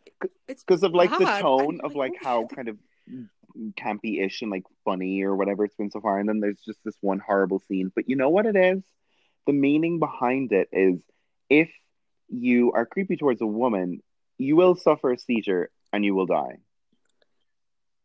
it's 0.46 0.62
because 0.62 0.82
of 0.82 0.92
like 0.92 1.10
the 1.16 1.24
tone 1.24 1.80
of 1.82 1.94
like, 1.94 2.12
like 2.12 2.22
how 2.22 2.46
kind 2.46 2.68
of 2.68 2.78
campy-ish 3.76 4.42
and 4.42 4.50
like 4.50 4.64
funny 4.84 5.22
or 5.22 5.34
whatever 5.36 5.64
it's 5.64 5.76
been 5.76 5.90
so 5.90 6.00
far, 6.00 6.18
and 6.18 6.28
then 6.28 6.40
there's 6.40 6.60
just 6.60 6.78
this 6.84 6.96
one 7.00 7.18
horrible 7.18 7.60
scene. 7.68 7.92
But 7.94 8.08
you 8.08 8.16
know 8.16 8.30
what 8.30 8.46
it 8.46 8.56
is? 8.56 8.82
The 9.46 9.52
meaning 9.52 9.98
behind 9.98 10.52
it 10.52 10.68
is 10.72 11.02
if 11.48 11.70
you 12.28 12.72
are 12.72 12.86
creepy 12.86 13.16
towards 13.16 13.40
a 13.40 13.46
woman, 13.46 14.02
you 14.38 14.56
will 14.56 14.76
suffer 14.76 15.12
a 15.12 15.18
seizure 15.18 15.70
and 15.92 16.04
you 16.04 16.14
will 16.14 16.26
die. 16.26 16.58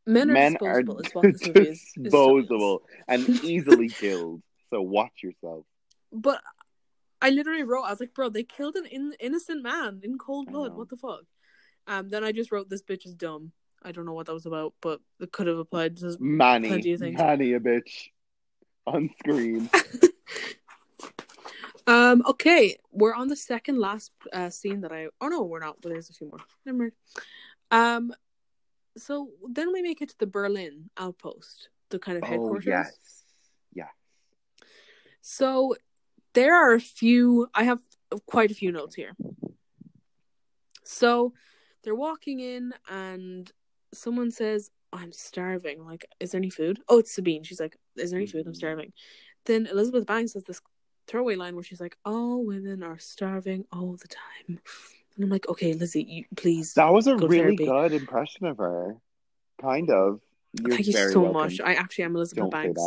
Men 0.07 0.29
are 0.29 0.33
Men 0.33 0.51
disposable. 0.53 0.97
are 0.97 1.01
is 1.01 1.13
what 1.15 1.23
this 1.23 1.47
movie 1.47 1.59
is. 1.61 1.77
is 1.79 1.91
telling 1.93 2.07
us. 2.07 2.11
disposable 2.11 2.81
and 3.07 3.29
easily 3.43 3.89
killed. 3.89 4.41
So 4.69 4.81
watch 4.81 5.23
yourself. 5.23 5.65
But 6.11 6.41
I 7.21 7.29
literally 7.29 7.63
wrote, 7.63 7.83
I 7.83 7.91
was 7.91 7.99
like, 7.99 8.13
bro, 8.13 8.29
they 8.29 8.43
killed 8.43 8.75
an 8.75 8.85
in- 8.85 9.15
innocent 9.19 9.63
man 9.63 10.01
in 10.03 10.17
cold 10.17 10.51
blood. 10.51 10.75
What 10.75 10.89
the 10.89 10.97
fuck? 10.97 11.21
Um, 11.87 12.09
then 12.09 12.23
I 12.23 12.31
just 12.31 12.51
wrote, 12.51 12.69
this 12.69 12.83
bitch 12.83 13.05
is 13.05 13.15
dumb. 13.15 13.51
I 13.85 13.91
don't 13.91 14.05
know 14.05 14.13
what 14.13 14.25
that 14.25 14.33
was 14.33 14.45
about, 14.47 14.73
but 14.81 14.99
it 15.19 15.31
could 15.31 15.47
have 15.47 15.59
applied 15.59 15.97
to. 15.97 16.17
Manny, 16.19 16.67
Plenty 16.69 16.93
of 16.93 16.99
things. 16.99 17.17
Manny, 17.19 17.53
a 17.53 17.59
bitch 17.59 18.09
on 18.85 19.09
screen. 19.19 19.69
Um, 21.87 22.23
okay, 22.25 22.77
we're 22.91 23.13
on 23.13 23.27
the 23.27 23.35
second 23.35 23.77
last 23.77 24.11
uh, 24.33 24.49
scene 24.49 24.81
that 24.81 24.91
I. 24.91 25.09
Oh 25.21 25.27
no, 25.27 25.43
we're 25.43 25.59
not. 25.59 25.81
But 25.81 25.89
there's 25.89 26.09
a 26.09 26.13
few 26.13 26.27
more. 26.27 26.39
Never 26.65 26.77
mind. 26.79 26.91
Um, 27.69 28.11
so 28.97 29.29
then 29.47 29.71
we 29.71 29.83
make 29.83 30.01
it 30.01 30.09
to 30.09 30.15
the 30.17 30.25
Berlin 30.25 30.89
outpost, 30.97 31.69
the 31.89 31.99
kind 31.99 32.17
of 32.17 32.23
Oh 32.23 32.27
headquarters. 32.27 32.65
yes, 32.65 33.23
yeah. 33.73 33.89
So 35.21 35.75
there 36.33 36.55
are 36.55 36.73
a 36.73 36.79
few. 36.79 37.49
I 37.53 37.65
have 37.65 37.81
quite 38.25 38.49
a 38.49 38.55
few 38.55 38.71
notes 38.71 38.95
here. 38.95 39.15
So 40.83 41.33
they're 41.83 41.93
walking 41.93 42.39
in, 42.39 42.73
and 42.89 43.51
someone 43.97 44.31
says, 44.31 44.69
"I'm 44.93 45.11
starving. 45.11 45.83
Like, 45.85 46.05
is 46.19 46.31
there 46.31 46.39
any 46.39 46.49
food?" 46.49 46.79
Oh, 46.87 46.99
it's 46.99 47.11
Sabine. 47.13 47.43
She's 47.43 47.59
like, 47.59 47.77
"Is 47.95 48.11
there 48.11 48.19
any 48.19 48.27
food? 48.27 48.45
I'm 48.45 48.53
Mhm. 48.53 48.57
starving." 48.57 48.93
Then 49.45 49.67
Elizabeth 49.67 50.05
Banks 50.05 50.33
has 50.33 50.43
this 50.45 50.61
throwaway 51.07 51.35
line 51.35 51.55
where 51.55 51.63
she's 51.63 51.81
like, 51.81 51.97
"All 52.05 52.43
women 52.43 52.81
are 52.83 52.97
starving 52.97 53.65
all 53.71 53.95
the 53.95 54.07
time," 54.07 54.59
and 55.15 55.23
I'm 55.23 55.29
like, 55.29 55.47
"Okay, 55.47 55.73
Lizzie, 55.73 56.03
you, 56.03 56.25
please." 56.35 56.73
That 56.73 56.91
was 56.93 57.07
a 57.07 57.15
really 57.15 57.55
therapy. 57.57 57.65
good 57.65 57.93
impression 57.93 58.45
of 58.47 58.57
her. 58.57 58.97
Kind 59.61 59.89
of. 59.91 60.21
You're 60.61 60.75
Thank 60.75 60.87
you 60.87 60.93
so 60.93 61.21
welcome. 61.23 61.33
much. 61.33 61.61
I 61.61 61.73
actually 61.75 62.05
am 62.05 62.15
Elizabeth 62.15 62.43
Don't 62.43 62.49
Banks. 62.49 62.81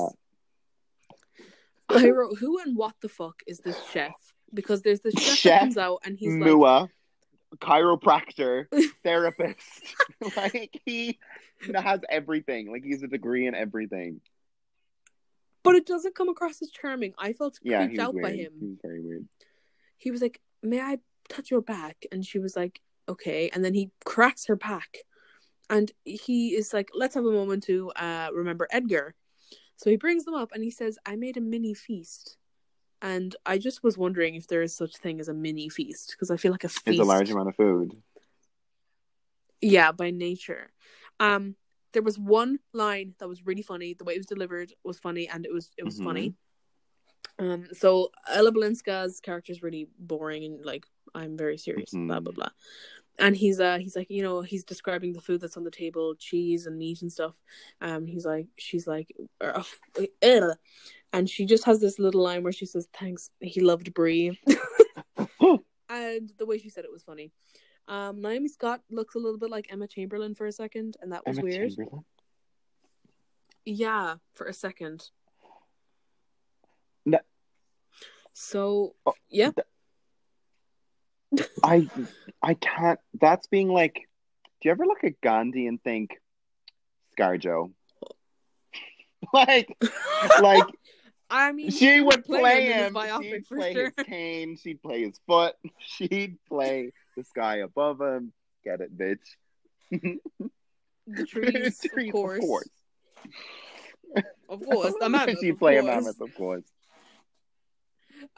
I 1.89 2.11
wrote, 2.11 2.39
"Who 2.39 2.59
and 2.59 2.77
what 2.77 2.95
the 3.01 3.09
fuck 3.09 3.43
is 3.47 3.61
this 3.61 3.79
chef?" 3.91 4.15
Because 4.53 4.83
there's 4.83 5.01
this 5.01 5.15
chef, 5.15 5.37
Chef 5.37 5.53
that 5.53 5.61
comes 5.61 5.77
out 5.79 6.01
and 6.05 6.19
he's 6.19 6.33
like, 6.35 6.51
Mua, 6.51 6.89
chiropractor, 7.57 8.67
therapist. 9.03 9.61
like 10.37 10.81
he 10.85 11.19
has 11.75 12.01
everything. 12.09 12.71
Like 12.71 12.85
he's 12.85 13.03
a 13.03 13.09
degree 13.09 13.47
in 13.47 13.55
everything. 13.55 14.21
but 15.63 15.75
it 15.75 15.87
doesn't 15.87 16.15
come 16.15 16.29
across 16.29 16.63
as 16.63 16.71
charming. 16.71 17.15
I 17.19 17.33
felt 17.33 17.59
Yeah, 17.63 17.79
creeped 17.79 17.93
he 17.95 18.01
out 18.01 18.15
weird. 18.15 18.25
by 18.25 18.33
He 18.33 18.43
him. 18.43 18.53
was 18.61 18.79
very 18.83 19.01
weird. 19.01 19.27
He 19.97 20.11
was 20.11 20.23
like, 20.23 20.41
"May 20.63 20.81
I 20.81 20.99
touch 21.29 21.51
your 21.51 21.61
back?" 21.63 22.07
And 22.13 22.25
she 22.25 22.39
was 22.39 22.55
like, 22.57 22.81
"Okay." 23.09 23.51
And 23.53 23.65
then 23.65 23.75
he 23.75 23.91
cracks 24.05 24.47
her 24.47 24.57
back, 24.57 24.99
and 25.69 25.91
he 26.05 26.55
is 26.55 26.73
like, 26.73 26.91
"Let's 26.95 27.15
have 27.15 27.25
a 27.27 27.33
moment 27.33 27.65
to 27.65 27.91
uh, 27.97 28.29
remember 28.33 28.69
Edgar." 28.71 29.15
So 29.77 29.91
he 29.91 29.97
brings 29.97 30.25
them 30.25 30.35
up 30.35 30.51
and 30.53 30.63
he 30.63 30.71
says, 30.71 30.99
"I 31.07 31.17
made 31.17 31.37
a 31.37 31.41
mini 31.41 31.75
feast." 31.75 32.37
And 33.01 33.35
I 33.47 33.59
just 33.59 33.83
was 33.85 33.97
wondering 33.97 34.35
if 34.35 34.49
there 34.49 34.63
is 34.63 34.75
such 34.75 34.97
thing 34.97 35.21
as 35.21 35.29
a 35.29 35.35
mini 35.35 35.69
feast 35.69 36.11
because 36.11 36.31
I 36.31 36.37
feel 36.37 36.53
like 36.53 36.65
a 36.65 36.69
feast 36.69 36.83
It's 36.87 36.99
a 37.01 37.05
large 37.05 37.31
amount 37.31 37.49
of 37.49 37.57
food. 37.57 37.93
Yeah, 39.61 39.93
by 39.93 40.11
nature. 40.11 40.71
Um, 41.21 41.57
there 41.93 42.03
was 42.03 42.19
one 42.19 42.59
line 42.73 43.15
that 43.19 43.29
was 43.29 43.47
really 43.47 43.63
funny. 43.63 43.95
The 43.95 44.05
way 44.05 44.15
it 44.15 44.19
was 44.19 44.27
delivered 44.27 44.73
was 44.85 44.99
funny, 44.99 45.29
and 45.29 45.45
it 45.47 45.53
was 45.53 45.71
it 45.77 45.85
was 45.85 45.99
Mhm. 45.99 46.05
funny. 46.05 46.35
Um, 47.39 47.69
so 47.73 48.11
Ella 48.29 48.51
Balinska's 48.53 49.21
character 49.21 49.53
is 49.53 49.63
really 49.63 49.89
boring 49.99 50.45
and 50.45 50.65
like 50.65 50.85
I'm 51.15 51.37
very 51.37 51.57
serious, 51.57 51.91
blah 51.93 52.19
Mhm. 52.21 52.25
blah 52.25 52.33
blah. 52.33 52.49
And 53.21 53.37
he's 53.37 53.59
uh 53.59 53.79
he's 53.79 53.97
like 53.97 54.11
you 54.11 54.23
know 54.23 54.43
he's 54.43 54.65
describing 54.65 55.13
the 55.13 55.21
food 55.21 55.41
that's 55.41 55.57
on 55.57 55.65
the 55.65 55.71
table, 55.71 56.15
cheese 56.17 56.67
and 56.67 56.79
meat 56.79 57.03
and 57.03 57.13
stuff. 57.13 57.41
Um, 57.81 58.07
he's 58.07 58.25
like 58.27 58.47
she's 58.57 58.87
like, 58.87 59.13
"Ugh, 59.41 59.67
ugh." 60.23 60.57
And 61.13 61.29
she 61.29 61.47
just 61.47 61.65
has 61.65 61.81
this 61.81 61.99
little 61.99 62.23
line 62.23 62.43
where 62.43 62.53
she 62.53 62.67
says 62.67 62.89
thanks. 62.93 63.31
He 63.41 63.61
loved 63.61 63.93
Brie, 63.95 64.39
and 65.89 66.33
the 66.39 66.47
way 66.47 66.59
she 66.59 66.69
said 66.69 66.85
it 66.85 66.93
was 66.93 67.03
funny. 67.03 67.33
Um, 67.87 68.21
Naomi 68.21 68.49
Scott 68.49 68.83
looks 68.91 69.15
a 69.15 69.19
little 69.19 69.39
bit 69.39 69.51
like 69.51 69.67
Emma 69.71 69.89
Chamberlain 69.89 70.35
for 70.35 70.47
a 70.47 70.53
second, 70.53 70.97
and 71.01 71.13
that 71.13 71.27
was 71.27 71.39
Emma 71.39 71.45
weird. 71.45 71.73
Yeah, 73.65 74.17
for 74.35 74.47
a 74.47 74.53
second. 74.53 75.11
No. 77.07 77.19
So 78.35 78.95
Oh, 79.07 79.15
yeah, 79.31 79.51
I 81.63 81.89
I 82.43 82.55
can't. 82.55 83.01
That's 83.19 83.47
being 83.47 83.69
like. 83.69 84.05
Do 84.61 84.69
you 84.69 84.73
ever 84.73 84.87
look 84.87 85.05
at 85.05 85.21
Gandhi 85.21 85.69
and 85.69 85.81
think, 85.81 86.17
ScarJo? 87.17 87.71
like, 89.33 89.77
like 90.41 90.65
I 91.31 91.53
mean, 91.53 91.71
she 91.71 92.01
would 92.01 92.25
play 92.25 92.67
him 92.73 92.95
his 92.95 93.23
She'd 93.23 93.47
play 93.49 93.73
sure. 93.75 93.93
his 93.97 94.07
cane. 94.07 94.57
She'd 94.57 94.83
play 94.83 95.03
his 95.05 95.21
foot. 95.27 95.55
She'd 95.79 96.39
play 96.49 96.93
the 97.17 97.25
sky 97.25 97.57
above 97.59 98.01
him. 98.01 98.33
Get 98.65 98.81
it, 98.81 98.97
bitch. 98.97 99.19
The 99.91 101.27
trees, 101.27 101.81
Trees, 101.81 102.09
of 102.09 102.13
course, 102.13 102.39
Of 102.39 102.45
course. 102.45 102.69
of 104.49 104.61
course, 104.65 104.95
the 105.01 105.09
mammoth, 105.09 105.39
She'd 105.41 105.59
play 105.59 105.77
a 105.79 105.83
course. 105.83 105.95
mammoth, 105.95 106.21
of 106.21 106.35
course. 106.35 106.65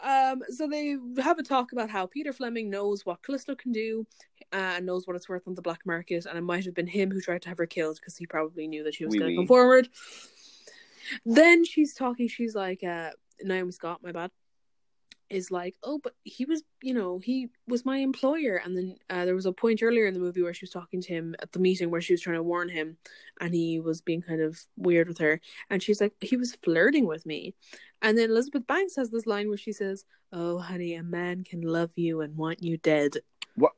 Um, 0.02 0.42
so 0.48 0.66
they 0.68 0.96
have 1.22 1.38
a 1.38 1.42
talk 1.42 1.72
about 1.72 1.88
how 1.90 2.04
Peter 2.06 2.32
Fleming 2.34 2.68
knows 2.68 3.06
what 3.06 3.22
Callisto 3.22 3.54
can 3.54 3.72
do, 3.72 4.06
uh, 4.52 4.74
and 4.76 4.84
knows 4.86 5.06
what 5.06 5.16
it's 5.16 5.28
worth 5.28 5.46
on 5.48 5.54
the 5.54 5.62
black 5.62 5.86
market, 5.86 6.26
and 6.26 6.36
it 6.36 6.42
might 6.42 6.64
have 6.66 6.74
been 6.74 6.86
him 6.86 7.10
who 7.10 7.20
tried 7.20 7.42
to 7.42 7.48
have 7.48 7.58
her 7.58 7.66
killed 7.66 7.96
because 8.00 8.16
he 8.16 8.26
probably 8.26 8.66
knew 8.68 8.84
that 8.84 8.94
she 8.94 9.04
was 9.06 9.12
Oui, 9.12 9.18
going 9.18 9.30
to 9.30 9.32
oui. 9.36 9.38
come 9.42 9.46
forward. 9.46 9.88
Then 11.24 11.64
she's 11.64 11.94
talking. 11.94 12.28
She's 12.28 12.54
like, 12.54 12.82
uh, 12.84 13.10
Naomi 13.42 13.72
Scott, 13.72 14.00
my 14.02 14.12
bad, 14.12 14.30
is 15.30 15.50
like, 15.50 15.76
oh, 15.82 16.00
but 16.02 16.14
he 16.24 16.44
was, 16.44 16.62
you 16.82 16.92
know, 16.92 17.20
he 17.20 17.48
was 17.68 17.84
my 17.84 17.98
employer. 17.98 18.56
And 18.56 18.76
then 18.76 18.96
uh, 19.08 19.24
there 19.24 19.34
was 19.34 19.46
a 19.46 19.52
point 19.52 19.82
earlier 19.82 20.06
in 20.06 20.14
the 20.14 20.20
movie 20.20 20.42
where 20.42 20.52
she 20.52 20.64
was 20.64 20.70
talking 20.70 21.00
to 21.02 21.08
him 21.08 21.36
at 21.40 21.52
the 21.52 21.60
meeting 21.60 21.90
where 21.90 22.00
she 22.00 22.12
was 22.12 22.20
trying 22.20 22.36
to 22.36 22.42
warn 22.42 22.68
him, 22.68 22.96
and 23.40 23.54
he 23.54 23.80
was 23.80 24.00
being 24.00 24.22
kind 24.22 24.40
of 24.40 24.60
weird 24.76 25.08
with 25.08 25.18
her. 25.18 25.40
And 25.70 25.82
she's 25.82 26.00
like, 26.00 26.14
he 26.20 26.36
was 26.36 26.56
flirting 26.56 27.06
with 27.06 27.24
me. 27.24 27.54
And 28.02 28.18
then 28.18 28.30
Elizabeth 28.30 28.66
Banks 28.66 28.96
has 28.96 29.10
this 29.10 29.26
line 29.26 29.48
where 29.48 29.58
she 29.58 29.72
says, 29.72 30.04
"Oh, 30.32 30.58
honey, 30.58 30.94
a 30.94 31.02
man 31.02 31.44
can 31.44 31.60
love 31.60 31.90
you 31.96 32.22
and 32.22 32.36
want 32.36 32.62
you 32.62 32.78
dead." 32.78 33.18
What? 33.56 33.72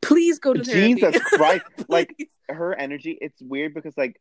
Please 0.00 0.38
go 0.38 0.52
to 0.52 0.64
therapy. 0.64 0.94
Jesus 0.94 1.20
Christ. 1.22 1.64
Like, 1.88 2.28
her 2.48 2.74
energy, 2.74 3.18
it's 3.20 3.40
weird 3.40 3.74
because, 3.74 3.96
like, 3.96 4.20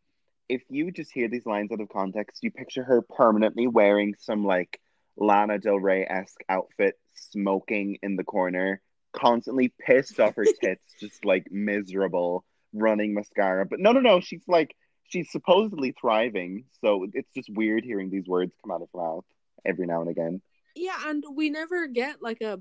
if 0.51 0.63
you 0.69 0.91
just 0.91 1.11
hear 1.13 1.29
these 1.29 1.45
lines 1.45 1.71
out 1.71 1.79
of 1.79 1.89
context, 1.89 2.43
you 2.43 2.51
picture 2.51 2.83
her 2.83 3.01
permanently 3.01 3.67
wearing 3.67 4.15
some, 4.19 4.43
like, 4.43 4.79
Lana 5.17 5.59
Del 5.59 5.79
Rey 5.79 6.05
esque 6.05 6.41
outfit, 6.49 6.95
smoking 7.13 7.97
in 8.03 8.15
the 8.17 8.23
corner, 8.23 8.81
constantly 9.13 9.73
pissed 9.79 10.19
off 10.19 10.35
her 10.35 10.45
tits, 10.61 10.83
just 10.99 11.23
like 11.25 11.47
miserable, 11.51 12.43
running 12.73 13.13
mascara. 13.13 13.65
But 13.65 13.79
no, 13.79 13.91
no, 13.91 13.99
no. 13.99 14.19
She's 14.19 14.43
like, 14.47 14.75
she's 15.03 15.31
supposedly 15.31 15.93
thriving, 15.99 16.65
so 16.81 17.05
it's 17.13 17.31
just 17.33 17.49
weird 17.49 17.83
hearing 17.83 18.09
these 18.09 18.27
words 18.27 18.51
come 18.63 18.71
out 18.71 18.81
of 18.81 18.89
her 18.93 18.99
mouth 18.99 19.25
every 19.65 19.85
now 19.85 20.01
and 20.01 20.09
again. 20.09 20.41
Yeah, 20.75 20.97
and 21.05 21.23
we 21.33 21.49
never 21.49 21.87
get 21.87 22.21
like 22.21 22.41
a. 22.41 22.59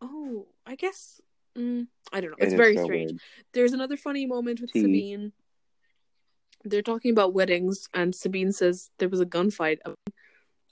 Oh, 0.00 0.46
I 0.66 0.76
guess. 0.76 1.20
Mm, 1.58 1.88
I 2.12 2.20
don't 2.20 2.30
know. 2.30 2.36
It's 2.38 2.52
is 2.52 2.54
very 2.54 2.76
so 2.76 2.84
strange. 2.84 3.10
weird. 3.10 3.20
There's 3.54 3.72
another 3.72 3.96
funny 3.96 4.26
moment 4.26 4.60
with 4.60 4.72
Tea. 4.72 4.82
Sabine. 4.82 5.32
They're 6.64 6.82
talking 6.82 7.10
about 7.10 7.34
weddings, 7.34 7.88
and 7.94 8.14
Sabine 8.14 8.52
says 8.52 8.90
there 8.98 9.08
was 9.08 9.20
a 9.20 9.26
gunfight. 9.26 9.78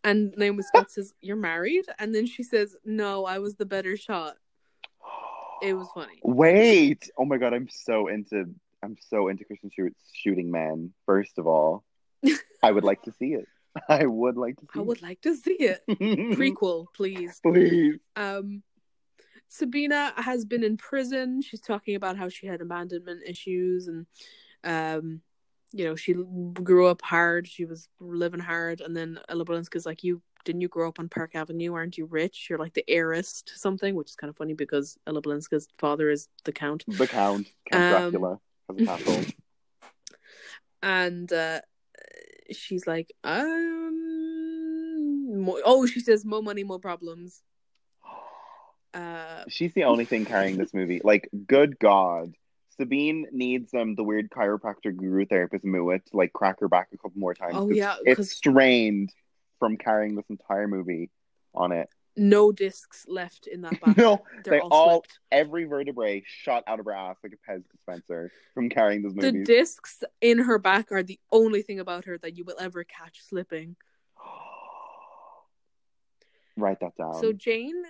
And 0.04 0.34
Naomi 0.36 0.62
Scott 0.62 0.90
says, 0.90 1.14
You're 1.20 1.36
married? 1.36 1.86
And 1.98 2.14
then 2.14 2.26
she 2.26 2.42
says, 2.42 2.76
No, 2.84 3.24
I 3.24 3.38
was 3.38 3.54
the 3.56 3.66
better 3.66 3.96
shot. 3.96 4.36
It 5.62 5.74
was 5.74 5.88
funny. 5.94 6.20
Wait! 6.22 7.10
Oh 7.18 7.24
my 7.24 7.36
god, 7.36 7.52
I'm 7.52 7.68
so 7.68 8.06
into 8.08 8.54
I'm 8.82 8.96
so 9.10 9.28
into 9.28 9.44
Kristen 9.44 9.70
Stewart 9.70 9.94
shooting 10.12 10.50
men. 10.50 10.92
First 11.04 11.38
of 11.38 11.46
all, 11.46 11.84
I 12.62 12.70
would 12.70 12.84
like 12.84 13.02
to 13.02 13.12
see 13.12 13.34
it. 13.34 13.46
I 13.88 14.06
would 14.06 14.36
like 14.36 14.56
to 14.56 14.66
see 14.72 14.78
I 14.80 14.82
would 14.82 15.02
like 15.02 15.20
to 15.22 15.34
see 15.34 15.52
it. 15.54 15.82
it. 15.88 15.98
Prequel, 16.38 16.86
please. 16.94 17.40
Please. 17.42 17.98
Um, 18.16 18.62
Sabina 19.48 20.12
has 20.16 20.44
been 20.44 20.62
in 20.62 20.76
prison. 20.76 21.42
She's 21.42 21.60
talking 21.60 21.94
about 21.94 22.16
how 22.16 22.28
she 22.28 22.46
had 22.46 22.60
abandonment 22.60 23.22
issues 23.26 23.88
and, 23.88 24.06
um, 24.62 25.22
you 25.72 25.84
know, 25.84 25.96
she 25.96 26.14
grew 26.54 26.86
up 26.86 27.02
hard. 27.02 27.46
She 27.48 27.64
was 27.64 27.88
living 28.00 28.40
hard, 28.40 28.80
and 28.80 28.96
then 28.96 29.18
Ella 29.28 29.44
Balinska's 29.44 29.86
like, 29.86 30.02
"You 30.02 30.22
didn't 30.44 30.62
you 30.62 30.68
grow 30.68 30.88
up 30.88 30.98
on 30.98 31.08
Park 31.08 31.34
Avenue? 31.34 31.74
Aren't 31.74 31.98
you 31.98 32.06
rich? 32.06 32.46
You're 32.48 32.58
like 32.58 32.74
the 32.74 32.84
heiress 32.88 33.42
to 33.42 33.58
something," 33.58 33.94
which 33.94 34.10
is 34.10 34.16
kind 34.16 34.30
of 34.30 34.36
funny 34.36 34.54
because 34.54 34.96
Ella 35.06 35.20
Balinska's 35.20 35.68
father 35.78 36.10
is 36.10 36.28
the 36.44 36.52
count, 36.52 36.84
The 36.86 37.06
Count, 37.06 37.48
Count 37.70 37.84
Um, 37.84 38.10
Dracula 38.10 38.40
has 38.68 38.80
a 38.80 38.84
castle. 38.86 39.24
and 40.82 41.32
uh, 41.32 41.60
she's 42.50 42.86
like, 42.86 43.12
"Um, 43.24 43.92
more, 45.42 45.60
oh," 45.64 45.86
she 45.86 46.00
says, 46.00 46.24
"More 46.24 46.42
money, 46.42 46.64
more 46.64 46.80
problems." 46.80 47.42
Uh, 48.94 49.44
She's 49.48 49.74
the 49.74 49.84
only 49.84 50.06
thing 50.06 50.24
carrying 50.24 50.56
this 50.56 50.72
movie. 50.72 50.98
Like, 51.04 51.28
good 51.46 51.78
God. 51.78 52.34
Sabine 52.78 53.26
needs 53.32 53.74
um 53.74 53.94
the 53.96 54.04
weird 54.04 54.30
chiropractor 54.30 54.94
guru 54.96 55.26
therapist 55.26 55.64
Muit 55.64 56.06
to 56.06 56.16
like 56.16 56.32
crack 56.32 56.60
her 56.60 56.68
back 56.68 56.88
a 56.92 56.96
couple 56.96 57.18
more 57.18 57.34
times. 57.34 57.54
Oh, 57.56 57.70
yeah, 57.70 57.96
It's 58.04 58.30
strained 58.30 59.12
from 59.58 59.76
carrying 59.76 60.14
this 60.14 60.26
entire 60.30 60.68
movie 60.68 61.10
on 61.54 61.72
it. 61.72 61.88
no 62.16 62.52
discs 62.52 63.04
left 63.08 63.46
in 63.48 63.62
that 63.62 63.80
back. 63.80 63.96
No, 63.96 64.22
They're 64.44 64.54
they 64.54 64.60
all, 64.60 64.68
all 64.90 65.04
every 65.32 65.64
vertebrae 65.64 66.22
shot 66.26 66.62
out 66.66 66.78
of 66.78 66.86
her 66.86 66.92
ass 66.92 67.16
like 67.24 67.32
a 67.32 67.50
Pez 67.50 67.64
dispenser 67.70 68.30
from 68.54 68.68
carrying 68.68 69.02
this 69.02 69.14
movie. 69.14 69.38
The 69.38 69.44
discs 69.44 70.04
in 70.20 70.38
her 70.38 70.58
back 70.58 70.92
are 70.92 71.02
the 71.02 71.18
only 71.32 71.62
thing 71.62 71.80
about 71.80 72.04
her 72.04 72.18
that 72.18 72.36
you 72.36 72.44
will 72.44 72.56
ever 72.60 72.84
catch 72.84 73.20
slipping. 73.22 73.76
Write 76.56 76.80
that 76.80 76.96
down. 76.96 77.14
so 77.20 77.32
Jane 77.32 77.82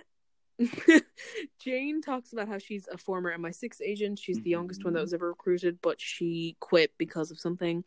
Jane 1.59 2.01
talks 2.01 2.33
about 2.33 2.47
how 2.47 2.57
she's 2.57 2.87
a 2.87 2.97
former 2.97 3.35
MI6 3.37 3.81
agent. 3.81 4.19
She's 4.19 4.41
the 4.41 4.49
youngest 4.49 4.83
one 4.83 4.93
that 4.93 4.99
Mhm. 4.99 5.03
was 5.03 5.13
ever 5.13 5.29
recruited, 5.29 5.79
but 5.81 5.99
she 5.99 6.55
quit 6.59 6.91
because 6.97 7.31
of 7.31 7.39
something. 7.39 7.83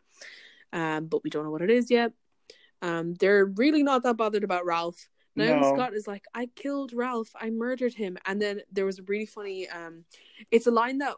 Um, 0.72 1.06
but 1.06 1.22
we 1.22 1.30
don't 1.30 1.44
know 1.44 1.50
what 1.50 1.62
it 1.62 1.70
is 1.70 1.90
yet. 1.90 2.12
Um, 2.80 3.14
they're 3.14 3.44
really 3.44 3.82
not 3.82 4.02
that 4.02 4.16
bothered 4.16 4.44
about 4.44 4.64
Ralph. 4.66 5.08
Naomi 5.36 5.60
No. 5.60 5.74
Scott 5.74 5.94
is 5.94 6.06
like, 6.06 6.24
I 6.34 6.46
killed 6.46 6.92
Ralph, 6.92 7.30
I 7.34 7.50
murdered 7.50 7.94
him. 7.94 8.18
And 8.26 8.40
then 8.40 8.62
there 8.70 8.84
was 8.84 8.98
a 8.98 9.02
really 9.04 9.26
funny 9.26 9.68
um 9.68 10.04
it's 10.50 10.66
a 10.66 10.70
line 10.70 10.98
that 10.98 11.14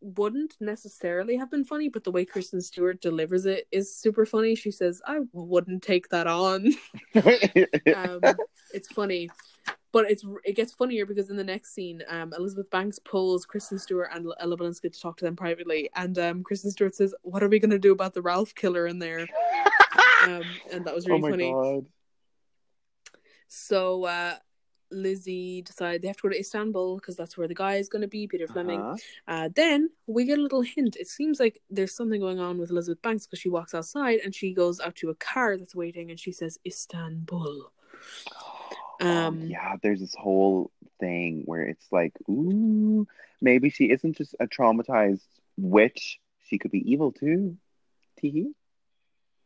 wouldn't 0.00 0.56
necessarily 0.60 1.36
have 1.36 1.50
been 1.50 1.64
funny, 1.64 1.88
but 1.88 2.04
the 2.04 2.12
way 2.12 2.24
Kristen 2.24 2.60
Stewart 2.60 3.00
delivers 3.00 3.46
it 3.46 3.66
is 3.72 3.96
super 3.96 4.26
funny. 4.26 4.54
She 4.54 4.70
says, 4.70 5.00
I 5.06 5.20
wouldn't 5.32 5.82
take 5.82 6.08
that 6.10 6.26
on. 6.26 6.74
um, 7.14 8.20
it's 8.74 8.88
funny, 8.92 9.30
but 9.96 10.10
it's 10.10 10.26
it 10.44 10.52
gets 10.52 10.74
funnier 10.74 11.06
because 11.06 11.30
in 11.30 11.36
the 11.38 11.44
next 11.44 11.72
scene, 11.72 12.02
um, 12.08 12.30
Elizabeth 12.36 12.68
Banks 12.68 12.98
pulls 12.98 13.46
Kristen 13.46 13.78
Stewart 13.78 14.10
and 14.12 14.30
Ella 14.40 14.54
Balinska 14.54 14.92
to 14.92 15.00
talk 15.00 15.16
to 15.16 15.24
them 15.24 15.34
privately, 15.34 15.88
and 15.96 16.18
um, 16.18 16.42
Kristen 16.42 16.70
Stewart 16.70 16.94
says, 16.94 17.14
"What 17.22 17.42
are 17.42 17.48
we 17.48 17.58
gonna 17.58 17.78
do 17.78 17.92
about 17.92 18.12
the 18.12 18.20
Ralph 18.20 18.54
killer 18.54 18.86
in 18.86 18.98
there?" 18.98 19.26
Um, 20.24 20.42
and 20.72 20.84
that 20.84 20.94
was 20.94 21.06
oh 21.06 21.10
really 21.10 21.20
my 21.20 21.30
funny. 21.30 21.52
god. 21.52 21.86
So 23.46 24.04
uh, 24.04 24.34
Lizzie 24.90 25.62
decide 25.62 26.02
they 26.02 26.08
have 26.08 26.16
to 26.16 26.22
go 26.22 26.30
to 26.30 26.38
Istanbul 26.38 26.96
because 26.96 27.14
that's 27.14 27.38
where 27.38 27.46
the 27.46 27.54
guy 27.54 27.76
is 27.76 27.88
gonna 27.88 28.08
be, 28.08 28.26
Peter 28.26 28.48
Fleming. 28.48 28.80
Uh-huh. 28.80 28.96
Uh, 29.28 29.48
then 29.54 29.90
we 30.08 30.24
get 30.24 30.40
a 30.40 30.42
little 30.42 30.62
hint. 30.62 30.96
It 30.96 31.06
seems 31.06 31.38
like 31.38 31.60
there's 31.70 31.94
something 31.94 32.20
going 32.20 32.40
on 32.40 32.58
with 32.58 32.70
Elizabeth 32.70 33.00
Banks 33.02 33.26
because 33.26 33.38
she 33.38 33.48
walks 33.48 33.72
outside 33.72 34.18
and 34.24 34.34
she 34.34 34.52
goes 34.52 34.80
out 34.80 34.96
to 34.96 35.10
a 35.10 35.14
car 35.14 35.56
that's 35.56 35.76
waiting 35.76 36.10
and 36.10 36.18
she 36.18 36.32
says 36.32 36.58
Istanbul. 36.66 37.70
Um, 39.00 39.08
Um, 39.08 39.40
yeah, 39.42 39.76
there's 39.82 40.00
this 40.00 40.14
whole 40.14 40.70
thing 41.00 41.42
where 41.44 41.62
it's 41.62 41.86
like, 41.90 42.14
ooh, 42.28 43.06
maybe 43.40 43.70
she 43.70 43.90
isn't 43.90 44.16
just 44.16 44.34
a 44.40 44.46
traumatized 44.46 45.26
witch. 45.56 46.18
She 46.48 46.58
could 46.58 46.70
be 46.70 46.90
evil 46.90 47.12
too. 47.12 47.56
Tee 48.18 48.54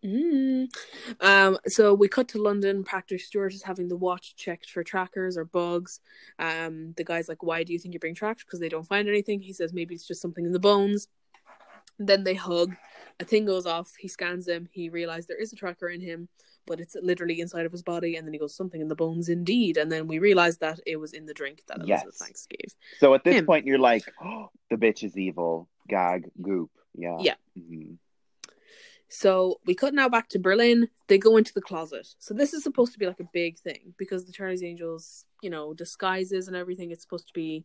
Mm. 0.05 0.75
Um, 1.21 1.59
so 1.67 1.93
we 1.93 2.09
cut 2.09 2.29
to 2.29 2.41
London. 2.41 2.85
Patrick 2.85 3.21
Stewart 3.21 3.53
is 3.53 3.63
having 3.63 3.89
the 3.89 3.97
watch 3.97 4.35
checked 4.35 4.71
for 4.71 4.83
trackers 4.83 5.37
or 5.37 5.45
bugs. 5.45 6.01
Um, 6.39 6.95
the 6.97 7.05
guy's 7.05 7.29
like, 7.29 7.43
"Why 7.43 7.65
do 7.65 7.73
you 7.73 7.79
think 7.79 7.93
you're 7.93 8.01
being 8.01 8.15
tracked? 8.15 8.47
Because 8.47 8.61
they 8.61 8.71
don't 8.71 8.87
find 8.87 9.09
anything." 9.09 9.41
He 9.43 9.53
says, 9.53 9.75
"Maybe 9.75 9.95
it's 9.95 10.07
just 10.07 10.23
something 10.23 10.47
in 10.47 10.53
the 10.53 10.59
bones." 10.59 11.09
Then 11.99 12.25
they 12.25 12.35
hug. 12.35 12.75
A 13.19 13.25
thing 13.27 13.45
goes 13.45 13.67
off. 13.67 13.95
He 13.99 14.09
scans 14.09 14.49
him. 14.49 14.71
He 14.73 14.89
realizes 14.89 15.27
there 15.27 15.37
is 15.37 15.53
a 15.53 15.57
tracker 15.57 15.89
in 15.89 16.01
him, 16.01 16.29
but 16.71 16.79
it's 16.81 16.95
literally 17.03 17.41
inside 17.41 17.67
of 17.67 17.73
his 17.73 17.83
body. 17.83 18.15
And 18.17 18.25
then 18.27 18.33
he 18.33 18.39
goes, 18.39 18.55
"Something 18.55 18.81
in 18.81 18.87
the 18.89 18.95
bones, 19.05 19.29
indeed." 19.29 19.77
And 19.77 19.91
then 19.91 20.07
we 20.07 20.21
realize 20.21 20.57
that 20.59 20.79
it 20.87 20.97
was 20.97 21.13
in 21.13 21.27
the 21.27 21.35
drink 21.35 21.63
that 21.67 21.79
Yes. 21.85 22.03
Elizabeth 22.05 22.21
Banks 22.21 22.47
gave. 22.47 22.71
So 23.01 23.13
at 23.15 23.25
this 23.25 23.35
Him. 23.35 23.47
point, 23.47 23.67
you're 23.67 23.79
like, 23.93 24.05
oh, 24.23 24.51
the 24.71 24.77
bitch 24.77 25.03
is 25.03 25.19
evil. 25.19 25.69
Gag, 25.89 26.31
goop. 26.41 26.71
Yeah. 26.95 27.17
Yeah. 27.21 27.35
Mhm. 27.59 27.99
So 29.09 29.61
we 29.67 29.75
cut 29.75 29.95
now 29.95 30.09
back 30.09 30.29
to 30.31 30.39
Berlin. 30.39 30.89
They 31.09 31.19
go 31.19 31.37
into 31.37 31.53
the 31.53 31.61
closet. 31.61 32.07
So 32.21 32.33
this 32.33 32.55
is 32.55 32.63
supposed 32.63 32.93
to 32.93 32.99
be 33.01 33.07
like 33.07 33.19
a 33.19 33.29
big 33.33 33.59
thing 33.59 33.95
because 33.99 34.25
the 34.25 34.33
Charlie's 34.33 34.63
Angels, 34.63 35.25
you 35.43 35.51
know, 35.51 35.75
disguises 35.75 36.47
and 36.47 36.57
everything. 36.57 36.93
It's 36.93 37.03
supposed 37.03 37.27
to 37.27 37.35
be 37.35 37.65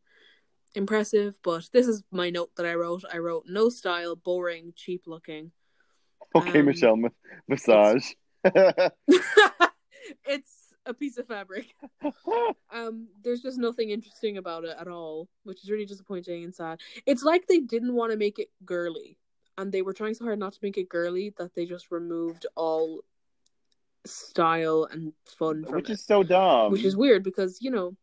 impressive, 0.74 1.38
but 1.43 1.70
this 1.72 1.88
is 1.88 2.01
my 2.12 2.32
note 2.32 2.51
that 2.56 2.66
I 2.66 2.74
wrote. 2.74 3.03
I 3.14 3.20
wrote 3.20 3.45
no 3.47 3.70
style, 3.70 4.16
boring, 4.16 4.74
cheap 4.76 5.03
looking. 5.06 5.51
Okay, 6.36 6.60
Um, 6.62 6.66
Michelle, 6.66 6.97
ma- 6.97 7.10
massage. 7.47 8.12
it's 10.28 10.74
a 10.86 10.93
piece 10.93 11.18
of 11.18 11.28
fabric. 11.28 11.68
Um, 12.74 13.08
there's 13.24 13.41
just 13.41 13.58
nothing 13.58 13.91
interesting 13.91 14.38
about 14.38 14.66
it 14.66 14.76
at 14.78 14.89
all, 14.89 15.30
which 15.43 15.64
is 15.64 15.72
really 15.72 15.86
disappointing 15.86 16.43
and 16.43 16.54
sad. 16.54 16.82
It's 17.06 17.24
like 17.24 17.48
they 17.48 17.60
didn't 17.60 17.93
want 17.93 18.12
to 18.12 18.18
make 18.18 18.38
it 18.38 18.50
girly, 18.66 19.18
and 19.58 19.72
they 19.72 19.82
were 19.82 19.93
trying 19.93 20.14
so 20.14 20.26
hard 20.26 20.39
not 20.39 20.52
to 20.54 20.60
make 20.62 20.78
it 20.78 20.89
girly 20.89 21.34
that 21.38 21.54
they 21.54 21.66
just 21.66 21.89
removed 21.89 22.46
all 22.55 23.01
style 24.05 24.89
and 24.92 25.13
fun 25.26 25.63
from 25.63 25.76
Which 25.76 25.89
it, 25.89 25.93
is 25.93 26.04
so 26.04 26.22
dumb. 26.22 26.74
which 26.74 26.84
is 26.84 26.97
weird 26.97 27.24
because 27.24 27.59
you 27.62 27.72
know. 27.72 27.96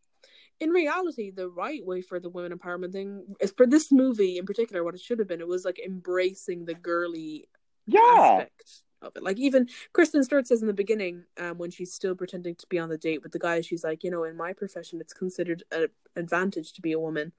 In 0.59 0.70
reality, 0.70 1.31
the 1.32 1.48
right 1.51 1.85
way 1.85 2.01
for 2.01 2.20
the 2.20 2.31
women 2.31 2.56
empowerment 2.56 2.93
thing 2.93 3.35
is 3.40 3.52
for 3.55 3.66
this 3.66 3.93
movie 3.93 4.39
in 4.39 4.47
particular. 4.47 4.85
What 4.85 4.94
it 4.94 5.01
should 5.01 5.19
have 5.19 5.28
been, 5.28 5.40
it 5.40 5.48
was 5.48 5.64
like 5.66 5.81
embracing 5.85 6.64
the 6.64 6.74
girly 6.74 7.48
yeah. 7.86 8.01
aspect 8.01 8.85
of 9.03 9.16
it. 9.16 9.23
Like 9.23 9.39
even 9.39 9.69
Kristen 9.93 10.23
Stewart 10.24 10.47
says 10.47 10.61
in 10.62 10.66
the 10.66 10.73
beginning, 10.73 11.24
um, 11.39 11.59
when 11.59 11.70
she's 11.70 11.93
still 11.93 12.15
pretending 12.15 12.55
to 12.57 12.66
be 12.69 12.79
on 12.79 12.89
the 12.89 12.99
date 12.99 13.23
with 13.23 13.33
the 13.33 13.39
guy, 13.39 13.61
she's 13.61 13.85
like, 13.85 14.05
you 14.05 14.11
know, 14.11 14.24
in 14.24 14.37
my 14.37 14.53
profession, 14.53 15.01
it's 15.01 15.12
considered 15.12 15.62
an 15.73 15.89
advantage 16.16 16.73
to 16.74 16.83
be 16.83 16.93
a 16.93 17.01
woman, 17.01 17.33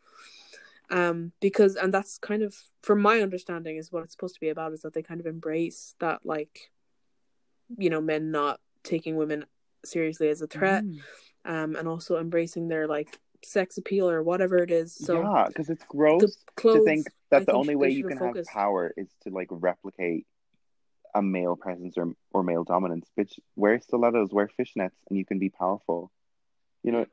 um, 0.89 1.31
because 1.39 1.75
and 1.75 1.93
that's 1.93 2.17
kind 2.17 2.43
of, 2.43 2.55
from 2.81 3.01
my 3.01 3.21
understanding, 3.21 3.77
is 3.77 3.91
what 3.91 4.03
it's 4.03 4.13
supposed 4.13 4.35
to 4.35 4.41
be 4.41 4.49
about. 4.49 4.73
Is 4.73 4.81
that 4.81 4.93
they 4.93 5.01
kind 5.01 5.19
of 5.19 5.25
embrace 5.25 5.95
that, 5.99 6.25
like, 6.25 6.71
you 7.77 7.89
know, 7.89 8.01
men 8.01 8.31
not 8.31 8.59
taking 8.83 9.15
women 9.15 9.45
seriously 9.85 10.29
as 10.29 10.41
a 10.41 10.47
threat, 10.47 10.83
Mm. 10.83 10.99
um, 11.45 11.75
and 11.75 11.87
also 11.87 12.17
embracing 12.17 12.67
their 12.67 12.87
like 12.87 13.19
sex 13.43 13.77
appeal 13.77 14.09
or 14.09 14.23
whatever 14.23 14.57
it 14.57 14.71
is. 14.71 14.93
So 14.93 15.21
yeah, 15.21 15.45
because 15.47 15.69
it's 15.69 15.83
gross 15.85 16.37
clothes, 16.55 16.77
to 16.77 16.85
think 16.85 17.07
I 17.07 17.11
that 17.31 17.39
the 17.39 17.45
think 17.47 17.57
only 17.57 17.75
way 17.75 17.89
you 17.89 18.07
can 18.07 18.17
have 18.17 18.35
power 18.45 18.93
is 18.95 19.07
to 19.23 19.29
like 19.29 19.47
replicate 19.49 20.25
a 21.15 21.21
male 21.21 21.55
presence 21.55 21.97
or 21.97 22.13
or 22.31 22.43
male 22.43 22.63
dominance. 22.63 23.07
Bitch, 23.17 23.39
wear 23.55 23.79
stilettos, 23.79 24.31
wear 24.31 24.49
fishnets, 24.59 24.91
and 25.09 25.17
you 25.17 25.25
can 25.25 25.39
be 25.39 25.49
powerful. 25.49 26.11
You 26.83 26.91
know, 26.91 27.05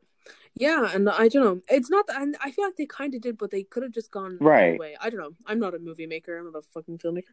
Yeah, 0.55 0.91
and 0.93 1.09
I 1.09 1.29
don't 1.29 1.45
know. 1.45 1.61
It's 1.71 1.91
not, 1.91 2.07
and 2.09 2.37
I 2.43 2.51
feel 2.51 2.65
like 2.65 2.77
they 2.77 2.87
kind 2.87 3.15
of 3.15 3.21
did, 3.21 3.39
but 3.39 3.51
they 3.51 3.63
could 3.63 3.83
have 3.83 3.93
just 3.93 4.11
gone 4.11 4.39
the 4.39 4.45
Right. 4.45 4.69
other 4.71 4.79
way. 4.79 4.97
I 5.01 5.09
don't 5.11 5.21
know. 5.21 5.35
I'm 5.47 5.61
not 5.61 5.75
a 5.75 5.79
movie 5.79 6.07
maker. 6.07 6.37
I'm 6.37 6.47
not 6.53 6.59
a 6.59 6.63
fucking 6.63 6.99
filmmaker. 6.99 7.33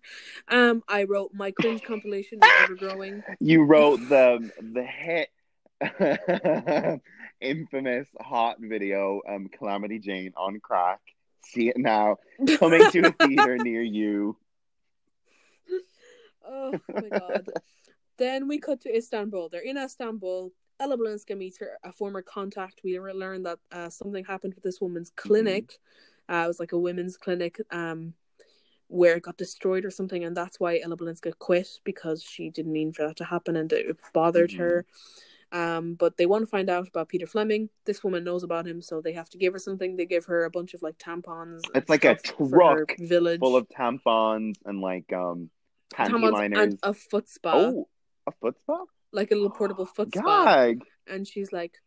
Um, 0.49 0.83
I 0.87 1.03
wrote 1.05 1.31
my 1.33 1.51
cringe 1.51 1.81
compilation 1.83 2.39
is 2.39 2.47
ever 2.63 2.75
growing. 2.75 3.23
you 3.39 3.63
wrote 3.63 3.99
the 4.09 4.49
the 4.61 4.83
hit 4.83 5.29
infamous 7.41 8.07
hot 8.19 8.57
video 8.59 9.21
um 9.29 9.47
calamity 9.47 9.99
jane 9.99 10.33
on 10.35 10.59
crack 10.59 10.99
see 11.45 11.69
it 11.69 11.77
now 11.77 12.17
coming 12.57 12.89
to 12.91 13.05
a 13.07 13.11
theater 13.11 13.57
near 13.59 13.81
you 13.83 14.35
Oh 16.47 16.79
my 16.93 17.09
god. 17.09 17.47
then 18.17 18.47
we 18.47 18.59
cut 18.59 18.81
to 18.81 18.95
Istanbul. 18.95 19.49
They're 19.49 19.61
in 19.61 19.77
Istanbul. 19.77 20.51
Ella 20.79 20.97
Balinska 20.97 21.35
meets 21.37 21.57
her 21.59 21.77
a 21.83 21.91
former 21.91 22.21
contact. 22.21 22.81
We 22.83 22.99
learn 22.99 23.43
that 23.43 23.59
uh, 23.71 23.89
something 23.89 24.23
happened 24.25 24.53
with 24.53 24.63
this 24.63 24.79
woman's 24.79 25.11
clinic. 25.15 25.79
Uh, 26.29 26.43
it 26.45 26.47
was 26.47 26.59
like 26.59 26.71
a 26.71 26.77
women's 26.79 27.17
clinic 27.17 27.59
um, 27.71 28.13
where 28.87 29.15
it 29.15 29.23
got 29.23 29.37
destroyed 29.37 29.85
or 29.85 29.89
something, 29.91 30.23
and 30.23 30.37
that's 30.37 30.59
why 30.59 30.79
Ella 30.83 30.95
Balinska 30.97 31.37
quit 31.39 31.67
because 31.83 32.21
she 32.23 32.49
didn't 32.49 32.71
mean 32.73 32.93
for 32.93 33.07
that 33.07 33.17
to 33.17 33.23
happen 33.25 33.55
and 33.55 33.71
it 33.73 33.97
bothered 34.13 34.51
Mhm. 34.51 34.57
her. 34.57 34.85
Um, 35.51 35.93
but 35.95 36.17
they 36.17 36.25
want 36.25 36.41
to 36.43 36.47
find 36.47 36.69
out 36.69 36.89
about 36.89 37.07
Peter 37.07 37.25
Fleming. 37.25 37.69
This 37.85 38.03
woman 38.03 38.23
knows 38.25 38.43
about 38.43 38.67
him, 38.67 38.81
so 38.81 38.99
they 39.01 39.13
have 39.13 39.29
to 39.29 39.37
give 39.37 39.53
her 39.53 39.59
something. 39.59 39.95
They 39.95 40.05
give 40.05 40.25
her 40.25 40.43
a 40.43 40.49
bunch 40.51 40.73
of 40.73 40.81
like 40.81 40.97
tampons. 40.97 41.61
It's 41.73 41.89
like 41.89 42.03
a 42.03 42.19
stuff 42.19 42.35
for 42.37 42.49
her 42.49 42.85
truck 42.85 42.97
village 42.99 43.39
Full 43.39 43.55
of 43.55 43.67
tampons 43.69 44.55
and 44.65 44.81
like 44.81 45.11
um 45.13 45.49
panty 45.93 46.31
liners. 46.31 46.59
and 46.59 46.79
a 46.83 46.93
foot 46.93 47.29
spa, 47.29 47.53
oh, 47.55 47.87
a 48.25 48.31
foot 48.31 48.57
spa? 48.63 48.85
like 49.11 49.31
a 49.31 49.35
little 49.35 49.49
portable 49.49 49.85
foot 49.95 50.13
spa. 50.13 50.45
Gag. 50.45 50.83
And 51.07 51.27
she's 51.27 51.51
like, 51.51 51.77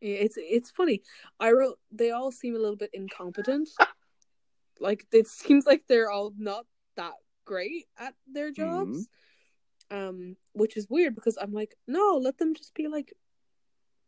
it's 0.00 0.36
it's 0.38 0.70
funny. 0.70 1.02
I 1.38 1.52
wrote 1.52 1.78
they 1.92 2.10
all 2.10 2.32
seem 2.32 2.54
a 2.54 2.58
little 2.58 2.76
bit 2.76 2.90
incompetent. 2.92 3.68
like 4.80 5.06
it 5.12 5.26
seems 5.26 5.66
like 5.66 5.82
they're 5.86 6.10
all 6.10 6.32
not 6.38 6.64
that 6.96 7.12
great 7.44 7.86
at 7.98 8.14
their 8.32 8.50
jobs. 8.50 9.08
Um, 9.90 10.36
which 10.52 10.76
is 10.76 10.88
weird 10.88 11.16
because 11.16 11.36
I'm 11.36 11.52
like, 11.52 11.74
no, 11.88 12.20
let 12.22 12.38
them 12.38 12.54
just 12.54 12.74
be 12.74 12.86
like 12.86 13.12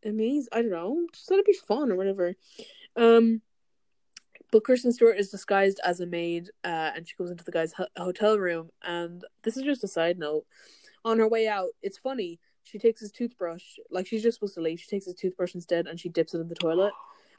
amazing. 0.04 0.48
I 0.52 0.62
don't 0.62 0.70
know, 0.70 1.06
just 1.12 1.30
let 1.30 1.40
it 1.40 1.46
be 1.46 1.54
fun 1.54 1.90
or 1.90 1.96
whatever. 1.96 2.34
Um, 2.96 3.42
but 4.52 4.64
Kristen 4.64 4.92
Stewart 4.92 5.18
is 5.18 5.30
disguised 5.30 5.80
as 5.82 6.00
a 6.00 6.06
maid, 6.06 6.50
uh, 6.62 6.92
and 6.94 7.08
she 7.08 7.16
goes 7.16 7.30
into 7.30 7.42
the 7.42 7.50
guy's 7.50 7.72
ho- 7.72 7.88
hotel 7.96 8.38
room. 8.38 8.70
And 8.84 9.24
this 9.42 9.56
is 9.56 9.64
just 9.64 9.82
a 9.82 9.88
side 9.88 10.18
note. 10.18 10.44
On 11.04 11.18
her 11.18 11.26
way 11.26 11.48
out, 11.48 11.70
it's 11.82 11.98
funny. 11.98 12.38
She 12.62 12.78
takes 12.78 13.00
his 13.00 13.10
toothbrush, 13.10 13.64
like 13.90 14.06
she's 14.06 14.22
just 14.22 14.36
supposed 14.36 14.54
to 14.54 14.60
leave. 14.60 14.78
She 14.78 14.86
takes 14.86 15.06
his 15.06 15.16
toothbrush 15.16 15.54
instead, 15.54 15.86
and 15.88 15.98
she 15.98 16.10
dips 16.10 16.34
it 16.34 16.40
in 16.40 16.48
the 16.48 16.54
toilet. 16.54 16.92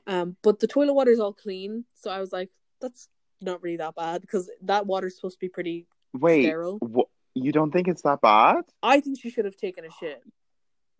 Um, 0.08 0.36
but 0.42 0.60
the 0.60 0.68
toilet 0.68 0.94
water 0.94 1.12
is 1.12 1.20
all 1.20 1.32
clean, 1.32 1.86
so 1.96 2.12
I 2.12 2.20
was 2.20 2.34
like, 2.34 2.50
that's 2.82 3.08
not 3.42 3.62
really 3.64 3.78
that 3.78 3.96
bad 3.96 4.22
because 4.22 4.50
that 4.64 4.86
water's 4.86 5.16
supposed 5.16 5.36
to 5.36 5.40
be 5.40 5.50
pretty 5.50 5.88
Wait, 6.14 6.44
sterile. 6.44 6.80
wh- 6.84 7.10
you 7.36 7.52
don't 7.52 7.72
think 7.72 7.88
it's 7.88 8.02
that 8.02 8.22
bad? 8.22 8.64
I 8.82 9.00
think 9.00 9.22
she 9.22 9.30
should 9.30 9.46
have 9.46 9.56
taken 9.56 9.86
a 9.86 9.90
shit. 10.00 10.22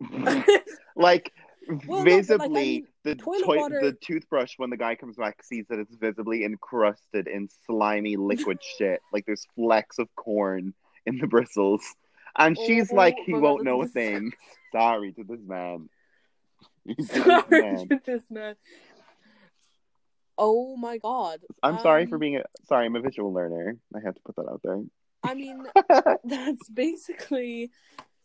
like 0.96 1.32
Well, 1.68 1.78
no, 1.86 1.96
like, 1.96 2.12
I 2.12 2.16
visibly 2.16 2.48
mean, 2.48 2.86
the 3.04 3.14
toilet 3.14 3.44
toi- 3.44 3.56
water- 3.56 3.80
the 3.80 3.92
toothbrush 3.92 4.54
when 4.58 4.70
the 4.70 4.76
guy 4.76 4.94
comes 4.94 5.16
back 5.16 5.42
sees 5.42 5.66
that 5.68 5.78
it's 5.78 5.94
visibly 5.94 6.44
encrusted 6.44 7.26
in 7.26 7.48
slimy 7.66 8.16
liquid 8.16 8.58
shit 8.78 9.00
like 9.12 9.24
there's 9.26 9.46
flecks 9.54 9.98
of 9.98 10.08
corn 10.16 10.74
in 11.06 11.18
the 11.18 11.26
bristles 11.26 11.82
and 12.36 12.58
she's 12.58 12.92
Oh 12.92 12.96
like 12.96 13.16
he 13.24 13.32
won't 13.34 13.62
know 13.64 13.82
a 13.82 13.86
thing 13.86 14.32
sorry 14.72 15.12
to 15.12 15.24
this 15.24 15.40
man 15.46 15.88
sorry 17.06 17.44
man. 17.50 17.88
to 17.88 18.00
this 18.04 18.22
man. 18.30 18.56
Oh 20.36 20.76
my 20.76 20.98
god. 20.98 21.40
i'm 21.62 21.78
sorry 21.78 22.06
for 22.06 22.16
Um, 22.16 22.20
being 22.20 22.36
a 22.36 22.42
sorry 22.68 22.86
i'm 22.86 22.96
a 22.96 23.00
visual 23.00 23.32
learner 23.32 23.76
i 23.94 24.00
have 24.04 24.14
to 24.14 24.20
put 24.24 24.36
that 24.36 24.48
out 24.50 24.60
there 24.64 24.80
I 25.26 25.32
mean, 25.32 25.64
that's 26.24 26.68
basically 26.68 27.70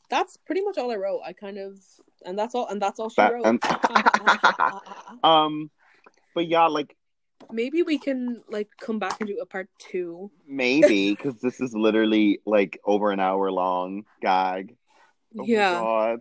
that's 0.09 0.37
pretty 0.37 0.61
much 0.61 0.77
all 0.77 0.91
I 0.91 0.95
wrote. 0.95 1.21
I 1.25 1.33
kind 1.33 1.57
of 1.57 1.77
and 2.25 2.37
that's 2.37 2.55
all 2.55 2.67
and 2.67 2.81
that's 2.81 2.99
all 2.99 3.09
she 3.09 3.15
That- 3.21 3.33
wrote. 3.33 3.45
and- 3.45 3.63
um 5.23 5.71
but 6.35 6.47
yeah 6.47 6.65
like 6.67 6.95
Maybe 7.51 7.83
we 7.83 7.97
can 7.97 8.43
like 8.49 8.67
come 8.79 8.99
back 8.99 9.15
and 9.21 9.27
do 9.27 9.39
a 9.41 9.45
part 9.45 9.69
two. 9.79 10.29
maybe 10.45 11.11
because 11.15 11.39
this 11.39 11.61
is 11.61 11.73
literally 11.73 12.41
like 12.45 12.79
over 12.85 13.11
an 13.11 13.19
hour 13.19 13.49
long 13.51 14.03
gag 14.21 14.75
Oh 15.39 15.43
yeah. 15.45 15.73
God. 15.73 16.19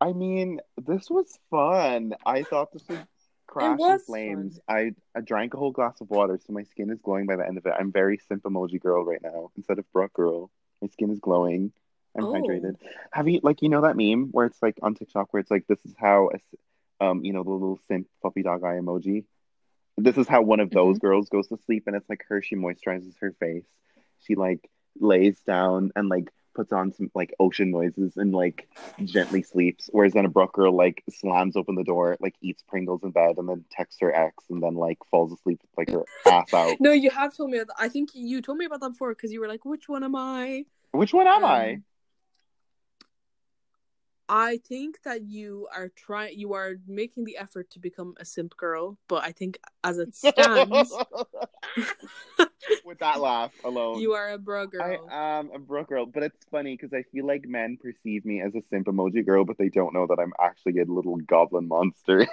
I 0.00 0.12
mean, 0.12 0.60
this 0.86 1.10
was 1.10 1.38
fun. 1.50 2.14
I 2.24 2.42
thought 2.44 2.72
this 2.72 2.82
would 2.88 3.06
crash 3.46 3.78
in 3.80 3.98
flames. 4.00 4.58
I, 4.68 4.92
I 5.14 5.20
drank 5.20 5.54
a 5.54 5.58
whole 5.58 5.72
glass 5.72 6.00
of 6.00 6.08
water, 6.08 6.38
so 6.46 6.52
my 6.52 6.62
skin 6.62 6.88
is 6.90 7.00
glowing 7.02 7.26
by 7.26 7.36
the 7.36 7.46
end 7.46 7.58
of 7.58 7.66
it. 7.66 7.74
I'm 7.78 7.92
very 7.92 8.16
simp 8.28 8.44
emoji 8.44 8.80
girl 8.80 9.04
right 9.04 9.20
now 9.22 9.50
instead 9.56 9.78
of 9.78 9.90
Brooke 9.92 10.14
girl. 10.14 10.50
My 10.80 10.88
skin 10.88 11.10
is 11.10 11.18
glowing. 11.18 11.72
I'm 12.18 12.24
Oh. 12.26 12.32
hydrated. 12.32 12.76
Have 13.12 13.28
you 13.28 13.40
like 13.42 13.62
you 13.62 13.68
know 13.68 13.82
that 13.82 13.96
meme 13.96 14.28
where 14.32 14.46
it's 14.46 14.60
like 14.62 14.78
on 14.82 14.94
TikTok 14.94 15.32
where 15.32 15.40
it's 15.40 15.50
like 15.50 15.66
this 15.66 15.78
is 15.84 15.94
how 15.98 16.30
um 17.00 17.24
you 17.24 17.32
know 17.32 17.42
the 17.44 17.50
little 17.50 17.78
simp 17.88 18.06
puppy 18.22 18.42
dog 18.42 18.64
eye 18.64 18.78
emoji. 18.78 19.24
This 19.96 20.16
is 20.16 20.28
how 20.28 20.42
one 20.42 20.60
of 20.60 20.70
those 20.70 20.98
Mm-hmm. 20.98 20.98
girls 20.98 21.28
goes 21.28 21.48
to 21.48 21.58
sleep, 21.66 21.84
and 21.86 21.96
it's 21.96 22.08
like 22.08 22.24
her. 22.28 22.42
She 22.42 22.56
moisturizes 22.56 23.14
her 23.20 23.32
face. 23.40 23.64
She 24.20 24.34
like 24.34 24.68
lays 25.00 25.40
down 25.40 25.92
and 25.96 26.08
like 26.08 26.30
puts 26.54 26.72
on 26.72 26.92
some 26.92 27.10
like 27.14 27.34
ocean 27.40 27.70
noises 27.70 28.16
and 28.16 28.32
like 28.32 28.68
gently 29.04 29.42
sleeps. 29.42 29.88
Whereas 29.92 30.12
then 30.12 30.24
a 30.24 30.28
Brooke 30.28 30.52
girl 30.52 30.72
like 30.72 31.02
slams 31.10 31.56
open 31.56 31.74
the 31.76 31.84
door, 31.84 32.16
like 32.20 32.34
eats 32.40 32.62
Pringles 32.68 33.02
in 33.04 33.10
bed, 33.10 33.36
and 33.38 33.48
then 33.48 33.64
texts 33.70 34.00
her 34.00 34.14
ex, 34.14 34.44
and 34.50 34.62
then 34.62 34.74
like 34.74 34.98
falls 35.10 35.32
asleep 35.32 35.60
with 35.62 35.70
like 35.78 35.90
her 35.90 36.04
ass 36.32 36.52
out. 36.52 36.76
No, 36.80 36.92
you 36.92 37.10
have 37.10 37.36
told 37.36 37.50
me. 37.50 37.60
I 37.78 37.88
think 37.88 38.10
you 38.14 38.40
told 38.42 38.58
me 38.58 38.64
about 38.64 38.80
that 38.80 38.90
before 38.90 39.10
because 39.14 39.32
you 39.32 39.40
were 39.40 39.48
like, 39.48 39.64
"Which 39.64 39.88
one 39.88 40.04
am 40.04 40.14
I?" 40.16 40.64
Which 40.92 41.12
one 41.12 41.26
am 41.26 41.44
Um, 41.44 41.50
I? 41.50 41.80
I 44.28 44.58
think 44.58 45.02
that 45.04 45.22
you 45.22 45.68
are 45.74 45.88
trying. 45.88 46.38
You 46.38 46.52
are 46.52 46.74
making 46.86 47.24
the 47.24 47.38
effort 47.38 47.70
to 47.70 47.78
become 47.78 48.14
a 48.18 48.24
simp 48.24 48.56
girl, 48.56 48.98
but 49.08 49.24
I 49.24 49.32
think 49.32 49.58
as 49.82 49.98
it 49.98 50.14
stands, 50.14 50.94
With 52.84 52.98
that 52.98 53.20
laugh 53.20 53.52
alone. 53.64 54.00
you 54.00 54.12
are 54.12 54.30
a 54.30 54.38
bro 54.38 54.66
girl. 54.66 54.82
I 55.10 55.38
am 55.38 55.50
a 55.54 55.58
bro 55.58 55.84
girl, 55.84 56.06
but 56.06 56.22
it's 56.22 56.44
funny 56.50 56.76
because 56.76 56.92
I 56.92 57.04
feel 57.10 57.26
like 57.26 57.46
men 57.46 57.78
perceive 57.80 58.24
me 58.24 58.40
as 58.40 58.54
a 58.54 58.62
simp 58.70 58.86
emoji 58.86 59.24
girl, 59.24 59.44
but 59.44 59.58
they 59.58 59.68
don't 59.68 59.94
know 59.94 60.06
that 60.06 60.18
I'm 60.18 60.32
actually 60.40 60.78
a 60.80 60.84
little 60.84 61.16
goblin 61.16 61.68
monster. 61.68 62.26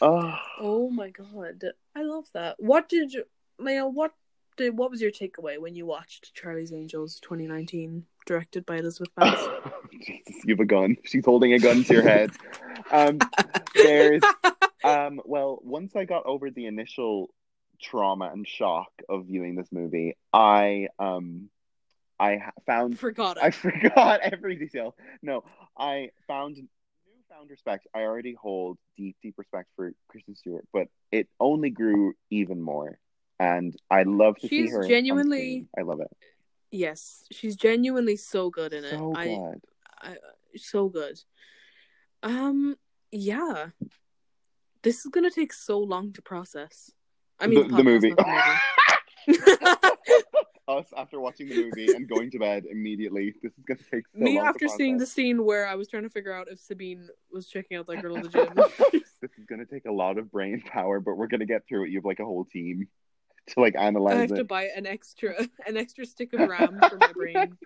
oh, 0.00 0.34
Oh 0.60 0.90
my 0.90 1.10
god, 1.10 1.64
I 1.94 2.02
love 2.02 2.26
that. 2.34 2.56
What 2.58 2.88
did 2.88 3.12
you, 3.12 3.24
Maya? 3.58 3.86
What 3.86 4.12
did 4.58 4.76
what 4.76 4.90
was 4.90 5.00
your 5.00 5.10
takeaway 5.10 5.58
when 5.58 5.74
you 5.74 5.86
watched 5.86 6.34
Charlie's 6.34 6.72
Angels 6.72 7.18
2019, 7.20 8.04
directed 8.26 8.66
by 8.66 8.76
Elizabeth 8.76 9.14
Banks? 9.14 9.42
Jesus, 10.04 10.44
you 10.44 10.54
have 10.54 10.60
a 10.60 10.66
gun. 10.66 10.96
She's 11.04 11.24
holding 11.24 11.54
a 11.54 11.58
gun 11.58 11.82
to 11.84 11.94
your 11.94 12.02
head. 12.02 12.30
Um, 12.90 13.18
there's, 13.74 14.22
um, 14.84 15.20
well, 15.24 15.60
once 15.62 15.96
I 15.96 16.04
got 16.04 16.26
over 16.26 16.50
the 16.50 16.66
initial 16.66 17.30
trauma 17.80 18.30
and 18.32 18.46
shock 18.46 18.90
of 19.08 19.26
viewing 19.26 19.54
this 19.54 19.68
movie, 19.72 20.16
I, 20.32 20.88
um, 20.98 21.48
I 22.20 22.50
found 22.66 22.98
Forgot 22.98 23.38
it. 23.38 23.44
I 23.44 23.50
forgot 23.52 24.20
every 24.20 24.56
detail. 24.56 24.96
No, 25.22 25.44
I 25.78 26.10
found 26.26 26.56
newfound 26.56 27.50
respect. 27.50 27.86
I 27.94 28.00
already 28.00 28.34
hold 28.34 28.76
deep, 28.96 29.16
deep 29.22 29.34
respect 29.38 29.68
for 29.76 29.92
Kristen 30.08 30.34
Stewart, 30.34 30.66
but 30.72 30.88
it 31.12 31.28
only 31.38 31.70
grew 31.70 32.14
even 32.30 32.60
more. 32.60 32.98
And 33.40 33.76
I 33.90 34.02
love 34.02 34.36
to 34.38 34.48
see 34.48 34.64
She's 34.64 34.72
her. 34.72 34.82
on 34.82 34.88
genuinely- 34.88 35.68
I 35.78 35.82
love 35.82 36.00
it. 36.00 36.10
Yes, 36.70 37.24
she's 37.30 37.56
genuinely 37.56 38.16
so 38.16 38.50
good 38.50 38.72
in 38.72 38.84
it. 38.84 38.90
So 38.90 39.14
I, 39.16 39.26
good. 39.26 39.60
I, 40.02 40.16
so 40.56 40.88
good. 40.88 41.18
Um, 42.22 42.76
yeah. 43.10 43.68
This 44.82 45.04
is 45.04 45.10
gonna 45.10 45.30
take 45.30 45.52
so 45.52 45.78
long 45.78 46.12
to 46.12 46.22
process. 46.22 46.92
I 47.40 47.46
mean, 47.46 47.68
the, 47.68 47.76
the 47.76 47.84
movie. 47.84 48.14
Us 50.68 50.92
after 50.96 51.18
watching 51.18 51.48
the 51.48 51.64
movie 51.64 51.94
and 51.94 52.06
going 52.06 52.30
to 52.30 52.38
bed 52.38 52.66
immediately. 52.70 53.34
This 53.42 53.52
is 53.56 53.64
gonna 53.66 53.80
take 53.90 54.04
so 54.12 54.20
Me 54.20 54.38
after 54.38 54.68
seeing 54.68 54.98
the 54.98 55.06
scene 55.06 55.44
where 55.44 55.66
I 55.66 55.74
was 55.74 55.88
trying 55.88 56.02
to 56.02 56.10
figure 56.10 56.32
out 56.32 56.48
if 56.50 56.60
Sabine 56.60 57.08
was 57.32 57.48
checking 57.48 57.78
out 57.78 57.86
that 57.86 58.02
girl 58.02 58.18
at 58.18 58.24
the 58.24 58.28
gym. 58.28 58.52
this 59.22 59.30
is 59.38 59.46
gonna 59.48 59.64
take 59.64 59.86
a 59.86 59.92
lot 59.92 60.18
of 60.18 60.30
brain 60.30 60.62
power, 60.66 61.00
but 61.00 61.14
we're 61.16 61.26
gonna 61.26 61.46
get 61.46 61.66
through 61.66 61.86
it. 61.86 61.90
You 61.90 61.98
have 61.98 62.04
like 62.04 62.20
a 62.20 62.24
whole 62.24 62.44
team 62.44 62.86
to 63.48 63.60
like 63.60 63.74
analyze. 63.76 64.16
I 64.16 64.20
have 64.20 64.32
it. 64.32 64.36
to 64.36 64.44
buy 64.44 64.68
an 64.76 64.86
extra 64.86 65.34
an 65.66 65.76
extra 65.76 66.06
stick 66.06 66.32
of 66.32 66.48
RAM 66.48 66.80
for 66.88 66.96
my 66.96 67.12
brain. 67.12 67.56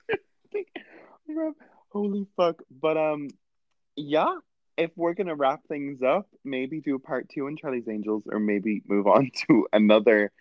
Holy 1.90 2.26
fuck. 2.36 2.62
But 2.70 2.96
um 2.96 3.28
yeah, 3.96 4.34
if 4.76 4.90
we're 4.96 5.14
gonna 5.14 5.34
wrap 5.34 5.60
things 5.68 6.02
up, 6.02 6.28
maybe 6.44 6.80
do 6.80 6.94
a 6.94 6.98
part 6.98 7.28
two 7.28 7.46
on 7.46 7.56
Charlie's 7.56 7.88
Angels 7.88 8.24
or 8.30 8.38
maybe 8.38 8.82
move 8.86 9.06
on 9.06 9.30
to 9.48 9.66
another 9.72 10.32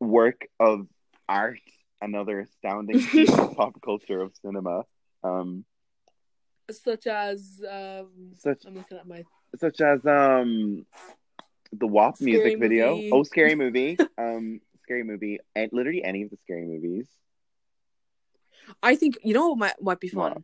work 0.00 0.46
of 0.58 0.86
art, 1.28 1.60
another 2.00 2.40
astounding 2.40 3.04
piece 3.04 3.36
of 3.36 3.56
pop 3.56 3.80
culture 3.82 4.20
of 4.20 4.32
cinema. 4.42 4.84
Um 5.22 5.64
Such 6.70 7.06
as 7.06 7.62
um 7.68 8.32
such 8.34 8.64
I'm 8.66 8.74
looking 8.76 8.98
at 8.98 9.06
my 9.06 9.24
such 9.56 9.80
as 9.80 10.04
um 10.06 10.86
the 11.72 11.86
WAP 11.86 12.16
Scary 12.16 12.32
music 12.32 12.58
video. 12.60 12.94
Movie. 12.96 13.10
Oh 13.12 13.22
scary 13.22 13.54
movie. 13.54 13.98
um 14.16 14.60
scary 14.88 15.02
movie. 15.04 15.38
And 15.54 15.70
literally 15.72 16.02
any 16.02 16.22
of 16.22 16.30
the 16.30 16.36
scary 16.38 16.64
movies. 16.64 17.08
I 18.82 18.96
think 18.96 19.18
you 19.22 19.34
know 19.34 19.48
what 19.50 19.58
might 19.58 19.82
might 19.82 20.00
be 20.00 20.08
fun. 20.08 20.32
What? 20.32 20.42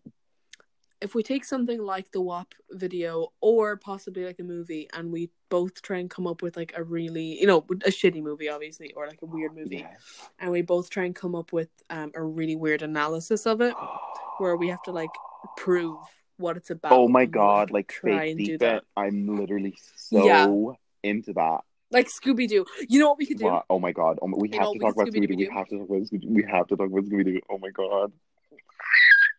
if 1.00 1.14
we 1.14 1.22
take 1.22 1.44
something 1.44 1.82
like 1.82 2.10
the 2.12 2.20
WAP 2.20 2.54
video 2.70 3.30
or 3.42 3.76
possibly 3.76 4.24
like 4.24 4.38
a 4.38 4.42
movie 4.42 4.88
and 4.94 5.12
we 5.12 5.28
both 5.50 5.82
try 5.82 5.98
and 5.98 6.08
come 6.08 6.26
up 6.26 6.40
with 6.40 6.56
like 6.56 6.72
a 6.76 6.82
really, 6.82 7.38
you 7.38 7.46
know, 7.46 7.58
a 7.58 7.90
shitty 7.90 8.22
movie, 8.22 8.48
obviously, 8.48 8.90
or 8.94 9.06
like 9.06 9.20
a 9.20 9.26
weird 9.26 9.54
movie, 9.60 9.78
Yeah. 9.78 9.90
and 10.38 10.50
we 10.50 10.62
both 10.62 10.88
try 10.88 11.04
and 11.04 11.14
come 11.14 11.34
up 11.34 11.52
with 11.52 11.68
um, 11.90 12.10
a 12.14 12.22
really 12.22 12.56
weird 12.56 12.80
analysis 12.80 13.44
of 13.44 13.60
it 13.60 13.74
where 14.38 14.56
we 14.56 14.68
have 14.68 14.80
to 14.84 14.92
like 14.92 15.10
prove 15.58 15.98
what 16.38 16.56
it's 16.56 16.70
about. 16.70 16.92
Oh 16.92 17.08
my 17.08 17.26
god, 17.26 17.70
like 17.70 17.88
try 17.88 18.24
and 18.26 18.38
do 18.42 18.56
that. 18.58 18.84
I'm 18.96 19.26
literally 19.26 19.74
so 19.96 20.24
Yeah. 20.24 21.10
into 21.10 21.34
that. 21.34 21.60
Like 21.94 22.08
Scooby 22.08 22.48
Doo. 22.48 22.66
You 22.88 22.98
know 22.98 23.08
what 23.08 23.18
we 23.18 23.26
could 23.26 23.38
do? 23.38 23.60
Oh 23.70 23.78
my 23.78 23.92
god. 23.92 24.18
Oh 24.20 24.26
my, 24.26 24.36
we 24.36 24.48
have 24.50 24.62
know, 24.62 24.72
to 24.72 24.78
we 24.78 24.78
talk 24.80 24.96
could 24.96 25.08
about 25.08 25.14
Scooby 25.14 25.28
Doo. 25.28 25.36
We 25.36 25.44
have 25.46 25.68
to 25.68 25.78
talk 25.78 25.88
about 25.88 26.02
Scooby 26.02 26.20
Doo. 26.20 26.28
We 26.28 26.44
have 26.50 26.66
to 26.66 26.76
talk 26.76 26.86
about 26.88 27.04
Scooby 27.04 27.24
Doo. 27.24 27.40
Oh 27.48 27.58
my 27.58 27.70
god. 27.70 28.12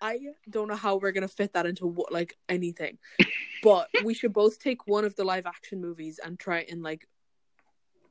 I 0.01 0.19
don't 0.49 0.69
know 0.69 0.75
how 0.75 0.95
we're 0.95 1.11
gonna 1.11 1.27
fit 1.27 1.51
that 1.53 1.65
into 1.65 1.85
what 1.85 2.13
like 2.13 2.37
anything, 2.47 2.97
but 3.61 3.89
we 4.05 4.13
should 4.13 4.31
both 4.31 4.57
take 4.57 4.87
one 4.87 5.03
of 5.03 5.15
the 5.17 5.25
live 5.25 5.45
action 5.45 5.81
movies 5.81 6.17
and 6.23 6.39
try 6.39 6.65
and 6.69 6.81
like, 6.81 7.05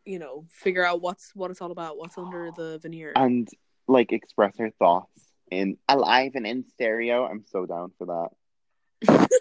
you 0.05 0.19
know, 0.19 0.45
figure 0.51 0.85
out 0.85 1.01
what's 1.01 1.35
what 1.35 1.51
it's 1.51 1.63
all 1.63 1.71
about, 1.71 1.97
what's 1.97 2.19
under 2.19 2.51
the 2.55 2.79
veneer. 2.83 3.13
And 3.17 3.49
like 3.89 4.13
express 4.13 4.61
our 4.61 4.71
thoughts 4.79 5.33
in 5.51 5.79
alive 5.89 6.33
and 6.35 6.47
in 6.47 6.65
stereo. 6.69 7.25
I'm 7.25 7.45
so 7.47 7.65
down 7.65 7.93
for 7.97 8.29
that. 9.09 9.29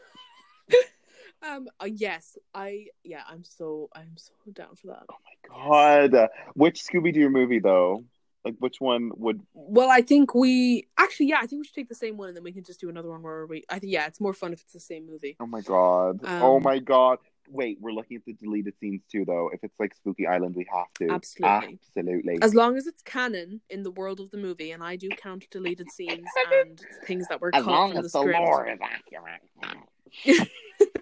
um, 1.48 1.68
uh, 1.80 1.86
yes, 1.86 2.38
I 2.54 2.88
yeah, 3.04 3.24
I'm 3.30 3.44
so 3.44 3.90
I'm 3.96 4.14
so 4.18 4.32
down 4.52 4.76
for 4.76 4.88
that. 4.88 5.04
Oh 5.10 5.16
my 5.52 6.10
god. 6.12 6.30
Which 6.54 6.82
Scooby 6.84 7.14
Doo 7.14 7.30
movie 7.30 7.60
though? 7.60 8.04
Like 8.46 8.56
which 8.60 8.82
one 8.82 9.12
would 9.18 9.42
Well, 9.54 9.90
I 9.90 10.02
think 10.02 10.36
we 10.36 10.88
actually 10.98 11.28
yeah, 11.28 11.38
I 11.42 11.46
think 11.48 11.62
we 11.62 11.66
should 11.66 11.76
take 11.76 11.90
the 11.90 11.96
same 11.96 12.18
one 12.18 12.28
and 12.28 12.36
then 12.36 12.44
we 12.44 12.52
can 12.52 12.64
just 12.64 12.80
do 12.82 12.90
another 12.90 13.10
one 13.10 13.22
where 13.22 13.46
we. 13.46 13.64
I 13.70 13.80
think 13.80 13.94
yeah, 13.94 14.06
it's 14.08 14.20
more 14.20 14.34
fun 14.34 14.52
if 14.54 14.62
it's 14.62 14.74
the 14.74 14.80
same 14.80 15.06
movie. 15.06 15.38
Oh 15.40 15.46
my 15.46 15.62
god. 15.62 16.20
oh 16.26 16.58
Um, 16.58 16.64
my 16.64 16.80
god. 16.80 17.20
Wait, 17.50 17.78
we're 17.82 17.92
looking 17.92 18.16
at 18.16 18.24
the 18.26 18.34
deleted 18.34 18.74
scenes 18.80 19.02
too 19.12 19.26
though. 19.26 19.50
If 19.54 19.64
it's 19.64 19.78
like 19.80 19.94
Spooky 19.96 20.28
Island, 20.28 20.56
we 20.56 20.66
have 20.74 20.88
to. 21.00 21.10
Absolutely. 21.14 21.80
Absolutely. 21.98 22.38
As 22.42 22.54
long 22.56 22.78
as 22.78 22.88
it's 22.88 23.02
canon 23.02 23.60
in 23.70 23.84
the 23.84 23.92
world 23.92 24.20
of 24.22 24.30
the 24.32 24.38
movie, 24.38 24.72
and 24.72 24.82
I 24.84 24.96
do 24.96 25.10
count 25.10 25.46
deleted 25.52 25.90
scenes 25.92 26.26
and 26.62 26.82
things 27.06 27.28
that 27.28 27.42
were 27.42 27.52
As 27.54 27.64
cut 27.64 27.72
long 27.72 27.92
from 27.92 28.02
the 28.02 28.06
as 28.06 28.12
the 28.14 28.20
script. 28.20 28.40
lore 28.40 28.68
is 28.70 28.80
accurate. 28.82 30.50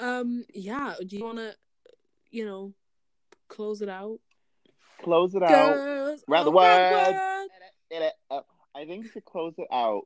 um, 0.00 0.44
yeah. 0.54 0.94
Do 1.06 1.16
you 1.16 1.24
want 1.24 1.38
to, 1.38 1.54
you 2.30 2.44
know, 2.44 2.72
close 3.48 3.82
it 3.82 3.88
out? 3.88 4.18
Close 5.02 5.34
it 5.34 5.42
out. 5.42 5.74
Girls 5.74 6.24
Round 6.28 6.46
the 6.46 6.50
world. 6.50 6.92
world. 7.14 7.48
Did 7.90 8.02
it. 8.02 8.12
Uh, 8.30 8.40
I 8.74 8.84
think 8.84 9.12
to 9.12 9.20
close 9.20 9.54
it 9.58 9.68
out, 9.72 10.02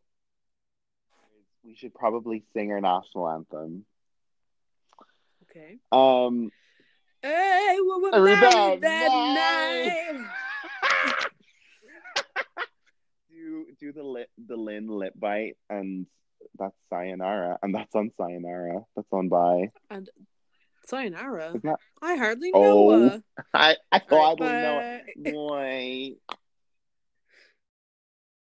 we 1.64 1.74
should 1.74 1.94
probably 1.94 2.44
sing 2.54 2.72
our 2.72 2.80
national 2.80 3.28
anthem. 3.28 3.84
Okay. 5.50 5.78
Um, 5.92 6.50
Hey, 7.22 7.76
we 7.80 8.02
were 8.02 8.14
Every 8.14 8.36
married 8.36 8.80
bad 8.80 8.80
that 8.82 9.08
night. 10.14 10.20
night. 10.20 11.26
do 13.30 13.66
do 13.80 13.92
the 13.92 14.02
lip, 14.02 14.28
the 14.46 14.56
Lynn 14.56 14.86
lip 14.88 15.14
bite, 15.18 15.56
and 15.68 16.06
that's 16.58 16.74
Sayonara, 16.90 17.58
and 17.62 17.74
that's 17.74 17.94
on 17.94 18.10
Sayonara. 18.16 18.82
That's 18.94 19.08
on 19.12 19.28
by. 19.28 19.70
And 19.90 20.08
sayonara. 20.86 21.60
That? 21.64 21.78
I 22.02 22.16
hardly 22.16 22.50
Oh, 22.54 22.60
know. 22.62 22.90
her. 23.10 23.22
I 23.54 23.76
I 23.92 23.98
thought 23.98 24.14
I 24.14 24.28
Right, 24.30 24.38
would 24.40 24.62
know. 24.62 24.80
bye. 24.80 25.30
Boy. 25.30 26.12